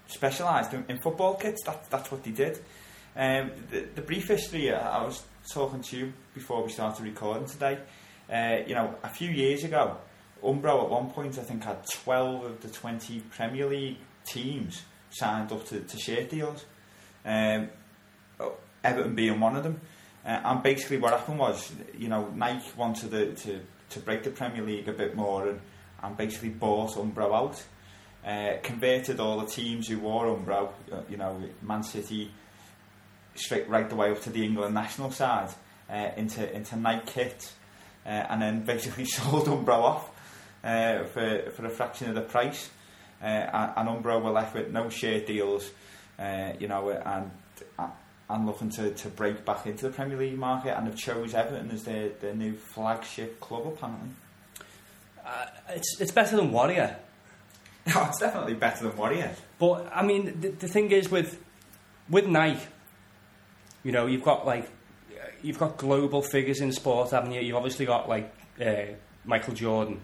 specialised 0.06 0.74
in, 0.74 0.84
in 0.88 0.98
football 0.98 1.34
kits. 1.34 1.62
That, 1.64 1.88
that's 1.90 2.10
what 2.10 2.22
they 2.24 2.32
did. 2.32 2.58
Um, 3.16 3.52
the, 3.70 3.86
the 3.94 4.02
brief 4.02 4.28
history, 4.28 4.72
I 4.72 5.04
was 5.04 5.22
talking 5.48 5.82
to 5.82 5.96
you 5.96 6.12
before 6.34 6.62
we 6.64 6.70
started 6.70 7.04
recording 7.04 7.46
today. 7.46 7.78
Uh, 8.30 8.58
you 8.66 8.74
know, 8.74 8.94
a 9.02 9.08
few 9.08 9.30
years 9.30 9.64
ago, 9.64 9.98
Umbro 10.42 10.82
at 10.84 10.90
one 10.90 11.10
point, 11.10 11.38
I 11.38 11.42
think, 11.42 11.64
had 11.64 11.86
12 11.86 12.44
of 12.44 12.60
the 12.60 12.68
20 12.68 13.20
Premier 13.30 13.66
League 13.66 13.98
teams 14.26 14.82
signed 15.10 15.52
up 15.52 15.64
to, 15.66 15.80
to 15.80 15.98
shirt 15.98 16.30
deals. 16.30 16.64
Um, 17.24 17.70
Everton 18.82 19.14
being 19.14 19.40
one 19.40 19.56
of 19.56 19.62
them. 19.62 19.80
Uh, 20.24 20.40
and 20.44 20.62
basically, 20.62 20.98
what 20.98 21.12
happened 21.12 21.38
was, 21.38 21.72
you 21.96 22.08
know, 22.08 22.28
Nike 22.34 22.66
wanted 22.76 23.10
to, 23.10 23.34
to, 23.34 23.60
to 23.90 24.00
break 24.00 24.22
the 24.22 24.30
Premier 24.30 24.62
League 24.62 24.88
a 24.88 24.92
bit 24.92 25.14
more 25.14 25.48
and, 25.48 25.60
and 26.02 26.16
basically 26.16 26.50
bought 26.50 26.90
Umbro 26.92 27.34
out. 27.34 27.62
Uh, 28.26 28.56
converted 28.62 29.20
all 29.20 29.38
the 29.40 29.46
teams 29.46 29.86
who 29.86 29.98
wore 29.98 30.26
Umbro, 30.26 30.70
uh, 30.90 31.02
you 31.10 31.16
know, 31.16 31.42
Man 31.60 31.82
City, 31.82 32.30
straight 33.34 33.68
right 33.68 33.88
the 33.88 33.96
way 33.96 34.10
up 34.10 34.22
to 34.22 34.30
the 34.30 34.42
England 34.42 34.74
national 34.74 35.10
side, 35.10 35.50
uh, 35.90 36.10
into 36.16 36.50
into 36.54 36.76
Nike 36.76 37.04
kit, 37.06 37.52
uh, 38.06 38.08
and 38.08 38.40
then 38.40 38.64
basically 38.64 39.04
sold 39.04 39.46
Umbro 39.46 39.74
off 39.74 40.10
uh, 40.64 41.04
for 41.04 41.50
for 41.54 41.66
a 41.66 41.70
fraction 41.70 42.08
of 42.08 42.14
the 42.14 42.22
price. 42.22 42.70
Uh, 43.22 43.72
and, 43.76 43.88
Umbro 43.88 44.22
were 44.22 44.30
left 44.30 44.54
with 44.54 44.70
no 44.70 44.88
share 44.88 45.20
deals, 45.20 45.70
you 46.58 46.68
know, 46.68 46.90
and 46.90 47.30
and 48.28 48.46
looking 48.46 48.70
to, 48.70 48.90
to 48.90 49.08
break 49.08 49.44
back 49.44 49.66
into 49.66 49.86
the 49.86 49.92
Premier 49.92 50.16
League 50.16 50.38
market, 50.38 50.76
and 50.76 50.86
have 50.86 50.96
chose 50.96 51.34
Everton 51.34 51.70
as 51.70 51.84
their, 51.84 52.08
their 52.20 52.34
new 52.34 52.54
flagship 52.54 53.38
club 53.40 53.66
apparently. 53.66 54.10
uh, 55.24 55.46
it's 55.70 56.00
it's 56.00 56.12
better 56.12 56.36
than 56.36 56.52
Warrior. 56.52 56.96
Oh, 57.94 58.06
it's 58.08 58.18
definitely 58.18 58.54
better 58.54 58.88
than 58.88 58.96
Warrior. 58.96 59.30
But 59.58 59.90
I 59.94 60.02
mean, 60.02 60.40
the, 60.40 60.48
the 60.48 60.68
thing 60.68 60.90
is 60.90 61.10
with 61.10 61.38
with 62.08 62.26
Nike, 62.26 62.62
you 63.82 63.92
know, 63.92 64.06
you've 64.06 64.22
got 64.24 64.46
like 64.46 64.70
you've 65.42 65.58
got 65.58 65.76
global 65.76 66.22
figures 66.22 66.60
in 66.62 66.72
sport, 66.72 67.10
haven't 67.10 67.32
you? 67.32 67.42
You've 67.42 67.56
obviously 67.56 67.84
got 67.84 68.08
like 68.08 68.32
uh, 68.58 68.94
Michael 69.26 69.52
Jordan, 69.52 70.00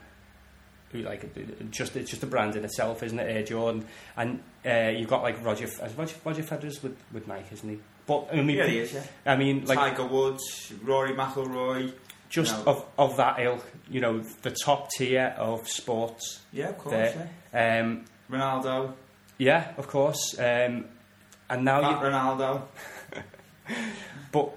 who 0.92 0.98
like 1.00 1.70
just 1.70 1.96
it's 1.96 2.10
just 2.10 2.22
a 2.22 2.26
brand 2.26 2.54
in 2.54 2.64
itself, 2.66 3.02
isn't 3.02 3.18
it? 3.18 3.30
Air 3.34 3.44
Jordan, 3.44 3.86
and 4.14 4.42
uh, 4.66 4.90
you've 4.94 5.08
got 5.08 5.22
like 5.22 5.42
Roger 5.42 5.64
as 5.80 5.94
Roger, 5.94 6.16
Roger 6.22 6.42
Federer's 6.42 6.82
with 6.82 6.98
with 7.14 7.26
Nike, 7.26 7.54
isn't 7.54 7.68
he? 7.70 7.78
But 8.10 8.26
I 8.32 8.42
mean, 8.42 8.56
Yeah, 8.56 8.66
he 8.66 8.78
is, 8.78 8.92
yeah. 8.92 9.02
I 9.24 9.36
mean, 9.36 9.66
like 9.66 9.78
Tiger 9.78 10.04
Woods, 10.04 10.72
Rory 10.82 11.12
McIlroy. 11.12 11.92
just 12.28 12.52
No. 12.66 12.72
of 12.72 12.84
of 12.98 13.16
that 13.18 13.38
ilk, 13.38 13.64
you 13.88 14.00
know, 14.00 14.18
the 14.42 14.50
top 14.64 14.90
tier 14.96 15.32
of 15.38 15.68
sports. 15.68 16.40
Yeah, 16.52 16.70
of 16.70 16.78
course. 16.78 16.92
There. 16.94 17.30
Yeah. 17.54 17.80
Um, 17.80 18.04
Ronaldo, 18.28 18.94
yeah, 19.38 19.74
of 19.76 19.86
course. 19.86 20.34
Um, 20.38 20.86
and 21.48 21.64
now 21.64 21.78
you, 21.88 21.96
Ronaldo. 22.08 22.62
But 24.32 24.50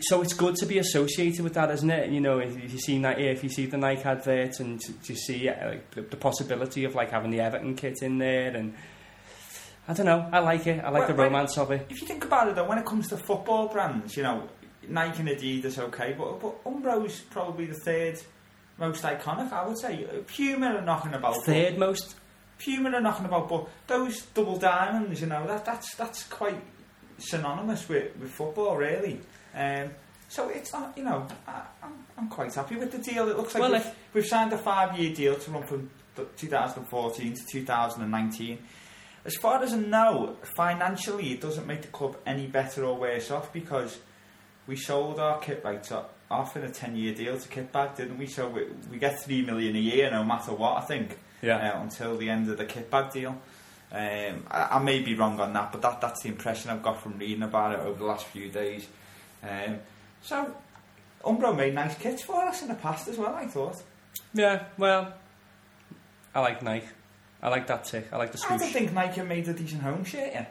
so 0.00 0.22
it's 0.22 0.34
good 0.34 0.56
to 0.56 0.66
be 0.66 0.78
associated 0.78 1.42
with 1.44 1.54
that, 1.54 1.70
isn't 1.70 1.90
it? 1.90 2.10
You 2.10 2.20
know, 2.20 2.38
if 2.40 2.72
you 2.72 2.78
see 2.80 2.98
Nike, 2.98 3.26
if 3.28 3.42
you 3.44 3.50
see 3.50 3.66
the 3.66 3.76
Nike 3.76 4.02
advert, 4.02 4.58
and 4.60 4.80
to, 4.80 4.92
to 4.92 5.14
see 5.14 5.48
like, 5.48 5.90
the, 5.92 6.02
the 6.02 6.16
possibility 6.16 6.84
of 6.84 6.94
like 6.96 7.10
having 7.12 7.30
the 7.30 7.40
Everton 7.40 7.76
kit 7.76 7.98
in 8.02 8.18
there, 8.18 8.50
and 8.56 8.74
I 9.86 9.92
don't 9.92 10.06
know, 10.06 10.28
I 10.32 10.38
like 10.38 10.66
it. 10.66 10.82
I 10.82 10.88
like 10.90 11.06
Well, 11.08 11.16
the 11.16 11.22
romance 11.22 11.58
of 11.58 11.70
it. 11.70 11.86
If 11.90 12.00
you 12.00 12.06
think 12.08 12.24
about 12.24 12.48
it, 12.48 12.54
though, 12.54 12.66
when 12.66 12.78
it 12.78 12.86
comes 12.86 13.08
to 13.08 13.16
football 13.18 13.68
brands, 13.68 14.16
you 14.16 14.22
know, 14.22 14.48
Nike 14.88 15.20
and 15.20 15.28
Adidas, 15.28 15.78
okay, 15.78 16.14
but, 16.16 16.40
but 16.40 16.54
Umbro's 16.64 17.20
probably 17.30 17.66
the 17.66 17.74
third 17.74 18.18
most 18.78 19.02
iconic, 19.04 19.52
I 19.52 19.66
would 19.66 19.78
say. 19.78 20.06
Puma 20.26 20.74
are 20.76 20.80
knocking 20.82 21.14
about. 21.14 21.44
Third 21.44 21.78
most. 21.78 22.16
Puma 22.58 22.90
are 22.92 23.00
knocking 23.00 23.26
about, 23.26 23.48
but 23.48 23.68
those 23.86 24.22
double 24.26 24.56
diamonds, 24.56 25.20
you 25.20 25.26
know, 25.26 25.46
that 25.46 25.64
that's 25.64 25.94
that's 25.96 26.22
quite 26.24 26.60
synonymous 27.18 27.88
with, 27.88 28.16
with 28.16 28.30
football, 28.30 28.76
really. 28.76 29.20
Um, 29.54 29.90
so 30.28 30.48
it's 30.48 30.72
not, 30.72 30.96
you 30.96 31.04
know, 31.04 31.26
I, 31.46 31.62
I'm, 31.82 31.92
I'm 32.18 32.28
quite 32.28 32.52
happy 32.54 32.76
with 32.76 32.90
the 32.90 32.98
deal. 32.98 33.28
It 33.28 33.36
looks 33.36 33.54
like 33.54 33.60
Well, 33.62 33.72
we've, 33.72 33.80
if- 33.82 33.94
we've 34.14 34.26
signed 34.26 34.52
a 34.52 34.58
five-year 34.58 35.14
deal 35.14 35.36
to 35.36 35.50
run 35.50 35.62
from 35.64 35.90
2014 36.36 37.34
to 37.34 37.42
2019. 37.52 38.58
As 39.24 39.34
far 39.36 39.62
as 39.62 39.72
I 39.72 39.78
know, 39.78 40.36
financially, 40.56 41.32
it 41.32 41.40
doesn't 41.40 41.66
make 41.66 41.82
the 41.82 41.88
club 41.88 42.16
any 42.26 42.46
better 42.46 42.84
or 42.84 42.96
worse 42.96 43.30
off 43.30 43.52
because 43.52 43.98
we 44.66 44.76
sold 44.76 45.18
our 45.18 45.38
kit 45.40 45.62
rights 45.64 45.92
off 46.30 46.56
in 46.56 46.64
a 46.64 46.68
10-year 46.68 47.14
deal 47.14 47.38
to 47.38 47.48
Kitbag, 47.48 47.96
didn't 47.96 48.18
we? 48.18 48.26
So 48.26 48.48
we, 48.48 48.64
we 48.90 48.98
get 48.98 49.22
three 49.22 49.42
million 49.42 49.76
a 49.76 49.78
year, 49.80 50.10
no 50.10 50.24
matter 50.24 50.52
what. 50.52 50.76
I 50.76 50.80
think 50.82 51.18
Yeah. 51.42 51.56
uh, 51.74 51.82
until 51.82 52.16
the 52.18 52.28
end 52.28 52.50
of 52.50 52.58
the 52.58 52.64
kitbag 52.66 53.12
deal. 53.12 53.30
Um, 53.92 54.44
I, 54.50 54.68
I 54.72 54.78
may 54.82 55.00
be 55.00 55.14
wrong 55.14 55.38
on 55.40 55.52
that, 55.52 55.70
but 55.72 55.80
that, 55.82 56.00
that's 56.00 56.22
the 56.22 56.28
impression 56.28 56.70
I've 56.70 56.82
got 56.82 57.00
from 57.00 57.18
reading 57.18 57.42
about 57.44 57.72
it 57.72 57.80
over 57.80 57.98
the 57.98 58.04
last 58.04 58.26
few 58.26 58.48
days. 58.48 58.86
Um, 59.42 59.78
so, 60.20 60.54
Umbro 61.22 61.56
made 61.56 61.74
nice 61.74 61.96
kits 61.96 62.22
for 62.24 62.42
us 62.44 62.60
in 62.62 62.68
the 62.68 62.74
past 62.74 63.06
as 63.08 63.16
well, 63.18 63.34
I 63.34 63.46
thought. 63.46 63.82
Yeah. 64.32 64.64
Well, 64.76 65.12
I 66.34 66.40
like 66.40 66.62
Nike. 66.62 66.88
I 67.44 67.50
like 67.50 67.66
that 67.66 67.84
tick. 67.84 68.08
I 68.10 68.16
like 68.16 68.32
the 68.32 68.42
I 68.48 68.56
don't 68.56 68.66
think 68.66 68.92
Nike 68.94 69.20
made 69.20 69.46
a 69.48 69.52
decent 69.52 69.82
home 69.82 70.02
shirt, 70.02 70.30
yeah. 70.32 70.46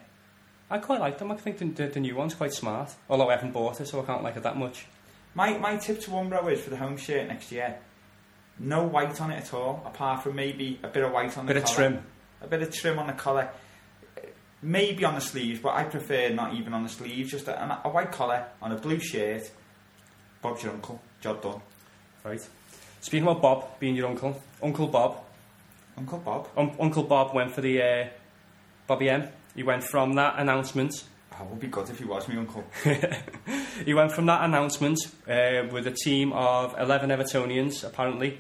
I 0.70 0.78
quite 0.78 1.00
like 1.00 1.18
them. 1.18 1.32
I 1.32 1.36
think 1.36 1.58
the, 1.58 1.66
the, 1.66 1.88
the 1.88 2.00
new 2.00 2.16
one's 2.16 2.36
quite 2.36 2.54
smart. 2.54 2.91
Although 3.10 3.30
I 3.30 3.34
haven't 3.34 3.52
bought 3.52 3.82
it, 3.82 3.88
so 3.88 4.00
I 4.00 4.06
can't 4.06 4.22
like 4.22 4.38
it 4.38 4.44
that 4.44 4.58
much. 4.58 4.86
My 5.34 5.58
my 5.58 5.78
tip 5.78 6.00
to 6.02 6.12
Umbro 6.12 6.52
is 6.52 6.62
for 6.62 6.70
the 6.70 6.78
home 6.78 6.96
shirt 6.96 7.28
next 7.28 7.52
year. 7.52 7.80
No 8.60 8.84
white 8.84 9.20
on 9.20 9.32
it 9.32 9.38
at 9.38 9.54
all, 9.56 9.82
apart 9.88 10.22
from 10.22 10.36
maybe 10.36 10.80
a 10.84 10.88
bit 10.88 11.04
of 11.04 11.12
white 11.12 11.36
on 11.36 11.48
Bit 11.48 11.56
the 11.56 11.64
of 11.64 11.70
trim. 11.70 12.04
A 12.44 12.48
bit 12.48 12.62
of 12.62 12.72
trim 12.72 13.00
on 13.00 13.08
the 13.08 13.14
collar. 13.14 13.50
Maybe 14.62 15.04
on 15.04 15.16
the 15.16 15.22
sleeves, 15.22 15.60
but 15.60 15.74
I 15.74 15.86
prefer 15.86 16.30
not 16.30 16.54
even 16.54 16.76
on 16.76 16.84
the 16.84 16.89
sleeves. 16.89 17.32
Just 17.32 17.48
a, 17.48 17.82
a 17.84 17.89
white 17.89 18.12
collar 18.12 18.46
on 18.62 18.72
a 18.72 18.78
blue 18.78 19.00
shirt. 19.00 19.50
Bob's 20.44 20.62
your 20.62 20.74
uncle. 20.74 21.02
Job 21.22 21.41
done. 21.41 21.62
Right. 22.24 22.48
Speaking 23.02 23.28
about 23.28 23.41
Bob 23.41 23.80
being 23.80 23.96
your 23.96 24.08
uncle, 24.08 24.39
Uncle 24.62 24.88
Bob. 24.88 25.23
Uncle 25.98 26.20
Bob. 26.20 26.50
Um, 26.58 26.72
uncle 26.80 27.04
Bob 27.04 27.34
went 27.36 27.52
for 27.52 27.62
the 27.62 27.82
uh, 27.82 28.08
Bobby 28.88 29.10
M. 29.10 29.30
He 29.56 29.64
went 29.64 29.84
from 29.84 30.14
that 30.14 30.39
announcement. 30.39 30.94
It 31.32 31.50
would 31.50 31.60
be 31.60 31.68
good 31.68 31.89
if 31.89 32.00
he 32.00 32.06
was 32.06 32.28
my 32.28 32.38
uncle. 32.38 32.64
he 33.86 33.94
went 33.94 34.12
from 34.12 34.28
that 34.28 34.44
announcement 34.44 35.00
uh, 35.28 35.68
with 35.72 35.88
a 35.88 35.96
team 36.04 36.32
of 36.34 36.76
11 36.78 37.10
Evertonians, 37.10 37.84
apparently, 37.84 38.39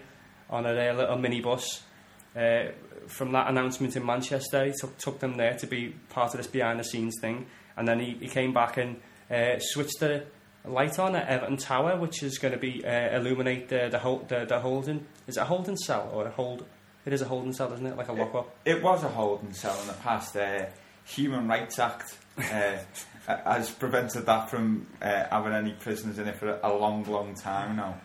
on 0.49 0.65
a 0.65 0.69
uh, 0.69 0.93
little 0.93 1.17
minibus. 1.17 1.81
Uh, 2.35 2.71
from 3.07 3.31
that 3.31 3.49
announcement 3.49 3.95
in 3.95 4.05
Manchester, 4.05 4.65
he 4.65 4.73
took, 4.79 4.97
took 4.97 5.19
them 5.19 5.37
there 5.37 5.55
to 5.55 5.67
be 5.67 5.95
part 6.09 6.33
of 6.33 6.37
this 6.37 6.47
behind 6.47 6.79
the 6.79 6.83
scenes 6.83 7.15
thing. 7.19 7.45
And 7.75 7.87
then 7.87 7.99
he, 7.99 8.17
he 8.19 8.27
came 8.27 8.53
back 8.53 8.77
and 8.77 8.99
uh, 9.29 9.59
switched 9.59 9.99
the 9.99 10.25
light 10.65 10.99
on 10.99 11.15
at 11.15 11.27
Everton 11.27 11.57
Tower, 11.57 11.97
which 11.97 12.23
is 12.23 12.37
going 12.37 12.53
to 12.53 12.59
be 12.59 12.85
uh, 12.85 13.17
illuminate 13.17 13.69
the, 13.69 13.89
the, 13.89 14.25
the, 14.27 14.45
the 14.45 14.59
Holden. 14.59 15.05
Is 15.27 15.37
it 15.37 15.41
a 15.41 15.45
Holden 15.45 15.77
cell 15.77 16.09
or 16.13 16.27
a 16.27 16.31
hold? 16.31 16.65
It 17.05 17.13
is 17.13 17.21
a 17.21 17.25
Holden 17.25 17.53
cell, 17.53 17.71
isn't 17.73 17.85
it? 17.85 17.97
Like 17.97 18.07
a 18.07 18.13
lock 18.13 18.33
up. 18.33 18.55
It 18.65 18.81
was 18.81 19.03
a 19.03 19.09
holding 19.09 19.53
cell 19.53 19.77
in 19.81 19.87
the 19.87 19.93
past. 19.93 20.35
Uh, 20.35 20.65
Human 21.05 21.47
Rights 21.47 21.79
Act 21.79 22.17
uh, 22.37 22.77
has 23.27 23.69
prevented 23.71 24.25
that 24.25 24.49
from 24.49 24.87
uh, 25.01 25.25
having 25.29 25.53
any 25.53 25.71
prisoners 25.73 26.17
in 26.17 26.27
it 26.27 26.37
for 26.37 26.59
a 26.63 26.73
long, 26.73 27.03
long 27.03 27.35
time 27.35 27.75
now. 27.75 27.99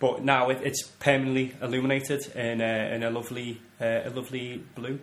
But 0.00 0.24
now 0.24 0.50
it, 0.50 0.60
it's 0.62 0.82
permanently 0.82 1.54
illuminated 1.62 2.26
in 2.34 2.60
a, 2.60 2.94
in 2.94 3.02
a 3.02 3.10
lovely, 3.10 3.60
uh, 3.80 4.02
a 4.04 4.10
lovely 4.10 4.64
blue. 4.74 4.98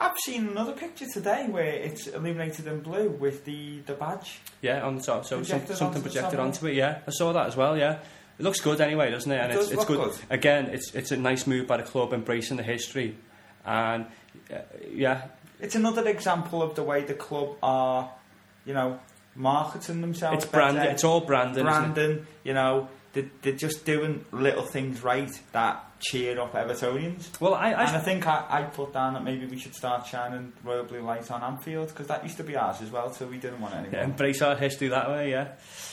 I've 0.00 0.16
seen 0.18 0.48
another 0.48 0.72
picture 0.72 1.06
today 1.12 1.46
where 1.48 1.64
it's 1.64 2.06
illuminated 2.06 2.66
in 2.66 2.80
blue 2.80 3.08
with 3.08 3.44
the, 3.44 3.80
the 3.80 3.94
badge. 3.94 4.38
Yeah, 4.62 4.86
on 4.86 4.96
the 4.96 5.02
top. 5.02 5.24
So 5.24 5.42
some, 5.42 5.66
something 5.66 6.02
projected 6.02 6.38
onto 6.38 6.66
it. 6.66 6.74
Yeah, 6.74 7.00
I 7.06 7.10
saw 7.10 7.32
that 7.32 7.46
as 7.46 7.56
well. 7.56 7.76
Yeah, 7.76 7.98
it 8.38 8.42
looks 8.42 8.60
good 8.60 8.80
anyway, 8.80 9.10
doesn't 9.10 9.30
it? 9.30 9.38
And 9.40 9.52
It 9.52 9.58
it's, 9.58 9.70
it's 9.70 9.84
good. 9.84 9.98
good. 9.98 10.14
Again, 10.30 10.66
it's 10.66 10.94
it's 10.94 11.10
a 11.12 11.16
nice 11.16 11.46
move 11.46 11.66
by 11.66 11.76
the 11.78 11.82
club 11.82 12.12
embracing 12.12 12.56
the 12.56 12.62
history, 12.62 13.16
and 13.64 14.06
uh, 14.52 14.58
yeah, 14.92 15.22
It's 15.60 15.74
another 15.74 16.06
example 16.08 16.62
of 16.62 16.74
the 16.74 16.82
way 16.82 17.02
the 17.02 17.14
club 17.14 17.56
are, 17.62 18.10
you 18.64 18.74
know, 18.74 19.00
marketing 19.34 20.00
themselves. 20.00 20.44
it's 20.44 20.52
branding. 20.52 20.84
It's 20.84 21.04
all 21.04 21.20
branding. 21.20 21.66
isn't 21.66 21.98
it? 21.98 22.24
you 22.44 22.54
know, 22.54 22.88
they're, 23.22 23.30
they're 23.42 23.52
just 23.52 23.84
doing 23.84 24.24
little 24.32 24.62
things 24.64 25.02
right 25.02 25.30
that 25.52 25.84
cheer 26.00 26.38
up 26.40 26.52
Evertonians. 26.52 27.40
Well, 27.40 27.54
I, 27.54 27.70
and 27.70 27.80
I 27.80 27.96
I 27.96 27.98
think 27.98 28.26
I, 28.26 28.44
I 28.48 28.62
put 28.62 28.92
down 28.92 29.14
that 29.14 29.24
maybe 29.24 29.46
we 29.46 29.58
should 29.58 29.74
start 29.74 30.06
shining 30.06 30.52
royal 30.62 30.84
blue 30.84 31.00
light 31.00 31.28
on 31.30 31.42
Anfield 31.42 31.88
because 31.88 32.06
that 32.06 32.22
used 32.22 32.36
to 32.36 32.44
be 32.44 32.56
ours 32.56 32.80
as 32.80 32.90
well, 32.90 33.12
so 33.12 33.26
we 33.26 33.38
didn't 33.38 33.60
want 33.60 33.74
it 33.74 33.92
yeah, 33.92 34.04
embrace 34.04 34.40
our 34.42 34.54
history 34.54 34.88
that 34.88 35.08
way. 35.08 35.30
Yeah. 35.30 35.48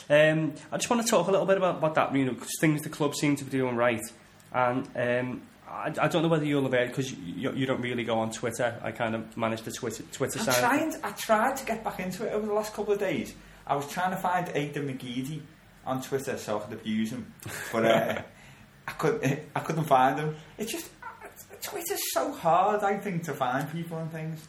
Um, 0.10 0.54
I 0.72 0.78
just 0.78 0.90
want 0.90 1.02
to 1.04 1.08
talk 1.10 1.28
a 1.28 1.32
little 1.32 1.48
bit 1.48 1.58
about, 1.58 1.78
about 1.78 1.96
that. 1.96 2.16
You 2.16 2.26
know, 2.26 2.34
'cause 2.36 2.52
things 2.62 2.84
the 2.84 2.90
club 2.90 3.16
seem 3.16 3.36
to 3.38 3.44
be 3.44 3.52
doing 3.52 3.76
right, 3.76 4.04
and 4.54 4.88
um, 4.96 5.42
I, 5.68 5.88
I 6.00 6.08
don't 6.08 6.22
know 6.22 6.28
whether 6.30 6.46
you're 6.46 6.64
aware 6.64 6.86
because 6.86 7.12
you, 7.12 7.52
you 7.54 7.66
don't 7.66 7.82
really 7.82 8.04
go 8.04 8.20
on 8.20 8.32
Twitter. 8.32 8.80
I 8.84 8.92
kind 8.92 9.16
of 9.16 9.36
manage 9.36 9.64
the 9.64 9.72
Twitter 9.72 10.04
Twitter 10.12 10.40
I 10.40 10.44
side. 10.44 10.60
tried, 10.60 10.94
I 11.04 11.12
tried 11.14 11.58
to 11.58 11.66
get 11.66 11.84
back 11.84 12.00
into 12.00 12.28
it 12.28 12.32
over 12.34 12.46
the 12.46 12.54
last 12.54 12.74
couple 12.74 12.94
of 12.94 13.00
days. 13.00 13.34
I 13.66 13.76
was 13.76 13.88
trying 13.92 14.12
to 14.12 14.18
find 14.18 14.48
Aidan 14.54 14.88
McGeady 14.88 15.42
on 15.86 16.02
Twitter 16.02 16.38
so 16.38 16.58
I 16.58 16.62
could 16.62 16.74
abuse 16.74 17.12
him, 17.12 17.34
but 17.72 17.86
uh, 17.86 18.22
I 18.88 18.92
couldn't. 18.92 19.40
I 19.56 19.60
couldn't 19.60 19.86
find 19.86 20.20
him. 20.20 20.36
It's 20.58 20.72
just 20.72 20.90
Twitter's 21.62 22.14
so 22.14 22.32
hard, 22.32 22.84
I 22.84 22.98
think, 22.98 23.24
to 23.24 23.34
find 23.34 23.70
people 23.72 23.98
and 23.98 24.12
things. 24.12 24.48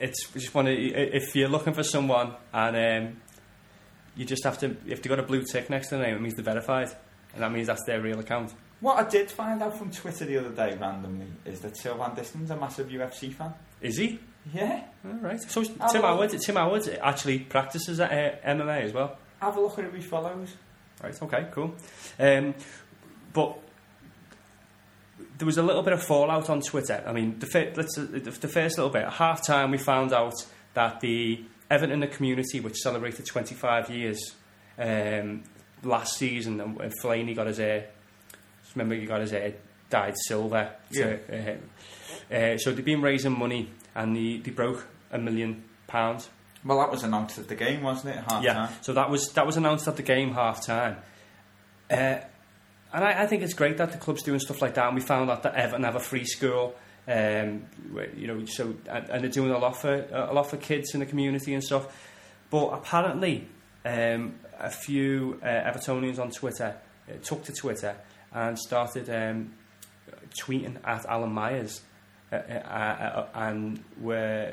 it's 0.00 0.28
just 0.32 0.52
to 0.52 0.70
if 0.72 1.34
you're 1.36 1.48
looking 1.48 1.72
for 1.72 1.82
someone 1.82 2.32
and 2.52 3.06
um, 3.06 3.16
you 4.16 4.24
just 4.24 4.44
have 4.44 4.58
to 4.58 4.76
if 4.86 5.02
they 5.02 5.08
got 5.08 5.18
a 5.18 5.22
blue 5.22 5.42
tick 5.42 5.70
next 5.70 5.88
to 5.88 5.96
their 5.96 6.06
name 6.06 6.16
it 6.16 6.20
means 6.20 6.34
they're 6.34 6.44
verified 6.44 6.90
and 7.34 7.42
that 7.42 7.52
means 7.52 7.66
that's 7.66 7.84
their 7.84 8.00
real 8.00 8.18
account 8.18 8.52
What 8.80 8.98
I 8.98 9.08
did 9.08 9.30
find 9.30 9.62
out 9.62 9.76
from 9.76 9.90
Twitter 9.90 10.24
the 10.24 10.38
other 10.38 10.50
day 10.50 10.76
randomly 10.80 11.26
is 11.44 11.60
that 11.60 11.76
Sylvain 11.76 12.14
Distin's 12.14 12.50
a 12.50 12.56
massive 12.56 12.88
UFC 12.88 13.32
fan. 13.32 13.52
is 13.80 13.98
he 13.98 14.18
Yeah, 14.52 14.84
all 15.04 15.12
right 15.20 15.40
so 15.40 15.62
Tim. 15.62 16.02
Howard 16.02 16.30
Tim 16.30 16.56
Howard 16.56 16.88
actually 17.02 17.40
practices 17.40 18.00
at 18.00 18.10
uh, 18.10 18.48
MMA 18.48 18.82
as 18.84 18.92
well 18.92 19.18
have 19.40 19.56
a 19.56 19.60
look 19.60 19.78
at 19.78 19.84
who 19.84 19.90
he 19.90 20.02
follows. 20.02 20.54
right 21.02 21.22
okay 21.22 21.46
cool. 21.52 21.74
Um, 22.18 22.54
but 23.32 23.58
there 25.36 25.46
was 25.46 25.58
a 25.58 25.62
little 25.62 25.82
bit 25.82 25.92
of 25.92 26.02
fallout 26.02 26.50
on 26.50 26.60
Twitter. 26.60 27.02
I 27.06 27.12
mean 27.12 27.38
the, 27.38 27.46
fir- 27.46 27.72
let's, 27.76 27.96
uh, 27.98 28.06
the, 28.10 28.48
first 28.48 28.78
little 28.78 28.92
bit. 28.92 29.04
At 29.04 29.14
half 29.14 29.46
time 29.46 29.70
we 29.70 29.78
found 29.78 30.12
out 30.12 30.34
that 30.74 31.00
the 31.00 31.44
Everton 31.70 32.00
the 32.00 32.06
community 32.06 32.60
which 32.60 32.76
celebrated 32.76 33.26
25 33.26 33.90
years 33.90 34.34
um, 34.78 35.42
last 35.82 36.16
season 36.16 36.60
and 36.60 36.78
Fellaini 37.02 37.34
got 37.34 37.46
his 37.46 37.58
hair 37.58 37.88
remember 38.78 38.94
he 38.94 39.06
got 39.06 39.20
his 39.20 39.30
hair 39.30 39.54
dyed 39.90 40.14
silver 40.26 40.70
to, 40.92 41.18
uh, 41.32 42.34
uh, 42.34 42.58
so 42.58 42.72
they've 42.72 42.84
been 42.84 43.00
raising 43.00 43.36
money 43.36 43.70
and 43.94 44.14
they, 44.14 44.38
they 44.38 44.50
broke 44.50 44.86
a 45.10 45.18
million 45.18 45.64
pounds 45.86 46.28
Well, 46.64 46.78
that 46.78 46.90
was 46.90 47.02
announced 47.02 47.38
at 47.38 47.48
the 47.48 47.54
game, 47.54 47.82
wasn't 47.82 48.16
it? 48.16 48.24
Half 48.28 48.42
yeah 48.42 48.52
time. 48.54 48.72
so 48.80 48.92
that 48.92 49.10
was 49.10 49.32
that 49.32 49.46
was 49.46 49.56
announced 49.56 49.86
at 49.88 49.96
the 49.96 50.02
game 50.02 50.32
half 50.32 50.64
time 50.64 50.96
uh, 51.90 51.94
and 52.92 53.04
I, 53.04 53.22
I 53.22 53.26
think 53.26 53.42
it's 53.42 53.54
great 53.54 53.76
that 53.78 53.92
the 53.92 53.98
club's 53.98 54.22
doing 54.22 54.40
stuff 54.40 54.60
like 54.62 54.74
that 54.74 54.86
and 54.86 54.94
we 54.94 55.00
found 55.00 55.30
out 55.30 55.42
that 55.42 55.54
Everton 55.54 55.84
have 55.84 55.96
a 55.96 56.00
free 56.00 56.24
school 56.24 56.74
um, 57.06 57.64
you 58.16 58.26
know 58.26 58.44
so 58.44 58.74
and, 58.88 59.08
and 59.10 59.22
they're 59.22 59.30
doing 59.30 59.50
a 59.50 59.58
lot 59.58 59.76
for 59.76 60.06
a 60.10 60.32
lot 60.32 60.50
for 60.50 60.56
kids 60.56 60.94
in 60.94 61.00
the 61.00 61.06
community 61.06 61.54
and 61.54 61.62
stuff 61.62 61.86
but 62.50 62.68
apparently 62.68 63.46
um, 63.84 64.34
a 64.58 64.70
few 64.70 65.38
uh, 65.42 65.46
Evertonians 65.46 66.18
on 66.18 66.30
Twitter 66.30 66.76
uh, 67.08 67.12
took 67.22 67.44
to 67.44 67.52
Twitter 67.52 67.96
and 68.32 68.58
started 68.58 69.08
um, 69.08 69.54
tweeting 70.38 70.76
at 70.84 71.06
Alan 71.06 71.32
Myers 71.32 71.80
uh, 72.30 72.36
uh, 72.36 72.38
uh, 72.38 73.26
and 73.34 73.82
were 74.00 74.52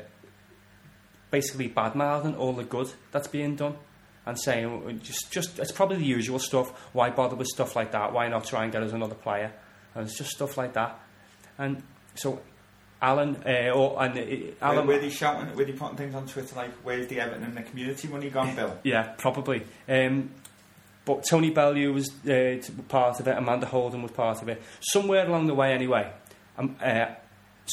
basically 1.36 1.68
bad 1.68 1.94
mouthing 1.94 2.34
all 2.34 2.54
the 2.54 2.64
good 2.64 2.90
that's 3.12 3.28
being 3.28 3.54
done 3.56 3.76
and 4.24 4.40
saying 4.40 4.64
"Oh, 4.64 4.90
just 4.92 5.30
just 5.30 5.58
it's 5.58 5.72
probably 5.72 5.98
the 5.98 6.10
usual 6.18 6.38
stuff. 6.38 6.68
Why 6.94 7.10
bother 7.10 7.36
with 7.36 7.48
stuff 7.48 7.76
like 7.76 7.92
that? 7.92 8.12
Why 8.14 8.28
not 8.28 8.44
try 8.44 8.64
and 8.64 8.72
get 8.72 8.82
us 8.82 8.92
another 8.92 9.14
player? 9.14 9.52
And 9.94 10.06
it's 10.06 10.16
just 10.16 10.30
stuff 10.30 10.56
like 10.56 10.72
that. 10.72 10.98
And 11.58 11.82
so 12.14 12.40
Alan 13.02 13.36
uh, 13.46 13.70
or 13.70 14.02
and 14.02 14.18
uh, 14.18 14.22
Were, 14.22 14.66
Alan, 14.66 14.86
were 14.86 14.98
they 14.98 15.10
shouting, 15.10 15.54
were 15.54 15.64
they 15.64 15.72
putting 15.72 15.98
things 15.98 16.14
on 16.14 16.26
Twitter 16.26 16.56
like, 16.56 16.72
where's 16.82 17.06
the 17.08 17.20
Everton 17.20 17.44
and 17.44 17.56
the 17.56 17.62
community 17.62 18.08
money 18.08 18.30
gone, 18.30 18.54
Bill? 18.56 18.78
yeah, 18.82 19.14
probably. 19.18 19.62
Um, 19.88 20.30
but 21.04 21.24
Tony 21.24 21.50
Bellew 21.50 21.92
was 21.92 22.08
uh, 22.26 22.60
part 22.88 23.20
of 23.20 23.28
it. 23.28 23.36
Amanda 23.36 23.66
Holden 23.66 24.02
was 24.02 24.10
part 24.10 24.42
of 24.42 24.48
it. 24.48 24.60
Somewhere 24.80 25.26
along 25.26 25.46
the 25.46 25.54
way, 25.54 25.72
anyway, 25.72 26.10
um, 26.58 26.76
uh, 26.82 27.06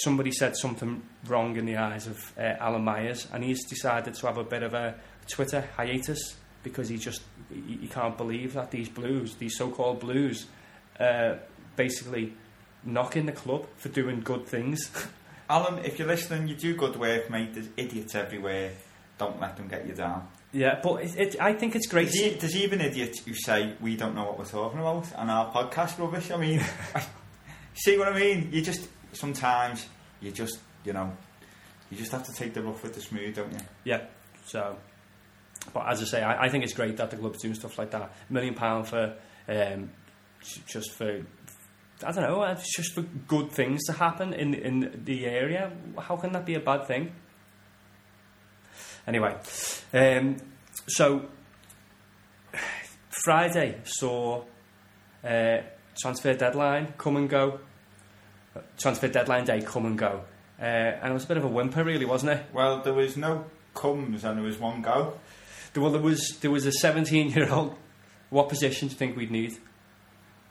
somebody 0.03 0.31
said 0.31 0.55
something 0.57 1.01
wrong 1.27 1.55
in 1.57 1.65
the 1.65 1.77
eyes 1.77 2.07
of 2.07 2.33
uh, 2.37 2.41
Alan 2.59 2.83
Myers, 2.83 3.27
and 3.31 3.43
he's 3.43 3.65
decided 3.65 4.13
to 4.15 4.27
have 4.27 4.37
a 4.37 4.43
bit 4.43 4.63
of 4.63 4.73
a 4.73 4.95
Twitter 5.27 5.67
hiatus 5.77 6.35
because 6.63 6.89
he 6.89 6.97
just 6.97 7.21
he, 7.53 7.77
he 7.81 7.87
can't 7.87 8.17
believe 8.17 8.53
that 8.53 8.71
these 8.71 8.89
blues, 8.89 9.35
these 9.35 9.57
so-called 9.57 9.99
blues, 9.99 10.47
uh, 10.99 11.35
basically 11.75 12.33
knocking 12.83 13.25
the 13.25 13.31
club 13.31 13.65
for 13.77 13.89
doing 13.89 14.21
good 14.21 14.45
things. 14.45 14.89
Alan, 15.49 15.83
if 15.85 15.99
you're 15.99 16.07
listening, 16.07 16.47
you 16.47 16.55
do 16.55 16.75
good 16.75 16.95
work, 16.95 17.29
mate. 17.29 17.53
There's 17.53 17.69
idiots 17.77 18.15
everywhere. 18.15 18.71
Don't 19.17 19.39
let 19.39 19.57
them 19.57 19.67
get 19.67 19.85
you 19.85 19.93
down. 19.93 20.27
yeah, 20.53 20.79
but 20.81 21.03
it, 21.03 21.15
it, 21.17 21.35
I 21.41 21.53
think 21.53 21.75
it's 21.75 21.87
great. 21.87 22.05
There's, 22.05 22.21
e- 22.21 22.37
there's 22.39 22.55
even 22.55 22.81
idiots 22.81 23.19
who 23.23 23.33
say 23.35 23.73
we 23.79 23.95
don't 23.95 24.15
know 24.15 24.23
what 24.23 24.39
we're 24.39 24.45
talking 24.45 24.79
about 24.79 25.05
and 25.17 25.29
our 25.29 25.51
podcast 25.53 25.99
rubbish. 25.99 26.31
I 26.31 26.37
mean, 26.37 26.61
see 27.75 27.97
what 27.97 28.07
I 28.07 28.19
mean? 28.19 28.49
You 28.51 28.61
just 28.61 28.87
sometimes 29.15 29.85
you 30.21 30.31
just 30.31 30.59
you 30.83 30.93
know 30.93 31.15
you 31.89 31.97
just 31.97 32.11
have 32.11 32.23
to 32.25 32.33
take 32.33 32.53
the 32.53 32.61
rough 32.61 32.81
with 32.81 32.93
the 32.93 33.01
smooth, 33.01 33.35
don't 33.35 33.51
you? 33.51 33.59
Yeah. 33.83 34.05
So, 34.45 34.77
but 35.73 35.87
as 35.87 36.01
I 36.01 36.05
say, 36.05 36.21
I, 36.23 36.45
I 36.45 36.49
think 36.49 36.63
it's 36.63 36.73
great 36.73 36.97
that 36.97 37.11
the 37.11 37.17
club's 37.17 37.41
doing 37.41 37.53
stuff 37.53 37.77
like 37.77 37.91
that. 37.91 38.01
A 38.01 38.33
million 38.33 38.55
pound 38.55 38.87
for 38.87 39.15
um, 39.47 39.91
just 40.67 40.91
for 40.93 41.23
I 42.05 42.11
don't 42.11 42.23
know, 42.23 42.41
uh, 42.41 42.51
it's 42.51 42.75
just 42.75 42.93
for 42.93 43.01
good 43.01 43.51
things 43.51 43.83
to 43.85 43.93
happen 43.93 44.33
in 44.33 44.53
in 44.53 45.01
the 45.05 45.25
area. 45.25 45.71
How 45.99 46.17
can 46.17 46.31
that 46.33 46.45
be 46.45 46.55
a 46.55 46.59
bad 46.59 46.87
thing? 46.87 47.13
Anyway, 49.05 49.35
um, 49.93 50.37
so 50.87 51.25
Friday 53.23 53.81
saw 53.83 54.43
uh, 55.23 55.57
transfer 56.01 56.33
deadline 56.33 56.93
come 56.97 57.17
and 57.17 57.29
go. 57.29 57.59
Transfer 58.77 59.07
deadline 59.07 59.45
day 59.45 59.61
come 59.61 59.85
and 59.85 59.97
go. 59.97 60.21
Uh, 60.59 60.63
and 60.63 61.11
it 61.11 61.13
was 61.13 61.25
a 61.25 61.27
bit 61.27 61.37
of 61.37 61.43
a 61.43 61.47
whimper, 61.47 61.83
really, 61.83 62.05
wasn't 62.05 62.31
it? 62.33 62.45
Well, 62.53 62.81
there 62.81 62.93
was 62.93 63.17
no 63.17 63.45
comes 63.73 64.23
and 64.23 64.37
there 64.37 64.45
was 64.45 64.59
one 64.59 64.81
go. 64.81 65.13
Well, 65.75 65.91
there 65.91 66.01
was 66.01 66.37
there 66.41 66.51
was 66.51 66.65
a 66.65 66.71
17 66.71 67.31
year 67.31 67.51
old 67.51 67.75
What 68.29 68.49
position 68.49 68.87
do 68.87 68.93
you 68.93 68.97
think 68.97 69.17
we'd 69.17 69.31
need? 69.31 69.57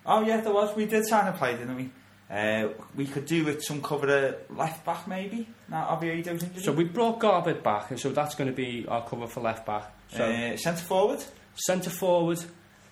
Oh 0.05 0.23
yeah, 0.25 0.41
there 0.41 0.53
was. 0.53 0.75
We 0.77 0.87
did 0.87 1.07
sign 1.07 1.29
a 1.29 1.33
player, 1.33 1.57
didn't 1.57 1.77
we? 1.77 1.91
Uh, 2.31 2.69
we 2.97 3.07
could 3.07 3.27
do 3.27 3.45
with 3.45 3.63
some 3.63 3.83
cover 3.83 4.09
at 4.09 4.57
left 4.57 4.85
back 4.85 5.07
maybe. 5.07 5.47
Now 5.69 5.91
Oviedo's 5.91 6.43
injured. 6.43 6.65
So 6.65 6.73
we 6.73 6.85
brought 6.85 7.21
Garbett 7.21 7.63
back, 7.63 7.91
and 7.91 8.01
so 8.01 8.11
that's 8.11 8.35
going 8.35 8.49
to 8.49 8.57
be 8.57 8.87
our 8.89 9.07
cover 9.07 9.27
for 9.27 9.41
left 9.41 9.67
back. 9.67 9.93
So 10.09 10.25
uh, 10.25 10.57
centre 10.57 10.85
forward, 10.85 11.23
centre 11.55 11.91
forward. 11.91 12.39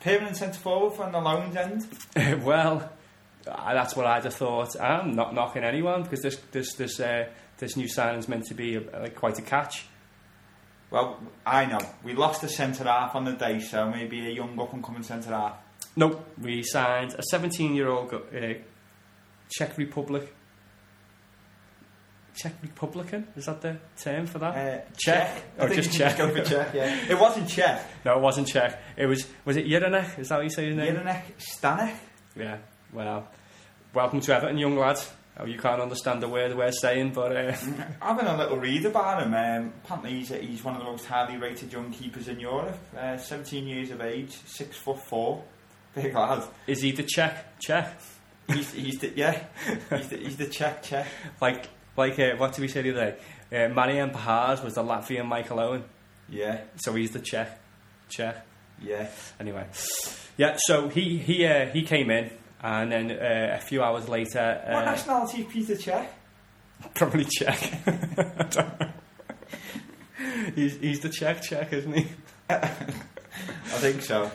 permanent 0.00 0.36
centre 0.36 0.61
forward 0.61 0.94
from 0.94 1.12
the 1.12 1.20
loans 1.20 1.56
end. 1.56 1.86
well, 2.44 2.90
uh, 3.47 3.74
that's 3.74 3.97
what 3.97 4.07
I'd 4.07 4.24
have 4.24 4.34
thought. 4.34 4.80
I'm 4.80 5.14
not 5.14 5.34
knocking 5.34 5.64
anyone 5.64 6.03
because 6.03 6.20
this 6.20 6.36
this 6.53 6.74
this 6.74 7.01
uh, 7.01 7.26
this 7.59 7.76
new 7.76 7.88
signing's 7.88 8.28
meant 8.28 8.47
to 8.47 8.55
be 8.55 8.76
a, 8.76 8.80
like 9.01 9.14
quite 9.16 9.38
a 9.38 9.43
catch. 9.43 9.86
Well, 10.91 11.20
I 11.47 11.66
know 11.66 11.78
we 12.03 12.14
lost 12.14 12.43
a 12.43 12.49
centre 12.49 12.84
half 12.84 13.14
on 13.14 13.24
the 13.24 13.32
day, 13.32 13.61
so 13.61 13.88
maybe 13.88 14.26
a 14.26 14.30
young 14.30 14.59
up 14.59 14.72
and 14.72 14.82
coming 14.82 15.03
centre 15.03 15.30
half. 15.30 15.57
Nope, 15.97 16.24
we 16.41 16.62
signed 16.62 17.14
a 17.18 17.22
17 17.22 17.74
year 17.74 17.88
old 17.88 18.12
uh, 18.12 18.55
Czech 19.49 19.76
Republic. 19.78 20.34
Czech 22.34 22.53
Republican? 22.62 23.26
Is 23.36 23.47
that 23.47 23.61
the 23.61 23.76
term 24.01 24.26
for 24.26 24.38
that? 24.38 24.55
Uh, 24.57 24.80
Czech? 24.97 25.43
Or 25.59 25.68
think 25.68 25.82
just 25.82 25.97
Czech? 25.97 26.16
Go 26.16 26.28
for 26.28 26.43
Czech, 26.43 26.74
yeah. 26.74 27.11
It 27.11 27.18
wasn't 27.18 27.49
Czech. 27.49 27.82
No, 28.05 28.16
it 28.16 28.22
wasn't 28.22 28.49
Czech. 28.49 28.78
It 28.97 29.07
was 29.07 29.26
was 29.45 29.57
it 29.57 29.66
Jiranek? 29.66 30.18
Is 30.18 30.28
that 30.28 30.36
how 30.36 30.41
you 30.41 30.51
say 30.51 30.66
his 30.66 30.76
name? 30.76 30.95
Jelinek 30.95 31.22
Stanek. 31.38 31.97
Yeah. 32.36 32.59
Well, 32.93 33.28
welcome 33.95 34.20
to 34.20 34.34
Everton, 34.36 34.59
young 34.59 34.76
lad. 34.76 34.99
Oh, 35.38 35.47
you 35.47 35.59
can't 35.59 35.80
understand 35.80 36.22
the 36.22 36.28
word 36.28 36.55
we're 36.57 36.72
saying, 36.72 37.12
but 37.12 37.34
uh, 37.34 37.53
Having 38.03 38.26
a 38.26 38.36
little 38.36 38.57
read 38.59 38.84
about 38.84 39.22
him, 39.22 39.32
um, 39.34 39.72
apparently 39.84 40.18
he's, 40.18 40.28
he's 40.28 40.64
one 40.64 40.74
of 40.74 40.80
the 40.80 40.91
most 40.91 41.07
highly 41.07 41.36
rated 41.36 41.72
young 41.72 41.91
keepers 41.93 42.28
in 42.28 42.41
Europe. 42.41 42.76
Uh, 42.97 43.16
17 43.16 43.66
years 43.66 43.91
of 43.91 44.01
age, 44.01 44.36
six 44.47 44.76
foot 44.76 44.99
four, 45.07 45.43
big 45.95 46.14
lad. 46.14 46.43
is 46.66 46.82
he 46.82 46.91
the 46.93 47.05
Czech? 47.05 47.59
Czech? 47.61 47.97
He's, 48.49 48.72
he's 48.72 48.99
the 48.99 49.12
yeah, 49.14 49.45
he's 49.97 50.09
the, 50.09 50.16
he's 50.16 50.36
the 50.36 50.47
Czech 50.49 50.82
Czech. 50.82 51.07
Like 51.41 51.68
like 51.97 52.18
uh, 52.18 52.34
what 52.36 52.53
did 52.53 52.61
we 52.62 52.68
say 52.68 52.82
the 52.82 52.91
other 52.91 53.12
day? 53.53 53.64
Uh, 53.66 53.68
Marian 53.72 54.11
Pahars 54.11 54.62
was 54.64 54.74
the 54.74 54.82
Latvian 54.82 55.26
Michael 55.26 55.61
Owen, 55.61 55.84
Yeah, 56.28 56.62
so 56.76 56.93
he's 56.95 57.12
the 57.12 57.20
Czech. 57.20 57.61
Czech. 58.09 58.45
yeah. 58.82 59.07
Anyway, 59.38 59.64
yeah. 60.36 60.57
So 60.59 60.88
he 60.88 61.16
he 61.18 61.47
uh, 61.47 61.66
he 61.66 61.84
came 61.84 62.11
in, 62.11 62.30
and 62.62 62.92
then 62.92 63.11
uh, 63.11 63.56
a 63.56 63.61
few 63.61 63.82
hours 63.82 64.08
later, 64.08 64.61
What 64.66 64.82
uh, 64.82 64.90
nationality 64.92 65.42
is 65.42 65.68
Petr 65.68 65.80
Čech? 65.80 66.08
probably 66.94 67.24
Czech. 67.24 67.58
I 67.86 68.42
don't 68.50 68.80
know. 68.80 68.88
he's 70.54 70.76
he's 70.78 71.00
the 71.00 71.08
Czech 71.11 71.42
Czech, 71.42 71.72
isn't 71.72 71.92
he? 71.92 72.06
I 72.48 73.78
think 73.82 74.02
so. 74.02 74.30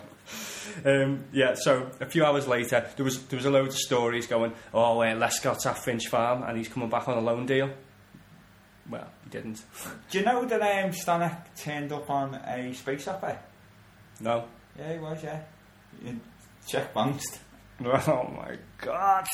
Um, 0.83 1.23
yeah, 1.31 1.53
so 1.55 1.89
a 2.01 2.05
few 2.05 2.25
hours 2.25 2.47
later, 2.47 2.85
there 2.95 3.03
was 3.05 3.23
there 3.27 3.37
was 3.37 3.45
a 3.45 3.49
load 3.51 3.67
of 3.69 3.77
stories 3.77 4.27
going. 4.27 4.53
Oh, 4.73 5.01
uh, 5.01 5.15
Lescott's 5.15 5.65
at 5.65 5.77
Finch 5.77 6.07
Farm, 6.07 6.43
and 6.43 6.57
he's 6.57 6.67
coming 6.67 6.89
back 6.89 7.07
on 7.07 7.17
a 7.17 7.21
loan 7.21 7.45
deal. 7.45 7.69
Well, 8.89 9.07
he 9.23 9.29
didn't. 9.31 9.63
Do 10.11 10.19
you 10.19 10.25
know 10.25 10.45
that 10.45 10.61
um, 10.61 10.91
Stanek 10.91 11.37
turned 11.57 11.91
up 11.91 12.09
on 12.09 12.35
a 12.35 12.73
space 12.73 13.07
opera? 13.07 13.39
No. 14.19 14.45
Yeah, 14.77 14.93
he 14.93 14.99
was, 14.99 15.23
yeah. 15.23 15.41
In 16.05 16.19
Czech 16.67 16.93
bounced. 16.93 17.39
Oh 17.83 18.33
my 18.35 18.57
god. 18.79 19.27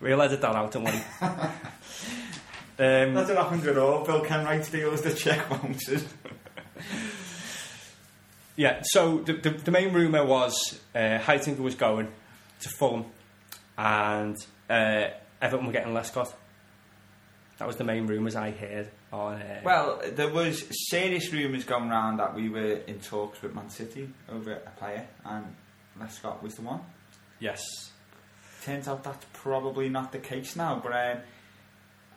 we'll 0.00 0.22
edit 0.22 0.40
that 0.40 0.54
out, 0.54 0.72
don't 0.72 0.84
worry. 0.84 1.00
um, 1.20 1.50
That's 2.78 3.28
what 3.28 3.36
happened 3.36 3.64
with 3.64 3.78
all 3.78 4.04
Bill 4.04 4.24
Kenwright 4.24 4.64
steals 4.64 5.02
the 5.02 5.12
check 5.12 5.48
bouncers. 5.48 6.04
yeah, 8.56 8.80
so 8.82 9.18
the, 9.18 9.34
the, 9.34 9.50
the 9.50 9.70
main 9.70 9.92
rumour 9.92 10.24
was 10.24 10.80
uh, 10.94 11.18
Heitinga 11.18 11.58
was 11.58 11.74
going 11.74 12.08
to 12.60 12.68
Fulham, 12.78 13.04
and 13.76 14.36
uh, 14.70 15.08
Everton 15.42 15.66
were 15.66 15.72
getting 15.72 15.92
Lescott. 15.94 16.32
That 17.58 17.66
was 17.66 17.76
the 17.76 17.84
main 17.84 18.06
rumours 18.06 18.36
I 18.36 18.52
heard 18.52 18.88
on. 19.12 19.34
Uh, 19.42 19.60
Well, 19.64 20.00
there 20.12 20.32
was 20.32 20.64
serious 20.90 21.32
rumours 21.32 21.64
going 21.64 21.90
around 21.90 22.18
that 22.18 22.34
we 22.34 22.48
were 22.48 22.80
in 22.86 23.00
talks 23.00 23.42
with 23.42 23.54
Man 23.54 23.68
City 23.68 24.08
over 24.30 24.52
a 24.52 24.70
player, 24.78 25.06
and 25.24 25.44
Lescott 26.00 26.42
was 26.42 26.54
the 26.54 26.62
one. 26.62 26.80
yes. 27.40 27.60
Turns 28.64 28.88
out 28.88 29.04
that's 29.04 29.24
probably 29.32 29.88
not 29.88 30.10
the 30.12 30.18
case 30.18 30.56
now, 30.56 30.80
but 30.82 30.92
um, 30.92 31.18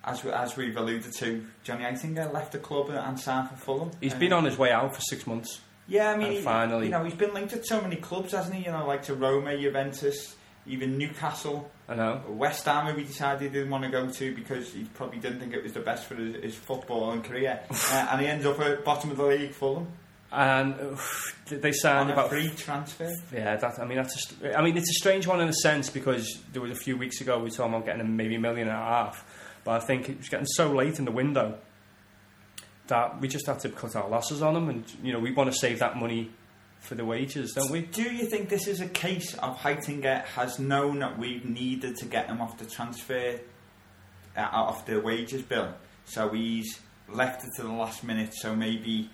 as, 0.03 0.23
we, 0.23 0.31
as 0.31 0.57
we've 0.57 0.75
alluded 0.75 1.13
to, 1.19 1.45
Johnny 1.63 1.83
Heitinga 1.85 2.33
left 2.33 2.51
the 2.51 2.57
club 2.57 2.89
and 2.89 3.17
signed 3.19 3.49
for 3.49 3.55
Fulham. 3.57 3.91
He's 4.01 4.13
Um, 4.13 4.19
been 4.19 4.33
on 4.33 4.45
his 4.45 4.57
way 4.57 4.71
out 4.71 4.93
for 4.95 5.01
six 5.01 5.27
months. 5.27 5.61
Yeah, 5.87 6.11
I 6.11 6.17
mean, 6.17 6.31
he- 6.33 6.41
finally- 6.41 6.85
you 6.87 6.91
know, 6.91 7.03
he's 7.03 7.13
been 7.13 7.33
linked 7.33 7.51
to 7.53 7.63
so 7.63 7.79
many 7.79 7.95
clubs, 7.97 8.31
hasn't 8.33 8.55
he? 8.55 8.65
You 8.65 8.71
know, 8.71 8.85
like 8.87 9.03
to 9.03 9.13
Roma, 9.13 9.55
Juventus, 9.55 10.35
even 10.65 10.97
Newcastle, 10.97 11.69
I 11.87 11.95
know. 11.95 12.21
West 12.27 12.65
Ham. 12.65 12.87
Who 12.87 12.97
he 12.99 13.05
decided 13.05 13.41
he 13.43 13.49
didn't 13.49 13.69
want 13.69 13.83
to 13.83 13.89
go 13.91 14.09
to 14.09 14.35
because 14.35 14.73
he 14.73 14.83
probably 14.95 15.19
didn't 15.19 15.39
think 15.39 15.53
it 15.53 15.63
was 15.63 15.73
the 15.73 15.79
best 15.81 16.05
for 16.05 16.15
his, 16.15 16.35
his 16.43 16.55
football 16.55 17.11
and 17.11 17.23
career, 17.23 17.59
uh, 17.69 18.07
and 18.11 18.19
he 18.21 18.27
ends 18.27 18.45
up 18.47 18.59
at 18.59 18.83
bottom 18.83 19.11
of 19.11 19.17
the 19.17 19.25
league, 19.25 19.51
Fulham, 19.51 19.87
And 20.31 20.75
uh, 20.75 20.95
they 21.49 21.73
signed 21.73 22.09
a 22.09 22.13
about 22.13 22.29
free 22.29 22.49
transfer. 22.49 23.11
Yeah, 23.33 23.57
that 23.57 23.79
I 23.79 23.85
mean 23.85 23.97
that's 23.97 24.31
a, 24.41 24.57
I 24.57 24.63
mean 24.63 24.77
it's 24.77 24.89
a 24.89 24.93
strange 24.93 25.27
one 25.27 25.41
in 25.41 25.49
a 25.49 25.53
sense 25.53 25.89
because 25.89 26.41
there 26.53 26.61
was 26.61 26.71
a 26.71 26.75
few 26.75 26.95
weeks 26.95 27.19
ago 27.19 27.37
we 27.37 27.43
were 27.43 27.49
talking 27.49 27.73
about 27.73 27.85
getting 27.85 28.01
a, 28.01 28.05
maybe 28.05 28.35
a 28.35 28.39
million 28.39 28.69
and 28.69 28.77
a 28.77 28.79
half, 28.79 29.25
but 29.65 29.81
I 29.81 29.85
think 29.85 30.07
it 30.07 30.17
was 30.17 30.29
getting 30.29 30.45
so 30.45 30.71
late 30.71 30.99
in 30.99 31.05
the 31.05 31.11
window 31.11 31.57
that 32.87 33.19
we 33.19 33.27
just 33.27 33.45
had 33.45 33.59
to 33.59 33.69
cut 33.69 33.95
our 33.95 34.07
losses 34.07 34.41
on 34.41 34.53
them, 34.53 34.69
and 34.69 34.85
you 35.03 35.11
know 35.11 35.19
we 35.19 35.31
want 35.31 35.51
to 35.51 35.57
save 35.57 35.79
that 35.79 35.97
money 35.97 36.31
for 36.79 36.95
the 36.95 37.03
wages, 37.03 37.51
don't 37.53 37.69
we? 37.69 37.81
Do 37.81 38.03
you 38.03 38.25
think 38.25 38.47
this 38.47 38.67
is 38.67 38.79
a 38.79 38.87
case 38.87 39.33
of 39.35 39.57
Heitinga 39.57 40.23
has 40.23 40.59
known 40.59 40.99
that 40.99 41.19
we've 41.19 41.45
needed 41.45 41.97
to 41.97 42.05
get 42.05 42.27
him 42.27 42.41
off 42.41 42.57
the 42.57 42.65
transfer, 42.65 43.39
uh, 44.37 44.41
off 44.41 44.85
the 44.85 44.99
wages 45.01 45.41
bill, 45.41 45.73
so 46.05 46.29
he's 46.29 46.79
left 47.09 47.43
it 47.43 47.49
to 47.57 47.63
the 47.63 47.71
last 47.71 48.03
minute, 48.05 48.33
so 48.33 48.55
maybe 48.55 49.09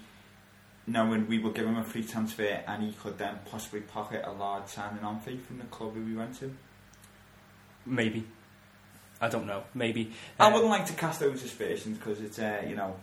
knowing 0.87 1.27
we 1.27 1.37
will 1.39 1.51
give 1.51 1.65
him 1.65 1.77
a 1.77 1.83
free 1.83 2.03
transfer 2.03 2.63
and 2.65 2.83
he 2.83 2.91
could 2.93 3.17
then 3.17 3.37
possibly 3.51 3.81
pocket 3.81 4.23
a 4.25 4.31
large 4.31 4.67
signing 4.67 5.03
on 5.03 5.19
fee 5.19 5.37
from 5.37 5.57
the 5.59 5.65
club 5.65 5.93
we 5.95 6.15
went 6.15 6.39
to? 6.39 6.51
Maybe, 7.85 8.25
I 9.21 9.27
don't 9.29 9.45
know. 9.47 9.63
Maybe 9.73 10.11
I 10.39 10.47
Uh, 10.47 10.51
wouldn't 10.53 10.69
like 10.69 10.85
to 10.87 10.93
cast 10.93 11.19
those 11.19 11.41
suspicions 11.41 11.97
because 11.97 12.19
it's, 12.21 12.39
uh, 12.39 12.63
you 12.67 12.75
know, 12.75 12.95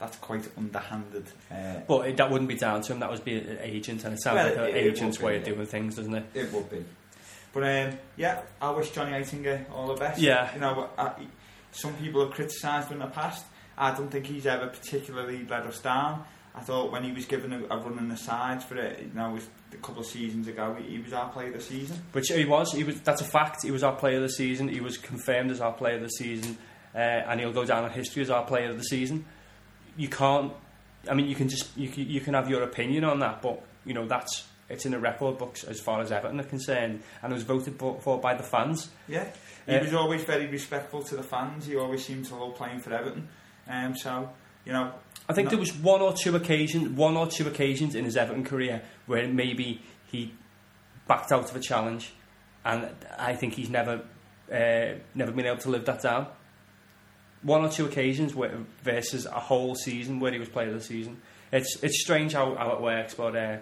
that's 0.00 0.16
quite 0.18 0.48
underhanded. 0.58 1.24
Uh, 1.50 1.80
but 1.86 2.08
it, 2.08 2.16
that 2.16 2.30
wouldn't 2.30 2.48
be 2.48 2.56
down 2.56 2.82
to 2.82 2.92
him. 2.92 3.00
That 3.00 3.10
would 3.10 3.24
be 3.24 3.36
an 3.38 3.58
agent, 3.62 4.04
and 4.04 4.14
it 4.14 4.22
sounds 4.22 4.34
Well, 4.36 4.46
like 4.48 4.56
an 4.56 4.64
it- 4.64 4.86
it 4.86 4.92
agent's 4.92 5.18
be, 5.18 5.24
way 5.24 5.36
of 5.36 5.46
yeah. 5.46 5.54
doing 5.54 5.66
things, 5.66 5.96
doesn't 5.96 6.14
it? 6.14 6.24
It 6.34 6.52
would 6.52 6.68
be. 6.70 6.84
But 7.52 7.62
um, 7.62 7.98
yeah, 8.16 8.42
I 8.60 8.70
wish 8.70 8.90
Johnny 8.90 9.12
Heitinga 9.12 9.70
all 9.72 9.86
the 9.86 9.94
best. 9.94 10.20
Yeah. 10.20 10.52
You 10.54 10.60
know, 10.60 10.88
I, 10.98 11.12
some 11.70 11.94
people 11.94 12.24
have 12.24 12.32
criticised 12.34 12.88
him 12.88 13.00
in 13.00 13.08
the 13.08 13.14
past. 13.14 13.44
I 13.78 13.92
don't 13.92 14.10
think 14.10 14.26
he's 14.26 14.46
ever 14.46 14.66
particularly 14.66 15.46
let 15.48 15.62
us 15.64 15.78
down. 15.80 16.24
I 16.54 16.60
thought 16.60 16.92
when 16.92 17.02
he 17.02 17.10
was 17.12 17.24
given 17.26 17.52
a, 17.52 17.64
a 17.64 17.78
run 17.78 17.98
in 17.98 18.08
the 18.08 18.16
sides 18.16 18.64
for 18.64 18.76
it, 18.76 19.00
you 19.12 19.20
was 19.32 19.46
a 19.72 19.76
couple 19.78 20.00
of 20.00 20.06
seasons 20.06 20.46
ago, 20.46 20.76
he, 20.78 20.96
he 20.96 20.98
was 21.02 21.12
our 21.12 21.28
player 21.30 21.48
of 21.48 21.54
the 21.54 21.60
season. 21.60 22.00
Which 22.12 22.28
he 22.28 22.44
was. 22.44 22.72
He 22.72 22.84
was. 22.84 23.00
That's 23.00 23.20
a 23.20 23.24
fact. 23.24 23.62
He 23.64 23.70
was 23.72 23.82
our 23.82 23.94
player 23.96 24.16
of 24.16 24.22
the 24.22 24.28
season. 24.28 24.68
He 24.68 24.80
was 24.80 24.96
confirmed 24.96 25.50
as 25.50 25.60
our 25.60 25.72
player 25.72 25.96
of 25.96 26.02
the 26.02 26.08
season, 26.10 26.56
uh, 26.94 26.98
and 26.98 27.40
he'll 27.40 27.52
go 27.52 27.64
down 27.64 27.84
in 27.84 27.90
history 27.90 28.22
as 28.22 28.30
our 28.30 28.44
player 28.44 28.70
of 28.70 28.78
the 28.78 28.84
season. 28.84 29.24
You 29.96 30.08
can't. 30.08 30.52
I 31.10 31.14
mean, 31.14 31.26
you 31.28 31.34
can 31.34 31.48
just 31.48 31.76
you 31.76 31.88
can, 31.88 32.08
you 32.08 32.20
can 32.20 32.34
have 32.34 32.48
your 32.48 32.62
opinion 32.62 33.04
on 33.04 33.18
that, 33.20 33.42
but 33.42 33.60
you 33.84 33.92
know 33.94 34.06
that's 34.06 34.46
it's 34.70 34.86
in 34.86 34.92
the 34.92 34.98
record 34.98 35.36
books 35.38 35.64
as 35.64 35.80
far 35.80 36.00
as 36.00 36.10
Everton 36.12 36.40
are 36.40 36.44
concerned, 36.44 37.02
and 37.22 37.32
it 37.32 37.34
was 37.34 37.42
voted 37.44 37.78
for, 37.78 38.00
for 38.00 38.18
by 38.18 38.34
the 38.34 38.42
fans. 38.44 38.88
Yeah. 39.08 39.26
He 39.66 39.74
Uh, 39.74 39.80
was 39.82 39.92
always 39.94 40.22
very 40.24 40.46
respectful 40.46 41.02
to 41.02 41.16
the 41.16 41.22
fans. 41.22 41.66
He 41.66 41.76
always 41.76 42.04
seemed 42.04 42.24
to 42.26 42.36
love 42.36 42.54
playing 42.54 42.80
for 42.80 42.92
Everton. 42.94 43.28
Um, 43.68 43.94
so, 43.96 44.30
you 44.64 44.72
know, 44.72 44.92
I 45.28 45.32
think 45.32 45.48
there 45.48 45.58
was 45.58 45.74
one 45.74 46.02
or 46.02 46.12
two 46.12 46.36
occasions, 46.36 46.90
one 46.90 47.16
or 47.16 47.26
two 47.26 47.46
occasions 47.46 47.94
in 47.94 48.04
his 48.04 48.16
Everton 48.16 48.44
career 48.44 48.82
where 49.06 49.26
maybe 49.26 49.80
he 50.06 50.32
backed 51.08 51.32
out 51.32 51.50
of 51.50 51.56
a 51.56 51.60
challenge, 51.60 52.12
and 52.64 52.90
I 53.18 53.34
think 53.34 53.54
he's 53.54 53.70
never, 53.70 54.02
uh, 54.52 54.98
never 55.14 55.32
been 55.32 55.46
able 55.46 55.58
to 55.58 55.70
live 55.70 55.86
that 55.86 56.02
down. 56.02 56.26
One 57.42 57.62
or 57.64 57.70
two 57.70 57.86
occasions 57.86 58.34
where, 58.34 58.58
versus 58.82 59.26
a 59.26 59.40
whole 59.40 59.74
season 59.74 60.20
where 60.20 60.32
he 60.32 60.38
was 60.38 60.48
player 60.48 60.68
of 60.68 60.74
the 60.74 60.80
season. 60.80 61.20
It's 61.52 61.82
it's 61.82 62.02
strange 62.02 62.32
how, 62.32 62.54
how 62.56 62.72
it 62.72 62.80
works, 62.80 63.14
but 63.14 63.36
uh, 63.36 63.58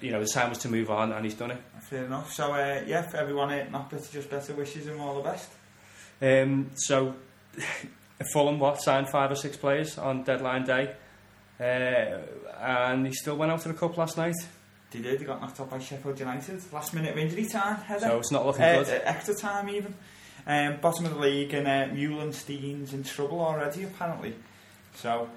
you 0.00 0.10
know 0.10 0.20
the 0.20 0.26
time 0.26 0.50
was 0.50 0.58
to 0.58 0.68
move 0.68 0.90
on, 0.90 1.12
and 1.12 1.24
he's 1.24 1.34
done 1.34 1.52
it. 1.52 1.62
fair 1.80 2.04
enough. 2.04 2.32
So, 2.32 2.52
uh, 2.52 2.82
yeah, 2.86 3.02
for 3.02 3.16
everyone 3.16 3.50
at 3.50 3.70
Knockbit, 3.70 4.12
just 4.12 4.30
better 4.30 4.52
wishes 4.54 4.86
him 4.86 5.00
all 5.00 5.14
the 5.14 5.22
best. 5.22 5.48
Um, 6.20 6.70
so 6.74 7.14
Fulham 8.32 8.58
what 8.58 8.80
signed 8.82 9.08
five 9.08 9.30
or 9.30 9.36
six 9.36 9.56
players 9.56 9.96
on 9.98 10.24
deadline 10.24 10.64
day, 10.64 10.94
uh, 11.60 12.18
and 12.60 13.06
he 13.06 13.12
still 13.12 13.36
went 13.36 13.52
out 13.52 13.60
to 13.62 13.68
the 13.68 13.74
cup 13.74 13.96
last 13.96 14.16
night. 14.16 14.34
They 14.90 15.00
did. 15.00 15.20
They 15.20 15.24
got 15.24 15.40
knocked 15.40 15.60
out 15.60 15.70
by 15.70 15.78
Sheffield 15.78 16.18
United. 16.18 16.60
Last 16.72 16.94
minute 16.94 17.12
of 17.12 17.18
injury 17.18 17.44
time, 17.46 17.76
header. 17.76 18.00
So 18.06 18.18
it's 18.18 18.32
not 18.32 18.46
looking 18.46 18.62
Uh, 18.64 18.82
good. 18.84 18.88
uh, 18.88 19.00
extra 19.04 19.34
time 19.34 19.68
even. 19.68 19.94
Um, 20.46 20.76
bottom 20.80 21.04
of 21.04 21.14
the 21.14 21.20
league 21.20 21.52
and 21.52 21.66
uh, 21.68 21.94
Meulensteen's 21.94 22.94
in 22.94 23.02
trouble 23.04 23.40
already 23.40 23.84
apparently. 23.84 24.34
So, 24.94 25.28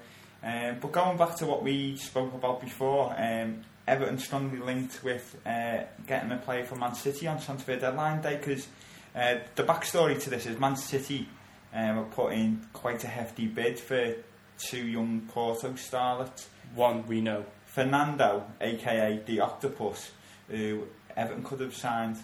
um, 0.42 0.76
but 0.80 0.90
going 0.90 1.18
back 1.18 1.36
to 1.36 1.46
what 1.46 1.62
we 1.62 1.96
spoke 1.96 2.32
about 2.32 2.62
before, 2.62 3.14
um, 3.18 3.62
Everton 3.86 4.16
strongly 4.18 4.58
linked 4.58 5.04
with 5.04 5.36
uh, 5.44 5.80
getting 6.06 6.32
a 6.32 6.38
player 6.38 6.64
from 6.64 6.80
Man 6.80 6.94
City 6.94 7.26
on 7.26 7.38
transfer 7.42 7.76
deadline 7.76 8.22
day 8.22 8.36
because 8.38 8.66
uh, 9.14 9.34
the 9.54 9.64
backstory 9.64 10.18
to 10.22 10.30
this 10.30 10.46
is 10.46 10.58
Man 10.58 10.76
City 10.76 11.28
um, 11.74 11.96
were 11.96 12.04
putting 12.04 12.66
quite 12.72 13.04
a 13.04 13.08
hefty 13.08 13.46
bid 13.46 13.78
for 13.78 14.14
two 14.58 14.86
young 14.86 15.22
Porto 15.28 15.72
starlets. 15.72 16.46
One 16.74 17.06
we 17.06 17.20
know. 17.20 17.44
Fernando, 17.66 18.46
aka 18.60 19.20
the 19.24 19.40
Octopus, 19.40 20.10
who 20.48 20.84
Everton 21.16 21.42
could 21.42 21.60
have 21.60 21.74
signed 21.74 22.18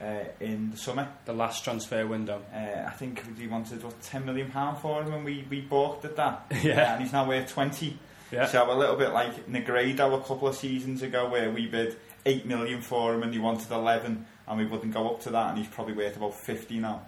uh, 0.00 0.24
in 0.40 0.70
the 0.70 0.76
summer. 0.76 1.08
The 1.24 1.32
last 1.32 1.64
transfer 1.64 2.06
window. 2.06 2.42
Uh, 2.54 2.86
I 2.86 2.90
think 2.90 3.22
we 3.38 3.46
wanted 3.46 3.82
what 3.82 4.00
ten 4.02 4.24
million 4.24 4.50
pound 4.50 4.78
for 4.78 5.02
him, 5.02 5.12
and 5.12 5.24
we 5.24 5.44
we 5.50 5.60
balked 5.60 6.04
at 6.04 6.16
that. 6.16 6.46
Yeah. 6.62 6.82
Uh, 6.82 6.94
and 6.94 7.02
he's 7.02 7.12
now 7.12 7.26
worth 7.26 7.50
twenty. 7.50 7.98
Yeah. 8.30 8.46
So 8.46 8.70
a 8.70 8.74
little 8.74 8.96
bit 8.96 9.12
like 9.12 9.48
Negredo 9.48 10.18
a 10.18 10.24
couple 10.24 10.48
of 10.48 10.56
seasons 10.56 11.02
ago, 11.02 11.28
where 11.28 11.50
we 11.50 11.66
bid 11.66 11.96
eight 12.24 12.46
million 12.46 12.80
for 12.80 13.14
him, 13.14 13.22
and 13.22 13.32
he 13.32 13.38
wanted 13.38 13.70
eleven, 13.70 14.26
and 14.46 14.58
we 14.58 14.66
wouldn't 14.66 14.92
go 14.92 15.08
up 15.08 15.20
to 15.22 15.30
that, 15.30 15.50
and 15.50 15.58
he's 15.58 15.68
probably 15.68 15.94
worth 15.94 16.16
about 16.16 16.34
fifty 16.34 16.78
now. 16.78 17.02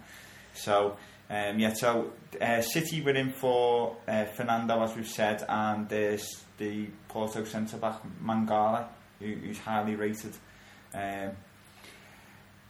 So. 0.53 0.97
Um, 1.29 1.59
yeah, 1.59 1.73
so 1.73 2.11
uh, 2.41 2.61
City 2.61 3.01
were 3.01 3.11
in 3.11 3.31
for 3.31 3.95
uh, 4.07 4.25
Fernando, 4.25 4.81
as 4.81 4.95
we've 4.95 5.07
said, 5.07 5.45
and 5.47 5.87
there's 5.87 6.27
the 6.57 6.87
Porto 7.07 7.43
centre 7.43 7.77
back 7.77 8.01
Mangala, 8.23 8.87
who, 9.19 9.33
who's 9.33 9.59
highly 9.59 9.95
rated. 9.95 10.33
Um, 10.93 11.31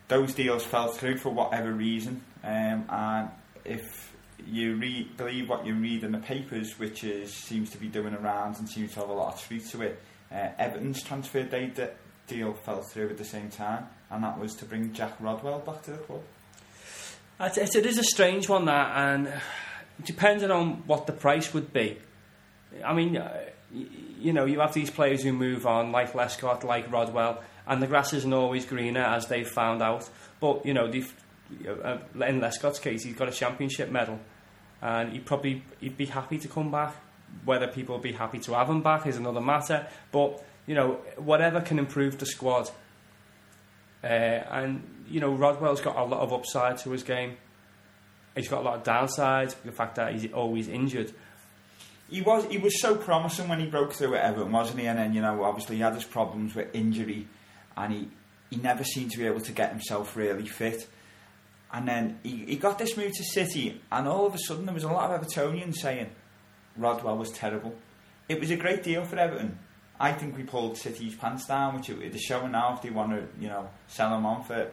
those 0.09 0.33
deals 0.33 0.65
fell 0.65 0.89
through 0.89 1.17
for 1.17 1.29
whatever 1.29 1.71
reason, 1.71 2.21
um, 2.43 2.85
and 2.89 3.29
if 3.63 4.13
you 4.45 4.75
read, 4.75 5.15
believe 5.15 5.47
what 5.47 5.65
you 5.65 5.75
read 5.75 6.03
in 6.03 6.11
the 6.11 6.17
papers, 6.17 6.77
which 6.79 7.03
is 7.03 7.33
seems 7.33 7.69
to 7.69 7.77
be 7.77 7.87
doing 7.87 8.13
around 8.13 8.57
and 8.57 8.67
seems 8.67 8.93
to 8.93 8.99
have 8.99 9.09
a 9.09 9.13
lot 9.13 9.35
of 9.35 9.41
truth 9.47 9.71
to 9.71 9.83
it, 9.83 10.01
uh, 10.31 10.49
Everton's 10.57 11.01
transfer 11.03 11.43
day 11.43 11.67
de- 11.67 11.91
deal 12.27 12.53
fell 12.53 12.81
through 12.81 13.09
at 13.09 13.17
the 13.17 13.25
same 13.25 13.49
time, 13.49 13.87
and 14.09 14.23
that 14.23 14.37
was 14.37 14.55
to 14.55 14.65
bring 14.65 14.91
Jack 14.91 15.13
Rodwell 15.19 15.59
back 15.59 15.81
to 15.83 15.91
the 15.91 15.97
club. 15.97 16.23
It, 17.39 17.85
is 17.85 17.97
a 17.97 18.03
strange 18.03 18.49
one 18.49 18.65
that, 18.65 18.97
and 18.97 19.31
depending 20.03 20.51
on 20.51 20.83
what 20.87 21.07
the 21.07 21.13
price 21.13 21.53
would 21.53 21.71
be. 21.71 21.97
I 22.83 22.93
mean, 22.93 23.15
uh, 23.15 23.45
you 23.71 24.33
know, 24.33 24.43
you 24.45 24.59
have 24.59 24.73
these 24.73 24.89
players 24.89 25.23
who 25.23 25.31
move 25.31 25.65
on, 25.65 25.93
like 25.93 26.13
Lescott, 26.13 26.65
like 26.65 26.91
Rodwell, 26.91 27.41
and 27.65 27.81
the 27.81 27.87
grass 27.87 28.11
isn't 28.13 28.33
always 28.33 28.65
greener, 28.65 29.03
as 29.03 29.27
they've 29.27 29.47
found 29.47 29.81
out. 29.81 30.09
But 30.41 30.65
you 30.65 30.73
know, 30.73 30.91
they've, 30.91 31.13
uh, 31.65 31.99
in 32.25 32.41
Lescott's 32.41 32.79
case, 32.79 33.03
he's 33.03 33.15
got 33.15 33.29
a 33.29 33.31
championship 33.31 33.89
medal, 33.89 34.19
and 34.81 35.13
he'd 35.13 35.25
probably 35.25 35.63
he'd 35.79 35.97
be 35.97 36.07
happy 36.07 36.39
to 36.39 36.47
come 36.49 36.71
back. 36.71 36.93
Whether 37.45 37.67
people 37.67 37.97
be 37.99 38.11
happy 38.11 38.39
to 38.39 38.53
have 38.53 38.69
him 38.69 38.81
back 38.81 39.07
is 39.07 39.15
another 39.15 39.41
matter. 39.41 39.87
But 40.11 40.43
you 40.67 40.75
know, 40.75 40.99
whatever 41.15 41.61
can 41.61 41.79
improve 41.79 42.17
the 42.17 42.25
squad. 42.25 42.69
Uh, 44.03 44.07
and 44.07 44.98
you 45.09 45.19
know, 45.19 45.31
Rodwell's 45.31 45.81
got 45.81 45.95
a 45.95 46.03
lot 46.03 46.21
of 46.21 46.33
upside 46.33 46.77
to 46.79 46.91
his 46.91 47.03
game. 47.03 47.37
He's 48.35 48.47
got 48.47 48.61
a 48.61 48.63
lot 48.63 48.75
of 48.77 48.83
downside. 48.83 49.53
The 49.65 49.71
fact 49.71 49.95
that 49.95 50.13
he's 50.13 50.31
always 50.31 50.67
injured. 50.67 51.13
He 52.09 52.21
was 52.21 52.45
he 52.45 52.57
was 52.57 52.81
so 52.81 52.95
promising 52.95 53.47
when 53.47 53.59
he 53.59 53.67
broke 53.67 53.93
through 53.93 54.15
at 54.15 54.23
Everton, 54.23 54.51
wasn't 54.51 54.79
he? 54.79 54.87
And 54.87 54.97
then 54.97 55.13
you 55.13 55.21
know, 55.21 55.43
obviously 55.43 55.77
he 55.77 55.81
had 55.81 55.93
his 55.93 56.05
problems 56.05 56.55
with 56.55 56.73
injury, 56.73 57.27
and 57.75 57.93
he 57.93 58.09
he 58.49 58.57
never 58.57 58.83
seemed 58.83 59.11
to 59.11 59.17
be 59.17 59.25
able 59.25 59.41
to 59.41 59.51
get 59.51 59.71
himself 59.71 60.15
really 60.15 60.47
fit. 60.47 60.87
And 61.71 61.87
then 61.87 62.19
he, 62.23 62.45
he 62.45 62.55
got 62.55 62.79
this 62.79 62.97
move 62.97 63.11
to 63.13 63.23
City, 63.23 63.79
and 63.91 64.07
all 64.07 64.25
of 64.25 64.33
a 64.33 64.39
sudden 64.39 64.65
there 64.65 64.73
was 64.73 64.83
a 64.83 64.91
lot 64.91 65.11
of 65.11 65.21
Evertonians 65.21 65.75
saying 65.75 66.09
Rodwell 66.75 67.17
was 67.17 67.31
terrible. 67.31 67.75
It 68.27 68.39
was 68.39 68.49
a 68.49 68.55
great 68.55 68.83
deal 68.83 69.03
for 69.03 69.17
Everton. 69.17 69.59
I 69.99 70.13
think 70.13 70.37
we 70.37 70.43
pulled 70.43 70.77
City's 70.77 71.15
pants 71.15 71.45
down, 71.45 71.75
which 71.75 71.89
it, 71.89 71.99
they're 71.99 72.19
showing 72.19 72.53
now 72.53 72.73
if 72.75 72.81
they 72.81 72.89
want 72.89 73.11
to, 73.11 73.27
you 73.39 73.49
know, 73.49 73.69
sell 73.87 74.15
him 74.15 74.25
on 74.25 74.43
for 74.43 74.71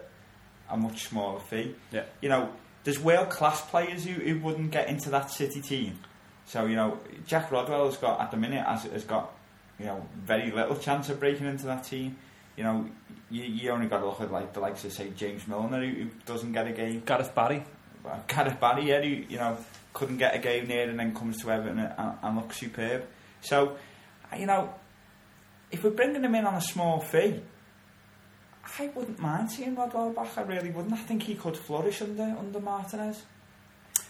a 0.71 0.77
much 0.77 1.05
smaller 1.05 1.41
fee. 1.41 1.75
Yeah. 1.91 2.05
You 2.21 2.29
know, 2.29 2.51
there's 2.85 2.99
world 2.99 3.31
class 3.31 3.61
players 3.63 4.05
who, 4.05 4.13
who 4.13 4.41
wouldn't 4.41 4.71
get 4.71 4.89
into 4.89 5.11
that 5.11 5.31
City 5.31 5.61
team. 5.61 5.99
So 6.47 6.67
you 6.67 6.77
know, 6.77 7.01
Jack 7.27 7.51
Rodwell 7.51 7.87
has 7.87 7.97
got 7.97 8.21
at 8.21 8.31
the 8.31 8.37
minute 8.37 8.65
has, 8.65 8.85
has 8.85 9.05
got 9.05 9.33
you 9.79 9.87
know 9.87 10.07
very 10.17 10.51
little 10.51 10.77
chance 10.77 11.09
of 11.09 11.19
breaking 11.19 11.47
into 11.47 11.67
that 11.67 11.85
team. 11.85 12.17
You 12.57 12.65
know, 12.65 12.89
you, 13.31 13.43
you 13.43 13.71
only 13.71 13.87
got 13.87 13.99
to 13.99 14.07
look 14.07 14.21
at 14.21 14.33
like 14.33 14.53
the 14.53 14.61
likes 14.61 14.85
of 14.85 14.93
say 14.93 15.11
James 15.17 15.47
Milner 15.47 15.85
who, 15.85 16.05
who 16.05 16.11
doesn't 16.25 16.53
get 16.53 16.67
a 16.67 16.73
game. 16.73 17.03
Gareth 17.05 17.35
Barry. 17.35 17.65
Gareth 18.29 18.61
Barry, 18.61 18.89
yeah, 18.89 19.03
who 19.03 19.09
you 19.09 19.39
know 19.39 19.59
couldn't 19.97 20.19
get 20.19 20.35
a 20.35 20.39
game 20.39 20.69
there 20.69 20.91
and 20.91 21.01
then 21.01 21.15
comes 21.15 21.41
to 21.43 21.51
Everton 21.51 21.79
and, 21.79 22.19
and 22.23 22.37
looks 22.37 22.59
superb. 22.59 23.07
So, 23.41 23.77
you 24.39 24.45
know, 24.45 24.75
if 25.71 25.83
we're 25.83 25.91
bringing 25.91 26.23
him 26.23 26.35
in 26.35 26.45
on 26.45 26.55
a 26.55 26.61
small 26.61 27.01
fee, 27.01 27.41
I 28.79 28.91
wouldn't 28.95 29.19
mind 29.19 29.51
seeing 29.51 29.75
Rodwell 29.75 30.11
back. 30.11 30.37
I 30.37 30.43
really 30.43 30.71
wouldn't. 30.71 30.95
I 30.95 30.99
think 30.99 31.23
he 31.23 31.35
could 31.35 31.57
flourish 31.57 32.03
under 32.03 32.35
under 32.39 32.61
Martinez. 32.61 33.23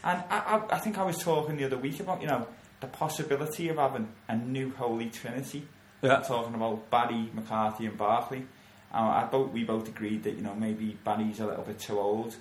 And 0.02 0.22
I, 0.30 0.38
I, 0.38 0.76
I 0.76 0.78
think 0.78 0.98
I 0.98 1.04
was 1.04 1.18
talking 1.18 1.56
the 1.56 1.64
other 1.64 1.78
week 1.78 2.00
about 2.00 2.20
you 2.20 2.26
know 2.26 2.46
the 2.80 2.86
possibility 2.86 3.68
of 3.68 3.76
having 3.76 4.08
a 4.28 4.36
new 4.36 4.70
holy 4.70 5.10
trinity. 5.10 5.66
Yeah. 6.02 6.20
Talking 6.20 6.54
about 6.54 6.90
Barry, 6.90 7.30
McCarthy, 7.32 7.86
and 7.86 7.96
Barkley. 7.96 8.46
Uh, 8.92 8.98
I 8.98 9.28
both 9.30 9.52
we 9.52 9.64
both 9.64 9.88
agreed 9.88 10.22
that 10.24 10.34
you 10.34 10.42
know 10.42 10.54
maybe 10.54 10.96
Barry's 11.04 11.40
a 11.40 11.46
little 11.46 11.64
bit 11.64 11.78
too 11.78 11.98
old, 11.98 12.36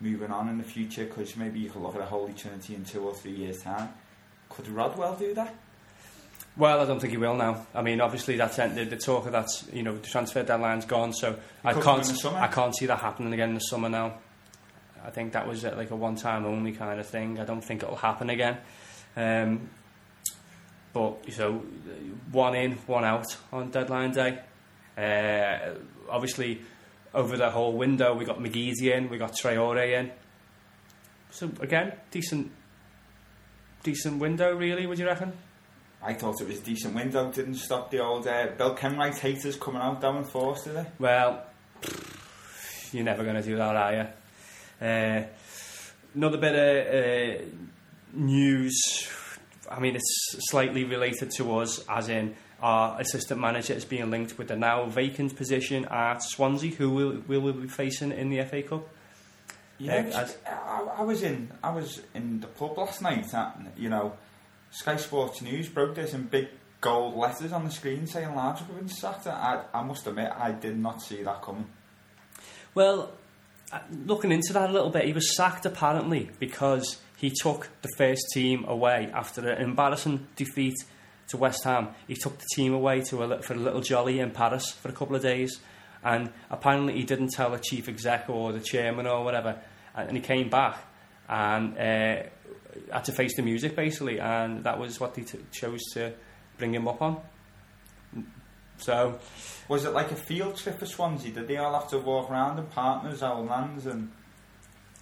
moving 0.00 0.30
on 0.30 0.48
in 0.48 0.58
the 0.58 0.64
future 0.64 1.04
because 1.04 1.36
maybe 1.36 1.58
you 1.58 1.70
could 1.70 1.82
look 1.82 1.94
at 1.94 2.00
a 2.00 2.06
holy 2.06 2.32
trinity 2.32 2.74
in 2.74 2.84
two 2.84 3.06
or 3.06 3.14
three 3.14 3.32
years' 3.32 3.62
time. 3.62 3.88
Could 4.48 4.68
Rodwell 4.68 5.16
do 5.16 5.34
that? 5.34 5.54
Well, 6.58 6.80
I 6.80 6.86
don't 6.86 6.98
think 6.98 7.12
he 7.12 7.16
will 7.16 7.36
now. 7.36 7.66
I 7.72 7.82
mean, 7.82 8.00
obviously 8.00 8.36
that's 8.36 8.56
the, 8.56 8.84
the 8.84 8.96
talk 8.96 9.26
of 9.26 9.32
that. 9.32 9.48
you 9.72 9.84
know 9.84 9.96
the 9.96 10.06
transfer 10.06 10.42
deadline's 10.42 10.86
gone, 10.86 11.12
so 11.12 11.38
I 11.64 11.72
can't 11.72 11.84
come 11.84 12.00
in 12.00 12.08
the 12.08 12.14
summer. 12.14 12.38
I 12.38 12.48
can't 12.48 12.76
see 12.76 12.86
that 12.86 12.98
happening 12.98 13.32
again 13.32 13.50
in 13.50 13.54
the 13.54 13.60
summer 13.60 13.88
now. 13.88 14.18
I 15.04 15.10
think 15.10 15.34
that 15.34 15.46
was 15.46 15.64
uh, 15.64 15.74
like 15.76 15.92
a 15.92 15.96
one 15.96 16.16
time 16.16 16.44
only 16.44 16.72
kind 16.72 16.98
of 16.98 17.06
thing. 17.06 17.38
I 17.38 17.44
don't 17.44 17.62
think 17.62 17.84
it'll 17.84 17.94
happen 17.94 18.28
again. 18.28 18.58
Um, 19.16 19.70
but 20.92 21.18
you 21.26 21.32
so 21.32 21.62
one 22.32 22.56
in, 22.56 22.72
one 22.86 23.04
out 23.04 23.36
on 23.52 23.70
deadline 23.70 24.10
day. 24.10 24.40
Uh, 24.96 25.74
obviously, 26.10 26.62
over 27.14 27.36
the 27.36 27.50
whole 27.50 27.74
window, 27.74 28.14
we 28.14 28.24
got 28.24 28.40
McGeady 28.40 28.96
in, 28.96 29.08
we 29.08 29.16
got 29.16 29.32
Traore 29.32 29.96
in. 29.96 30.10
So 31.30 31.48
again, 31.60 31.92
decent, 32.10 32.50
decent 33.84 34.18
window, 34.18 34.56
really. 34.56 34.86
Would 34.86 34.98
you 34.98 35.06
reckon? 35.06 35.32
I 36.02 36.14
thought 36.14 36.40
it 36.40 36.46
was 36.48 36.58
a 36.58 36.62
decent 36.62 36.94
window. 36.94 37.30
Didn't 37.32 37.56
stop 37.56 37.90
the 37.90 37.98
old 38.00 38.26
uh, 38.26 38.48
Bill 38.56 38.74
Kenwright 38.74 39.18
haters 39.18 39.56
coming 39.56 39.82
out 39.82 40.00
down 40.00 40.18
in 40.18 40.24
force, 40.24 40.64
did 40.64 40.76
they? 40.76 40.86
Well, 40.98 41.42
you're 42.92 43.04
never 43.04 43.24
going 43.24 43.36
to 43.36 43.42
do 43.42 43.56
that, 43.56 43.76
are 43.76 43.92
you? 43.94 44.86
Uh, 44.86 45.24
another 46.14 46.38
bit 46.38 46.54
of 46.54 47.40
uh, 47.40 47.44
news. 48.12 49.08
I 49.70 49.80
mean, 49.80 49.96
it's 49.96 50.36
slightly 50.50 50.84
related 50.84 51.30
to 51.36 51.58
us, 51.58 51.84
as 51.88 52.08
in 52.08 52.36
our 52.62 53.00
assistant 53.00 53.40
manager 53.40 53.74
is 53.74 53.84
being 53.84 54.10
linked 54.10 54.38
with 54.38 54.48
the 54.48 54.56
now 54.56 54.86
vacant 54.86 55.36
position 55.36 55.84
at 55.86 56.22
Swansea, 56.22 56.74
who 56.74 56.90
will 56.90 57.22
will 57.28 57.40
we 57.40 57.52
be 57.52 57.68
facing 57.68 58.12
in 58.12 58.30
the 58.30 58.42
FA 58.44 58.62
Cup. 58.62 58.88
Yeah, 59.78 60.26
Uh, 60.46 60.88
I 60.96 61.02
was 61.02 61.22
in 61.22 61.50
I 61.62 61.70
was 61.70 62.00
in 62.14 62.40
the 62.40 62.46
pub 62.48 62.78
last 62.78 63.02
night, 63.02 63.32
and 63.32 63.70
you 63.76 63.88
know, 63.88 64.14
Sky 64.70 64.96
Sports 64.96 65.42
News 65.42 65.68
broke 65.68 65.94
this 65.94 66.14
in 66.14 66.24
big 66.24 66.48
gold 66.80 67.16
letters 67.16 67.52
on 67.52 67.64
the 67.64 67.70
screen 67.70 68.06
saying 68.06 68.34
Large 68.34 68.60
had 68.60 68.76
been 68.76 68.88
sacked. 68.88 69.26
I, 69.26 69.64
I 69.72 69.82
must 69.82 70.06
admit, 70.06 70.30
I 70.36 70.52
did 70.52 70.78
not 70.78 71.02
see 71.02 71.22
that 71.22 71.42
coming. 71.42 71.66
Well, 72.74 73.12
uh, 73.72 73.80
looking 74.06 74.30
into 74.30 74.52
that 74.52 74.70
a 74.70 74.72
little 74.72 74.90
bit, 74.90 75.04
he 75.04 75.12
was 75.12 75.34
sacked 75.36 75.66
apparently 75.66 76.30
because 76.38 77.00
he 77.16 77.30
took 77.30 77.68
the 77.82 77.88
first 77.96 78.22
team 78.32 78.64
away 78.68 79.10
after 79.12 79.48
an 79.48 79.62
embarrassing 79.62 80.26
defeat 80.36 80.76
to 81.28 81.36
West 81.36 81.64
Ham. 81.64 81.88
He 82.06 82.14
took 82.14 82.38
the 82.38 82.46
team 82.54 82.72
away 82.72 83.00
to 83.02 83.22
a, 83.22 83.42
for 83.42 83.54
a 83.54 83.56
little 83.56 83.80
jolly 83.80 84.20
in 84.20 84.30
Paris 84.30 84.70
for 84.70 84.88
a 84.88 84.92
couple 84.92 85.16
of 85.16 85.22
days, 85.22 85.60
and 86.04 86.30
apparently 86.50 86.94
he 86.94 87.02
didn't 87.02 87.30
tell 87.30 87.50
the 87.50 87.58
chief 87.58 87.88
exec 87.88 88.30
or 88.30 88.52
the 88.52 88.60
chairman 88.60 89.06
or 89.06 89.24
whatever, 89.24 89.60
and 89.94 90.16
he 90.16 90.22
came 90.22 90.48
back 90.48 90.78
and 91.28 91.76
uh, 91.76 92.22
had 92.92 93.04
to 93.04 93.12
face 93.12 93.36
the 93.36 93.42
music 93.42 93.74
basically, 93.76 94.20
and 94.20 94.64
that 94.64 94.78
was 94.78 94.98
what 95.00 95.14
they 95.14 95.22
t- 95.22 95.38
chose 95.52 95.80
to 95.94 96.12
bring 96.58 96.74
him 96.74 96.86
up 96.88 97.00
on. 97.02 97.20
So. 98.78 99.18
Was 99.68 99.84
it 99.84 99.90
like 99.92 100.12
a 100.12 100.16
field 100.16 100.56
trip 100.56 100.78
for 100.78 100.86
Swansea? 100.86 101.32
Did 101.32 101.48
they 101.48 101.56
all 101.56 101.78
have 101.78 101.90
to 101.90 101.98
walk 101.98 102.30
around 102.30 102.58
in 102.58 102.66
partners, 102.66 103.22
our 103.22 103.40
lands, 103.40 103.86
and 103.86 104.10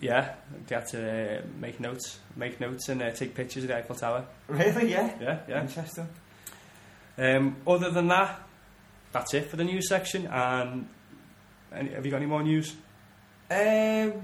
Yeah, 0.01 0.35
they 0.67 0.75
had 0.75 0.87
to 0.89 1.39
uh, 1.39 1.43
make 1.61 1.79
notes, 1.79 2.19
make 2.35 2.59
notes, 2.61 2.89
and 2.89 3.01
uh, 3.03 3.11
take 3.13 3.35
pictures 3.35 3.65
of 3.65 3.69
the 3.69 3.77
Eiffel 3.77 3.95
Tower. 3.95 4.27
really? 4.49 4.91
Yeah, 4.91 5.13
Yeah, 5.21 5.39
yeah. 5.49 5.61
interesting. 5.61 6.09
Um, 7.19 7.57
other 7.67 7.91
than 7.91 8.09
that, 8.09 8.41
that's 9.13 9.35
it 9.35 9.47
for 9.51 9.57
the 9.57 9.65
news 9.65 9.89
section. 9.89 10.27
And 10.27 10.89
any, 11.73 11.91
have 11.91 12.05
you 12.05 12.11
got 12.11 12.19
any 12.19 12.27
more 12.27 12.43
news? 12.43 12.75
Um, 13.51 14.23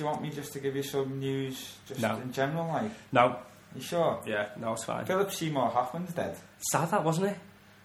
do 0.00 0.04
you 0.06 0.10
want 0.10 0.22
me 0.22 0.30
just 0.30 0.54
to 0.54 0.60
give 0.60 0.74
you 0.74 0.82
some 0.82 1.20
news, 1.20 1.76
just 1.86 2.00
No. 2.00 2.16
in 2.16 2.32
general? 2.32 2.66
Like, 2.68 2.90
No. 3.12 3.36
you 3.74 3.82
sure? 3.82 4.18
Yeah, 4.26 4.48
no, 4.56 4.72
it's 4.72 4.84
fine. 4.84 5.04
Philip 5.04 5.30
Seymour 5.30 5.68
Hoffman's 5.68 6.14
dead. 6.14 6.38
Sad 6.72 6.90
that 6.90 7.04
wasn't 7.04 7.26
it? 7.32 7.38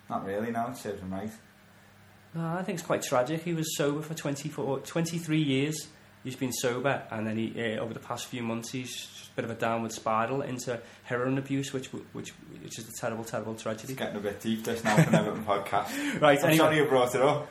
Not 0.10 0.24
really. 0.26 0.50
No, 0.50 0.68
it 0.70 0.78
serves 0.78 1.02
him 1.02 1.12
right. 1.12 1.30
Oh, 2.38 2.56
I 2.58 2.64
think 2.64 2.78
it's 2.80 2.88
quite 2.88 3.02
tragic. 3.02 3.44
He 3.44 3.54
was 3.54 3.76
sober 3.76 4.02
for 4.02 4.14
24, 4.14 4.80
23 4.80 5.42
years. 5.42 5.76
He's 6.24 6.38
been 6.38 6.54
sober, 6.54 7.04
and 7.12 7.28
then 7.28 7.38
he, 7.38 7.54
uh, 7.76 7.82
over 7.82 7.94
the 7.94 8.00
past 8.00 8.28
few 8.28 8.42
months, 8.44 8.72
he's 8.72 8.90
just 8.96 9.32
a 9.32 9.36
bit 9.36 9.44
of 9.46 9.52
a 9.52 9.56
downward 9.56 9.92
spiral 9.92 10.42
into 10.42 10.80
heroin 11.04 11.38
abuse, 11.38 11.74
which 11.74 11.88
which 12.14 12.30
which 12.64 12.80
is 12.80 12.88
a 12.88 12.92
terrible, 13.02 13.26
terrible 13.26 13.54
It's 13.54 13.64
tragedy. 13.64 13.94
getting 13.94 14.16
a 14.16 14.20
bit 14.22 14.40
deep 14.40 14.64
this 14.64 14.84
now 14.86 14.96
for 14.96 15.10
an 15.10 15.16
Everton 15.16 15.44
podcast. 15.48 15.90
Right. 16.22 16.40
I'm 16.40 16.46
Anyway, 16.46 16.58
sorry 16.58 16.78
you 16.78 16.86
brought 16.86 17.14
it 17.14 17.22
up. 17.22 17.48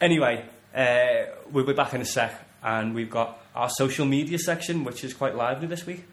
anyway 0.00 0.44
uh, 0.74 1.32
we'll 1.50 1.64
be 1.64 1.72
back 1.72 1.94
in 1.94 2.00
a 2.02 2.04
sec, 2.04 2.34
and 2.62 2.94
we've 2.94 3.08
got 3.10 3.40
our 3.56 3.70
social 3.70 4.04
media 4.04 4.38
section, 4.38 4.84
which 4.84 5.02
is 5.02 5.14
quite 5.14 5.34
lively 5.34 5.66
this 5.66 5.86
week. 5.86 6.04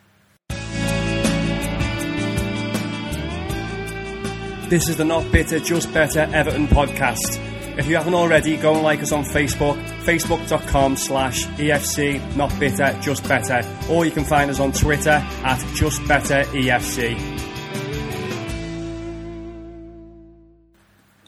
This 4.69 4.89
is 4.89 4.97
the 4.97 5.05
Not 5.05 5.31
Bitter, 5.31 5.59
Just 5.59 5.93
Better 5.93 6.21
Everton 6.33 6.67
podcast. 6.67 7.39
If 7.77 7.87
you 7.87 7.95
haven't 7.95 8.13
already, 8.13 8.57
go 8.57 8.73
and 8.73 8.81
like 8.81 9.01
us 9.01 9.11
on 9.11 9.23
Facebook, 9.23 9.83
facebook.com 10.03 10.95
slash 10.95 11.45
EFC 11.45 12.35
Not 12.35 12.57
Bitter, 12.59 12.97
Just 13.01 13.27
Better, 13.27 13.61
or 13.89 14.05
you 14.05 14.11
can 14.11 14.23
find 14.23 14.49
us 14.49 14.59
on 14.59 14.71
Twitter 14.71 15.09
at 15.43 15.75
Just 15.75 16.07
Better 16.07 16.43
EFC. 16.45 17.13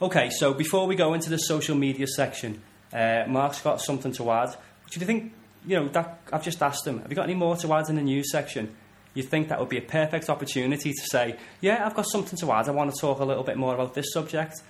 Okay, 0.01 0.29
so 0.29 0.53
before 0.53 0.87
we 0.87 0.95
go 0.95 1.13
into 1.13 1.29
the 1.29 1.37
social 1.37 1.75
media 1.75 2.07
section, 2.07 2.61
uh, 2.93 3.25
Mark's 3.27 3.61
got 3.61 3.81
something 3.81 4.11
to 4.13 4.31
add. 4.31 4.55
Do 4.89 4.99
you 4.99 5.05
think, 5.05 5.33
you 5.65 5.75
know, 5.75 5.87
that 5.89 6.19
I've 6.31 6.43
just 6.43 6.61
asked 6.61 6.85
them, 6.85 6.99
have 6.99 7.09
you 7.09 7.15
got 7.15 7.23
any 7.23 7.33
more 7.33 7.55
to 7.57 7.73
add 7.73 7.89
in 7.89 7.95
the 7.95 8.01
news 8.01 8.31
section? 8.31 8.75
You 9.13 9.23
think 9.23 9.47
that 9.49 9.59
would 9.59 9.69
be 9.69 9.77
a 9.77 9.81
perfect 9.81 10.29
opportunity 10.29 10.91
to 10.91 11.01
say, 11.05 11.37
yeah, 11.61 11.85
I've 11.85 11.95
got 11.95 12.05
something 12.09 12.37
to 12.39 12.51
add. 12.51 12.67
I 12.67 12.71
want 12.71 12.93
to 12.93 12.99
talk 12.99 13.19
a 13.19 13.25
little 13.25 13.43
bit 13.43 13.57
more 13.57 13.73
about 13.73 13.93
this 13.93 14.11
subject. 14.11 14.61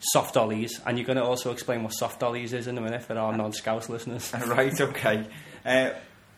Soft 0.00 0.34
dollies, 0.34 0.80
and 0.86 0.98
you're 0.98 1.06
going 1.06 1.18
to 1.18 1.24
also 1.24 1.52
explain 1.52 1.82
what 1.82 1.90
soft 1.90 2.20
dollies 2.20 2.52
is 2.52 2.66
in 2.66 2.78
a 2.78 2.80
minute 2.80 3.02
for 3.02 3.18
our 3.18 3.36
non-scout 3.36 3.88
listeners. 3.88 4.32
right, 4.46 4.78
okay. 4.80 5.26
Uh, 5.64 5.90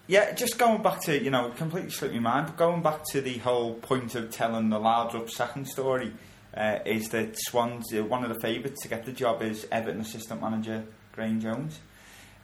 yeah, 0.09 0.33
just 0.33 0.59
going 0.59 0.83
back 0.83 1.01
to, 1.03 1.23
you 1.23 1.31
know, 1.31 1.51
completely 1.51 1.91
slipped 1.91 2.15
my 2.15 2.21
mind, 2.21 2.47
but 2.49 2.57
going 2.57 2.83
back 2.83 3.05
to 3.13 3.21
the 3.21 3.39
whole 3.39 3.75
point 3.75 4.15
of 4.17 4.31
telling 4.31 4.69
the 4.69 4.79
Laudrup 4.79 5.31
second 5.31 5.67
story 5.67 6.13
uh, 6.57 6.81
is 6.85 7.09
that 7.11 7.37
Swans, 7.39 7.93
uh, 7.95 8.03
one 8.05 8.25
of 8.25 8.35
the 8.35 8.41
favourites 8.41 8.83
to 8.83 8.89
get 8.89 9.05
the 9.05 9.13
job 9.13 9.43
is 9.43 9.67
Everton 9.71 10.01
assistant 10.01 10.41
manager 10.41 10.85
Graham 11.13 11.41
Jones. 11.41 11.79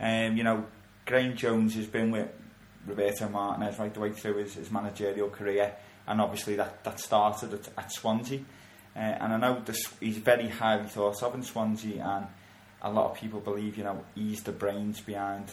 Um, 0.00 0.36
you 0.36 0.44
know, 0.44 0.66
Graham 1.08 1.34
Jones 1.34 1.74
has 1.74 1.86
been 1.86 2.10
with 2.10 2.28
Roberto 2.86 3.30
Martinez 3.30 3.78
right 3.78 3.94
the 3.94 3.98
way 3.98 4.12
through 4.12 4.36
his, 4.36 4.54
his 4.54 4.70
managerial 4.70 5.30
career, 5.30 5.74
and 6.06 6.20
obviously 6.20 6.54
that, 6.56 6.84
that 6.84 7.00
started 7.00 7.54
at, 7.54 7.68
at 7.78 7.90
Swansea. 7.90 8.40
Uh, 8.94 8.98
and 8.98 9.32
I 9.32 9.36
know 9.38 9.62
this, 9.64 9.80
he's 10.00 10.18
very 10.18 10.48
highly 10.48 10.86
thought 10.86 11.22
of 11.22 11.34
in 11.34 11.42
Swansea, 11.42 12.04
and 12.04 12.26
a 12.82 12.92
lot 12.92 13.10
of 13.10 13.16
people 13.16 13.40
believe, 13.40 13.78
you 13.78 13.84
know, 13.84 14.04
he's 14.14 14.42
the 14.42 14.52
brains 14.52 15.00
behind 15.00 15.50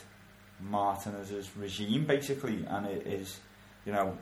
Martinez's 0.59 1.49
regime, 1.55 2.03
basically, 2.03 2.65
and 2.67 2.85
it 2.87 3.07
is, 3.07 3.39
you 3.85 3.93
know, 3.93 4.17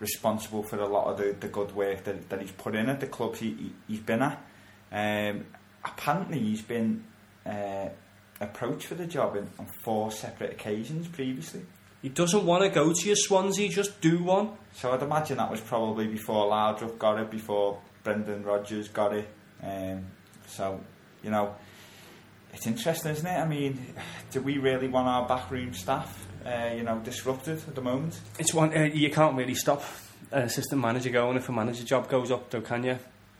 responsible 0.00 0.62
for 0.62 0.78
a 0.78 0.86
lot 0.86 1.08
of 1.08 1.18
the, 1.18 1.36
the 1.40 1.48
good 1.48 1.76
work 1.76 2.04
that, 2.04 2.30
that 2.30 2.40
he's 2.40 2.52
put 2.52 2.74
in 2.74 2.88
at 2.88 3.00
the 3.00 3.06
clubs 3.06 3.38
he, 3.38 3.50
he, 3.50 3.72
he's 3.86 4.00
been 4.00 4.22
at. 4.22 4.42
Um, 4.90 5.44
apparently, 5.84 6.38
he's 6.38 6.62
been 6.62 7.04
uh, 7.44 7.90
approached 8.44 8.86
for 8.86 8.94
the 8.94 9.06
job 9.06 9.36
in, 9.36 9.48
on 9.58 9.66
four 9.82 10.10
separate 10.10 10.52
occasions 10.52 11.08
previously. 11.08 11.62
He 12.02 12.08
doesn't 12.10 12.44
want 12.44 12.62
to 12.64 12.68
go 12.68 12.92
to 12.92 13.06
your 13.06 13.16
Swansea, 13.16 13.68
just 13.68 14.00
do 14.00 14.22
one. 14.22 14.50
So 14.74 14.92
I'd 14.92 15.02
imagine 15.02 15.38
that 15.38 15.50
was 15.50 15.60
probably 15.60 16.06
before 16.06 16.50
Laudrup 16.50 16.98
got 16.98 17.18
it, 17.18 17.30
before 17.30 17.78
Brendan 18.02 18.44
Rodgers 18.44 18.88
got 18.88 19.14
it. 19.14 19.26
Um, 19.62 20.04
so, 20.46 20.80
you 21.22 21.30
know, 21.30 21.54
it's 22.52 22.66
interesting, 22.66 23.12
isn't 23.12 23.26
it? 23.26 23.36
I 23.38 23.46
mean, 23.46 23.94
do 24.30 24.40
we 24.42 24.58
really 24.58 24.88
want 24.88 25.08
our 25.08 25.26
backroom 25.26 25.72
staff, 25.72 26.26
uh, 26.44 26.72
you 26.76 26.82
know, 26.82 26.98
disrupted 26.98 27.58
at 27.66 27.74
the 27.74 27.80
moment? 27.80 28.20
It's 28.38 28.52
one 28.52 28.76
uh, 28.76 28.82
you 28.82 29.10
can't 29.10 29.34
really 29.36 29.54
stop 29.54 29.82
an 30.30 30.42
assistant 30.42 30.80
manager 30.82 31.10
going 31.10 31.36
if 31.38 31.48
a 31.48 31.52
manager 31.52 31.84
job 31.84 32.08
goes 32.10 32.30
up, 32.30 32.50
though, 32.50 32.60
can 32.60 32.84
you? 32.84 32.98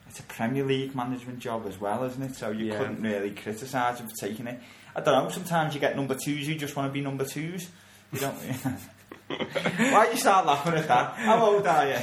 It's 0.09 0.21
a 0.21 0.25
Premier 0.25 0.65
League 0.65 0.95
management 0.95 1.41
job 1.41 1.67
as 1.67 1.79
well, 1.81 2.05
isn't 2.05 2.23
it? 2.23 2.35
So 2.37 2.51
you 2.51 2.67
Yeah. 2.67 2.79
couldn't 2.79 3.03
really 3.03 3.31
criticise 3.33 3.99
him 4.01 4.09
for 4.09 4.15
taking 4.27 4.47
it. 4.47 4.61
I 4.97 5.01
don't 5.01 5.25
know. 5.25 5.31
Sometimes 5.31 5.75
you 5.75 5.81
get 5.81 5.97
number 5.97 6.15
twos 6.15 6.47
who 6.47 6.55
just 6.55 6.77
want 6.77 6.89
to 6.89 6.93
be 6.93 7.01
number 7.01 7.25
twos. 7.25 7.69
You 8.13 8.21
don't. 8.21 8.35
Why 9.29 10.09
you 10.11 10.17
start 10.17 10.47
laughing 10.47 10.75
at 10.75 10.87
that? 10.89 11.15
How 11.15 11.45
old 11.45 11.67
are 11.67 11.89
you? 11.89 11.99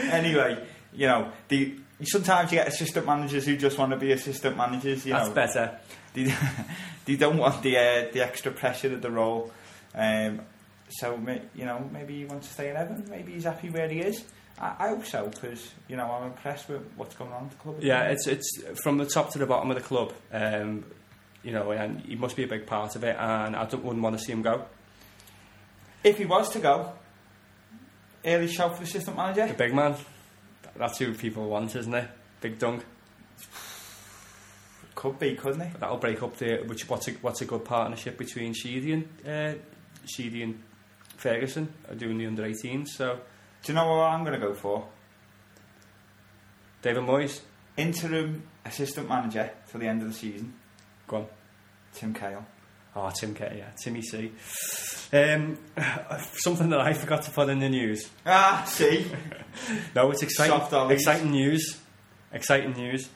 anyway, 0.00 0.66
you 0.92 1.06
know 1.06 1.30
the. 1.48 1.76
Sometimes 2.02 2.50
you 2.50 2.58
get 2.58 2.68
assistant 2.68 3.06
managers 3.06 3.46
who 3.46 3.56
just 3.56 3.78
want 3.78 3.92
to 3.92 3.96
be 3.96 4.12
assistant 4.12 4.56
managers. 4.56 5.06
You 5.06 5.12
That's 5.12 5.28
know, 5.28 5.34
better. 5.34 5.78
they, 6.12 6.34
they 7.06 7.16
don't 7.16 7.38
want 7.38 7.62
the 7.62 7.76
uh, 7.76 8.12
the 8.12 8.20
extra 8.20 8.50
pressure 8.52 8.92
of 8.92 9.00
the 9.00 9.10
role. 9.10 9.52
Um, 9.94 10.40
so 10.90 11.18
you 11.54 11.64
know, 11.64 11.88
maybe 11.92 12.18
he 12.18 12.24
wants 12.24 12.48
to 12.48 12.52
stay 12.52 12.70
in 12.70 12.76
Everton. 12.76 13.08
Maybe 13.08 13.32
he's 13.32 13.44
happy 13.44 13.70
where 13.70 13.88
he 13.88 14.00
is. 14.00 14.24
I, 14.58 14.74
I 14.78 14.88
hope 14.88 15.06
so 15.06 15.28
because 15.28 15.72
you 15.88 15.96
know 15.96 16.10
I'm 16.10 16.26
impressed 16.26 16.68
with 16.68 16.82
what's 16.96 17.14
going 17.14 17.32
on 17.32 17.44
at 17.44 17.50
the 17.50 17.56
club. 17.56 17.76
Yeah, 17.80 18.08
it's 18.08 18.26
it's 18.26 18.60
from 18.82 18.98
the 18.98 19.06
top 19.06 19.30
to 19.32 19.38
the 19.38 19.46
bottom 19.46 19.70
of 19.70 19.76
the 19.76 19.82
club. 19.82 20.12
Um, 20.32 20.84
you 21.44 21.52
know, 21.52 21.70
and 21.70 22.00
he 22.00 22.16
must 22.16 22.36
be 22.36 22.44
a 22.44 22.48
big 22.48 22.66
part 22.66 22.96
of 22.96 23.04
it, 23.04 23.16
and 23.18 23.54
I 23.54 23.66
don't, 23.66 23.84
wouldn't 23.84 24.02
want 24.02 24.18
to 24.18 24.24
see 24.24 24.32
him 24.32 24.42
go. 24.42 24.64
If 26.02 26.18
he 26.18 26.24
was 26.24 26.50
to 26.50 26.58
go, 26.58 26.92
early 28.24 28.48
shout 28.48 28.72
for 28.72 28.78
the 28.78 28.84
assistant 28.84 29.16
manager. 29.16 29.46
The 29.46 29.54
big 29.54 29.74
man, 29.74 29.96
that's 30.76 30.98
who 30.98 31.14
people 31.14 31.48
want, 31.48 31.76
isn't 31.76 31.94
it? 31.94 32.08
Big 32.40 32.58
Dunk. 32.58 32.84
Could 34.94 35.18
be, 35.18 35.34
couldn't 35.34 35.60
he? 35.60 35.78
That'll 35.78 35.98
break 35.98 36.22
up 36.22 36.36
the 36.36 36.62
which 36.66 36.88
what's 36.88 37.08
a, 37.08 37.12
what's 37.12 37.42
a 37.42 37.44
good 37.44 37.64
partnership 37.64 38.16
between 38.16 38.54
Sheedy 38.54 38.92
and 38.92 39.08
uh, 39.26 39.58
Sheedy 40.06 40.42
and 40.42 40.62
Ferguson 41.16 41.72
are 41.88 41.94
doing 41.94 42.18
the 42.18 42.26
under 42.26 42.42
18s. 42.42 42.88
So 42.88 43.18
Do 43.62 43.72
you 43.72 43.76
know 43.76 43.86
what 43.86 44.04
I'm 44.04 44.24
going 44.24 44.38
to 44.38 44.46
go 44.46 44.54
for? 44.54 44.86
David 46.82 47.02
Moyes, 47.04 47.40
Interim 47.76 48.42
assistant 48.64 49.08
manager 49.08 49.50
till 49.70 49.80
the 49.80 49.88
end 49.88 50.02
of 50.02 50.08
the 50.08 50.14
season. 50.14 50.54
Go 51.06 51.16
on. 51.18 51.26
Tim 51.92 52.12
Cahill. 52.14 52.44
Oh, 52.96 53.10
Tim 53.10 53.34
K, 53.34 53.56
yeah, 53.58 53.70
Timmy 53.82 54.02
C. 54.02 54.30
Um, 55.12 55.58
something 56.34 56.68
that 56.70 56.80
I 56.80 56.92
forgot 56.92 57.22
to 57.24 57.30
put 57.32 57.48
in 57.48 57.58
the 57.58 57.68
news. 57.68 58.08
Ah, 58.26 58.64
see. 58.66 59.06
No, 59.94 60.10
it's 60.10 60.22
exciting. 60.24 60.90
Exciting 60.90 61.30
news. 61.30 61.78
Exciting 62.32 62.72
news. 62.72 63.08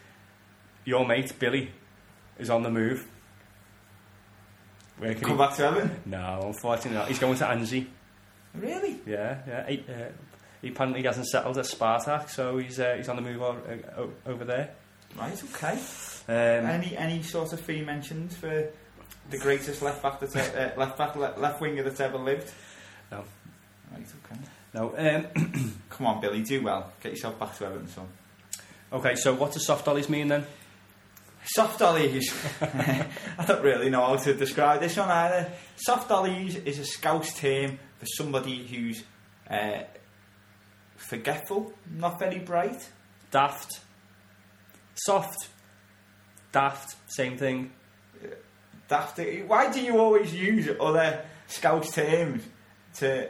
Your 0.84 1.04
mate 1.04 1.32
Billy 1.40 1.72
is 2.38 2.48
on 2.48 2.62
the 2.62 2.70
move. 2.70 3.08
Where 4.98 5.14
can 5.14 5.22
Come 5.22 5.32
he? 5.32 5.36
back 5.38 5.56
to 5.56 5.66
Everton. 5.66 6.00
No, 6.06 6.42
unfortunately 6.46 6.92
not. 6.98 7.08
He's 7.08 7.18
going 7.18 7.36
to 7.38 7.44
Anzhi. 7.44 7.86
Really? 8.54 9.00
Yeah, 9.06 9.38
yeah. 9.48 9.68
He, 9.68 9.78
uh, 9.88 9.92
he 10.62 10.68
apparently 10.68 11.02
hasn't 11.02 11.26
settled 11.26 11.58
at 11.58 11.64
Spartak, 11.66 12.30
so 12.30 12.58
he's 12.58 12.78
uh, 12.80 12.94
he's 12.96 13.08
on 13.08 13.16
the 13.16 13.22
move 13.22 13.42
o- 13.42 13.60
o- 13.96 14.12
over 14.26 14.44
there. 14.44 14.70
Right. 15.16 15.40
Okay. 15.54 15.78
Um, 16.28 16.34
any 16.34 16.96
any 16.96 17.22
sort 17.22 17.52
of 17.54 17.60
fee 17.60 17.80
mentioned 17.82 18.32
for 18.34 18.68
the 19.30 19.38
greatest 19.38 19.80
left 19.82 20.02
back 20.02 20.20
that's 20.20 20.36
uh, 20.36 20.72
left 20.76 20.98
back 20.98 21.16
le- 21.16 21.34
left 21.38 21.60
winger 21.60 21.82
that's 21.82 22.00
ever 22.00 22.18
lived? 22.18 22.50
No. 23.10 23.24
Right. 23.90 24.06
Okay. 24.30 24.40
no. 24.74 24.94
Um, 24.96 25.74
Come 25.90 26.06
on, 26.06 26.20
Billy. 26.20 26.42
Do 26.42 26.62
well. 26.62 26.92
Get 27.02 27.12
yourself 27.12 27.38
back 27.38 27.56
to 27.58 27.66
Everton, 27.66 27.88
son. 27.88 28.08
okay, 28.92 29.14
so 29.14 29.34
what 29.34 29.52
does 29.52 29.66
soft 29.66 29.86
dollies 29.86 30.08
mean 30.10 30.28
then? 30.28 30.44
Soft 31.44 31.78
dollies. 31.78 32.30
I 32.60 33.44
don't 33.46 33.62
really 33.62 33.88
know 33.88 34.04
how 34.04 34.16
to 34.16 34.34
describe 34.34 34.80
this 34.80 34.98
one 34.98 35.08
either. 35.08 35.50
Soft 35.76 36.10
dollies 36.10 36.56
is 36.56 36.78
a 36.78 36.84
scouse 36.84 37.32
term 37.38 37.78
for 37.98 38.04
somebody 38.04 38.66
who's 38.66 39.02
uh, 39.48 39.84
forgetful, 40.96 41.72
not 41.90 42.18
very 42.18 42.38
bright. 42.38 42.86
Daft. 43.30 43.80
Soft. 44.94 45.48
Daft. 46.58 46.96
Same 47.06 47.36
thing. 47.36 47.70
Daft. 48.88 49.20
Why 49.46 49.70
do 49.70 49.80
you 49.80 49.98
always 49.98 50.34
use 50.34 50.68
other 50.80 51.24
scouse 51.46 51.92
terms 51.92 52.42
to? 52.96 53.28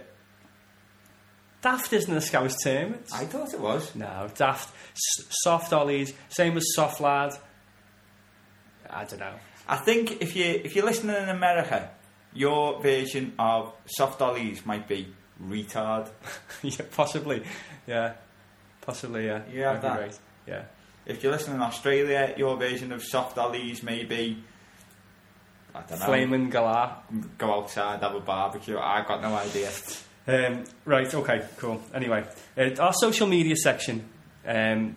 Daft 1.61 1.93
isn't 1.93 2.17
a 2.17 2.21
scouse 2.23 2.57
term. 2.63 2.95
It's, 2.95 3.13
I 3.13 3.25
thought 3.27 3.53
it 3.53 3.61
was. 3.61 3.95
No, 3.95 4.31
daft. 4.35 4.75
S- 4.95 5.27
soft 5.43 5.73
ollies, 5.73 6.15
same 6.31 6.57
as 6.57 6.65
soft 6.75 7.01
lad. 7.01 7.33
I 8.89 9.05
don't 9.05 9.19
know. 9.19 9.35
I 9.69 9.77
think 9.77 10.23
if 10.23 10.35
you 10.35 10.45
if 10.65 10.75
you're 10.75 10.87
listening 10.87 11.17
in 11.17 11.29
America, 11.29 11.91
your 12.33 12.81
version 12.81 13.35
of 13.39 13.75
soft 13.89 14.23
ollies 14.23 14.65
might 14.65 14.89
be 14.89 15.13
retard. 15.43 16.09
yeah, 16.63 16.83
possibly. 16.93 17.43
Yeah, 17.87 18.15
possibly. 18.81 19.27
Yeah, 19.27 19.43
You 19.53 19.63
have 19.65 19.83
That'd 19.83 19.83
be 19.83 19.89
that? 19.89 19.99
great. 19.99 20.19
Yeah, 20.47 20.63
If 21.09 21.23
you're 21.23 21.33
listening 21.33 21.57
in 21.57 21.63
Australia, 21.63 22.35
your 22.37 22.57
version 22.59 22.93
of 22.93 23.03
soft 23.03 23.39
alleys 23.39 23.83
may 23.83 24.05
be. 24.05 24.45
I 25.75 25.81
don't 25.81 25.99
know. 25.99 26.07
flaming 26.07 26.51
galah. 26.51 26.99
Go 27.39 27.53
outside, 27.55 28.01
have 28.01 28.15
a 28.15 28.21
barbecue. 28.21 28.79
I've 28.79 29.07
got 29.07 29.23
no 29.23 29.35
idea. 29.35 29.71
Um, 30.27 30.65
right. 30.85 31.13
Okay. 31.13 31.43
Cool. 31.57 31.83
Anyway, 31.95 32.27
uh, 32.57 32.71
our 32.79 32.93
social 32.93 33.27
media 33.27 33.57
section. 33.57 34.07
Um, 34.47 34.97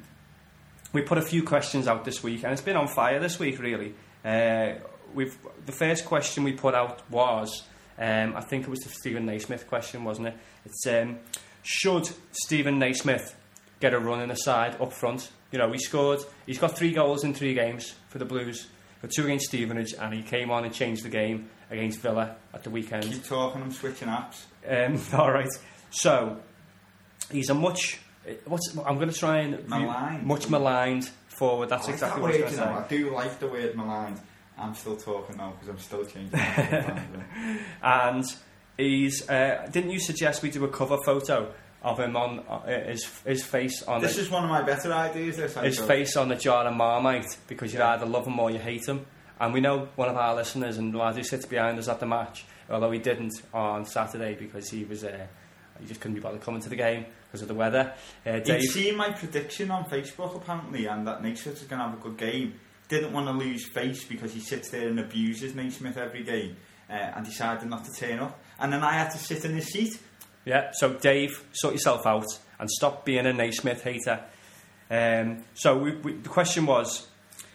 we 0.94 1.02
put 1.02 1.18
a 1.18 1.22
few 1.22 1.44
questions 1.44 1.88
out 1.88 2.04
this 2.04 2.22
week, 2.22 2.44
and 2.44 2.52
it's 2.52 2.62
been 2.62 2.76
on 2.76 2.88
fire 2.88 3.20
this 3.22 3.40
week, 3.40 3.60
really. 3.60 3.96
Uh, 4.26 4.74
we've 5.14 5.38
the 5.66 5.72
first 5.72 6.06
question 6.06 6.44
we 6.44 6.52
put 6.52 6.76
out 6.76 7.10
was, 7.10 7.64
um, 7.98 8.36
I 8.36 8.42
think 8.42 8.66
it 8.66 8.70
was 8.70 8.80
the 8.80 8.90
Stephen 8.90 9.26
Naismith 9.26 9.68
question, 9.68 10.04
wasn't 10.04 10.28
it? 10.28 10.38
It's 10.66 10.86
um, 10.88 11.20
should 11.64 12.10
Stephen 12.32 12.80
Naismith 12.80 13.34
get 13.80 13.94
a 13.94 14.00
run 14.00 14.20
in 14.22 14.28
the 14.28 14.36
side 14.36 14.76
up 14.82 14.92
front? 14.92 15.32
You 15.52 15.60
know, 15.60 15.72
he 15.72 15.80
scored. 15.80 16.20
He's 16.46 16.60
got 16.60 16.78
three 16.78 16.94
goals 16.94 17.24
in 17.24 17.34
three 17.34 17.54
games 17.54 17.94
for 18.10 18.20
the 18.20 18.26
Blues. 18.26 18.68
Got 19.02 19.12
two 19.12 19.24
against 19.26 19.46
Stevenage, 19.48 19.94
and 20.00 20.14
he 20.14 20.22
came 20.22 20.52
on 20.52 20.64
and 20.64 20.74
changed 20.74 21.04
the 21.04 21.10
game 21.10 21.50
against 21.70 22.00
Villa 22.00 22.36
at 22.54 22.64
the 22.64 22.70
weekend. 22.70 23.04
Keep 23.04 23.26
talking, 23.26 23.62
I'm 23.62 23.72
switching 23.72 24.08
apps. 24.08 24.44
Um, 24.68 25.02
all 25.20 25.32
right. 25.32 25.50
So 25.90 26.38
he's 27.32 27.50
a 27.50 27.54
much. 27.54 28.00
What's 28.46 28.78
I'm 28.78 28.96
going 28.98 29.10
to 29.10 29.18
try 29.18 29.40
and 29.40 29.68
Maligned. 29.68 30.24
much 30.26 30.48
maligned 30.50 31.10
forward. 31.28 31.70
That's 31.70 31.88
like 31.88 31.96
exactly 31.96 32.22
that 32.22 32.22
what 32.22 32.36
I 32.36 32.38
word, 32.38 32.44
was 32.44 32.52
you 32.54 32.58
going 32.60 32.70
to 32.76 32.80
I 32.86 32.88
do 32.88 33.14
like 33.16 33.40
the 33.40 33.48
word 33.48 33.76
maligned. 33.76 34.20
I'm 34.60 34.76
still 34.76 34.96
talking 34.96 35.38
now 35.38 35.54
because 35.60 35.70
I'm 35.70 35.80
still 35.80 36.06
changing. 36.06 36.40
And 37.82 38.24
he's. 38.78 39.28
Uh, 39.28 39.68
didn't 39.72 39.90
you 39.92 40.00
suggest 40.00 40.44
we 40.44 40.52
do 40.52 40.64
a 40.66 40.70
cover 40.70 40.98
photo 41.04 41.52
of 41.84 42.00
him 42.00 42.16
on 42.16 42.40
uh, 42.48 42.86
his 42.88 43.06
his 43.26 43.44
face 43.44 43.82
on 43.84 44.02
this 44.02 44.16
the, 44.16 44.22
is 44.22 44.30
one 44.30 44.44
of 44.44 44.50
my 44.50 44.62
better 44.62 44.92
ideas. 44.94 45.38
This 45.38 45.58
I 45.58 45.66
his 45.66 45.80
thought. 45.80 45.88
face 45.88 46.16
on 46.18 46.30
the 46.30 46.36
jar 46.36 46.66
of 46.68 46.76
Marmite 46.76 47.38
because 47.48 47.74
you 47.74 47.80
Yeah. 47.80 47.90
either 47.96 48.06
love 48.06 48.28
him 48.28 48.40
or 48.40 48.52
you 48.52 48.60
hate 48.60 48.88
him. 48.88 49.06
And 49.40 49.54
we 49.54 49.60
know 49.62 49.88
one 49.96 50.08
of 50.08 50.16
our 50.18 50.36
listeners 50.36 50.78
and 50.78 50.94
the 50.94 51.00
lad 51.00 51.16
who 51.16 51.24
sits 51.24 51.46
behind 51.48 51.80
us 51.80 51.88
at 51.88 52.00
the 52.00 52.06
match, 52.06 52.46
although 52.70 52.92
he 52.92 53.00
didn't 53.00 53.34
on 53.54 53.86
Saturday 53.86 54.36
because 54.36 54.70
he 54.70 54.84
was 54.84 55.04
uh, 55.04 55.26
he 55.80 55.88
just 55.88 56.00
couldn't 56.00 56.16
be 56.16 56.22
bothered 56.22 56.42
coming 56.42 56.62
to 56.62 56.70
the 56.70 56.76
game 56.76 57.06
because 57.26 57.42
of 57.42 57.48
the 57.48 57.56
weather. 57.56 57.94
Uh, 58.26 58.40
He'd 58.46 58.62
seen 58.70 58.96
my 58.96 59.10
prediction 59.12 59.72
on 59.72 59.86
Facebook 59.86 60.36
apparently, 60.36 60.86
and 60.86 61.08
that 61.08 61.24
Naismith 61.24 61.60
is 61.60 61.68
going 61.68 61.80
to 61.80 61.86
have 61.88 61.98
a 61.98 62.02
good 62.02 62.18
game. 62.18 62.60
Didn't 62.90 63.14
want 63.14 63.26
to 63.28 63.32
lose 63.34 63.68
face 63.74 64.04
because 64.04 64.34
he 64.34 64.42
sits 64.42 64.70
there 64.70 64.88
and 64.90 65.00
abuses 65.00 65.56
Naismith 65.56 65.98
every 65.98 66.24
game, 66.24 66.58
uh, 66.90 66.94
and 66.94 67.26
decided 67.26 67.68
not 67.68 67.84
to 67.86 67.92
turn 68.00 68.20
up. 68.20 68.40
And 68.60 68.72
then 68.72 68.84
I 68.84 68.94
had 68.94 69.10
to 69.12 69.18
sit 69.18 69.44
in 69.46 69.56
his 69.56 69.68
seat. 69.72 69.98
Yeah. 70.46 70.72
So 70.74 70.94
Dave, 70.94 71.44
sort 71.54 71.74
yourself 71.74 72.06
out 72.06 72.26
and 72.60 72.70
stop 72.70 73.06
being 73.06 73.26
a 73.26 73.34
Naismith 73.34 73.84
hater. 73.84 74.24
Um, 74.90 75.44
so 75.54 75.78
we, 75.78 75.96
we, 75.98 76.14
the 76.14 76.30
question 76.30 76.66
was, 76.66 77.08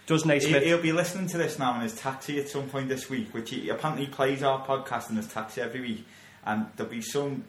does 0.07 0.23
He, 0.23 0.29
Naismith? 0.29 0.63
he'll 0.63 0.81
be 0.81 0.93
listening 0.93 1.27
to 1.29 1.39
this 1.39 1.59
now 1.59 1.75
in 1.77 1.83
his 1.83 1.95
taxi 1.95 2.39
at 2.41 2.49
some 2.49 2.69
point 2.69 2.89
this 2.89 3.11
week, 3.11 3.33
which 3.35 3.51
he 3.51 3.69
apparently 3.69 4.07
plays 4.07 4.43
our 4.43 4.65
podcast 4.65 5.11
in 5.11 5.17
his 5.17 5.29
taxi 5.29 5.61
every 5.61 5.81
week, 5.81 6.07
and 6.45 6.67
there'll 6.77 6.91
be 6.91 7.03
some 7.03 7.45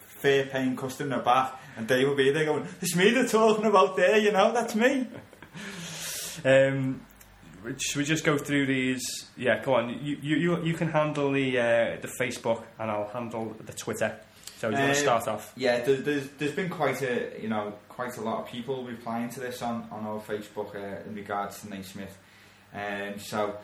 fair 0.00 0.46
paying 0.46 0.76
customer 0.76 1.20
back, 1.22 1.60
and 1.76 1.86
Dave 1.86 2.08
will 2.08 2.16
be 2.16 2.30
there 2.30 2.44
going, 2.46 2.66
"It's 2.80 2.96
me 2.96 3.10
they're 3.10 3.26
talking 3.28 3.66
about 3.66 3.96
there, 3.96 4.16
you 4.16 4.32
know, 4.32 4.52
that's 4.52 4.74
me." 4.74 5.06
Um, 6.44 7.00
should 7.78 7.96
we 7.96 8.04
just 8.04 8.24
go 8.24 8.36
through 8.36 8.66
these? 8.66 9.00
Yeah, 9.36 9.62
go 9.62 9.74
on. 9.76 9.88
You 10.04 10.18
you, 10.20 10.36
you, 10.36 10.62
you 10.64 10.74
can 10.74 10.88
handle 10.88 11.32
the 11.32 11.58
uh, 11.58 11.96
the 12.02 12.08
Facebook, 12.20 12.64
and 12.78 12.90
I'll 12.90 13.08
handle 13.08 13.54
the 13.64 13.72
Twitter. 13.72 14.18
So 14.64 14.70
you 14.70 14.82
want 14.82 14.94
to 14.94 15.00
start 15.00 15.28
off? 15.28 15.52
Yeah, 15.56 15.80
there, 15.80 15.96
there's 15.96 16.28
there's 16.38 16.54
been 16.54 16.70
quite 16.70 17.02
a 17.02 17.32
you 17.38 17.48
know 17.48 17.74
quite 17.88 18.16
a 18.16 18.22
lot 18.22 18.40
of 18.40 18.48
people 18.48 18.82
replying 18.84 19.28
to 19.30 19.40
this 19.40 19.60
on, 19.60 19.86
on 19.90 20.06
our 20.06 20.20
Facebook 20.20 20.74
uh, 20.74 21.06
in 21.06 21.14
regards 21.14 21.60
to 21.60 21.68
Naismith. 21.68 22.16
Um, 22.72 23.18
so 23.18 23.58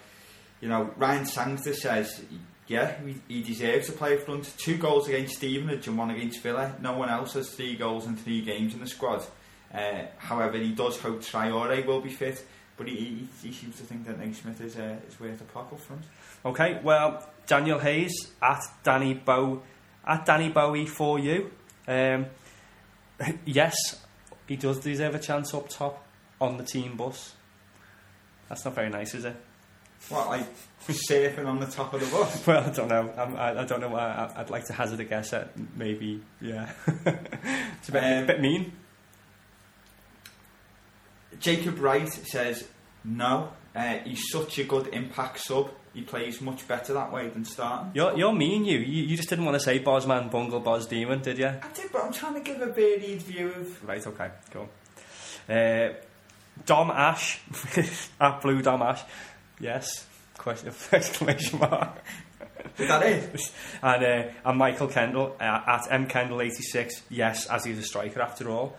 you 0.60 0.68
know 0.68 0.90
Ryan 0.98 1.24
Sangster 1.24 1.72
says 1.72 2.22
yeah 2.66 2.94
he, 3.02 3.16
he 3.28 3.42
deserves 3.42 3.86
to 3.86 3.92
play 3.92 4.14
up 4.14 4.24
front. 4.24 4.52
Two 4.58 4.76
goals 4.76 5.08
against 5.08 5.36
Stevenage 5.36 5.88
and 5.88 5.96
one 5.96 6.10
against 6.10 6.42
Villa. 6.42 6.76
No 6.82 6.92
one 6.98 7.08
else 7.08 7.32
has 7.32 7.48
three 7.48 7.76
goals 7.76 8.06
in 8.06 8.16
three 8.16 8.42
games 8.42 8.74
in 8.74 8.80
the 8.80 8.86
squad. 8.86 9.24
Uh, 9.72 10.02
however, 10.18 10.58
he 10.58 10.72
does 10.72 10.98
hope 10.98 11.22
Traore 11.22 11.86
will 11.86 12.00
be 12.02 12.10
fit. 12.10 12.44
But 12.76 12.88
he, 12.88 12.96
he, 12.96 13.48
he 13.48 13.52
seems 13.52 13.76
to 13.76 13.82
think 13.82 14.06
that 14.06 14.18
Naismith 14.18 14.58
is, 14.62 14.74
uh, 14.78 14.96
is 15.06 15.20
worth 15.20 15.38
a 15.42 15.44
pop 15.44 15.70
up 15.70 15.80
front. 15.80 16.02
Okay. 16.46 16.80
Well, 16.82 17.28
Daniel 17.46 17.78
Hayes 17.78 18.30
at 18.40 18.62
Danny 18.82 19.12
Bow 19.12 19.62
at 20.06 20.24
Danny 20.26 20.48
Bowie 20.48 20.86
for 20.86 21.18
you. 21.18 21.50
Um, 21.86 22.26
yes, 23.44 23.74
he 24.46 24.56
does 24.56 24.80
deserve 24.80 25.14
a 25.14 25.18
chance 25.18 25.52
up 25.54 25.68
top 25.68 26.06
on 26.40 26.56
the 26.56 26.64
team 26.64 26.96
bus. 26.96 27.34
That's 28.48 28.64
not 28.64 28.74
very 28.74 28.90
nice, 28.90 29.14
is 29.14 29.24
it? 29.24 29.36
What, 30.08 30.28
like 30.28 30.46
surfing 30.88 31.46
on 31.46 31.60
the 31.60 31.66
top 31.66 31.92
of 31.92 32.00
the 32.00 32.06
bus? 32.06 32.44
Well, 32.46 32.64
I 32.64 32.70
don't 32.70 32.88
know. 32.88 33.12
I'm, 33.16 33.36
I, 33.36 33.60
I 33.60 33.64
don't 33.64 33.80
know. 33.80 33.94
I, 33.94 34.32
I'd 34.36 34.50
like 34.50 34.64
to 34.66 34.72
hazard 34.72 34.98
a 35.00 35.04
guess 35.04 35.32
at 35.32 35.52
maybe. 35.76 36.22
Yeah, 36.40 36.72
it's 36.86 37.88
a 37.88 37.92
bit, 37.92 38.02
Um, 38.02 38.24
a 38.24 38.26
bit 38.26 38.40
mean. 38.40 38.72
Jacob 41.38 41.78
Wright 41.78 42.08
says 42.10 42.66
no. 43.04 43.52
Uh, 43.74 43.98
he's 44.04 44.22
such 44.30 44.58
a 44.58 44.64
good 44.64 44.88
impact 44.88 45.38
sub. 45.40 45.70
He 45.92 46.02
plays 46.02 46.40
much 46.40 46.68
better 46.68 46.92
that 46.94 47.12
way 47.12 47.28
than 47.28 47.44
starting. 47.44 47.90
You're, 47.94 48.16
you're 48.16 48.32
mean, 48.32 48.64
you. 48.64 48.78
you. 48.78 49.04
You 49.04 49.16
just 49.16 49.28
didn't 49.28 49.44
want 49.44 49.56
to 49.56 49.60
say 49.60 49.78
Bosman, 49.80 50.28
Bungle, 50.28 50.60
Bos 50.60 50.86
Demon, 50.86 51.20
did 51.20 51.38
you? 51.38 51.48
I 51.48 51.68
did, 51.74 51.90
but 51.92 52.04
I'm 52.04 52.12
trying 52.12 52.34
to 52.34 52.40
give 52.40 52.62
a 52.62 52.66
varied 52.66 53.22
view 53.22 53.48
of. 53.48 53.88
Right, 53.88 54.06
okay, 54.06 54.30
cool. 54.52 54.68
Uh, 55.48 55.94
Dom 56.64 56.90
Ash, 56.90 57.40
at 58.20 58.40
Blue 58.40 58.62
Dom 58.62 58.82
Ash, 58.82 59.02
yes, 59.58 60.06
question, 60.36 60.72
exclamation 60.92 61.58
mark. 61.58 61.98
Is 62.78 62.88
that 62.88 63.02
it? 63.02 63.52
And, 63.82 64.04
uh, 64.04 64.32
and 64.44 64.58
Michael 64.58 64.88
Kendall, 64.88 65.36
uh, 65.40 65.60
at 65.66 65.86
M 65.90 66.06
Kendall 66.06 66.42
86, 66.42 67.02
yes, 67.08 67.46
as 67.46 67.64
he's 67.64 67.78
a 67.78 67.82
striker 67.82 68.20
after 68.20 68.50
all. 68.50 68.76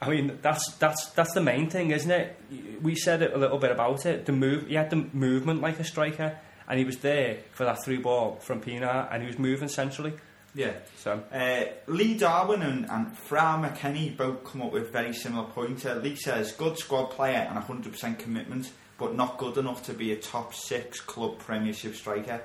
I 0.00 0.08
mean, 0.08 0.38
that's 0.42 0.74
that's 0.74 1.10
that's 1.10 1.34
the 1.34 1.40
main 1.40 1.68
thing, 1.68 1.90
isn't 1.90 2.10
it? 2.10 2.36
We 2.80 2.94
said 2.94 3.20
it 3.20 3.32
a 3.32 3.36
little 3.36 3.58
bit 3.58 3.72
about 3.72 4.06
it. 4.06 4.26
The 4.26 4.32
move, 4.32 4.68
he 4.68 4.74
had 4.74 4.90
the 4.90 5.08
movement 5.12 5.60
like 5.60 5.80
a 5.80 5.84
striker, 5.84 6.38
and 6.68 6.78
he 6.78 6.84
was 6.84 6.98
there 6.98 7.38
for 7.52 7.64
that 7.64 7.82
through 7.84 8.00
ball 8.02 8.36
from 8.36 8.60
Pienaar, 8.60 9.08
and 9.10 9.22
he 9.22 9.26
was 9.26 9.38
moving 9.38 9.68
centrally. 9.68 10.12
Yeah. 10.54 10.72
So 10.96 11.22
Uh, 11.32 11.64
Lee 11.86 12.16
Darwin 12.16 12.62
and, 12.62 12.90
and 12.90 13.16
Fra 13.16 13.58
McKenny 13.62 14.16
both 14.16 14.44
come 14.44 14.62
up 14.62 14.72
with 14.72 14.92
very 14.92 15.12
similar 15.12 15.44
points. 15.48 15.84
Uh, 15.86 15.94
Lee 16.02 16.16
says, 16.16 16.52
good 16.52 16.78
squad 16.78 17.06
player 17.10 17.48
and 17.50 17.58
100% 17.58 18.18
commitment, 18.18 18.70
but 18.98 19.14
not 19.14 19.38
good 19.38 19.56
enough 19.58 19.84
to 19.84 19.92
be 19.94 20.12
a 20.12 20.16
top 20.16 20.54
six 20.54 21.00
club 21.00 21.38
premiership 21.38 21.94
striker. 21.94 22.40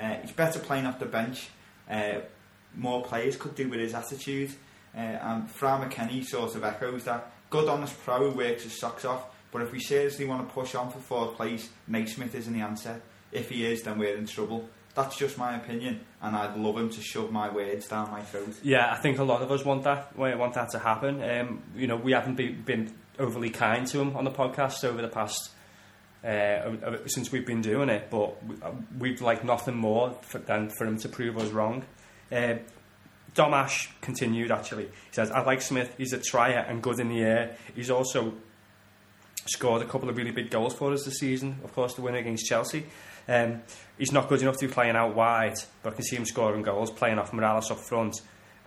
Uh, 0.00 0.14
he's 0.22 0.32
better 0.32 0.58
playing 0.60 0.86
off 0.86 0.98
the 0.98 1.06
bench. 1.06 1.48
Uh, 1.90 2.20
more 2.76 3.02
players 3.02 3.36
could 3.36 3.54
do 3.54 3.68
with 3.68 3.80
his 3.80 3.94
attitude. 3.94 4.52
Uh, 4.94 5.00
and 5.00 5.50
Fra 5.50 5.84
McKenny 5.84 6.24
sort 6.24 6.54
of 6.54 6.64
echoes 6.64 7.04
that. 7.04 7.32
Good 7.50 7.68
honest 7.68 7.98
pro 8.04 8.30
who 8.30 8.36
works 8.36 8.64
his 8.64 8.78
socks 8.78 9.04
off, 9.04 9.24
but 9.50 9.62
if 9.62 9.72
we 9.72 9.80
seriously 9.80 10.26
want 10.26 10.46
to 10.46 10.54
push 10.54 10.74
on 10.74 10.90
for 10.92 10.98
fourth 10.98 11.34
place, 11.34 11.68
Naismith 11.86 12.34
isn't 12.34 12.52
the 12.52 12.60
answer. 12.60 13.00
If 13.32 13.50
he 13.50 13.66
is, 13.66 13.82
then 13.82 13.98
we're 13.98 14.16
in 14.16 14.26
trouble. 14.26 14.68
That's 14.94 15.16
just 15.16 15.38
my 15.38 15.54
opinion, 15.56 16.00
and 16.20 16.34
I'd 16.34 16.56
love 16.56 16.76
him 16.76 16.90
to 16.90 17.00
shove 17.00 17.30
my 17.30 17.48
words 17.52 17.86
down 17.86 18.10
my 18.10 18.22
throat. 18.22 18.54
Yeah, 18.64 18.90
I 18.90 18.96
think 18.96 19.18
a 19.18 19.24
lot 19.24 19.42
of 19.42 19.52
us 19.52 19.64
want 19.64 19.84
that. 19.84 20.16
We 20.18 20.34
want 20.34 20.54
that 20.54 20.70
to 20.70 20.78
happen. 20.80 21.22
Um, 21.22 21.62
you 21.76 21.86
know, 21.86 21.96
we 21.96 22.12
haven't 22.12 22.34
been, 22.36 22.62
been 22.62 22.92
overly 23.18 23.50
kind 23.50 23.86
to 23.88 24.00
him 24.00 24.16
on 24.16 24.24
the 24.24 24.30
podcast 24.32 24.84
over 24.84 25.00
the 25.00 25.08
past 25.08 25.50
uh, 26.24 26.72
since 27.06 27.30
we've 27.30 27.46
been 27.46 27.60
doing 27.62 27.88
it, 27.90 28.08
but 28.10 28.42
we- 28.44 28.56
uh, 28.60 28.72
we'd 28.98 29.20
like 29.20 29.44
nothing 29.44 29.76
more 29.76 30.16
for, 30.22 30.38
than 30.38 30.68
for 30.70 30.84
him 30.86 30.98
to 30.98 31.08
prove 31.08 31.38
us 31.38 31.50
wrong. 31.50 31.84
Uh, 32.32 32.54
Dom 33.34 33.54
Ash 33.54 33.88
continued 34.00 34.50
actually. 34.50 34.84
He 34.86 34.90
says, 35.12 35.30
"I 35.30 35.42
like 35.44 35.62
Smith. 35.62 35.94
He's 35.96 36.12
a 36.12 36.18
trier 36.18 36.58
and 36.68 36.82
good 36.82 36.98
in 36.98 37.08
the 37.08 37.20
air. 37.20 37.56
He's 37.76 37.90
also 37.90 38.32
scored 39.46 39.82
a 39.82 39.86
couple 39.86 40.08
of 40.08 40.16
really 40.16 40.32
big 40.32 40.50
goals 40.50 40.74
for 40.74 40.92
us 40.92 41.04
this 41.04 41.18
season. 41.18 41.60
Of 41.62 41.72
course, 41.72 41.94
the 41.94 42.02
win 42.02 42.16
against 42.16 42.46
Chelsea." 42.46 42.86
Um, 43.28 43.62
he's 43.98 44.10
not 44.12 44.28
good 44.28 44.40
enough 44.42 44.56
to 44.58 44.66
be 44.66 44.72
playing 44.72 44.96
out 44.96 45.14
wide, 45.14 45.56
but 45.82 45.92
I 45.92 45.96
can 45.96 46.04
see 46.04 46.16
him 46.16 46.24
scoring 46.24 46.62
goals, 46.62 46.90
playing 46.90 47.18
off 47.18 47.32
Morales 47.32 47.70
up 47.70 47.78
front. 47.78 48.16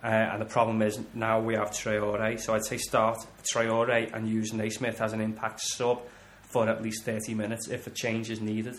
Uh, 0.04 0.06
and 0.06 0.40
the 0.40 0.46
problem 0.46 0.82
is 0.82 0.98
now 1.14 1.40
we 1.40 1.54
have 1.54 1.70
Traore, 1.70 2.38
so 2.40 2.54
I'd 2.54 2.64
say 2.64 2.76
start 2.76 3.18
Traore 3.52 4.12
and 4.12 4.28
use 4.28 4.52
Naismith 4.52 5.00
as 5.00 5.12
an 5.12 5.20
impact 5.20 5.60
sub 5.60 6.02
for 6.42 6.68
at 6.68 6.82
least 6.82 7.04
30 7.04 7.34
minutes 7.34 7.68
if 7.68 7.86
a 7.86 7.90
change 7.90 8.30
is 8.30 8.40
needed. 8.40 8.76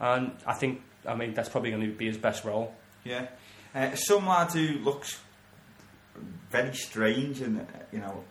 And 0.00 0.32
I 0.46 0.54
think, 0.54 0.80
I 1.06 1.14
mean, 1.14 1.34
that's 1.34 1.48
probably 1.48 1.70
going 1.70 1.82
to 1.82 1.92
be 1.96 2.06
his 2.06 2.16
best 2.18 2.44
role. 2.44 2.72
Yeah. 3.04 3.26
Uh, 3.74 3.94
some 3.96 4.26
lad 4.26 4.52
who 4.52 4.78
looks 4.78 5.20
very 6.50 6.74
strange 6.74 7.40
and, 7.40 7.66
you 7.92 7.98
know, 7.98 8.22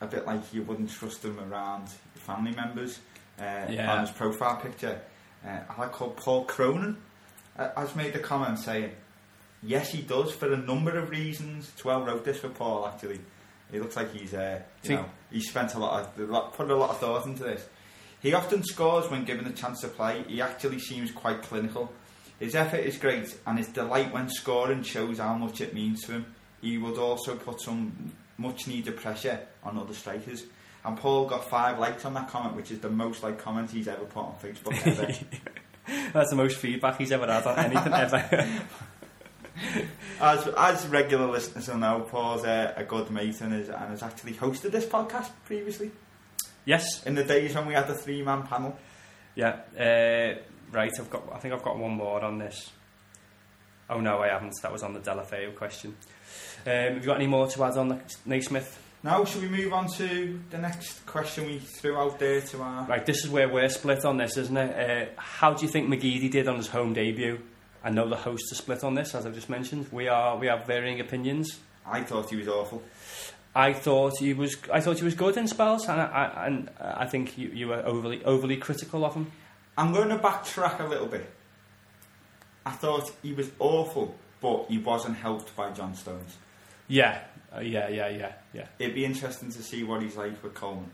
a 0.00 0.06
bit 0.06 0.26
like 0.26 0.52
you 0.52 0.62
wouldn't 0.62 0.90
trust 0.90 1.24
him 1.24 1.38
around 1.38 1.88
your 2.14 2.22
family 2.24 2.52
members 2.52 2.98
uh, 3.38 3.66
Yeah. 3.68 3.92
on 3.92 4.00
his 4.00 4.10
profile 4.10 4.56
picture. 4.56 5.00
Uh, 5.46 5.58
I 5.68 5.80
like 5.80 5.92
called 5.92 6.16
Paul 6.16 6.44
Cronin 6.44 6.96
uh, 7.58 7.70
has 7.76 7.94
made 7.96 8.14
a 8.14 8.18
comment 8.18 8.58
saying, 8.58 8.92
yes, 9.62 9.90
he 9.90 10.02
does 10.02 10.32
for 10.32 10.52
a 10.52 10.56
number 10.56 10.98
of 10.98 11.10
reasons. 11.10 11.72
Twelve 11.76 12.06
wrote 12.06 12.24
this 12.24 12.38
for 12.38 12.48
Paul, 12.50 12.86
actually. 12.86 13.20
He 13.70 13.78
looks 13.78 13.96
like 13.96 14.12
he's, 14.12 14.34
uh, 14.34 14.60
you 14.82 14.88
See- 14.88 14.94
know, 14.96 15.06
he 15.30 15.40
spent 15.40 15.74
a 15.74 15.78
lot 15.78 16.00
of, 16.18 16.52
put 16.54 16.70
a 16.70 16.74
lot 16.74 16.90
of 16.90 16.98
thought 16.98 17.26
into 17.26 17.44
this. 17.44 17.66
He 18.20 18.34
often 18.34 18.62
scores 18.64 19.08
when 19.10 19.24
given 19.24 19.46
a 19.46 19.52
chance 19.52 19.80
to 19.80 19.88
play. 19.88 20.24
He 20.28 20.42
actually 20.42 20.78
seems 20.78 21.10
quite 21.10 21.40
clinical. 21.42 21.90
His 22.38 22.54
effort 22.54 22.80
is 22.80 22.96
great, 22.98 23.34
and 23.46 23.56
his 23.58 23.68
delight 23.68 24.12
when 24.12 24.28
scoring 24.28 24.82
shows 24.82 25.18
how 25.18 25.34
much 25.36 25.60
it 25.60 25.72
means 25.72 26.02
to 26.02 26.12
him. 26.12 26.26
He 26.60 26.76
would 26.76 26.98
also 26.98 27.36
put 27.36 27.60
some 27.62 28.12
much 28.36 28.66
needed 28.66 28.96
pressure 28.96 29.40
on 29.62 29.78
other 29.78 29.94
strikers. 29.94 30.44
And 30.84 30.96
Paul 30.96 31.26
got 31.26 31.48
five 31.48 31.78
likes 31.78 32.04
on 32.04 32.14
that 32.14 32.28
comment, 32.28 32.56
which 32.56 32.70
is 32.70 32.78
the 32.80 32.88
most 32.88 33.22
like 33.22 33.38
comment 33.38 33.70
he's 33.70 33.88
ever 33.88 34.04
put 34.04 34.20
on 34.20 34.34
Facebook 34.42 34.86
ever. 34.86 35.12
That's 36.12 36.30
the 36.30 36.36
most 36.36 36.56
feedback 36.56 36.98
he's 36.98 37.12
ever 37.12 37.26
had 37.26 37.46
on 37.46 37.58
anything 37.58 37.92
ever. 37.92 38.60
as 40.20 40.46
as 40.46 40.86
regular 40.86 41.26
listeners 41.26 41.68
will 41.68 41.78
know, 41.78 42.00
Paul's 42.08 42.44
a, 42.44 42.74
a 42.76 42.84
good 42.84 43.10
mate 43.10 43.40
and 43.40 43.52
has, 43.52 43.68
and 43.68 43.90
has 43.90 44.02
actually 44.02 44.32
hosted 44.32 44.70
this 44.70 44.86
podcast 44.86 45.30
previously. 45.44 45.90
yes. 46.64 47.04
In 47.04 47.14
the 47.14 47.24
days 47.24 47.54
when 47.54 47.66
we 47.66 47.74
had 47.74 47.86
the 47.88 47.94
three 47.94 48.22
man 48.22 48.44
panel. 48.44 48.78
Yeah. 49.34 49.60
Uh, 49.78 50.40
right. 50.72 50.92
I've 50.98 51.10
got. 51.10 51.24
I 51.32 51.38
think 51.38 51.52
I've 51.54 51.62
got 51.62 51.78
one 51.78 51.92
more 51.92 52.22
on 52.24 52.38
this. 52.38 52.70
Oh 53.88 54.00
no, 54.00 54.20
I 54.20 54.28
haven't. 54.28 54.54
That 54.62 54.72
was 54.72 54.82
on 54.82 54.94
the 54.94 55.00
Deulofeu 55.00 55.54
question. 55.56 55.96
Um, 56.66 56.72
have 56.72 56.94
you 56.96 57.02
got 57.02 57.16
any 57.16 57.26
more 57.26 57.48
to 57.48 57.64
add 57.64 57.76
on 57.76 57.88
the 57.88 58.00
Naismith? 58.24 58.78
Now, 59.02 59.24
should 59.24 59.40
we 59.40 59.48
move 59.48 59.72
on 59.72 59.88
to 59.92 60.40
the 60.50 60.58
next 60.58 61.06
question 61.06 61.46
we 61.46 61.58
threw 61.58 61.96
out 61.96 62.18
there 62.18 62.42
to 62.42 62.60
our. 62.60 62.84
Right. 62.84 63.06
This 63.06 63.24
is 63.24 63.30
where 63.30 63.48
we're 63.48 63.70
split 63.70 64.04
on 64.04 64.18
this, 64.18 64.36
isn't 64.36 64.56
it? 64.56 65.16
Uh, 65.16 65.20
how 65.20 65.54
do 65.54 65.64
you 65.64 65.72
think 65.72 65.88
McGeady 65.88 66.30
did 66.30 66.46
on 66.48 66.56
his 66.56 66.66
home 66.66 66.92
debut? 66.92 67.40
I 67.82 67.88
know 67.88 68.06
the 68.06 68.16
hosts 68.16 68.52
are 68.52 68.56
split 68.56 68.84
on 68.84 68.94
this, 68.94 69.14
as 69.14 69.24
I've 69.24 69.34
just 69.34 69.48
mentioned. 69.48 69.86
We 69.90 70.08
are. 70.08 70.36
We 70.36 70.48
have 70.48 70.66
varying 70.66 71.00
opinions. 71.00 71.60
I 71.86 72.02
thought 72.02 72.28
he 72.28 72.36
was 72.36 72.46
awful. 72.46 72.82
I 73.54 73.72
thought 73.72 74.18
he 74.18 74.34
was. 74.34 74.56
I 74.70 74.80
thought 74.80 74.98
he 74.98 75.04
was 75.04 75.14
good 75.14 75.38
in 75.38 75.48
spells, 75.48 75.88
and 75.88 75.98
I, 75.98 76.04
I, 76.04 76.46
and 76.46 76.70
I 76.78 77.06
think 77.06 77.38
you, 77.38 77.48
you 77.48 77.68
were 77.68 77.82
overly 77.86 78.22
overly 78.24 78.58
critical 78.58 79.04
of 79.04 79.14
him. 79.14 79.32
I'm 79.78 79.94
going 79.94 80.10
to 80.10 80.18
backtrack 80.18 80.78
a 80.78 80.86
little 80.86 81.06
bit. 81.06 81.28
I 82.66 82.72
thought 82.72 83.10
he 83.22 83.32
was 83.32 83.50
awful, 83.58 84.14
but 84.42 84.66
he 84.68 84.76
wasn't 84.76 85.16
helped 85.16 85.56
by 85.56 85.70
John 85.70 85.94
Stones. 85.94 86.36
Yeah, 86.86 87.22
uh, 87.54 87.60
yeah, 87.60 87.88
yeah, 87.88 88.08
yeah, 88.08 88.32
yeah. 88.52 88.66
It'd 88.78 88.94
be 88.94 89.04
interesting 89.04 89.50
to 89.52 89.62
see 89.62 89.82
what 89.84 90.02
he's 90.02 90.16
like 90.16 90.42
with 90.42 90.54
Coleman. 90.54 90.90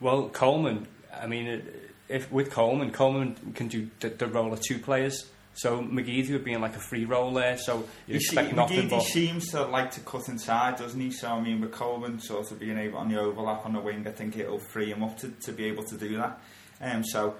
Well, 0.00 0.28
Coleman. 0.28 0.86
I 1.12 1.26
mean, 1.26 1.48
uh, 1.48 1.60
if 2.08 2.30
with 2.30 2.50
Coleman, 2.50 2.90
Coleman 2.90 3.36
can 3.54 3.68
do 3.68 3.88
the, 4.00 4.10
the 4.10 4.26
role 4.26 4.52
of 4.52 4.60
two 4.60 4.78
players. 4.78 5.26
So 5.56 5.80
McGeady 5.80 6.32
would 6.32 6.44
be 6.44 6.52
in 6.52 6.60
like 6.60 6.74
a 6.74 6.80
free 6.80 7.04
role 7.04 7.32
there. 7.32 7.56
So 7.56 7.84
you 8.06 8.14
You 8.14 8.20
see, 8.20 8.34
nothing 8.34 8.56
McGeady 8.56 8.90
but 8.90 9.02
seems 9.02 9.50
to 9.50 9.62
like 9.62 9.92
to 9.92 10.00
cut 10.00 10.28
inside, 10.28 10.76
doesn't 10.76 11.00
he? 11.00 11.10
So 11.12 11.28
I 11.28 11.40
mean, 11.40 11.60
with 11.60 11.72
Coleman 11.72 12.18
sort 12.18 12.50
of 12.50 12.58
being 12.58 12.76
able 12.76 12.98
on 12.98 13.08
the 13.08 13.20
overlap 13.20 13.64
on 13.64 13.72
the 13.72 13.80
wing, 13.80 14.06
I 14.06 14.10
think 14.10 14.36
it'll 14.36 14.58
free 14.58 14.90
him 14.90 15.04
up 15.04 15.16
to, 15.18 15.28
to 15.28 15.52
be 15.52 15.66
able 15.66 15.84
to 15.84 15.96
do 15.96 16.16
that. 16.16 16.40
Um, 16.80 17.04
so 17.04 17.36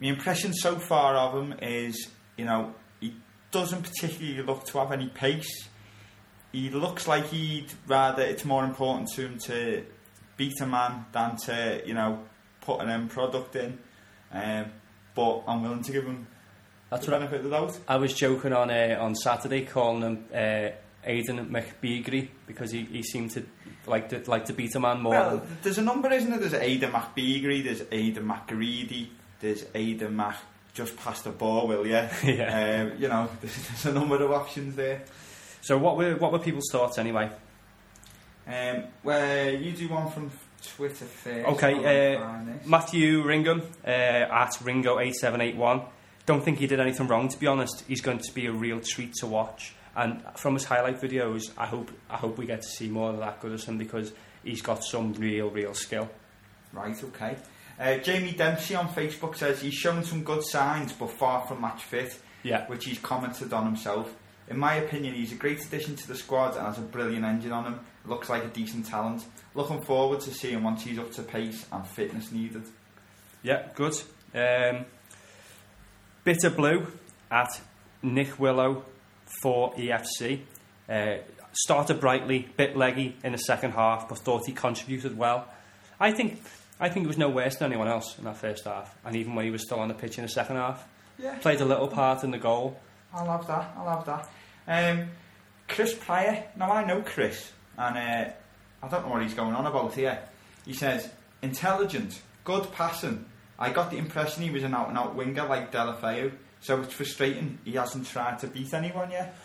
my 0.00 0.08
impression 0.08 0.52
so 0.54 0.76
far 0.76 1.16
of 1.16 1.34
him 1.34 1.58
is, 1.60 2.08
you 2.36 2.44
know, 2.44 2.72
he 3.00 3.14
doesn't 3.50 3.82
particularly 3.82 4.40
look 4.42 4.64
to 4.66 4.78
have 4.78 4.92
any 4.92 5.08
pace. 5.08 5.67
He 6.58 6.70
looks 6.70 7.06
like 7.06 7.26
he'd 7.26 7.72
rather 7.86 8.22
it's 8.22 8.44
more 8.44 8.64
important 8.64 9.08
to 9.14 9.22
him 9.22 9.38
to 9.46 9.84
beat 10.36 10.60
a 10.60 10.66
man 10.66 11.06
than 11.12 11.36
to, 11.36 11.82
you 11.86 11.94
know, 11.94 12.24
put 12.60 12.80
an 12.80 12.88
end 12.88 13.10
product 13.10 13.54
in. 13.54 13.78
Um, 14.32 14.66
but 15.14 15.44
I'm 15.46 15.62
willing 15.62 15.82
to 15.82 15.92
give 15.92 16.04
him 16.04 16.26
that's 16.90 17.04
the 17.04 17.12
benefit 17.12 17.38
of 17.38 17.44
the 17.44 17.50
doubt. 17.50 17.78
I 17.86 17.96
was 17.96 18.14
joking 18.14 18.52
on 18.52 18.70
uh, 18.70 18.96
on 19.00 19.14
Saturday, 19.14 19.64
calling 19.66 20.02
him 20.02 20.24
uh, 20.34 20.70
Aidan 21.04 21.48
McBeagry 21.48 22.28
because 22.46 22.70
he, 22.72 22.84
he 22.84 23.02
seemed 23.02 23.30
to 23.32 23.44
like 23.86 24.08
to 24.08 24.22
like 24.26 24.46
to 24.46 24.52
beat 24.52 24.74
a 24.74 24.80
man 24.80 25.00
more. 25.00 25.12
Well, 25.12 25.46
there's 25.62 25.78
a 25.78 25.82
number, 25.82 26.10
isn't 26.10 26.30
there? 26.30 26.40
There's 26.40 26.54
Ada 26.54 26.88
McBeagry, 26.88 27.62
there's 27.62 27.82
Ada 27.92 28.20
McGreedy, 28.20 29.08
there's 29.40 29.64
Ada 29.74 30.10
Mac 30.10 30.38
just 30.72 30.96
past 30.96 31.24
the 31.24 31.30
ball, 31.30 31.68
will 31.68 31.86
you? 31.86 32.08
Yeah. 32.24 32.90
Um, 32.92 33.00
you 33.00 33.08
know, 33.08 33.28
there's, 33.40 33.56
there's 33.68 33.86
a 33.86 33.92
number 33.92 34.16
of 34.22 34.32
options 34.32 34.76
there. 34.76 35.04
So 35.60 35.76
what 35.78 35.96
were 35.96 36.16
what 36.16 36.32
were 36.32 36.38
people's 36.38 36.68
thoughts 36.70 36.98
anyway? 36.98 37.30
Um, 38.46 38.84
where 39.02 39.52
you 39.54 39.72
do 39.72 39.88
one 39.88 40.10
from 40.10 40.30
Twitter 40.76 41.04
first. 41.04 41.46
Okay, 41.48 42.14
uh. 42.16 42.42
Matthew 42.64 43.22
Ringham 43.22 43.62
uh, 43.84 43.88
at 43.90 44.52
Ringo8781. 44.62 45.84
Don't 46.26 46.42
think 46.42 46.58
he 46.58 46.66
did 46.66 46.80
anything 46.80 47.06
wrong, 47.08 47.28
to 47.28 47.38
be 47.38 47.46
honest. 47.46 47.84
He's 47.86 48.00
going 48.00 48.18
to 48.18 48.32
be 48.32 48.46
a 48.46 48.52
real 48.52 48.80
treat 48.80 49.14
to 49.20 49.26
watch. 49.26 49.74
And 49.96 50.22
from 50.36 50.54
his 50.54 50.64
highlight 50.64 51.00
videos, 51.00 51.50
I 51.58 51.66
hope 51.66 51.90
I 52.08 52.16
hope 52.16 52.38
we 52.38 52.46
get 52.46 52.62
to 52.62 52.68
see 52.68 52.88
more 52.88 53.10
of 53.10 53.18
that 53.18 53.40
Goodison 53.42 53.78
because 53.78 54.12
he's 54.44 54.62
got 54.62 54.84
some 54.84 55.12
real, 55.14 55.50
real 55.50 55.74
skill. 55.74 56.08
Right, 56.72 57.02
okay. 57.04 57.36
Uh, 57.80 57.96
Jamie 57.98 58.32
Dempsey 58.32 58.74
on 58.74 58.88
Facebook 58.88 59.36
says 59.36 59.60
he's 59.60 59.74
shown 59.74 60.04
some 60.04 60.22
good 60.24 60.42
signs, 60.44 60.92
but 60.92 61.10
far 61.10 61.46
from 61.46 61.60
match 61.60 61.82
fit, 61.84 62.18
Yeah. 62.42 62.66
which 62.66 62.84
he's 62.84 62.98
commented 62.98 63.52
on 63.52 63.64
himself. 63.66 64.14
In 64.50 64.58
my 64.58 64.76
opinion, 64.76 65.14
he's 65.14 65.32
a 65.32 65.36
great 65.36 65.62
addition 65.64 65.94
to 65.96 66.08
the 66.08 66.14
squad 66.14 66.56
and 66.56 66.66
has 66.66 66.78
a 66.78 66.82
brilliant 66.82 67.24
engine 67.24 67.52
on 67.52 67.64
him. 67.64 67.80
Looks 68.06 68.30
like 68.30 68.44
a 68.44 68.48
decent 68.48 68.86
talent. 68.86 69.24
Looking 69.54 69.80
forward 69.82 70.20
to 70.20 70.32
seeing 70.32 70.62
once 70.62 70.84
he's 70.84 70.98
up 70.98 71.12
to 71.12 71.22
pace 71.22 71.66
and 71.70 71.86
fitness 71.86 72.32
needed. 72.32 72.62
Yeah, 73.42 73.68
good. 73.74 73.94
Um, 74.34 74.86
Bitter 76.24 76.50
Blue 76.50 76.86
at 77.30 77.48
Nick 78.02 78.38
Willow 78.38 78.84
for 79.42 79.74
EFC. 79.74 80.40
Uh, 80.88 81.18
started 81.52 82.00
brightly, 82.00 82.48
bit 82.56 82.76
leggy 82.76 83.16
in 83.22 83.32
the 83.32 83.38
second 83.38 83.72
half, 83.72 84.08
but 84.08 84.18
thought 84.18 84.46
he 84.46 84.52
contributed 84.52 85.16
well. 85.16 85.46
I 86.00 86.12
think 86.12 86.40
I 86.80 86.88
think 86.88 87.04
he 87.04 87.06
was 87.08 87.18
no 87.18 87.28
worse 87.28 87.56
than 87.56 87.72
anyone 87.72 87.88
else 87.88 88.16
in 88.18 88.24
that 88.24 88.36
first 88.36 88.64
half, 88.64 88.96
and 89.04 89.16
even 89.16 89.34
when 89.34 89.44
he 89.44 89.50
was 89.50 89.62
still 89.62 89.80
on 89.80 89.88
the 89.88 89.94
pitch 89.94 90.16
in 90.16 90.22
the 90.22 90.28
second 90.28 90.56
half, 90.56 90.86
Yeah, 91.18 91.36
played 91.38 91.60
a 91.60 91.64
little 91.64 91.88
part 91.88 92.22
in 92.24 92.30
the 92.30 92.38
goal. 92.38 92.78
I'll 93.12 93.26
have 93.26 93.46
that. 93.48 93.74
I'll 93.76 93.96
have 93.96 94.06
that. 94.06 94.28
Um, 94.68 95.08
Chris 95.66 95.94
Pryor. 95.94 96.44
Now 96.56 96.70
I 96.70 96.84
know 96.84 97.02
Chris, 97.02 97.50
and 97.76 97.96
uh, 97.96 98.30
I 98.82 98.88
don't 98.88 99.06
know 99.06 99.12
what 99.12 99.22
he's 99.22 99.34
going 99.34 99.54
on 99.54 99.66
about 99.66 99.94
here. 99.94 100.20
He 100.64 100.74
says 100.74 101.10
intelligent, 101.42 102.20
good 102.44 102.70
passing. 102.72 103.24
I 103.58 103.70
got 103.70 103.90
the 103.90 103.96
impression 103.96 104.44
he 104.44 104.50
was 104.50 104.62
an 104.62 104.74
out 104.74 104.88
and 104.88 104.98
out 104.98 105.16
winger 105.16 105.46
like 105.46 105.72
Deulofeu. 105.72 106.32
So 106.60 106.80
it's 106.80 106.92
frustrating. 106.92 107.58
He 107.64 107.72
hasn't 107.72 108.06
tried 108.06 108.38
to 108.40 108.46
beat 108.46 108.72
anyone 108.74 109.10
yet. 109.10 109.36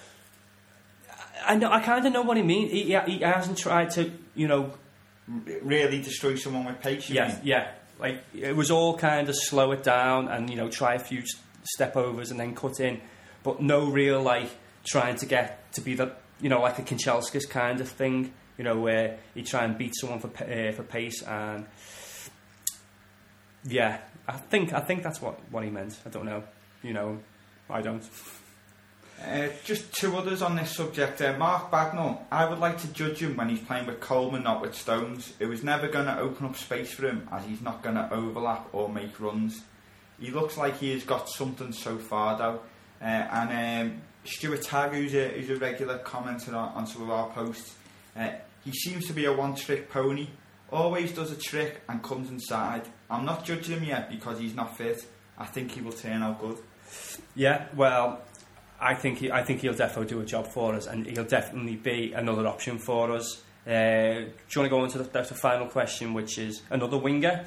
I 1.46 1.56
know. 1.56 1.72
I 1.72 1.80
kind 1.80 2.06
of 2.06 2.14
know 2.14 2.22
what 2.22 2.38
he 2.38 2.44
means. 2.44 2.72
He, 2.72 2.84
he, 2.84 3.00
he 3.18 3.20
hasn't 3.20 3.58
tried 3.58 3.92
to, 3.92 4.12
you 4.36 4.48
know, 4.48 4.74
really 5.62 6.02
destroy 6.02 6.36
someone 6.36 6.66
with 6.66 6.82
pace. 6.82 7.10
yeah, 7.10 7.28
mean? 7.28 7.38
yeah. 7.44 7.72
Like 8.00 8.24
it 8.34 8.56
was 8.56 8.72
all 8.72 8.98
kind 8.98 9.30
of 9.30 9.36
slow 9.36 9.72
it 9.72 9.84
down 9.84 10.28
and 10.28 10.50
you 10.50 10.56
know 10.56 10.70
try 10.70 10.96
a 10.96 11.00
few 11.00 11.24
step 11.64 11.96
overs 11.96 12.32
and 12.32 12.40
then 12.40 12.56
cut 12.56 12.80
in, 12.80 13.00
but 13.44 13.62
no 13.62 13.90
real 13.90 14.22
like 14.22 14.50
trying 14.86 15.16
to 15.18 15.26
get 15.26 15.72
to 15.74 15.82
be 15.82 15.96
the 15.96 16.14
you 16.42 16.50
know 16.50 16.62
like 16.62 16.80
a 16.80 16.84
Kanchelskis 16.84 17.50
kind 17.50 17.82
of 17.82 17.90
thing. 17.90 18.34
You 18.58 18.64
know 18.64 18.80
where 18.80 19.18
you 19.34 19.44
try 19.44 19.64
and 19.64 19.78
beat 19.78 19.94
someone 19.96 20.20
for 20.20 20.28
uh, 20.28 20.72
for 20.72 20.84
pace 20.84 21.22
and 21.24 21.66
yeah, 23.66 24.00
I 24.28 24.34
think 24.34 24.74
I 24.74 24.80
think 24.80 25.04
that's 25.04 25.22
what 25.22 25.40
what 25.52 25.64
he 25.64 25.70
meant. 25.70 26.00
I 26.06 26.10
don't 26.10 26.26
know. 26.26 26.44
You 26.82 26.94
know, 26.94 27.20
I 27.70 27.82
don't. 27.82 28.04
Uh, 29.26 29.48
just 29.64 29.94
two 29.94 30.18
others 30.18 30.42
on 30.42 30.56
this 30.56 30.76
subject. 30.76 31.22
Uh, 31.22 31.38
Mark 31.38 31.72
Bagnall, 31.72 32.20
I 32.30 32.46
would 32.46 32.60
like 32.60 32.80
to 32.80 32.88
judge 32.88 33.20
him 33.20 33.38
when 33.38 33.48
he's 33.48 33.62
playing 33.62 33.86
with 33.86 34.02
Coleman, 34.02 34.44
not 34.44 34.62
with 34.62 34.76
Stones. 34.76 35.34
It 35.40 35.46
was 35.46 35.64
never 35.64 35.88
going 35.88 36.08
to 36.08 36.20
open 36.20 36.46
up 36.48 36.58
space 36.58 36.92
for 36.92 37.08
him, 37.08 37.30
as 37.32 37.46
he's 37.46 37.62
not 37.62 37.84
going 37.84 37.96
to 37.96 38.12
overlap 38.14 38.68
or 38.74 38.90
make 38.90 39.18
runs. 39.22 39.62
He 40.20 40.32
looks 40.32 40.58
like 40.58 40.78
he 40.80 40.92
has 40.92 41.04
got 41.04 41.30
something 41.30 41.72
so 41.72 41.98
far, 41.98 42.38
though. 42.38 42.62
Uh, 43.02 43.06
and 43.06 43.92
um, 43.92 44.02
Stuart 44.26 44.62
Tagg, 44.62 44.94
who's 44.94 45.14
a, 45.14 45.30
who's 45.30 45.50
a 45.50 45.58
regular 45.58 46.00
commenter 46.00 46.50
on, 46.50 46.74
on 46.74 46.88
some 46.88 47.04
of 47.04 47.10
our 47.10 47.30
posts, 47.30 47.76
uh, 48.16 48.30
he 48.64 48.72
seems 48.72 49.06
to 49.08 49.14
be 49.14 49.26
a 49.26 49.34
one-trick 49.34 49.90
pony. 49.90 50.28
Always 50.72 51.12
does 51.12 51.32
a 51.32 51.36
trick 51.36 51.82
and 51.88 52.02
comes 52.02 52.30
inside. 52.30 52.88
I'm 53.10 53.26
not 53.26 53.46
judging 53.46 53.80
him 53.80 53.84
yet 53.84 54.10
because 54.10 54.40
he's 54.40 54.56
not 54.56 54.78
fit. 54.78 55.06
I 55.38 55.46
think 55.46 55.72
he 55.72 55.82
will 55.82 55.92
turn 55.92 56.24
out 56.24 56.40
good. 56.40 56.58
Yeah, 57.36 57.68
well, 57.76 58.22
I 58.80 58.96
think 58.96 59.20
he, 59.20 59.32
I 59.32 59.44
think 59.44 59.62
he'll 59.62 59.74
definitely 59.74 60.08
do 60.08 60.22
a 60.22 60.26
job 60.26 60.48
for 60.48 60.74
us, 60.74 60.88
and 60.88 61.06
he'll 61.06 61.26
definitely 61.26 61.76
be 61.76 62.14
another 62.14 62.48
option 62.48 62.80
for 62.80 63.12
us. 63.12 63.42
Uh, 63.66 63.70
do 63.70 64.32
you 64.50 64.62
want 64.62 64.66
to 64.66 64.70
go 64.70 64.80
on 64.80 64.90
to 64.90 64.98
the, 65.00 65.04
the 65.04 65.24
final 65.36 65.68
question, 65.68 66.14
which 66.14 66.38
is 66.38 66.62
another 66.70 66.98
winger? 66.98 67.46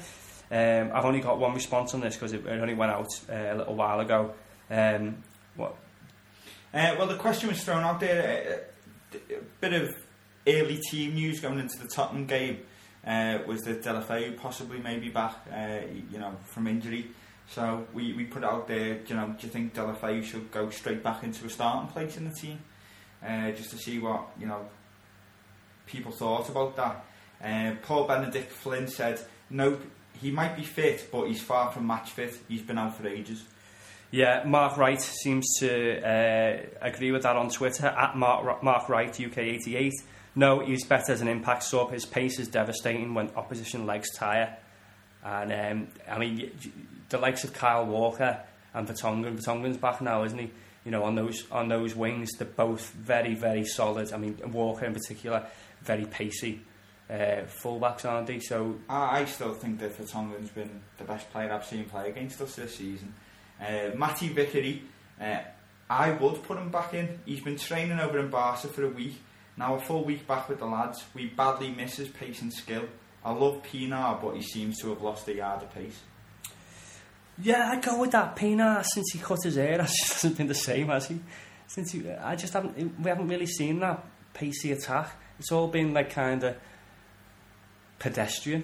Um, 0.49 0.91
I've 0.93 1.05
only 1.05 1.19
got 1.19 1.37
one 1.39 1.53
response 1.53 1.93
on 1.93 1.99
this 1.99 2.15
because 2.15 2.33
it, 2.33 2.45
it 2.45 2.61
only 2.61 2.73
went 2.73 2.91
out 2.91 3.09
uh, 3.29 3.33
a 3.33 3.55
little 3.55 3.75
while 3.75 3.99
ago. 3.99 4.33
Um, 4.69 5.23
what? 5.55 5.75
Uh, 6.73 6.95
well, 6.97 7.07
the 7.07 7.15
question 7.15 7.49
was 7.49 7.63
thrown 7.63 7.83
out 7.83 7.99
there. 7.99 8.63
uh, 9.13 9.17
A, 9.17 9.35
bit 9.61 9.73
of 9.73 9.95
early 10.45 10.79
team 10.91 11.15
news 11.15 11.39
going 11.39 11.59
into 11.59 11.77
the 11.79 11.87
Tottenham 11.87 12.25
game 12.25 12.59
uh, 13.05 13.39
was 13.47 13.63
that 13.63 13.81
Deulofeu 13.83 14.37
possibly 14.37 14.79
maybe 14.79 15.09
back, 15.09 15.35
uh, 15.53 15.79
you 16.11 16.19
know, 16.19 16.35
from 16.43 16.67
injury. 16.67 17.07
So 17.49 17.87
we, 17.93 18.13
we 18.13 18.25
put 18.25 18.43
out 18.43 18.67
there, 18.67 18.99
you 19.07 19.15
know, 19.15 19.27
do 19.39 19.47
you 19.47 19.51
think 19.51 19.73
Deulofeu 19.73 20.23
should 20.23 20.51
go 20.51 20.69
straight 20.69 21.01
back 21.01 21.23
into 21.23 21.45
a 21.45 21.49
starting 21.49 21.89
place 21.89 22.17
in 22.17 22.25
the 22.25 22.35
team? 22.35 22.59
Just 23.55 23.71
to 23.71 23.77
see 23.77 23.99
what, 23.99 24.29
you 24.37 24.45
know, 24.45 24.67
people 25.85 26.11
thought 26.11 26.49
about 26.49 26.75
that. 26.75 27.81
Paul 27.83 28.05
Benedict 28.05 28.51
Flynn 28.51 28.87
said, 28.87 29.21
no, 29.49 29.79
he 30.19 30.29
might 30.29 30.57
be 30.57 30.63
fit, 30.63 31.07
but 31.11 31.27
he's 31.27 31.41
far 31.41 31.71
from 31.71 31.87
match 31.87 32.11
fit. 32.11 32.37
He's 32.49 32.61
been 32.61 32.77
out 32.77 32.97
for 32.97 33.07
ages. 33.07 33.45
Yeah, 34.09 34.43
Mark 34.45 34.77
Wright 34.77 35.01
seems 35.01 35.59
to 35.59 36.01
uh, 36.01 36.61
agree 36.81 37.11
with 37.11 37.23
that 37.23 37.35
on 37.35 37.49
Twitter 37.49 37.87
at 37.87 38.15
Mark, 38.15 38.63
Mark 38.63 38.87
Wright 38.87 39.11
UK88. 39.11 39.91
No, 40.35 40.59
he's 40.59 40.85
better 40.85 41.11
as 41.11 41.21
an 41.21 41.27
impact 41.27 41.63
sub. 41.63 41.91
His 41.91 42.05
pace 42.05 42.39
is 42.39 42.47
devastating 42.47 43.13
when 43.13 43.29
opposition 43.35 43.85
legs 43.85 44.13
tire. 44.13 44.55
And 45.25 45.51
um, 45.51 45.87
I 46.09 46.19
mean, 46.19 46.51
the 47.09 47.17
likes 47.17 47.43
of 47.43 47.53
Kyle 47.53 47.85
Walker 47.85 48.39
and 48.73 48.87
Vertonghen. 48.87 49.35
Vertonghen's 49.35 49.77
back 49.77 49.99
now, 50.01 50.23
isn't 50.23 50.37
he? 50.37 50.51
You 50.85 50.91
know, 50.91 51.03
on 51.03 51.15
those 51.15 51.43
on 51.51 51.67
those 51.67 51.95
wings, 51.95 52.29
they're 52.37 52.47
both 52.47 52.91
very, 52.91 53.33
very 53.33 53.65
solid. 53.65 54.13
I 54.13 54.17
mean, 54.17 54.39
Walker 54.53 54.85
in 54.85 54.93
particular, 54.93 55.45
very 55.81 56.05
pacey. 56.05 56.61
Uh, 57.09 57.45
fullbacks, 57.63 58.03
aren't 58.03 58.27
they? 58.27 58.39
So 58.39 58.77
I, 58.89 59.21
I 59.21 59.25
still 59.25 59.53
think 59.53 59.79
that 59.79 59.97
Vertonghen's 59.97 60.49
been 60.49 60.81
the 60.97 61.05
best 61.05 61.31
player 61.31 61.51
I've 61.51 61.65
seen 61.65 61.85
play 61.85 62.09
against 62.09 62.41
us 62.41 62.55
this 62.55 62.75
season. 62.75 63.13
Uh, 63.59 63.95
Matty 63.95 64.29
Vickery, 64.29 64.83
uh, 65.19 65.39
I 65.89 66.11
would 66.11 66.43
put 66.43 66.57
him 66.57 66.69
back 66.69 66.93
in. 66.93 67.19
He's 67.25 67.41
been 67.41 67.57
training 67.57 67.99
over 67.99 68.19
in 68.19 68.29
Barca 68.29 68.67
for 68.67 68.83
a 68.83 68.89
week. 68.89 69.21
Now 69.55 69.75
a 69.75 69.79
full 69.79 70.03
week 70.03 70.27
back 70.27 70.49
with 70.49 70.59
the 70.59 70.65
lads. 70.65 71.03
We 71.15 71.27
badly 71.27 71.71
miss 71.71 71.95
his 71.95 72.09
pace 72.09 72.41
and 72.41 72.53
skill. 72.53 72.83
I 73.25 73.31
love 73.31 73.63
Pienaar, 73.63 74.21
but 74.21 74.35
he 74.35 74.41
seems 74.41 74.79
to 74.81 74.89
have 74.89 75.01
lost 75.01 75.27
a 75.27 75.33
yard 75.33 75.63
of 75.63 75.73
pace. 75.73 75.99
Yeah, 77.39 77.71
I 77.71 77.79
go 77.79 77.99
with 77.99 78.11
that. 78.11 78.35
Pienaar 78.35 78.83
since 78.85 79.11
he 79.13 79.19
cut 79.19 79.39
his 79.43 79.55
hair 79.55 79.77
has 79.81 79.91
just 79.91 80.13
hasn't 80.13 80.37
been 80.37 80.47
the 80.47 80.53
same, 80.53 80.87
has 80.87 81.07
he? 81.07 81.19
Since 81.67 81.91
he, 81.91 82.09
I 82.09 82.35
just 82.35 82.53
haven't. 82.53 82.99
We 82.99 83.09
haven't 83.09 83.27
really 83.27 83.47
seen 83.47 83.79
that 83.79 84.03
pacey 84.33 84.71
attack. 84.71 85.11
It's 85.39 85.51
all 85.51 85.67
been 85.67 85.93
like 85.93 86.11
kind 86.11 86.43
of 86.43 86.55
pedestrian. 87.99 88.63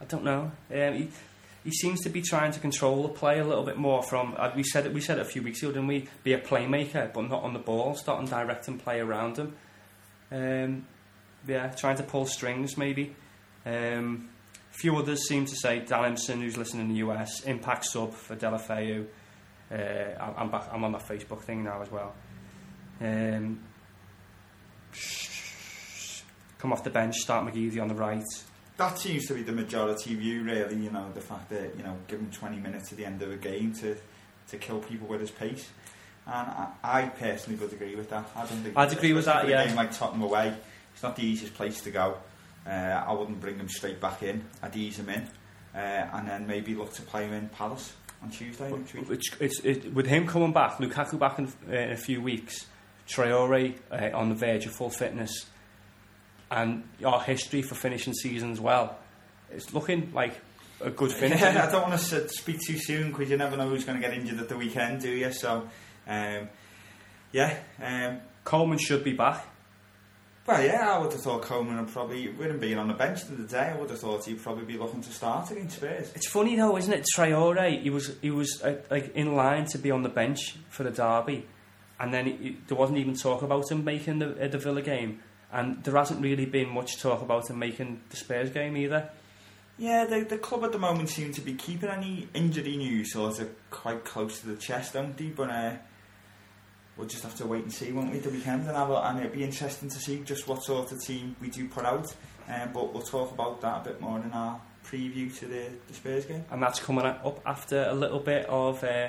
I 0.00 0.04
don't 0.04 0.24
know. 0.24 0.50
Um, 0.70 0.94
he, 0.94 1.08
he 1.66 1.72
seems 1.72 2.00
to 2.02 2.08
be 2.08 2.22
trying 2.22 2.52
to 2.52 2.60
control 2.60 3.02
the 3.02 3.08
play 3.08 3.40
a 3.40 3.44
little 3.44 3.64
bit 3.64 3.76
more. 3.76 4.00
From 4.02 4.34
uh, 4.38 4.52
we 4.54 4.62
said 4.62 4.86
it. 4.86 4.94
We 4.94 5.00
said 5.00 5.18
it 5.18 5.22
a 5.22 5.24
few 5.24 5.42
weeks 5.42 5.60
ago, 5.62 5.72
didn't 5.72 5.88
we? 5.88 6.08
Be 6.22 6.32
a 6.32 6.38
playmaker, 6.38 7.12
but 7.12 7.28
not 7.28 7.42
on 7.42 7.52
the 7.52 7.58
ball. 7.58 7.96
Starting 7.96 8.28
directing 8.28 8.78
play 8.78 9.00
around 9.00 9.36
him. 9.36 9.56
Um, 10.30 10.86
yeah, 11.46 11.68
trying 11.68 11.96
to 11.96 12.04
pull 12.04 12.26
strings 12.26 12.76
maybe. 12.76 13.14
Um, 13.64 14.28
few 14.70 14.96
others 14.96 15.26
seem 15.26 15.44
to 15.46 15.56
say 15.56 15.80
Dan 15.80 16.14
Impson, 16.14 16.40
who's 16.40 16.56
listening 16.56 16.88
in 16.88 16.94
the 16.94 16.98
US, 17.06 17.42
impact 17.44 17.86
sub 17.86 18.12
for 18.12 18.36
Deulofeu. 18.36 19.06
Uh, 19.70 20.32
I'm, 20.36 20.50
back, 20.50 20.68
I'm 20.72 20.84
on 20.84 20.92
that 20.92 21.02
Facebook 21.02 21.42
thing 21.42 21.64
now 21.64 21.82
as 21.82 21.90
well. 21.90 22.14
Um, 23.00 23.60
come 26.58 26.72
off 26.72 26.84
the 26.84 26.90
bench, 26.90 27.16
start 27.16 27.52
McGeady 27.52 27.80
on 27.80 27.88
the 27.88 27.94
right. 27.94 28.22
That 28.76 28.98
seems 28.98 29.26
to 29.26 29.34
be 29.34 29.42
the 29.42 29.52
majority 29.52 30.14
view, 30.14 30.42
really. 30.42 30.76
You 30.76 30.90
know, 30.90 31.10
the 31.14 31.20
fact 31.20 31.48
that 31.50 31.76
you 31.76 31.82
know, 31.82 31.96
give 32.08 32.20
him 32.20 32.30
20 32.30 32.58
minutes 32.58 32.92
at 32.92 32.98
the 32.98 33.06
end 33.06 33.22
of 33.22 33.30
a 33.30 33.36
game 33.36 33.72
to 33.74 33.96
to 34.48 34.56
kill 34.58 34.80
people 34.80 35.08
with 35.08 35.20
his 35.20 35.30
pace. 35.30 35.68
And 36.26 36.48
I, 36.48 36.68
I 36.82 37.02
personally 37.06 37.58
would 37.60 37.72
agree 37.72 37.94
with 37.94 38.10
that. 38.10 38.28
I 38.34 38.40
don't 38.40 38.62
think 38.62 38.76
I'd 38.76 38.92
agree 38.92 39.12
with 39.12 39.26
that, 39.26 39.46
yeah. 39.48 39.62
A 39.62 39.66
game 39.66 39.76
like 39.76 39.96
Tottenham 39.96 40.22
away, 40.22 40.54
it's 40.92 41.02
not 41.02 41.14
the 41.16 41.22
easiest 41.22 41.54
place 41.54 41.80
to 41.82 41.90
go. 41.90 42.16
Uh, 42.66 42.70
I 42.70 43.12
wouldn't 43.12 43.40
bring 43.40 43.58
him 43.58 43.68
straight 43.68 44.00
back 44.00 44.22
in. 44.22 44.44
I'd 44.60 44.74
ease 44.74 44.98
him 44.98 45.08
in, 45.08 45.28
uh, 45.74 45.78
and 45.78 46.26
then 46.26 46.46
maybe 46.48 46.74
look 46.74 46.92
to 46.94 47.02
play 47.02 47.26
him 47.26 47.32
in 47.32 47.48
Palace 47.50 47.92
on 48.22 48.30
Tuesday 48.30 48.72
next 48.72 48.94
week. 48.94 49.04
It's, 49.08 49.30
it's, 49.38 49.60
it, 49.60 49.94
with 49.94 50.06
him 50.06 50.26
coming 50.26 50.52
back, 50.52 50.78
Lukaku 50.78 51.18
back 51.18 51.38
in, 51.38 51.46
uh, 51.68 51.72
in 51.72 51.92
a 51.92 51.96
few 51.96 52.20
weeks, 52.20 52.66
Traoré 53.08 53.76
uh, 53.92 54.16
on 54.16 54.30
the 54.30 54.34
verge 54.34 54.66
of 54.66 54.72
full 54.72 54.90
fitness, 54.90 55.46
and 56.50 56.84
our 57.04 57.20
history 57.20 57.62
for 57.62 57.74
finishing 57.74 58.12
seasons 58.14 58.60
well, 58.60 58.98
it's 59.50 59.72
looking 59.74 60.12
like 60.12 60.40
a 60.80 60.90
good 60.90 61.12
finish. 61.20 61.40
Yeah, 61.40 61.66
I 61.68 61.70
don't 61.70 61.88
want 61.88 62.00
to 62.00 62.28
speak 62.28 62.60
too 62.60 62.78
soon 62.78 63.10
because 63.10 63.30
you 63.30 63.36
never 63.36 63.56
know 63.56 63.68
who's 63.68 63.84
going 63.84 64.00
to 64.00 64.06
get 64.06 64.16
injured 64.16 64.38
at 64.40 64.48
the 64.48 64.56
weekend, 64.56 65.00
do 65.00 65.10
you? 65.10 65.32
So, 65.32 65.68
um, 66.06 66.48
yeah. 67.32 67.58
Um, 67.82 68.20
Coleman 68.44 68.78
should 68.78 69.02
be 69.02 69.12
back. 69.12 69.44
well, 70.46 70.62
yeah, 70.64 70.94
I 70.94 70.98
would 70.98 71.10
have 71.10 71.20
thought 71.20 71.42
Coleman 71.42 71.78
would 71.78 71.88
probably, 71.92 72.28
with 72.28 72.48
him 72.48 72.60
being 72.60 72.78
on 72.78 72.86
the 72.86 72.94
bench 72.94 73.24
the 73.24 73.34
other 73.34 73.42
day, 73.48 73.72
I 73.74 73.76
would 73.76 73.90
have 73.90 73.98
thought 73.98 74.24
he'd 74.24 74.40
probably 74.40 74.64
be 74.64 74.78
looking 74.78 75.02
to 75.02 75.10
start 75.12 75.50
against 75.50 75.76
Spurs. 75.76 76.12
It's 76.14 76.28
funny 76.28 76.54
though, 76.54 76.76
isn't 76.76 76.92
it? 76.92 77.04
Traoré, 77.16 77.82
he 77.82 77.90
was 77.90 78.16
he 78.22 78.30
was 78.30 78.62
uh, 78.62 78.76
like 78.88 79.14
in 79.16 79.34
line 79.34 79.64
to 79.66 79.78
be 79.78 79.90
on 79.90 80.02
the 80.04 80.08
bench 80.08 80.56
for 80.68 80.84
the 80.84 80.92
derby, 80.92 81.44
and 81.98 82.14
then 82.14 82.26
he, 82.26 82.56
there 82.68 82.76
wasn't 82.76 82.98
even 82.98 83.14
talk 83.16 83.42
about 83.42 83.68
him 83.70 83.82
making 83.84 84.20
the 84.20 84.44
uh, 84.44 84.46
the 84.46 84.58
Villa 84.58 84.82
game, 84.82 85.20
and 85.52 85.82
there 85.84 85.94
hasn't 85.96 86.20
really 86.20 86.46
been 86.46 86.70
much 86.70 87.00
talk 87.00 87.22
about 87.22 87.48
him 87.48 87.58
making 87.58 88.00
the 88.10 88.16
Spurs 88.16 88.50
game 88.50 88.76
either. 88.76 89.10
Yeah, 89.78 90.06
the, 90.06 90.20
the 90.20 90.38
club 90.38 90.64
at 90.64 90.72
the 90.72 90.78
moment 90.78 91.10
seem 91.10 91.32
to 91.34 91.40
be 91.40 91.54
keeping 91.54 91.90
any 91.90 92.28
injury 92.32 92.76
news 92.76 93.12
sort 93.12 93.40
of 93.40 93.54
quite 93.70 94.04
close 94.04 94.40
to 94.40 94.46
the 94.46 94.56
chest, 94.56 94.94
don't 94.94 95.16
they? 95.16 95.26
But 95.26 95.50
uh, 95.50 95.72
we'll 96.96 97.06
just 97.06 97.22
have 97.24 97.34
to 97.36 97.46
wait 97.46 97.64
and 97.64 97.72
see, 97.72 97.92
won't 97.92 98.10
we, 98.10 98.18
the 98.18 98.30
weekend? 98.30 98.66
And, 98.66 98.76
have 98.76 98.90
a, 98.90 98.94
and 98.94 99.18
it'll 99.18 99.32
be 99.32 99.44
interesting 99.44 99.90
to 99.90 99.98
see 99.98 100.20
just 100.20 100.48
what 100.48 100.62
sort 100.62 100.92
of 100.92 101.02
team 101.02 101.36
we 101.40 101.50
do 101.50 101.68
put 101.68 101.84
out. 101.84 102.14
Um, 102.48 102.70
but 102.72 102.92
we'll 102.92 103.02
talk 103.02 103.32
about 103.32 103.60
that 103.60 103.82
a 103.82 103.90
bit 103.90 104.00
more 104.00 104.18
in 104.18 104.32
our 104.32 104.60
preview 104.84 105.36
to 105.38 105.46
the, 105.46 105.68
the 105.88 105.94
Spurs 105.94 106.24
game. 106.24 106.44
and 106.50 106.62
that's 106.62 106.80
coming 106.80 107.04
up 107.04 107.40
after 107.44 107.84
a 107.84 107.94
little 107.94 108.20
bit 108.20 108.46
of 108.46 108.82
uh, 108.84 109.08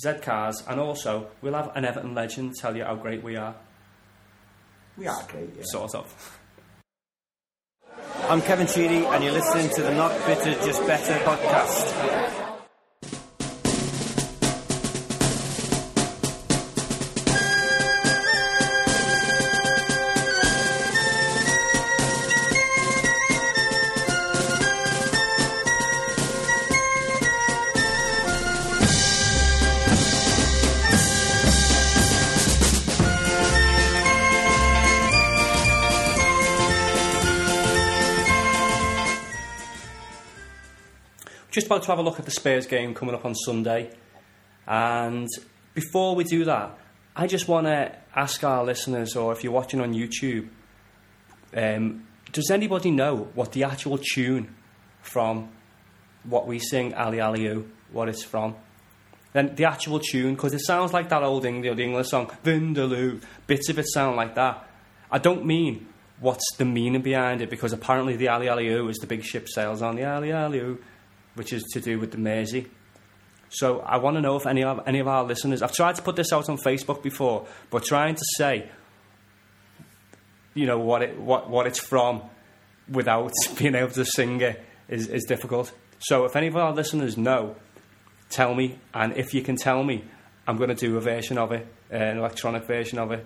Z 0.00 0.20
cars, 0.22 0.62
and 0.68 0.80
also 0.80 1.28
we'll 1.42 1.54
have 1.54 1.76
an 1.76 1.84
Everton 1.84 2.14
legend 2.14 2.54
tell 2.54 2.76
you 2.76 2.84
how 2.84 2.94
great 2.94 3.22
we 3.22 3.36
are, 3.36 3.54
We 5.00 5.06
are 5.06 5.22
great, 5.28 5.48
yeah. 5.56 5.62
sort 5.64 5.94
of. 5.94 6.40
I'm 8.28 8.42
Kevin 8.42 8.66
Sheedy, 8.66 9.06
and 9.06 9.24
you're 9.24 9.32
listening 9.32 9.70
to 9.70 9.82
the 9.82 9.94
Not 9.94 10.12
Bitter, 10.26 10.52
Just 10.66 10.86
Better 10.86 11.14
podcast. 11.24 12.49
Just 41.60 41.66
about 41.66 41.82
to 41.82 41.88
have 41.88 41.98
a 41.98 42.02
look 42.02 42.18
at 42.18 42.24
the 42.24 42.30
Spurs 42.30 42.66
game 42.66 42.94
coming 42.94 43.14
up 43.14 43.26
on 43.26 43.34
Sunday. 43.34 43.90
And 44.66 45.28
before 45.74 46.14
we 46.14 46.24
do 46.24 46.46
that, 46.46 46.78
I 47.14 47.26
just 47.26 47.48
want 47.48 47.66
to 47.66 47.94
ask 48.16 48.42
our 48.42 48.64
listeners, 48.64 49.14
or 49.14 49.32
if 49.32 49.44
you're 49.44 49.52
watching 49.52 49.78
on 49.82 49.92
YouTube, 49.92 50.48
um, 51.54 52.06
does 52.32 52.50
anybody 52.50 52.90
know 52.90 53.28
what 53.34 53.52
the 53.52 53.64
actual 53.64 53.98
tune 53.98 54.54
from 55.02 55.50
what 56.24 56.46
we 56.46 56.58
sing, 56.58 56.94
Ali 56.94 57.20
Ali 57.20 57.46
O, 57.50 57.66
what 57.92 58.08
it's 58.08 58.24
from? 58.24 58.56
Then 59.34 59.54
the 59.54 59.66
actual 59.66 60.00
tune, 60.00 60.36
because 60.36 60.54
it 60.54 60.60
sounds 60.60 60.94
like 60.94 61.10
that 61.10 61.22
old 61.22 61.44
English, 61.44 61.76
the 61.76 61.82
English 61.82 62.08
song, 62.08 62.30
Vindaloo. 62.42 63.22
Bits 63.46 63.68
of 63.68 63.78
it 63.78 63.86
sound 63.86 64.16
like 64.16 64.34
that. 64.36 64.66
I 65.10 65.18
don't 65.18 65.44
mean 65.44 65.88
what's 66.20 66.56
the 66.56 66.64
meaning 66.64 67.02
behind 67.02 67.42
it, 67.42 67.50
because 67.50 67.74
apparently 67.74 68.16
the 68.16 68.28
Ali 68.28 68.48
Ali 68.48 68.66
is 68.68 68.96
the 68.96 69.06
big 69.06 69.24
ship 69.24 69.46
sails 69.46 69.82
on 69.82 69.96
the 69.96 70.04
Ali 70.04 70.32
Ali 70.32 70.78
which 71.40 71.54
is 71.54 71.62
to 71.62 71.80
do 71.80 71.98
with 71.98 72.10
the 72.10 72.18
Mersey. 72.18 72.66
So 73.48 73.80
I 73.80 73.96
want 73.96 74.18
to 74.18 74.20
know 74.20 74.36
if 74.36 74.46
any 74.46 74.62
of 74.62 74.86
any 74.86 74.98
of 74.98 75.08
our 75.08 75.24
listeners. 75.24 75.62
I've 75.62 75.72
tried 75.72 75.94
to 75.94 76.02
put 76.02 76.14
this 76.14 76.34
out 76.34 76.50
on 76.50 76.58
Facebook 76.58 77.02
before, 77.02 77.46
but 77.70 77.82
trying 77.82 78.14
to 78.14 78.24
say, 78.36 78.68
you 80.52 80.66
know, 80.66 80.78
what 80.78 81.00
it 81.00 81.18
what 81.18 81.48
what 81.48 81.66
it's 81.66 81.78
from, 81.78 82.20
without 82.90 83.32
being 83.58 83.74
able 83.74 83.88
to 83.92 84.04
sing 84.04 84.42
it 84.42 84.62
is 84.86 85.08
is 85.08 85.24
difficult. 85.24 85.72
So 86.00 86.26
if 86.26 86.36
any 86.36 86.48
of 86.48 86.58
our 86.58 86.74
listeners 86.74 87.16
know, 87.16 87.56
tell 88.28 88.54
me, 88.54 88.78
and 88.92 89.16
if 89.16 89.32
you 89.32 89.40
can 89.40 89.56
tell 89.56 89.82
me, 89.82 90.04
I'm 90.46 90.58
going 90.58 90.68
to 90.68 90.74
do 90.74 90.98
a 90.98 91.00
version 91.00 91.38
of 91.38 91.52
it, 91.52 91.66
an 91.88 92.18
electronic 92.18 92.64
version 92.64 92.98
of 92.98 93.12
it. 93.12 93.24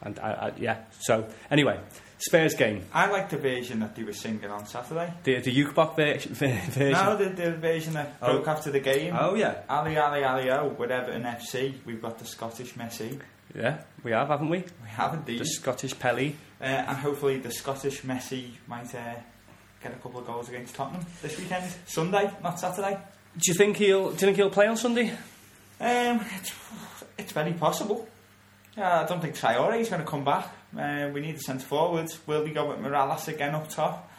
And 0.00 0.16
I, 0.20 0.30
I, 0.30 0.52
yeah. 0.58 0.84
So 1.00 1.26
anyway, 1.50 1.80
Spurs 2.18 2.54
game, 2.54 2.84
I 2.92 3.06
like 3.10 3.30
the 3.30 3.36
version 3.38 3.78
that 3.80 3.94
they 3.94 4.02
were 4.02 4.12
singing 4.12 4.50
on 4.50 4.66
Saturday. 4.66 5.12
the 5.22 5.40
the 5.40 5.64
Ukebok 5.64 5.96
ver- 5.96 6.18
ver- 6.34 6.60
version. 6.70 6.92
No, 6.92 7.16
the, 7.16 7.28
the 7.30 7.52
version 7.52 7.92
that 7.94 8.16
Oh. 8.20 8.32
broke 8.32 8.48
after 8.48 8.70
the 8.72 8.80
game. 8.80 9.14
Oh 9.18 9.34
yeah, 9.34 9.62
Ali, 9.68 9.96
Ali, 9.96 10.24
Ali, 10.24 10.50
oh, 10.50 10.68
with 10.78 10.90
Everton 10.90 11.22
FC, 11.22 11.74
we've 11.86 12.02
got 12.02 12.18
the 12.18 12.24
Scottish 12.24 12.74
Messi. 12.74 13.20
yeah, 13.54 13.78
we 14.02 14.10
have, 14.10 14.28
haven't 14.28 14.48
we? 14.48 14.58
We 14.58 14.88
have 14.88 15.14
indeed. 15.14 15.38
The 15.40 15.46
Scottish 15.46 15.98
Pelly. 15.98 16.36
Uh, 16.60 16.64
and 16.64 16.96
hopefully 16.98 17.38
the 17.38 17.52
Scottish 17.52 18.02
Messi 18.02 18.50
might 18.66 18.92
uh, 18.94 19.14
get 19.80 19.92
a 19.92 19.96
couple 20.02 20.18
of 20.18 20.26
goals 20.26 20.48
against 20.48 20.74
Tottenham 20.74 21.06
this 21.22 21.38
weekend. 21.38 21.72
Sunday, 21.86 22.28
not 22.42 22.58
Saturday. 22.58 22.98
Do 23.36 23.42
you 23.52 23.54
think 23.54 23.76
he'll? 23.76 24.06
Do 24.08 24.12
you 24.14 24.16
think 24.18 24.36
he'll 24.36 24.50
play 24.50 24.66
on 24.66 24.76
Sunday? 24.76 25.10
Um, 25.80 26.20
it's, 26.40 26.52
it's 27.16 27.30
very 27.32 27.52
possible. 27.52 28.08
Yeah, 28.76 29.02
I 29.02 29.06
don't 29.06 29.20
think 29.20 29.36
Traoré 29.36 29.78
is 29.80 29.88
going 29.88 30.02
to 30.02 30.08
come 30.10 30.24
back. 30.24 30.48
Uh, 30.76 31.10
we 31.12 31.20
need 31.20 31.36
a 31.36 31.40
centre 31.40 31.64
forward. 31.64 32.08
Will 32.26 32.44
we 32.44 32.50
go 32.50 32.68
with 32.68 32.78
Mirallas 32.78 33.28
again 33.28 33.54
up 33.54 33.68
top? 33.68 34.10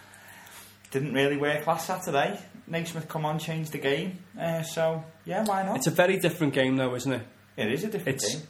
Didn't 0.91 1.13
really 1.13 1.37
work 1.37 1.67
last 1.67 1.87
Saturday. 1.87 2.39
Naismith 2.67 3.07
come 3.07 3.25
on, 3.25 3.39
changed 3.39 3.71
the 3.71 3.77
game. 3.77 4.19
Uh, 4.39 4.63
so 4.63 5.03
yeah, 5.25 5.43
why 5.45 5.63
not? 5.63 5.77
It's 5.77 5.87
a 5.87 5.91
very 5.91 6.17
different 6.17 6.53
game, 6.53 6.75
though, 6.77 6.95
isn't 6.95 7.11
it? 7.11 7.21
it 7.57 7.71
is 7.71 7.83
a 7.83 7.87
different 7.87 8.15
It's 8.15 8.35
game. 8.35 8.43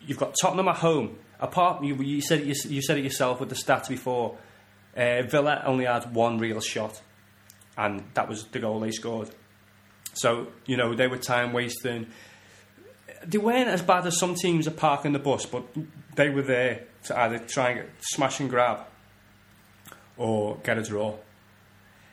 you've 0.00 0.18
got 0.18 0.34
Tottenham 0.40 0.68
at 0.68 0.76
home 0.76 1.18
apart 1.40 1.84
you, 1.84 1.94
you 1.96 2.20
said 2.20 2.40
it, 2.40 2.64
you 2.66 2.82
said 2.82 2.98
it 2.98 3.04
yourself 3.04 3.40
with 3.40 3.48
the 3.48 3.54
stats 3.54 3.88
before. 3.88 4.36
Uh, 4.96 5.22
Villa 5.22 5.62
only 5.66 5.84
had 5.84 6.14
one 6.14 6.38
real 6.38 6.60
shot, 6.60 7.00
and 7.76 8.02
that 8.14 8.28
was 8.28 8.44
the 8.46 8.58
goal 8.58 8.80
they 8.80 8.90
scored. 8.90 9.30
So 10.14 10.48
you 10.64 10.76
know 10.76 10.94
they 10.94 11.06
were 11.06 11.18
time 11.18 11.52
wasting. 11.52 12.06
They 13.26 13.38
weren't 13.38 13.68
as 13.68 13.82
bad 13.82 14.06
as 14.06 14.18
some 14.18 14.34
teams 14.34 14.66
are 14.66 14.72
parking 14.72 15.12
the 15.12 15.18
bus, 15.18 15.44
but 15.46 15.64
they 16.14 16.30
were 16.30 16.42
there 16.42 16.84
to 17.06 17.18
either 17.18 17.38
try 17.38 17.70
and 17.70 17.80
get, 17.80 17.90
smash 18.00 18.40
and 18.40 18.48
grab 18.50 18.80
or 20.16 20.56
get 20.64 20.78
a 20.78 20.82
draw. 20.82 21.14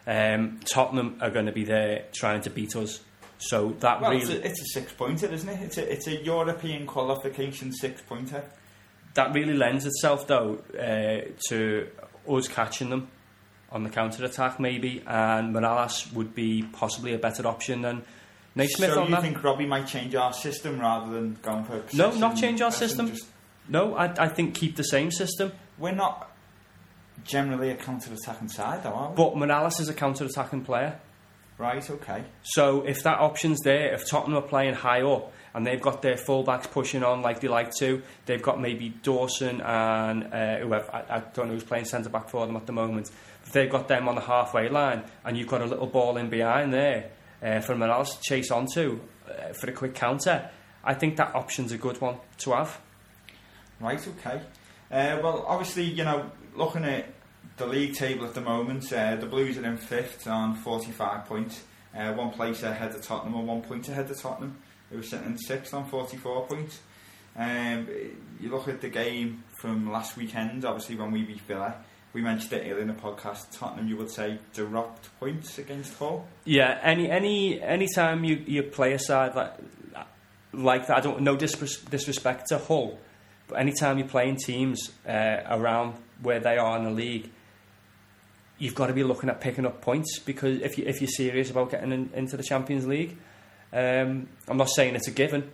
Um, 0.06 0.60
Tottenham 0.66 1.18
are 1.22 1.30
going 1.30 1.46
to 1.46 1.52
be 1.52 1.64
there 1.64 2.06
trying 2.14 2.42
to 2.42 2.50
beat 2.50 2.76
us. 2.76 3.00
So 3.38 3.72
that 3.80 4.02
Well, 4.02 4.12
really 4.12 4.22
it's, 4.24 4.32
a, 4.32 4.46
it's 4.48 4.62
a 4.62 4.66
six 4.80 4.94
pointer, 4.94 5.28
isn't 5.28 5.50
it? 5.50 5.62
It's 5.62 5.78
a, 5.78 5.92
it's 5.92 6.08
a 6.08 6.24
European 6.24 6.86
qualification 6.86 7.72
six 7.74 8.02
pointer. 8.02 8.44
that 9.16 9.34
really 9.34 9.54
lends 9.54 9.86
itself 9.86 10.28
though 10.28 10.60
uh, 10.80 11.30
to 11.50 11.88
us 12.28 12.48
catching 12.48 12.90
them 12.90 13.10
on 13.72 13.84
the 13.84 13.90
counter 13.90 14.24
attack 14.24 14.60
maybe, 14.60 15.02
and 15.08 15.54
Mirallas 15.54 16.12
would 16.14 16.36
be 16.36 16.64
possibly 16.74 17.14
a 17.14 17.18
better 17.18 17.46
option 17.48 17.82
than 17.82 18.04
Naismith 18.56 18.92
so 18.94 19.02
on 19.02 19.06
you 19.10 19.16
that. 19.16 19.22
think 19.24 19.44
Robbie 19.44 19.66
might 19.66 19.88
change 19.88 20.14
our 20.16 20.32
system 20.32 20.80
rather 20.80 21.12
than 21.12 21.38
going 21.42 21.64
for 21.66 21.82
No, 21.94 22.12
not 22.12 22.38
change 22.38 22.62
our 22.62 22.72
system. 22.72 23.08
just- 23.10 23.26
No, 23.68 23.96
I, 23.96 24.14
I 24.26 24.28
think 24.28 24.56
keep 24.56 24.76
the 24.76 24.84
same 24.84 25.12
system. 25.12 25.52
we're 25.78 25.92
not 25.92 26.30
generally 27.24 27.70
a 27.70 27.76
counter-attacking 27.76 28.50
side, 28.50 28.84
though, 28.84 28.94
are 28.94 29.10
we? 29.10 29.16
But 29.16 29.36
Mirallas 29.36 29.80
is 29.80 29.90
a 29.90 29.94
counter 29.94 30.26
attacking 30.26 30.64
player. 30.64 31.00
right, 31.58 31.90
okay. 31.90 32.24
So 32.44 32.82
if 32.82 33.04
that 33.04 33.20
option's 33.20 33.60
there, 33.62 33.94
if 33.94 34.10
Tottenham 34.10 34.38
are 34.38 34.48
playing 34.48 34.74
high 34.74 35.02
up 35.02 35.32
and 35.54 35.66
they've 35.66 35.80
got 35.82 36.02
their 36.02 36.16
fullbacks 36.16 36.70
pushing 36.70 37.04
on 37.04 37.22
like 37.22 37.40
they 37.40 37.48
like 37.48 37.72
to, 37.80 38.02
they've 38.26 38.42
got 38.42 38.60
maybe 38.60 38.90
Dawson 39.04 39.62
and 39.62 40.24
uh, 40.34 40.58
whoever, 40.58 40.94
I, 40.94 41.18
I 41.18 41.20
don't 41.34 41.48
know 41.48 41.54
who's 41.54 41.64
playing 41.64 41.86
centre 41.86 42.10
back 42.10 42.30
for 42.30 42.46
them 42.46 42.56
at 42.58 42.66
the 42.66 42.74
moment. 42.74 43.10
If 43.46 43.52
they've 43.52 43.70
got 43.70 43.88
them 43.88 44.08
on 44.08 44.16
the 44.16 44.22
halfway 44.22 44.70
line 44.70 45.04
and 45.24 45.38
you've 45.38 45.48
got 45.48 45.62
a 45.62 45.66
little 45.66 45.88
ball 45.88 46.18
in 46.18 46.30
behind 46.30 46.74
there 46.74 47.12
uh, 47.42 47.60
for 47.60 47.76
Morales 47.76 48.16
to 48.16 48.22
chase 48.22 48.52
onto 48.52 49.00
uh, 49.30 49.54
for 49.54 49.70
a 49.70 49.74
quick 49.74 49.94
counter, 49.94 50.50
I 50.84 50.96
think 50.96 51.18
that 51.18 51.36
option's 51.36 51.72
a 51.72 51.78
good 51.78 52.02
one 52.02 52.18
to 52.40 52.52
have. 52.52 52.80
Right, 53.84 54.08
okay. 54.08 54.42
Uh, 54.90 55.20
well, 55.22 55.44
obviously, 55.46 55.84
you 55.84 56.06
know, 56.06 56.32
looking 56.56 56.86
at 56.86 57.06
the 57.58 57.66
league 57.68 57.96
table 57.96 58.26
at 58.26 58.34
the 58.34 58.40
moment, 58.40 58.92
uh, 58.94 59.18
the 59.18 59.26
Blues 59.26 59.58
are 59.58 59.66
in 59.66 59.76
fifth 59.76 60.26
on 60.26 60.56
45 60.56 61.26
points. 61.26 61.64
Uh, 61.94 62.14
one 62.14 62.32
place 62.32 62.64
ahead 62.64 62.96
of 62.96 63.02
Tottenham 63.02 63.36
and 63.36 63.46
one 63.46 63.62
point 63.62 63.90
ahead 63.90 64.10
of 64.10 64.18
Tottenham. 64.18 64.58
They 64.90 64.96
were 64.96 65.04
sitting 65.04 65.26
in 65.26 65.38
sixth 65.38 65.74
on 65.74 65.86
44 65.90 66.48
points. 66.48 66.80
Um, 67.36 67.90
you 68.40 68.50
look 68.50 68.70
at 68.70 68.80
the 68.80 68.88
game 68.88 69.44
from 69.58 69.92
last 69.92 70.16
weekend, 70.16 70.64
obviously, 70.64 70.96
when 70.96 71.12
we 71.12 71.24
beat 71.24 71.42
Villa. 71.42 71.76
We 72.14 72.22
mentioned 72.22 72.54
it 72.54 72.72
earlier 72.72 72.80
in 72.80 72.88
the 72.88 72.94
podcast. 72.94 73.48
Tottenham, 73.52 73.90
you 73.90 73.98
would 73.98 74.12
say, 74.12 74.40
dropped 74.54 75.10
points 75.20 75.58
against 75.58 75.98
Hull. 75.98 76.26
Yeah, 76.46 76.80
any 76.82 77.10
any 77.10 77.62
any 77.62 77.88
time 77.88 78.24
you, 78.24 78.36
you 78.46 78.64
play 78.64 78.94
a 78.94 79.00
side 79.00 79.36
like 79.36 79.54
like 80.54 80.88
that, 80.88 80.98
I 80.98 81.02
don't 81.02 81.22
no 81.22 81.36
disres- 81.36 81.90
disrespect 81.90 82.48
to 82.50 82.60
Hull, 82.60 83.00
but 83.54 83.60
any 83.60 83.74
you're 84.00 84.08
playing 84.08 84.38
teams 84.38 84.90
uh, 85.08 85.42
around 85.48 85.94
where 86.24 86.40
they 86.40 86.58
are 86.58 86.76
in 86.78 86.86
the 86.86 86.90
league, 86.90 87.30
you've 88.58 88.74
got 88.74 88.88
to 88.88 88.94
be 88.94 89.04
looking 89.04 89.30
at 89.30 89.40
picking 89.42 89.64
up 89.64 89.80
points 89.80 90.18
because 90.18 90.60
if 90.62 90.76
you 90.80 90.86
if 90.88 91.02
you're 91.02 91.08
serious 91.08 91.52
about 91.52 91.70
getting 91.70 91.92
in, 91.92 92.10
into 92.16 92.36
the 92.36 92.42
Champions 92.42 92.88
League, 92.88 93.16
um, 93.72 94.28
I'm 94.48 94.58
not 94.58 94.70
saying 94.70 94.96
it's 94.96 95.08
a 95.08 95.12
given, 95.12 95.52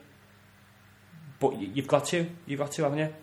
but 1.42 1.60
you've 1.60 1.90
got 1.90 2.06
to 2.06 2.26
you've 2.48 2.60
got 2.60 2.72
to 2.72 2.84
haven't 2.84 3.00
you? 3.00 3.14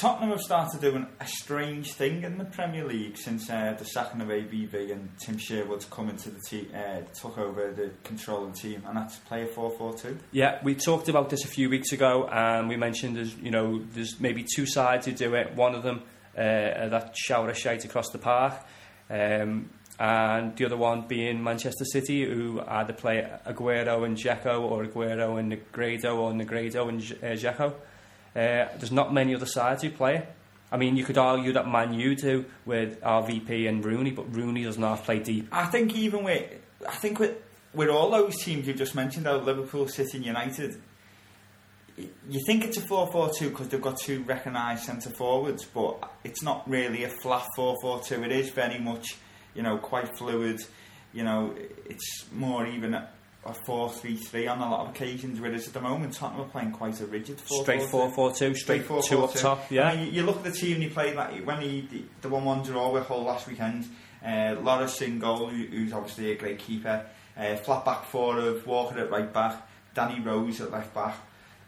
Tottenham 0.00 0.30
have 0.30 0.40
started 0.40 0.80
doing 0.80 1.06
a 1.20 1.26
strange 1.26 1.92
thing 1.92 2.24
in 2.24 2.36
the 2.36 2.44
Premier 2.44 2.84
League 2.84 3.16
since 3.16 3.48
uh, 3.48 3.74
the 3.78 3.84
sacking 3.84 4.20
of 4.20 4.28
AVB 4.28 4.90
and 4.90 5.08
Tim 5.20 5.38
Sherwood's 5.38 5.84
come 5.84 6.08
into 6.08 6.30
the 6.30 6.40
team, 6.40 6.68
uh, 6.74 7.02
took 7.20 7.38
over 7.38 7.70
the 7.70 7.90
control 8.02 8.46
of 8.46 8.54
the 8.54 8.58
team, 8.58 8.82
and 8.86 8.96
that's 8.96 9.16
play 9.18 9.42
a 9.42 9.46
4-4-2. 9.46 10.18
Yeah, 10.32 10.58
we 10.64 10.74
talked 10.74 11.08
about 11.08 11.30
this 11.30 11.44
a 11.44 11.48
few 11.48 11.70
weeks 11.70 11.92
ago, 11.92 12.26
and 12.26 12.68
we 12.68 12.76
mentioned 12.76 13.16
there's 13.16 13.34
you 13.36 13.52
know 13.52 13.82
there's 13.92 14.18
maybe 14.18 14.44
two 14.54 14.66
sides 14.66 15.06
who 15.06 15.12
do 15.12 15.34
it. 15.34 15.54
One 15.54 15.76
of 15.76 15.84
them 15.84 16.02
uh, 16.36 16.88
that 16.88 17.14
shower 17.16 17.50
of 17.50 17.56
shite 17.56 17.84
across 17.84 18.10
the 18.10 18.18
park, 18.18 18.54
um, 19.10 19.70
and 20.00 20.56
the 20.56 20.64
other 20.64 20.76
one 20.76 21.06
being 21.06 21.42
Manchester 21.42 21.84
City, 21.84 22.24
who 22.24 22.60
either 22.66 22.92
play 22.92 23.30
Aguero 23.46 24.04
and 24.04 24.16
Dzeko, 24.16 24.60
or 24.60 24.84
Aguero 24.84 25.38
and 25.38 25.52
Negredo, 25.52 26.16
or 26.16 26.32
Negredo 26.32 26.88
and 26.88 27.00
uh, 27.00 27.36
Dzeko. 27.36 27.74
Uh, 28.34 28.66
there's 28.78 28.92
not 28.92 29.12
many 29.12 29.34
other 29.34 29.46
sides 29.46 29.82
who 29.82 29.90
play. 29.90 30.26
I 30.72 30.76
mean, 30.76 30.96
you 30.96 31.04
could 31.04 31.18
argue 31.18 31.52
that 31.52 31.68
Man 31.68 31.94
U 31.94 32.16
do 32.16 32.46
with 32.66 33.00
RVP 33.00 33.68
and 33.68 33.84
Rooney, 33.84 34.10
but 34.10 34.34
Rooney 34.34 34.64
doesn't 34.64 34.96
play 34.98 35.20
deep. 35.20 35.48
I 35.52 35.66
think 35.66 35.94
even 35.94 36.24
with, 36.24 36.50
I 36.88 36.96
think 36.96 37.20
with, 37.20 37.36
with 37.72 37.88
all 37.88 38.10
those 38.10 38.36
teams 38.42 38.66
you've 38.66 38.76
just 38.76 38.94
mentioned, 38.96 39.26
though, 39.26 39.38
Liverpool, 39.38 39.86
City 39.86 40.16
and 40.16 40.26
United, 40.26 40.80
you 41.96 42.40
think 42.44 42.64
it's 42.64 42.76
a 42.76 42.80
4-4-2 42.80 43.50
because 43.50 43.68
they've 43.68 43.80
got 43.80 44.00
two 44.00 44.24
recognised 44.24 44.84
centre 44.84 45.10
forwards, 45.10 45.64
but 45.64 46.10
it's 46.24 46.42
not 46.42 46.68
really 46.68 47.04
a 47.04 47.08
flat 47.08 47.46
4-4-2. 47.56 48.24
It 48.24 48.32
is 48.32 48.50
very 48.50 48.80
much, 48.80 49.16
you 49.54 49.62
know, 49.62 49.78
quite 49.78 50.16
fluid. 50.18 50.60
You 51.12 51.22
know, 51.22 51.54
it's 51.86 52.26
more 52.32 52.66
even 52.66 53.00
a, 53.44 53.50
a 53.50 53.52
4-3-3 53.52 54.50
on 54.50 54.58
a 54.58 54.70
lot 54.70 54.80
of 54.86 54.94
occasions, 54.94 55.40
whereas 55.40 55.66
at 55.66 55.74
the 55.74 55.80
moment 55.80 56.14
Tottenham 56.14 56.42
are 56.42 56.48
playing 56.48 56.72
quite 56.72 57.00
a 57.00 57.06
rigid 57.06 57.38
4-4-2. 57.38 57.62
Straight 57.62 57.80
4-4-2, 57.82 58.56
straight 58.56 58.84
four, 58.84 59.02
two 59.02 59.16
four, 59.16 59.24
up 59.24 59.32
two. 59.32 59.38
top. 59.38 59.70
Yeah. 59.70 59.88
I 59.88 59.96
mean, 59.96 60.14
you, 60.14 60.22
look 60.22 60.36
at 60.38 60.44
the 60.44 60.52
team 60.52 60.80
he 60.80 60.88
played 60.88 61.16
like, 61.16 61.44
when 61.44 61.60
he 61.60 61.88
the, 61.90 62.04
the 62.22 62.28
one 62.28 62.44
one 62.44 62.62
draw 62.62 62.90
with 62.90 63.06
Hull 63.06 63.24
last 63.24 63.46
weekend. 63.46 63.86
Uh, 64.24 64.56
Lloris 64.56 65.02
in 65.02 65.18
goal, 65.18 65.48
who, 65.48 65.64
who's 65.64 65.92
obviously 65.92 66.32
a 66.32 66.34
great 66.34 66.58
keeper. 66.58 67.04
Uh, 67.36 67.56
flat 67.56 67.84
back 67.84 68.04
four 68.04 68.38
of 68.38 68.66
Walker 68.66 68.98
at 68.98 69.10
right 69.10 69.30
back, 69.30 69.68
Danny 69.92 70.20
Rose 70.20 70.60
at 70.60 70.70
left 70.70 70.94
back. 70.94 71.16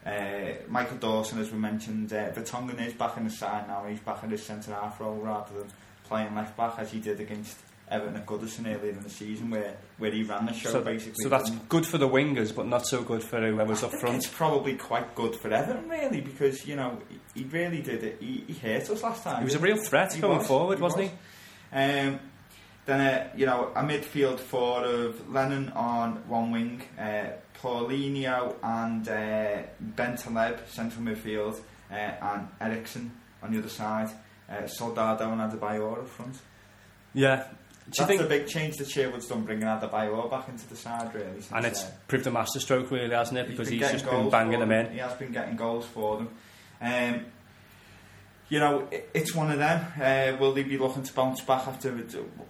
Uh, 0.07 0.53
Michael 0.69 0.97
Dawson, 0.98 1.39
as 1.40 1.51
we 1.51 1.59
mentioned, 1.59 2.12
uh, 2.12 2.31
Vertonghen 2.31 2.81
is 2.86 2.94
back 2.94 3.16
in 3.16 3.24
the 3.24 3.31
side 3.31 3.66
now. 3.66 3.85
He's 3.89 3.98
back 3.98 4.23
in 4.23 4.31
his 4.31 4.43
centre 4.43 4.73
half 4.73 5.01
role 5.01 5.16
rather 5.16 5.59
than 5.59 5.69
playing 6.05 6.35
left 6.35 6.57
back 6.57 6.78
as 6.78 6.93
he 6.93 7.01
did 7.01 7.20
against 7.20 7.59
Everton 7.88 8.16
at 8.16 8.26
Goodison 8.26 8.66
earlier 8.66 8.92
in 8.92 9.02
the 9.02 9.10
season, 9.10 9.50
where 9.50 9.76
where 9.98 10.10
he 10.10 10.22
ran 10.24 10.46
the 10.46 10.52
show 10.52 10.70
So, 10.70 10.82
basically. 10.82 11.22
so 11.22 11.28
that's 11.28 11.50
good 11.68 11.86
for 11.86 11.98
the 11.98 12.08
wingers, 12.08 12.54
but 12.54 12.66
not 12.66 12.86
so 12.86 13.02
good 13.02 13.22
for 13.22 13.40
whoever's 13.40 13.84
I 13.84 13.86
up 13.86 13.92
front. 14.00 14.16
It's 14.16 14.26
probably 14.26 14.74
quite 14.74 15.14
good 15.14 15.36
for 15.36 15.52
Everton, 15.52 15.88
really, 15.88 16.20
because 16.20 16.66
you 16.66 16.76
know 16.76 16.98
he, 17.34 17.42
he 17.42 17.48
really 17.48 17.82
did 17.82 18.02
it. 18.02 18.16
He, 18.20 18.44
he 18.48 18.54
hurt 18.54 18.90
us 18.90 19.02
last 19.02 19.22
time. 19.22 19.38
He 19.38 19.44
was 19.44 19.54
a 19.54 19.60
real 19.60 19.76
threat 19.76 20.12
He 20.12 20.20
going 20.20 20.38
was, 20.38 20.46
forward, 20.46 20.78
he 20.78 20.82
wasn't 20.82 21.02
was. 21.02 21.10
Um, 21.72 22.20
then, 22.86 23.00
uh, 23.00 23.28
you 23.36 23.46
know, 23.46 23.72
a 23.74 23.82
midfield 23.82 24.38
four 24.38 24.84
of 24.84 25.28
Lennon 25.32 25.70
on 25.70 26.28
one 26.28 26.52
wing, 26.52 26.82
uh, 26.98 27.30
Paulinho 27.60 28.54
and 28.62 29.08
uh, 29.08 29.62
Bentaleb, 29.96 30.66
central 30.68 31.04
midfield, 31.04 31.60
uh, 31.90 31.94
and 31.94 32.48
Eriksen 32.60 33.10
on 33.42 33.52
the 33.52 33.58
other 33.58 33.68
side. 33.68 34.10
Uh, 34.48 34.66
Soldado 34.68 35.32
and 35.32 35.40
Adebayor 35.40 35.98
up 35.98 36.08
front. 36.08 36.36
he? 37.12 37.22
Yeah. 37.22 37.48
Do 37.88 38.02
you 38.02 38.06
That's 38.06 38.08
think? 38.08 38.22
the 38.22 38.28
big 38.28 38.46
change 38.48 38.76
that 38.78 38.90
Sherwood's 38.90 39.28
done, 39.28 39.42
bringing 39.42 39.64
Adebayor 39.66 40.28
back 40.28 40.48
into 40.48 40.68
the 40.68 40.74
side, 40.74 41.14
really. 41.14 41.40
And 41.52 41.64
it's 41.64 41.84
uh, 41.84 41.90
proved 42.08 42.26
a 42.26 42.32
masterstroke, 42.32 42.90
really, 42.90 43.14
hasn't 43.14 43.38
it? 43.38 43.46
He's 43.46 43.56
Because 43.56 43.68
been 43.70 43.78
he's 43.78 43.92
just 43.92 44.04
been 44.10 44.28
banging 44.28 44.58
them 44.58 44.72
in. 44.72 44.90
He 44.92 44.98
has 44.98 45.12
been 45.14 45.30
getting 45.30 45.54
goals 45.56 45.86
for 45.86 46.16
them. 46.16 46.28
Um, 46.80 47.26
you 48.48 48.60
know, 48.60 48.86
it, 48.90 49.08
it's 49.14 49.34
one 49.34 49.50
of 49.50 49.58
them. 49.58 49.84
Uh, 50.00 50.36
will 50.38 50.52
they 50.52 50.62
be 50.64 50.78
looking 50.78 51.02
to 51.04 51.12
bounce 51.12 51.40
back 51.42 51.66
after, 51.66 51.96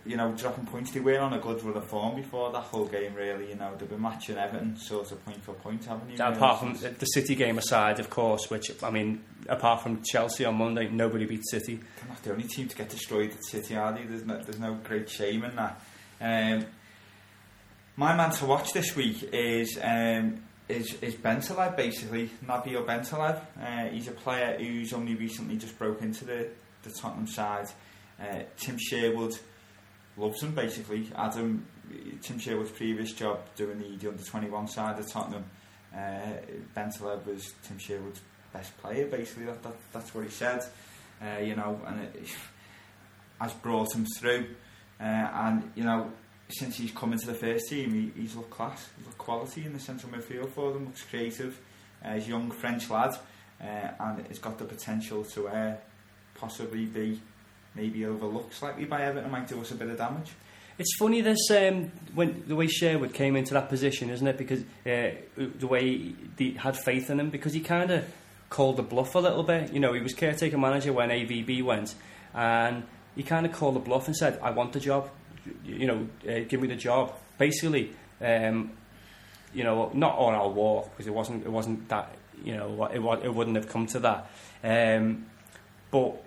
you 0.07 0.17
know, 0.17 0.33
dropping 0.33 0.67
points? 0.67 0.91
They 0.93 1.01
were 1.01 1.19
on 1.19 1.33
a 1.35 1.39
good 1.39 1.63
run 1.63 1.77
of 1.77 1.85
form 1.87 2.17
before 2.17 2.51
that 2.53 2.63
whole 2.65 2.87
game, 2.87 3.15
really. 3.15 3.49
You 3.51 3.57
know, 3.57 3.75
they've 3.79 3.89
been 3.89 4.01
matching 4.03 4.37
Everton 4.39 4.77
sort 4.79 5.11
of 5.13 5.23
point 5.25 5.43
for 5.43 5.53
point, 5.55 5.85
haven't 5.85 6.09
you? 6.11 6.17
Apart 6.17 6.39
really, 6.39 6.57
from 6.75 6.77
since- 6.81 6.99
the 6.99 7.07
City 7.07 7.35
game 7.35 7.59
aside, 7.59 7.99
of 8.01 8.09
course, 8.11 8.51
which 8.51 8.71
I 8.83 8.91
mean, 8.91 9.23
apart 9.49 9.83
from 9.83 10.03
Chelsea 10.03 10.45
on 10.45 10.57
Monday, 10.57 10.89
nobody 10.89 11.27
beat 11.27 11.47
City. 11.49 11.77
They're 11.77 12.09
not 12.09 12.23
the 12.23 12.33
only 12.33 12.45
team 12.45 12.69
to 12.69 12.77
get 12.77 12.89
destroyed 12.89 13.31
at 13.33 13.45
City, 13.45 13.77
are 13.77 13.93
they? 13.93 14.05
There's 14.05 14.25
no, 14.25 14.43
there's 14.43 14.59
no 14.59 14.75
great 14.75 15.09
shame 15.09 15.45
in 15.45 15.57
that. 15.57 15.81
Um, 16.21 16.67
my 17.97 18.15
man 18.15 18.31
to 18.31 18.47
watch 18.47 18.73
this 18.73 18.95
week 18.95 19.29
is 19.33 19.79
um, 19.83 20.43
is 20.69 20.95
is 21.01 21.15
Bentaleb, 21.15 21.77
basically 21.77 22.31
Nabil 22.45 22.85
Bentaleb. 22.85 23.41
Uh, 23.61 23.89
he's 23.91 24.09
a 24.09 24.13
player 24.13 24.57
who's 24.59 24.93
only 24.93 25.15
recently 25.15 25.57
just 25.57 25.79
broke 25.79 26.03
into 26.03 26.25
the, 26.25 26.49
the 26.83 26.91
Tottenham 26.91 27.27
side. 27.27 27.69
Uh, 28.21 28.41
Tim 28.57 28.77
Sherwood 28.79 29.39
loves 30.17 30.43
him, 30.43 30.55
basically. 30.55 31.11
Adam, 31.15 31.67
Tim 32.23 32.39
Sherwood's 32.39 32.71
previous 32.71 33.13
job 33.13 33.41
doing 33.55 33.79
the, 33.79 33.97
the 33.97 34.09
under 34.09 34.23
twenty 34.23 34.49
one 34.51 34.69
side 34.69 34.99
of 34.99 35.11
Tottenham. 35.11 35.45
Uh, 35.95 36.39
Bentaleb 36.77 37.25
was 37.27 37.55
Tim 37.63 37.79
Sherwood's 37.79 38.21
best 38.57 38.77
player, 38.79 39.07
basically. 39.07 39.47
That, 39.47 39.63
that 39.63 39.77
that's 39.93 40.15
what 40.15 40.25
he 40.25 40.31
said. 40.31 40.65
Uh, 41.21 41.41
you 41.41 41.57
know, 41.57 41.81
and 41.87 42.01
it 42.01 42.29
has 43.41 43.53
brought 43.55 43.95
him 43.95 44.07
through. 44.19 44.47
Uh, 45.01 45.05
and 45.05 45.71
you 45.75 45.85
know, 45.85 46.11
since 46.49 46.77
he's 46.77 46.93
come 46.93 47.13
into 47.13 47.27
the 47.27 47.35
first 47.35 47.69
team, 47.69 47.93
he, 47.93 48.21
he's 48.21 48.35
looked 48.37 48.51
class, 48.51 48.89
he's 48.97 49.07
looked 49.07 49.19
quality 49.19 49.65
in 49.65 49.73
the 49.73 49.81
central 49.81 50.13
midfield 50.13 50.49
for 50.51 50.73
them. 50.73 50.87
Looks 50.87 51.05
creative. 51.05 51.59
Uh, 52.05 52.15
he's 52.15 52.27
a 52.27 52.31
young 52.31 52.51
French 52.51 52.91
lad. 52.91 53.15
uh, 53.61 53.65
and 54.01 54.27
it's 54.31 54.39
got 54.39 54.59
the 54.59 54.65
potential 54.65 55.25
to 55.25 55.49
uh, 55.49 55.77
possibly 56.35 56.85
be 56.85 57.21
maybe 57.75 58.07
overlooked 58.07 58.55
slightly 58.55 58.85
by 58.85 59.03
Everton. 59.03 59.31
Might 59.31 59.49
do 59.49 59.61
us 59.61 59.71
a 59.71 59.75
bit 59.75 59.89
of 59.89 59.99
damage. 59.99 60.33
It's 60.79 60.95
funny 60.99 61.23
this 61.23 61.51
um, 61.51 61.91
when 62.15 62.45
the 62.47 62.55
way 62.55 62.67
Sherwood 62.67 63.15
came 63.15 63.35
into 63.35 63.55
that 63.55 63.71
position, 63.71 64.11
isn't 64.11 64.27
it? 64.27 64.37
Because 64.37 64.61
uh, 64.61 65.17
the 65.37 65.67
way 65.67 66.13
he 66.37 66.53
had 66.53 66.77
faith 66.77 67.09
in 67.09 67.19
him, 67.19 67.31
because 67.31 67.55
he 67.55 67.61
kind 67.61 67.91
of 67.91 68.05
called 68.51 68.77
the 68.77 68.83
bluff 68.83 69.15
a 69.15 69.19
little 69.19 69.43
bit. 69.43 69.73
You 69.73 69.81
know, 69.81 69.93
he 69.93 70.01
was 70.01 70.15
caretaker 70.15 70.59
manager 70.59 70.93
when 70.93 71.11
AVB 71.11 71.63
went, 71.65 71.95
and 72.35 72.85
he 73.15 73.23
kind 73.23 73.47
of 73.47 73.53
called 73.53 73.77
the 73.77 73.81
bluff 73.81 74.07
and 74.07 74.17
said, 74.17 74.39
"I 74.43 74.51
want 74.51 74.73
the 74.73 74.81
job. 74.81 75.11
You 75.65 75.87
know, 75.87 76.09
uh, 76.29 76.41
give 76.49 76.61
me 76.61 76.69
the 76.69 76.77
job." 76.77 77.15
Basically, 77.39 77.93
um, 78.21 78.73
you 79.53 79.65
know, 79.65 79.91
not 79.95 80.17
on 80.19 80.35
our 80.35 80.49
walk 80.49 80.91
because 80.91 81.07
it 81.07 81.15
wasn't. 81.15 81.45
It 81.45 81.51
wasn't 81.51 81.89
that. 81.89 82.15
You 82.45 82.57
know, 82.57 82.85
it, 82.93 82.99
was 82.99 83.21
it 83.25 83.35
wouldn't 83.35 83.57
have 83.57 83.69
come 83.69 83.87
to 83.89 84.01
that. 84.01 84.31
Um, 84.63 85.27
but 85.91 86.23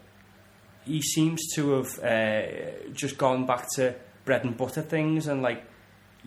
he 0.85 1.01
seems 1.01 1.53
to 1.53 1.71
have 1.73 1.99
uh, 1.99 2.91
just 2.93 3.17
gone 3.17 3.45
back 3.45 3.67
to 3.75 3.95
bread 4.25 4.43
and 4.43 4.57
butter 4.57 4.81
things 4.81 5.27
and 5.27 5.41
like 5.41 5.63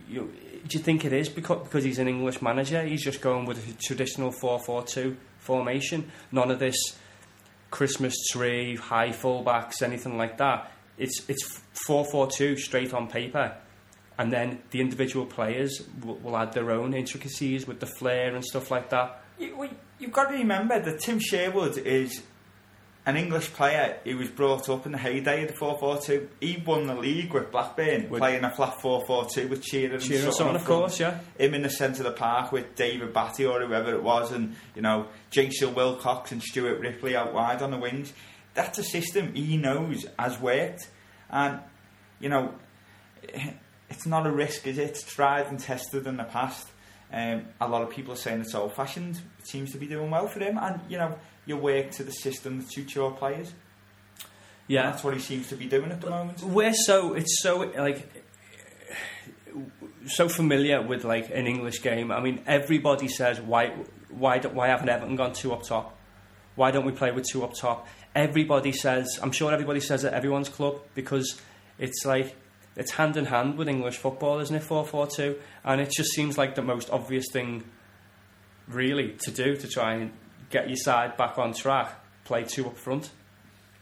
you, 0.08 0.32
do 0.66 0.78
you 0.78 0.82
think 0.82 1.04
it 1.04 1.12
is 1.12 1.28
because 1.28 1.62
because 1.62 1.84
he's 1.84 1.98
an 1.98 2.08
English 2.08 2.40
manager 2.42 2.82
he's 2.84 3.02
just 3.02 3.20
going 3.20 3.44
with 3.44 3.58
a 3.68 3.72
traditional 3.82 4.32
4-4-2 4.32 5.16
formation. 5.42 6.10
None 6.30 6.50
of 6.50 6.58
this 6.58 6.76
Christmas 7.70 8.14
tree 8.30 8.76
high 8.76 9.10
fullbacks 9.10 9.82
anything 9.82 10.16
like 10.16 10.38
that. 10.38 10.72
It's 10.98 11.28
it's 11.28 11.60
4-4-2 11.88 12.58
straight 12.58 12.94
on 12.94 13.08
paper. 13.08 13.56
And 14.18 14.30
then 14.32 14.60
the 14.70 14.80
individual 14.80 15.26
players 15.26 15.82
will, 16.04 16.16
will 16.16 16.36
add 16.36 16.52
their 16.52 16.70
own 16.70 16.94
intricacies 16.94 17.66
with 17.66 17.80
the 17.80 17.86
flair 17.86 18.34
and 18.34 18.44
stuff 18.44 18.70
like 18.70 18.90
that. 18.90 19.22
You, 19.38 19.70
you've 19.98 20.12
got 20.12 20.28
to 20.28 20.36
remember 20.36 20.80
that 20.80 21.00
Tim 21.00 21.18
Sherwood 21.18 21.78
is 21.78 22.22
an 23.04 23.16
English 23.16 23.52
player 23.52 23.98
who 24.04 24.16
was 24.16 24.28
brought 24.28 24.68
up 24.68 24.86
in 24.86 24.92
the 24.92 24.98
heyday 24.98 25.42
of 25.42 25.48
the 25.48 25.54
4-4-2. 25.54 26.28
He 26.40 26.62
won 26.64 26.86
the 26.86 26.94
league 26.94 27.32
with 27.32 27.50
Blackburn, 27.50 28.08
with 28.08 28.20
playing 28.20 28.44
a 28.44 28.50
flat 28.50 28.78
4-4-2 28.78 29.48
with 29.48 29.64
Shearer 29.64 29.94
and 29.94 30.02
Shearer 30.02 30.30
Sutton, 30.30 30.54
of 30.54 30.64
course, 30.64 31.00
yeah. 31.00 31.18
Him 31.36 31.54
in 31.54 31.62
the 31.62 31.70
centre 31.70 32.06
of 32.06 32.12
the 32.12 32.18
park 32.18 32.52
with 32.52 32.76
David 32.76 33.12
Batty 33.12 33.44
or 33.44 33.60
whoever 33.60 33.92
it 33.92 34.02
was, 34.02 34.30
and, 34.30 34.54
you 34.76 34.82
know, 34.82 35.08
Jason 35.30 35.74
Wilcox 35.74 36.30
and 36.30 36.40
Stuart 36.40 36.78
Ripley 36.78 37.16
out 37.16 37.34
wide 37.34 37.60
on 37.60 37.72
the 37.72 37.78
wings. 37.78 38.12
That's 38.54 38.78
a 38.78 38.84
system 38.84 39.34
he 39.34 39.56
knows 39.56 40.06
has 40.16 40.38
worked. 40.40 40.88
And, 41.28 41.58
you 42.20 42.28
know, 42.28 42.54
it's 43.90 44.06
not 44.06 44.26
a 44.26 44.30
risk, 44.30 44.66
is 44.68 44.78
it? 44.78 44.90
It's 44.90 45.02
tried 45.02 45.46
and 45.48 45.58
tested 45.58 46.06
in 46.06 46.18
the 46.18 46.24
past. 46.24 46.68
Um, 47.12 47.46
a 47.60 47.68
lot 47.68 47.82
of 47.82 47.90
people 47.90 48.14
are 48.14 48.16
saying 48.16 48.40
it's 48.40 48.54
old 48.54 48.74
fashioned. 48.74 49.20
It 49.38 49.46
seems 49.46 49.72
to 49.72 49.78
be 49.78 49.86
doing 49.86 50.10
well 50.10 50.28
for 50.28 50.40
him. 50.40 50.56
And, 50.56 50.80
you 50.88 50.96
know, 50.96 51.18
you 51.46 51.56
work 51.56 51.90
to 51.92 52.04
the 52.04 52.12
system 52.12 52.58
that 52.58 52.72
suits 52.72 52.94
your 52.94 53.10
players. 53.12 53.52
Yeah, 54.68 54.84
and 54.84 54.92
that's 54.92 55.04
what 55.04 55.14
he 55.14 55.20
seems 55.20 55.48
to 55.48 55.56
be 55.56 55.66
doing 55.66 55.90
at 55.90 56.00
the 56.00 56.10
moment. 56.10 56.42
We're 56.42 56.74
so 56.74 57.14
it's 57.14 57.42
so 57.42 57.70
like 57.76 58.08
so 60.06 60.28
familiar 60.28 60.80
with 60.82 61.04
like 61.04 61.30
an 61.30 61.46
English 61.46 61.82
game. 61.82 62.10
I 62.10 62.20
mean, 62.20 62.42
everybody 62.46 63.08
says 63.08 63.40
why 63.40 63.72
why 64.08 64.38
do, 64.38 64.48
why 64.48 64.68
haven't 64.68 64.88
Everton 64.88 65.16
gone 65.16 65.32
two 65.32 65.52
up 65.52 65.64
top? 65.64 65.98
Why 66.54 66.70
don't 66.70 66.84
we 66.84 66.92
play 66.92 67.10
with 67.10 67.26
two 67.28 67.44
up 67.44 67.54
top? 67.54 67.88
Everybody 68.14 68.72
says. 68.72 69.18
I'm 69.22 69.32
sure 69.32 69.52
everybody 69.52 69.80
says 69.80 70.04
at 70.04 70.12
everyone's 70.12 70.48
club 70.48 70.80
because 70.94 71.40
it's 71.78 72.04
like 72.04 72.36
it's 72.76 72.92
hand 72.92 73.16
in 73.16 73.26
hand 73.26 73.58
with 73.58 73.68
English 73.68 73.98
football, 73.98 74.38
isn't 74.40 74.54
it? 74.54 74.62
Four 74.62 74.86
four 74.86 75.06
two, 75.06 75.38
and 75.64 75.80
it 75.80 75.90
just 75.90 76.10
seems 76.12 76.38
like 76.38 76.54
the 76.54 76.62
most 76.62 76.90
obvious 76.90 77.26
thing, 77.32 77.64
really, 78.68 79.16
to 79.24 79.30
do 79.30 79.56
to 79.56 79.68
try 79.68 79.94
and 79.94 80.12
get 80.52 80.68
your 80.68 80.76
side 80.76 81.16
back 81.16 81.38
on 81.38 81.52
track, 81.52 81.98
play 82.24 82.44
two 82.44 82.66
up 82.66 82.76
front. 82.76 83.10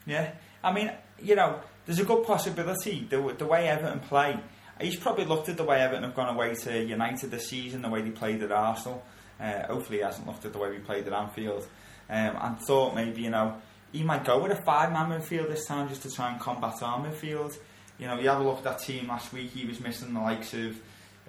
Yeah, 0.07 0.33
I 0.65 0.73
mean, 0.73 0.91
you 1.23 1.35
know, 1.35 1.61
there's 1.85 1.99
a 1.99 2.05
good 2.05 2.25
possibility 2.25 3.07
the, 3.11 3.35
the 3.37 3.47
way 3.47 3.69
Everton 3.69 4.01
play. 4.01 4.39
He's 4.81 4.97
probably 4.97 5.27
looked 5.27 5.51
at 5.51 5.59
the 5.59 5.65
way 5.65 5.81
Everton 5.81 6.05
have 6.05 6.15
gone 6.15 6.35
away 6.35 6.55
to 6.55 6.83
United 6.83 7.31
this 7.31 7.49
season, 7.49 7.83
the 7.83 7.91
way 7.91 8.01
they 8.01 8.11
played 8.11 8.43
at 8.43 8.51
Arsenal. 8.51 9.05
Uh, 9.39 9.67
hopefully, 9.67 9.99
he 9.99 10.05
hasn't 10.05 10.27
looked 10.27 10.45
at 10.47 10.53
the 10.53 10.59
way 10.59 10.71
we 10.71 10.79
played 10.79 11.07
at 11.07 11.13
Anfield 11.13 11.67
um, 12.09 12.37
and 12.41 12.59
thought 12.61 12.95
maybe, 12.95 13.23
you 13.23 13.31
know, 13.31 13.57
he 13.93 14.03
might 14.03 14.25
go 14.25 14.43
with 14.43 14.53
a 14.53 14.63
five 14.63 14.93
man 14.93 15.11
midfield 15.11 15.49
this 15.49 15.67
time 15.67 15.89
just 15.89 16.03
to 16.03 16.11
try 16.11 16.31
and 16.31 16.41
combat 16.41 16.83
our 16.83 17.05
midfield. 17.05 17.57
You 17.99 18.07
know, 18.07 18.19
you 18.19 18.29
have 18.29 18.41
a 18.41 18.45
look 18.45 18.59
at 18.59 18.65
that 18.65 18.79
team 18.79 19.09
last 19.09 19.33
week, 19.33 19.51
he 19.51 19.67
was 19.67 19.81
missing 19.81 20.15
the 20.15 20.21
likes 20.21 20.55
of, 20.55 20.81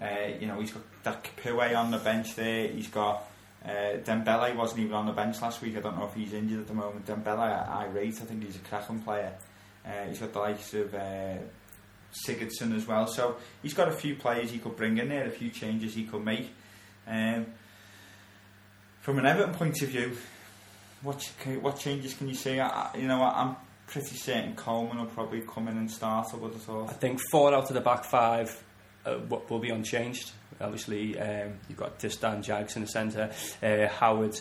uh, 0.01 0.27
you 0.39 0.47
know, 0.47 0.59
he's 0.59 0.71
got 0.71 0.83
that 1.03 1.23
Capoue 1.23 1.75
on 1.77 1.91
the 1.91 1.97
bench 1.97 2.35
there, 2.35 2.67
he's 2.67 2.87
got 2.87 3.27
uh, 3.65 3.97
Dembele 4.03 4.55
wasn't 4.55 4.81
even 4.81 4.93
on 4.93 5.05
the 5.05 5.11
bench 5.11 5.41
last 5.41 5.61
week. 5.61 5.77
I 5.77 5.81
don't 5.81 5.97
know 5.97 6.05
if 6.05 6.13
he's 6.13 6.33
injured 6.33 6.61
at 6.61 6.67
the 6.67 6.73
moment. 6.73 7.05
Dembele, 7.05 7.39
I, 7.39 7.83
I 7.83 7.85
rate. 7.87 8.15
I 8.21 8.25
think 8.25 8.43
he's 8.43 8.55
a 8.55 8.59
cracking 8.59 8.99
player. 8.99 9.33
Uh, 9.85 10.07
he's 10.07 10.19
got 10.19 10.33
the 10.33 10.39
likes 10.39 10.73
of 10.73 10.93
uh, 10.93 11.37
Sigurdsson 12.27 12.75
as 12.75 12.87
well. 12.87 13.07
So 13.07 13.37
he's 13.61 13.73
got 13.73 13.87
a 13.87 13.91
few 13.91 14.15
players 14.15 14.51
he 14.51 14.57
could 14.57 14.75
bring 14.75 14.97
in 14.97 15.09
there, 15.09 15.25
a 15.25 15.31
few 15.31 15.49
changes 15.49 15.93
he 15.93 16.05
could 16.05 16.23
make. 16.23 16.51
Um, 17.07 17.47
from 19.01 19.19
an 19.19 19.25
Everton 19.25 19.53
point 19.53 19.81
of 19.81 19.89
view, 19.89 20.17
what 21.01 21.23
what 21.61 21.79
changes 21.79 22.13
can 22.13 22.27
you 22.27 22.35
see? 22.35 22.59
I, 22.59 22.95
you 22.95 23.07
know, 23.07 23.21
I'm 23.23 23.55
pretty 23.87 24.15
certain 24.15 24.55
Coleman 24.55 24.99
will 24.99 25.05
probably 25.07 25.41
come 25.41 25.67
in 25.67 25.77
and 25.77 25.89
start. 25.89 26.27
I 26.33 26.37
would 26.37 26.53
have 26.53 26.61
thought. 26.61 26.89
I 26.89 26.93
think 26.93 27.19
four 27.31 27.53
out 27.53 27.67
of 27.67 27.73
the 27.73 27.81
back 27.81 28.05
five 28.05 28.63
uh, 29.05 29.19
will 29.49 29.59
be 29.59 29.69
unchanged. 29.69 30.31
Obviously, 30.61 31.19
um, 31.19 31.53
you've 31.67 31.77
got 31.77 31.99
Distin 31.99 32.43
Jags 32.43 32.75
in 32.75 32.83
the 32.83 32.87
centre, 32.87 33.31
uh, 33.61 33.87
Howard, 33.87 34.39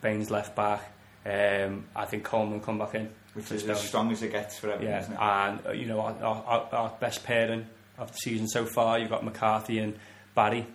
Baines 0.00 0.30
left 0.30 0.54
back. 0.54 0.92
Um, 1.24 1.86
I 1.94 2.04
think 2.04 2.24
Coleman 2.24 2.54
will 2.54 2.60
come 2.60 2.78
back 2.78 2.94
in. 2.94 3.10
Which 3.34 3.50
is 3.50 3.68
as 3.68 3.80
strong 3.80 4.12
as 4.12 4.22
it 4.22 4.32
gets 4.32 4.58
for 4.58 4.70
everyone, 4.70 5.04
yeah, 5.10 5.48
And, 5.48 5.66
uh, 5.66 5.72
you 5.72 5.86
know, 5.86 6.00
our, 6.00 6.14
our, 6.22 6.68
our, 6.72 6.96
best 7.00 7.24
pairing 7.24 7.66
of 7.98 8.12
the 8.12 8.16
season 8.18 8.48
so 8.48 8.64
far, 8.64 8.98
you've 8.98 9.10
got 9.10 9.24
McCarthy 9.24 9.78
and 9.78 9.98
Barry, 10.34 10.66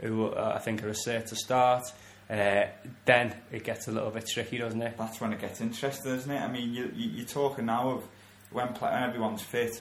who 0.00 0.28
uh, 0.28 0.52
I 0.54 0.58
think 0.60 0.82
are 0.82 0.88
a 0.88 0.94
set 0.94 1.26
to 1.26 1.36
start. 1.36 1.82
Uh, 2.30 2.66
then 3.04 3.34
it 3.52 3.64
gets 3.64 3.88
a 3.88 3.92
little 3.92 4.10
bit 4.10 4.26
tricky, 4.26 4.58
doesn't 4.58 4.80
it? 4.80 4.96
That's 4.96 5.20
when 5.20 5.32
it 5.32 5.40
gets 5.40 5.60
interesting, 5.60 6.12
isn't 6.12 6.30
it? 6.30 6.40
I 6.40 6.50
mean, 6.50 6.72
you, 6.72 6.90
you, 6.94 7.22
are 7.22 7.26
talking 7.26 7.66
now 7.66 7.90
of 7.90 8.04
when, 8.50 8.72
play, 8.72 8.90
when 8.90 9.02
everyone's 9.02 9.42
fit, 9.42 9.80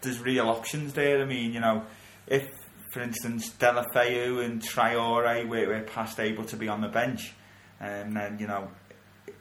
there's 0.00 0.18
real 0.18 0.48
options 0.48 0.94
there. 0.94 1.22
I 1.22 1.24
mean, 1.24 1.52
you 1.52 1.60
know, 1.60 1.84
if 2.26 2.50
for 2.98 3.04
instance, 3.04 3.50
Deulofeu 3.50 4.44
and 4.44 4.60
Traoré 4.60 5.46
were, 5.46 5.68
were 5.68 5.82
past 5.82 6.18
able 6.18 6.42
to 6.46 6.56
be 6.56 6.66
on 6.66 6.80
the 6.80 6.88
bench, 6.88 7.32
and 7.78 8.16
then 8.16 8.38
you 8.40 8.48
know, 8.48 8.72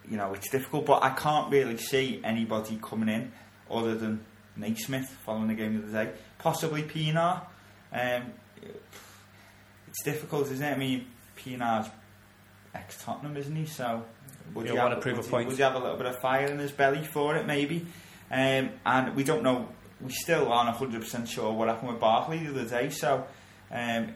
you 0.07 0.15
know 0.15 0.35
it's 0.35 0.47
difficult. 0.51 0.85
But 0.85 1.01
I 1.01 1.09
can't 1.09 1.51
really 1.51 1.77
see 1.77 2.21
anybody 2.23 2.77
coming 2.79 3.09
in 3.09 3.31
other 3.71 3.95
than 3.95 4.23
Naismith 4.55 5.09
following 5.25 5.47
the 5.47 5.55
game 5.55 5.75
of 5.75 5.91
the 5.91 6.05
day, 6.05 6.11
possibly 6.37 6.83
Pienaar. 6.83 7.47
Um, 7.91 8.33
it's 9.87 10.03
difficult, 10.03 10.51
isn't 10.51 10.63
it? 10.63 10.73
I 10.73 10.77
mean, 10.77 11.07
Pienaar's 11.35 11.89
ex 12.75 13.03
Tottenham, 13.03 13.37
isn't 13.37 13.55
he? 13.55 13.65
So 13.65 14.03
would 14.53 14.67
you, 14.67 14.73
you 14.73 14.79
want 14.79 14.93
to 14.93 15.01
prove 15.01 15.17
a 15.17 15.23
point? 15.23 15.47
Would 15.47 15.57
you 15.57 15.63
have 15.63 15.73
a 15.73 15.79
little 15.79 15.97
bit 15.97 16.05
of 16.05 16.19
fire 16.19 16.45
in 16.45 16.59
his 16.59 16.71
belly 16.71 17.03
for 17.03 17.35
it, 17.35 17.47
maybe? 17.47 17.87
Um, 18.29 18.69
and 18.85 19.15
we 19.15 19.23
don't 19.23 19.41
know. 19.41 19.67
We 19.99 20.11
still 20.11 20.51
aren't 20.51 20.77
100% 20.77 21.27
sure 21.27 21.51
what 21.51 21.69
happened 21.69 21.89
with 21.89 21.99
Barkley 21.99 22.37
the 22.37 22.51
other 22.51 22.69
day. 22.69 22.91
So 22.91 23.25
um, 23.71 24.15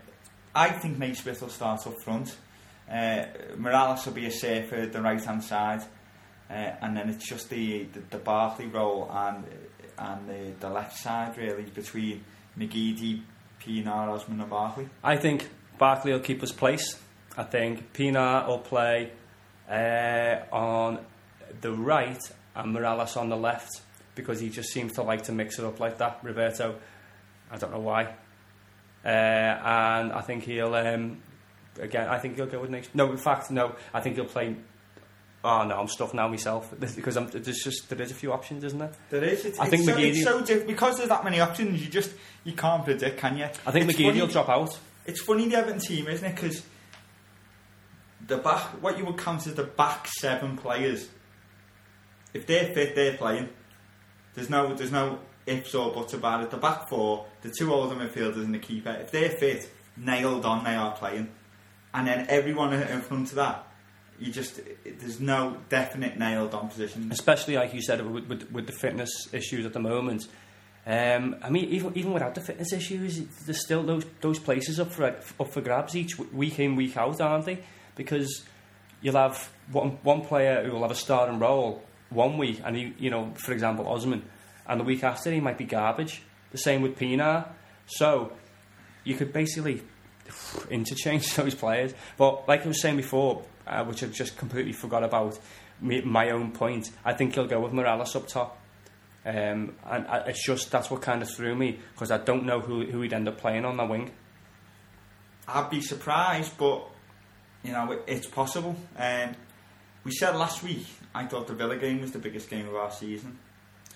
I 0.54 0.70
think 0.70 0.98
Naismith 0.98 1.42
will 1.42 1.50
start 1.50 1.86
up 1.88 2.02
front. 2.04 2.36
Uh, 2.90 3.26
Mirallas 3.56 4.06
will 4.06 4.14
be 4.14 4.26
a 4.26 4.32
safer 4.32 4.86
the 4.86 5.02
right 5.02 5.24
hand 5.24 5.44
side, 5.44 5.82
uh, 6.50 6.54
and 6.54 6.98
then 6.98 7.10
it's 7.10 7.28
just 7.28 7.50
the, 7.50 7.84
the, 7.94 8.02
the 8.12 8.18
Barkley 8.18 8.68
role 8.68 9.10
and 9.12 9.46
and 9.98 10.28
the, 10.28 10.54
the 10.60 10.70
left 10.70 10.98
side 10.98 11.38
really 11.38 11.64
between 11.64 12.24
McGeady, 12.58 13.22
Pienaar, 13.62 14.10
Osman, 14.10 14.42
and 14.42 14.50
Barkley. 14.50 14.90
I 15.04 15.16
think 15.16 15.48
Barkley 15.78 16.12
will 16.12 16.20
keep 16.20 16.42
his 16.42 16.52
place. 16.52 17.00
I 17.38 17.44
think 17.44 17.94
Pienaar 17.94 18.48
will 18.48 18.60
play 18.60 19.12
uh, 19.70 20.38
on 20.52 21.00
the 21.62 21.72
right 21.72 22.20
and 22.56 22.76
Mirallas 22.76 23.16
on 23.16 23.30
the 23.30 23.38
left 23.38 23.82
because 24.16 24.40
he 24.40 24.50
just 24.50 24.70
seems 24.70 24.94
to 24.94 25.04
like 25.04 25.24
to 25.24 25.32
mix 25.32 25.60
it 25.60 25.66
up 25.66 25.80
like 25.80 25.98
that. 26.00 26.20
Roberto, 26.24 26.76
I 27.50 27.58
don't 27.58 27.72
know 27.72 27.80
why. 27.80 28.16
Uh, 29.04 29.08
and 29.08 30.12
I 30.14 30.22
think 30.22 30.44
he'll 30.44 30.74
um, 30.76 31.22
again. 31.80 32.08
I 32.08 32.20
think 32.20 32.36
he'll 32.36 32.46
go 32.46 32.60
with 32.62 32.70
next. 32.70 32.94
No, 32.94 33.12
in 33.12 33.18
fact, 33.18 33.52
no. 33.52 33.76
I 33.94 34.02
think 34.02 34.16
he'll 34.16 34.26
play. 34.26 34.56
Oh 35.44 35.64
no, 35.66 35.80
I'm 35.80 35.88
stuck 35.88 36.14
now 36.14 36.28
myself 36.28 36.72
because 36.96 37.18
I'm, 37.18 37.28
there's 37.30 37.64
just 37.64 37.90
there 37.90 38.00
is 38.02 38.12
a 38.12 38.14
few 38.14 38.32
options, 38.32 38.64
isn't 38.64 38.78
there? 38.78 38.92
There 39.10 39.24
is. 39.24 39.46
It's, 39.46 39.60
I 39.60 39.68
think 39.68 39.86
so, 39.86 39.96
McGeady, 39.96 40.10
it's 40.12 40.24
so 40.24 40.42
diff- 40.44 40.68
because 40.68 40.98
there's 40.98 41.10
that 41.10 41.24
many 41.24 41.40
options. 41.40 41.84
You 41.84 41.90
just 41.90 42.12
you 42.44 42.54
can't 42.54 42.84
predict, 42.84 43.18
can 43.18 43.38
you? 43.38 43.46
I 43.66 43.72
think 43.72 43.90
McGeady 43.90 44.20
will 44.20 44.28
drop 44.28 44.50
out. 44.50 44.78
It's 45.06 45.22
funny 45.22 45.48
the 45.48 45.56
Everton 45.56 45.80
team, 45.80 46.08
isn't 46.08 46.26
it? 46.26 46.36
Because 46.36 46.64
the 48.28 48.38
back, 48.38 48.82
what 48.82 48.98
you 48.98 49.06
would 49.06 49.18
count 49.18 49.48
as 49.48 49.56
the 49.56 49.64
back 49.64 50.08
seven 50.20 50.58
players, 50.58 51.10
if 52.34 52.46
they're 52.46 52.74
fit, 52.74 52.96
they're 52.96 53.18
playing. 53.18 53.50
There's 54.36 54.50
no, 54.50 54.74
there's 54.74 54.92
no 54.92 55.20
ifs 55.46 55.74
or 55.76 55.94
buts 55.94 56.14
about 56.14 56.44
it. 56.44 56.52
The 56.52 56.58
back 56.58 56.88
four, 56.90 57.26
the 57.42 57.50
two 57.50 57.74
older 57.74 57.96
midfielders 57.96 58.44
and 58.44 58.54
the 58.54 58.60
keeper, 58.60 58.92
if 59.00 59.12
they're 59.12 59.30
fit, 59.30 59.70
nailed 59.98 60.46
on, 60.46 60.64
they 60.64 60.76
are 60.76 60.92
playing. 60.96 61.30
And 61.94 62.08
then 62.08 62.26
everyone 62.30 62.74
in 62.74 63.02
front 63.02 63.30
of 63.30 63.36
that, 63.36 63.68
you 64.20 64.32
just 64.32 64.62
there's 64.86 65.20
no 65.20 65.58
definite 65.70 66.18
nailed 66.18 66.54
on 66.54 66.70
position. 66.70 67.10
especially 67.12 67.56
like 67.56 67.74
you 67.74 67.82
said 67.82 68.06
with, 68.06 68.28
with, 68.28 68.52
with 68.52 68.68
the 68.68 68.74
fitness 68.74 69.10
issues 69.34 69.66
at 69.66 69.74
the 69.74 69.80
moment. 69.80 70.28
Um, 70.86 71.36
I 71.44 71.50
mean, 71.50 71.66
even 71.66 71.96
even 71.96 72.14
without 72.14 72.34
the 72.34 72.42
fitness 72.42 72.74
issues, 72.74 73.20
there's 73.46 73.62
still 73.62 73.84
those 73.84 74.06
those 74.22 74.40
places 74.40 74.80
up 74.80 74.92
for 74.92 75.06
up 75.06 75.52
for 75.52 75.62
grabs 75.62 75.96
each 75.96 76.18
week 76.18 76.60
in 76.60 76.76
week 76.76 76.98
out, 76.98 77.20
aren't 77.22 77.46
they? 77.46 77.60
Because 77.96 78.44
you'll 79.02 79.16
have 79.16 79.52
one 79.72 80.00
one 80.04 80.22
player 80.22 80.64
who 80.64 80.72
will 80.72 80.82
have 80.82 80.92
a 80.92 80.96
starting 80.96 81.40
role 81.40 81.84
one 82.10 82.38
week, 82.38 82.62
and 82.64 82.76
he, 82.76 82.94
you 82.98 83.10
know, 83.10 83.32
for 83.36 83.54
example, 83.54 83.88
Osman, 83.88 84.24
and 84.68 84.80
the 84.80 84.84
week 84.84 85.04
after 85.04 85.32
he 85.32 85.40
might 85.40 85.58
be 85.58 85.66
garbage. 85.66 86.22
The 86.52 86.58
same 86.58 86.82
with 86.82 86.98
Pienaar. 86.98 87.48
So 87.86 88.34
you 89.04 89.16
could 89.16 89.34
basically 89.34 89.82
interchange 90.70 91.34
those 91.36 91.56
players. 91.56 91.94
But 92.18 92.48
like 92.48 92.64
I 92.66 92.68
was 92.68 92.82
saying 92.82 92.98
before, 92.98 93.44
uh, 93.68 93.84
which 93.86 94.04
I 94.04 94.08
just 94.08 94.38
completely 94.38 94.74
forgot 94.74 95.04
about 95.04 95.40
my 95.82 96.30
own 96.30 96.52
point, 96.52 96.92
I 97.04 97.14
think 97.14 97.34
he'll 97.34 97.48
go 97.48 97.60
with 97.60 97.72
Mirallas 97.72 98.16
up 98.16 98.28
top. 98.28 98.58
Um, 99.24 99.76
and 99.86 100.08
I, 100.08 100.18
it's 100.28 100.44
just 100.44 100.72
that's 100.72 100.90
what 100.90 101.02
kind 101.02 101.22
of 101.22 101.30
threw 101.30 101.56
me 101.56 101.78
because 101.94 102.10
I 102.10 102.18
don't 102.18 102.44
know 102.44 102.60
who 102.60 102.86
who 102.86 103.02
he'd 103.02 103.14
end 103.14 103.28
up 103.28 103.38
playing 103.38 103.66
on 103.66 103.78
the 103.78 103.86
wing. 103.86 104.12
I'd 105.48 105.70
be 105.70 105.80
surprised, 105.80 106.58
but 106.58 106.88
you 107.64 107.72
know 107.72 107.92
it, 107.92 108.04
it's 108.08 108.26
possible. 108.26 108.76
Um, 108.98 109.36
we 110.04 110.12
said 110.12 110.36
last 110.36 110.64
week 110.64 110.88
I 111.14 111.28
thought 111.28 111.46
the 111.46 111.54
Villa 111.54 111.78
game 111.78 112.02
was 112.02 112.12
the 112.12 112.20
biggest 112.20 112.50
game 112.50 112.68
of 112.68 112.76
our 112.76 112.90
season. 112.90 113.38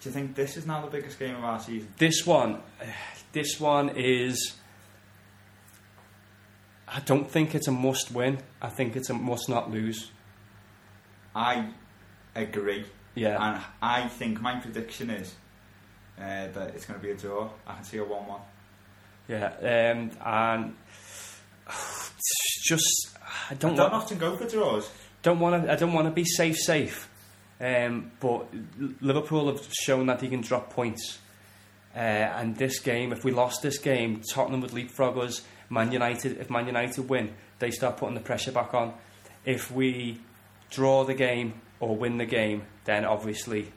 Do 0.06 0.10
you 0.10 0.14
think 0.14 0.36
this 0.36 0.56
is 0.56 0.68
now 0.68 0.82
the 0.86 0.92
biggest 0.92 1.18
game 1.18 1.34
of 1.36 1.44
our 1.44 1.60
season? 1.60 1.92
This 1.98 2.28
one, 2.28 2.62
this 3.32 3.60
one 3.60 3.90
is. 3.96 4.54
I 6.88 7.00
don't 7.00 7.28
think 7.28 7.56
it's 7.56 7.68
a 7.68 7.72
must 7.72 8.12
win. 8.12 8.38
I 8.62 8.70
think 8.70 8.96
it's 8.96 9.10
a 9.10 9.16
must 9.16 9.50
not 9.50 9.72
lose. 9.72 10.12
I 11.36 11.70
agree, 12.36 12.86
Yeah. 13.16 13.44
and 13.44 13.64
I 13.82 14.08
think 14.08 14.40
my 14.42 14.60
prediction 14.60 15.10
is 15.10 15.34
uh, 16.20 16.50
that 16.54 16.76
it's 16.76 16.86
going 16.86 17.00
to 17.00 17.04
be 17.04 17.12
a 17.12 17.16
draw. 17.18 17.50
I 17.66 17.74
can 17.74 17.84
see 17.84 17.98
a 17.98 18.04
one-one. 18.04 18.42
Yeah, 19.28 19.48
um, 19.60 20.12
and 20.24 20.76
it's 21.68 22.62
just 22.64 23.10
I 23.50 23.54
I 23.54 23.56
don't 23.56 23.74
don't 23.76 23.92
want, 23.92 24.04
often 24.04 24.20
go 24.20 24.38
for 24.38 24.48
draws. 24.48 24.88
don't 25.24 25.40
want 25.40 25.64
to 25.66 25.72
I 25.72 25.76
don't 25.76 25.94
want 25.94 26.06
to 26.08 26.12
be 26.14 26.26
safe 26.26 26.58
safe, 26.58 27.10
um, 27.60 28.12
but 28.20 28.48
Liverpool 29.02 29.48
have 29.48 29.66
shown 29.72 30.08
that 30.08 30.20
they 30.20 30.28
can 30.28 30.42
drop 30.42 30.72
points. 30.72 31.20
Uh, 31.96 32.00
and 32.00 32.58
this 32.58 32.80
game, 32.80 33.14
if 33.14 33.24
we 33.24 33.32
lost 33.32 33.62
this 33.62 33.78
game, 33.78 34.22
Tottenham 34.34 34.62
would 34.62 34.74
leapfrog 34.74 35.18
us. 35.18 35.42
Man 35.70 35.92
United, 35.92 36.38
if 36.38 36.50
Man 36.50 36.68
United 36.68 37.10
win, 37.10 37.34
they 37.60 37.72
start 37.72 37.98
putting 37.98 38.16
the 38.16 38.22
pressure 38.22 38.52
back 38.52 38.74
on. 38.74 38.94
If 39.46 39.72
we 39.72 40.20
draw 40.70 41.06
the 41.06 41.14
game 41.14 41.62
or 41.80 41.96
win 41.96 42.18
the 42.18 42.26
game, 42.26 42.64
then 42.84 43.06
obviously, 43.06 43.72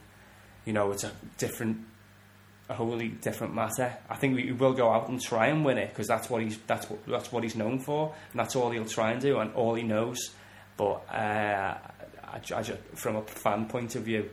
you 0.65 0.73
know, 0.73 0.91
it's 0.91 1.05
a 1.05 1.13
different, 1.39 1.79
a 2.69 2.75
wholly 2.75 3.09
different 3.09 3.55
matter. 3.55 3.97
I 4.11 4.17
think 4.17 4.35
we 4.35 4.51
will 4.51 4.73
go 4.73 4.91
out 4.91 5.09
and 5.09 5.21
try 5.21 5.47
and 5.47 5.65
win 5.65 5.79
it 5.79 5.91
because 5.91 6.09
that's 6.09 6.29
what 6.29 6.43
he's 6.43 6.59
that's 6.67 6.91
what 6.91 7.07
that's 7.07 7.31
what 7.31 7.45
he's 7.45 7.55
known 7.55 7.79
for, 7.79 8.15
and 8.33 8.41
that's 8.41 8.57
all 8.57 8.71
he'll 8.71 8.85
try 8.85 9.13
and 9.13 9.21
do, 9.21 9.39
and 9.39 9.55
all 9.55 9.75
he 9.77 9.85
knows. 9.85 10.19
But 10.77 11.09
uh, 11.13 11.77
I, 12.33 12.39
ju- 12.41 12.55
I 12.55 12.63
ju- 12.63 12.77
from 12.95 13.17
a 13.17 13.23
fan 13.23 13.67
point 13.67 13.95
of 13.97 14.03
view, 14.03 14.29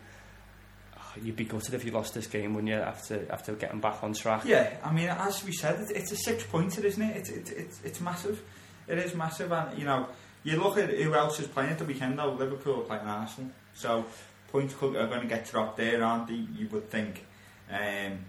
you'd 1.22 1.36
be 1.36 1.46
gutted 1.46 1.74
if 1.74 1.86
you 1.86 1.92
lost 1.92 2.14
this 2.14 2.28
game, 2.28 2.54
wouldn't 2.54 2.70
you? 2.72 2.80
After 2.80 3.26
after 3.30 3.54
getting 3.54 3.80
back 3.80 4.04
on 4.04 4.14
track. 4.14 4.44
Yeah, 4.46 4.70
I 4.84 4.92
mean, 4.92 5.08
as 5.10 5.44
we 5.44 5.52
said, 5.54 5.80
it, 5.82 5.92
it's 5.96 6.12
a 6.12 6.18
six-pointer, 6.18 6.86
isn't 6.86 7.02
it? 7.02 7.18
It's 7.18 7.30
it's 7.30 7.52
it's 7.52 7.82
it's 7.84 8.02
massive. 8.02 8.42
It 8.88 8.98
is 9.00 9.16
massive, 9.16 9.52
and 9.52 9.78
you 9.80 9.86
know, 9.86 10.08
you 10.44 10.62
look 10.62 10.78
at 10.78 10.90
who 10.90 11.14
else 11.16 11.40
is 11.40 11.48
playing 11.48 11.72
at 11.72 11.80
the 11.80 11.86
weekend. 11.86 12.20
Though 12.20 12.34
Liverpool 12.34 12.82
are 12.82 12.84
playing 12.84 13.08
Arsenal, 13.08 13.52
so 13.74 14.06
points 14.50 14.74
are 14.76 14.90
going 15.08 15.22
to 15.22 15.28
get 15.28 15.50
dropped 15.50 15.78
there, 15.78 16.04
aren't 16.04 16.28
they? 16.28 16.36
You 16.36 16.68
would 16.72 16.90
think. 16.90 17.26
Um, 17.72 18.20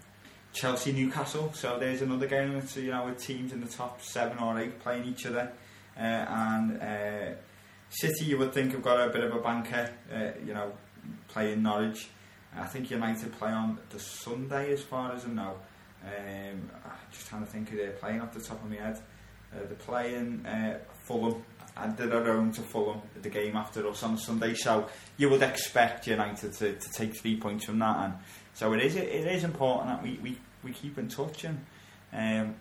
Chelsea, 0.53 0.93
Newcastle. 0.93 1.53
So 1.55 1.79
there's 1.79 2.01
another 2.01 2.27
game 2.27 2.55
with 2.55 2.75
you 2.79 2.91
know 2.91 3.05
with 3.05 3.21
teams 3.23 3.53
in 3.53 3.61
the 3.61 3.67
top 3.69 4.01
seven 4.03 4.39
or 4.39 4.59
eight 4.59 4.79
playing 4.81 5.05
each 5.05 5.27
other, 5.27 5.53
uh, 5.99 6.01
and 6.01 6.81
uh, 6.83 7.35
City 8.01 8.27
you 8.27 8.39
would 8.39 8.53
think 8.53 8.73
have 8.73 8.83
got 8.83 9.09
a 9.09 9.11
bit 9.11 9.25
of 9.25 9.35
a 9.35 9.41
banker. 9.41 9.91
Uh, 10.13 10.39
you 10.45 10.53
know, 10.53 10.73
playing 11.29 11.63
Norwich. 11.63 12.09
I 12.55 12.65
think 12.67 12.91
United 12.91 13.33
play 13.39 13.51
on 13.51 13.79
the 13.91 13.99
Sunday, 13.99 14.73
as 14.73 14.83
far 14.83 15.13
as 15.13 15.25
I 15.25 15.29
know. 15.29 15.57
Um, 16.05 16.71
just 17.11 17.27
trying 17.29 17.45
to 17.45 17.51
think 17.51 17.69
who 17.69 17.77
they're 17.77 17.93
playing 17.93 18.21
off 18.21 18.33
the 18.33 18.41
top 18.41 18.63
of 18.63 18.71
my 18.71 18.77
head. 18.77 18.99
Uh, 19.53 19.61
they're 19.67 19.77
playing 19.77 20.45
uh, 20.47 20.79
Fulham, 21.05 21.43
and 21.77 21.97
they're 21.97 22.13
at 22.13 22.27
home 22.27 22.53
to 22.53 22.63
Fulham 22.63 23.01
the 23.21 23.29
game 23.29 23.57
after 23.57 23.87
us 23.89 24.03
on 24.03 24.17
Sunday. 24.19 24.55
So 24.55 24.89
you 25.17 25.29
would 25.31 25.43
expect 25.43 26.07
United 26.07 26.53
to, 26.55 26.75
to 26.75 26.93
take 26.93 27.19
three 27.21 27.39
points 27.39 27.65
from 27.65 27.79
that, 27.79 27.97
and 28.05 28.15
so 28.55 28.73
it 28.73 28.83
is. 28.83 28.97
It 28.97 29.27
is 29.27 29.45
important 29.45 29.89
that 29.89 30.03
we, 30.03 30.19
we, 30.23 30.39
we 30.63 30.73
keep 30.73 30.99
in 30.99 31.09
touch, 31.09 31.45
and 31.45 31.59
um, 32.13 32.55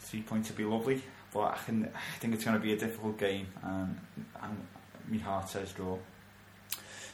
three 0.00 0.22
points 0.22 0.48
would 0.48 0.58
be 0.58 0.64
lovely. 0.64 1.02
But 1.32 1.40
I 1.40 1.58
can 1.64 1.84
I 1.94 2.18
think 2.18 2.34
it's 2.34 2.44
going 2.44 2.56
to 2.56 2.62
be 2.62 2.72
a 2.72 2.76
difficult 2.78 3.18
game, 3.18 3.46
and 3.62 3.98
and 4.42 4.66
my 5.08 5.18
heart 5.18 5.48
says 5.48 5.72
draw. 5.72 5.98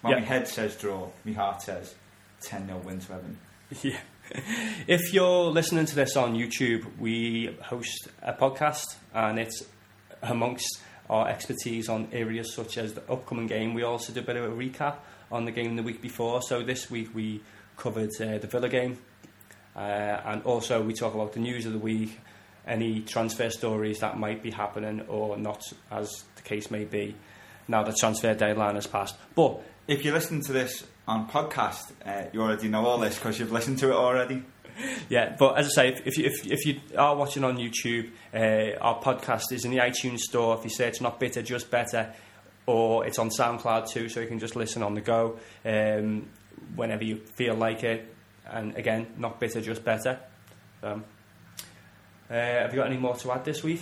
Well, 0.02 0.12
Yeah. 0.12 0.18
my 0.20 0.24
head 0.24 0.48
says 0.48 0.76
draw. 0.76 1.08
My 1.24 1.32
heart 1.32 1.62
says 1.62 1.94
10 2.42 2.66
0 2.66 2.78
win 2.84 2.98
to 3.00 3.12
Everton. 3.12 3.38
Yeah. 3.82 3.98
If 4.86 5.12
you're 5.12 5.50
listening 5.50 5.86
to 5.86 5.94
this 5.94 6.16
on 6.16 6.34
YouTube, 6.34 6.86
we 6.98 7.56
host 7.62 8.08
a 8.22 8.32
podcast 8.32 8.96
and 9.14 9.38
it's 9.38 9.64
amongst 10.22 10.80
our 11.10 11.28
expertise 11.28 11.88
on 11.88 12.08
areas 12.12 12.54
such 12.54 12.78
as 12.78 12.94
the 12.94 13.02
upcoming 13.10 13.46
game. 13.46 13.74
We 13.74 13.82
also 13.82 14.12
do 14.12 14.20
a 14.20 14.22
bit 14.22 14.36
of 14.36 14.44
a 14.44 14.48
recap 14.54 14.96
on 15.30 15.44
the 15.44 15.50
game 15.50 15.76
the 15.76 15.82
week 15.82 16.00
before. 16.00 16.40
So 16.42 16.62
this 16.62 16.90
week 16.90 17.14
we 17.14 17.40
covered 17.76 18.10
uh, 18.20 18.38
the 18.38 18.46
Villa 18.46 18.68
game 18.68 18.98
uh, 19.74 19.78
and 20.24 20.42
also 20.44 20.82
we 20.82 20.92
talk 20.94 21.14
about 21.14 21.32
the 21.32 21.40
news 21.40 21.66
of 21.66 21.72
the 21.72 21.78
week, 21.78 22.20
any 22.66 23.00
transfer 23.00 23.50
stories 23.50 24.00
that 24.00 24.18
might 24.18 24.42
be 24.42 24.50
happening 24.50 25.02
or 25.08 25.36
not, 25.36 25.62
as 25.90 26.24
the 26.36 26.42
case 26.42 26.70
may 26.70 26.84
be, 26.84 27.14
now 27.68 27.82
the 27.82 27.92
transfer 27.92 28.34
deadline 28.34 28.74
has 28.76 28.86
passed. 28.86 29.16
But 29.34 29.60
If 29.88 30.04
you 30.04 30.12
listen 30.12 30.40
to 30.42 30.52
this 30.52 30.86
on 31.08 31.28
podcast, 31.28 31.92
uh, 32.06 32.28
you 32.32 32.40
already 32.40 32.68
know 32.68 32.86
all 32.86 32.98
this 32.98 33.16
because 33.16 33.38
you've 33.38 33.52
listened 33.52 33.78
to 33.80 33.90
it 33.90 33.94
already. 33.96 34.42
Yeah, 35.10 35.36
but 35.38 35.58
as 35.58 35.66
I 35.66 35.70
say, 35.70 35.88
if, 35.90 36.06
if, 36.06 36.16
you, 36.18 36.24
if, 36.24 36.46
if 36.50 36.64
you 36.64 36.80
are 36.96 37.14
watching 37.14 37.44
on 37.44 37.58
YouTube, 37.58 38.10
uh, 38.32 38.78
our 38.80 38.98
podcast 39.02 39.52
is 39.52 39.66
in 39.66 39.70
the 39.70 39.76
iTunes 39.76 40.20
store. 40.20 40.56
If 40.56 40.64
you 40.64 40.70
search 40.70 40.98
Not 41.02 41.20
Bitter, 41.20 41.42
Just 41.42 41.70
Better, 41.70 42.14
or 42.64 43.04
it's 43.06 43.18
on 43.18 43.28
SoundCloud 43.28 43.90
too, 43.90 44.08
so 44.08 44.20
you 44.20 44.26
can 44.26 44.38
just 44.38 44.56
listen 44.56 44.82
on 44.82 44.94
the 44.94 45.02
go 45.02 45.38
um, 45.66 46.26
whenever 46.74 47.04
you 47.04 47.18
feel 47.18 47.54
like 47.54 47.84
it. 47.84 48.14
And 48.50 48.74
again, 48.74 49.08
Not 49.18 49.38
Bitter, 49.38 49.60
Just 49.60 49.84
Better. 49.84 50.18
Um, 50.82 51.04
uh, 52.32 52.62
have 52.62 52.72
you 52.72 52.78
got 52.80 52.86
any 52.86 52.96
more 52.96 53.14
to 53.16 53.32
add 53.32 53.44
this 53.44 53.62
week? 53.62 53.80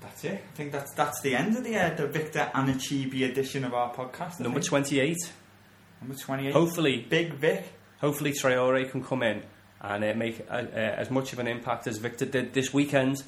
That's 0.00 0.24
it. 0.24 0.44
I 0.52 0.56
think 0.56 0.72
that's 0.72 0.92
that's 0.94 1.20
the 1.22 1.34
end 1.34 1.56
of 1.56 1.64
the 1.64 1.76
uh, 1.76 1.94
the 1.94 2.06
Victor 2.08 2.50
Anichebe 2.54 3.30
edition 3.30 3.64
of 3.64 3.72
our 3.72 3.94
podcast. 3.94 4.40
I 4.40 4.44
Number 4.44 4.60
think. 4.60 4.68
28. 4.70 5.16
Number 6.02 6.14
28. 6.16 6.52
Hopefully, 6.52 7.06
Big 7.08 7.32
Vic. 7.34 7.64
hopefully 8.00 8.32
Traoré 8.32 8.90
can 8.90 9.02
come 9.02 9.22
in 9.22 9.42
and 9.80 10.04
uh, 10.04 10.12
make 10.14 10.40
uh, 10.50 10.54
uh, 10.54 10.76
as 10.76 11.10
much 11.10 11.32
of 11.32 11.38
an 11.38 11.46
impact 11.46 11.86
as 11.86 11.98
Victor 11.98 12.26
did 12.26 12.52
this 12.52 12.74
weekend. 12.74 13.22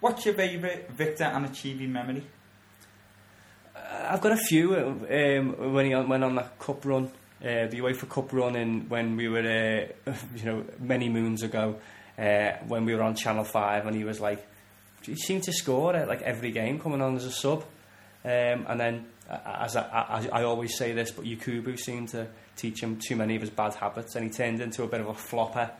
What's 0.00 0.24
your 0.24 0.34
favourite 0.34 0.90
Victor 0.90 1.24
Anichebe 1.24 1.88
memory? 1.88 2.24
I've 3.74 4.20
got 4.20 4.32
a 4.32 4.36
few 4.36 4.74
um, 4.76 5.72
when 5.74 5.86
he 5.86 5.94
went 5.94 6.24
on 6.24 6.34
that 6.36 6.58
cup 6.58 6.84
run, 6.84 7.10
uh, 7.42 7.66
the 7.66 7.78
UEFA 7.80 8.08
Cup 8.08 8.32
run, 8.32 8.56
in 8.56 8.88
when 8.88 9.16
we 9.16 9.28
were, 9.28 9.90
uh, 10.06 10.12
you 10.36 10.44
know, 10.44 10.64
many 10.78 11.08
moons 11.08 11.42
ago, 11.42 11.76
uh, 12.18 12.52
when 12.66 12.84
we 12.84 12.94
were 12.94 13.02
on 13.02 13.14
Channel 13.14 13.44
Five, 13.44 13.86
and 13.86 13.96
he 13.96 14.04
was 14.04 14.20
like, 14.20 14.46
he 15.02 15.16
seemed 15.16 15.44
to 15.44 15.52
score 15.52 15.94
at 15.94 16.08
like 16.08 16.22
every 16.22 16.50
game 16.50 16.78
coming 16.80 17.00
on 17.02 17.16
as 17.16 17.24
a 17.24 17.30
sub, 17.30 17.62
um, 18.24 18.66
and 18.68 18.80
then 18.80 19.06
as 19.28 19.76
I, 19.76 19.82
I, 19.82 20.40
I 20.40 20.42
always 20.44 20.76
say 20.76 20.92
this, 20.92 21.10
but 21.10 21.24
Yakubu 21.24 21.78
seemed 21.78 22.10
to 22.10 22.28
teach 22.56 22.82
him 22.82 22.98
too 22.98 23.16
many 23.16 23.34
of 23.34 23.40
his 23.42 23.50
bad 23.50 23.74
habits, 23.74 24.14
and 24.14 24.24
he 24.24 24.30
turned 24.30 24.60
into 24.60 24.82
a 24.82 24.88
bit 24.88 25.00
of 25.00 25.08
a 25.08 25.14
flopper. 25.14 25.70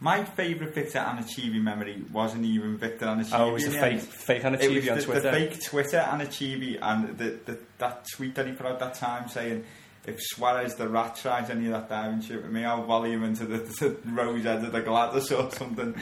My 0.00 0.24
favourite 0.24 0.74
Victor 0.74 0.98
Anichebe 0.98 1.62
memory 1.62 2.02
wasn't 2.12 2.44
even 2.44 2.76
Victor 2.76 3.06
Anichebe. 3.06 3.38
Oh, 3.38 3.50
it 3.50 3.52
was 3.52 3.64
the 3.66 3.70
fake, 3.70 4.00
fake 4.00 4.44
on 4.44 4.54
a 4.56 4.58
It 4.58 4.68
TV 4.68 4.74
was 4.74 4.88
on 4.88 4.96
the, 4.96 5.04
Twitter. 5.04 5.20
the 5.20 5.30
fake 5.30 5.64
Twitter 5.64 5.98
Anichebe 5.98 6.78
and 6.82 7.16
the, 7.16 7.38
the, 7.44 7.58
that 7.78 8.04
tweet 8.16 8.34
that 8.34 8.46
he 8.48 8.52
put 8.52 8.66
out 8.66 8.80
that 8.80 8.94
time 8.94 9.28
saying, 9.28 9.64
if 10.06 10.20
Suarez 10.20 10.74
the 10.74 10.88
rat 10.88 11.16
tries 11.16 11.48
any 11.50 11.66
of 11.66 11.72
that 11.72 11.88
diving 11.88 12.20
shit 12.20 12.42
with 12.42 12.50
me, 12.50 12.64
I'll 12.64 12.84
volley 12.84 13.12
him 13.12 13.22
into 13.22 13.46
the, 13.46 13.58
the 14.04 14.10
rose 14.10 14.44
end 14.44 14.66
of 14.66 14.72
the 14.72 14.80
Gwladys 14.80 15.30
or 15.36 15.50
something, 15.52 15.94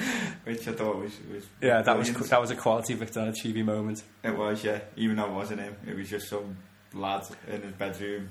which 0.44 0.66
I 0.66 0.72
thought 0.72 0.96
was, 0.96 1.12
was 1.32 1.46
yeah, 1.60 1.82
that 1.82 1.98
was 1.98 2.12
that 2.12 2.40
was 2.40 2.50
a 2.50 2.56
quality 2.56 2.94
Victor 2.94 3.20
Chibi 3.32 3.64
moment. 3.64 4.02
It 4.24 4.36
was, 4.36 4.64
yeah. 4.64 4.80
Even 4.96 5.16
though 5.16 5.26
it 5.26 5.32
wasn't 5.32 5.60
him, 5.60 5.76
it 5.86 5.96
was 5.96 6.08
just 6.08 6.28
some 6.28 6.56
lad 6.94 7.24
in 7.46 7.62
his 7.62 7.72
bedroom. 7.72 8.30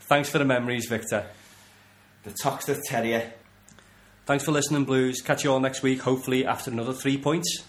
Thanks 0.00 0.28
for 0.30 0.38
the 0.38 0.44
memories, 0.44 0.86
Victor. 0.88 1.26
The 2.24 2.32
Toxic 2.42 2.78
Terrier. 2.84 3.32
Thanks 4.26 4.44
for 4.44 4.52
listening, 4.52 4.84
Blues. 4.84 5.22
Catch 5.22 5.44
you 5.44 5.52
all 5.52 5.60
next 5.60 5.82
week, 5.82 6.02
hopefully 6.02 6.44
after 6.44 6.70
another 6.70 6.92
three 6.92 7.16
points. 7.16 7.64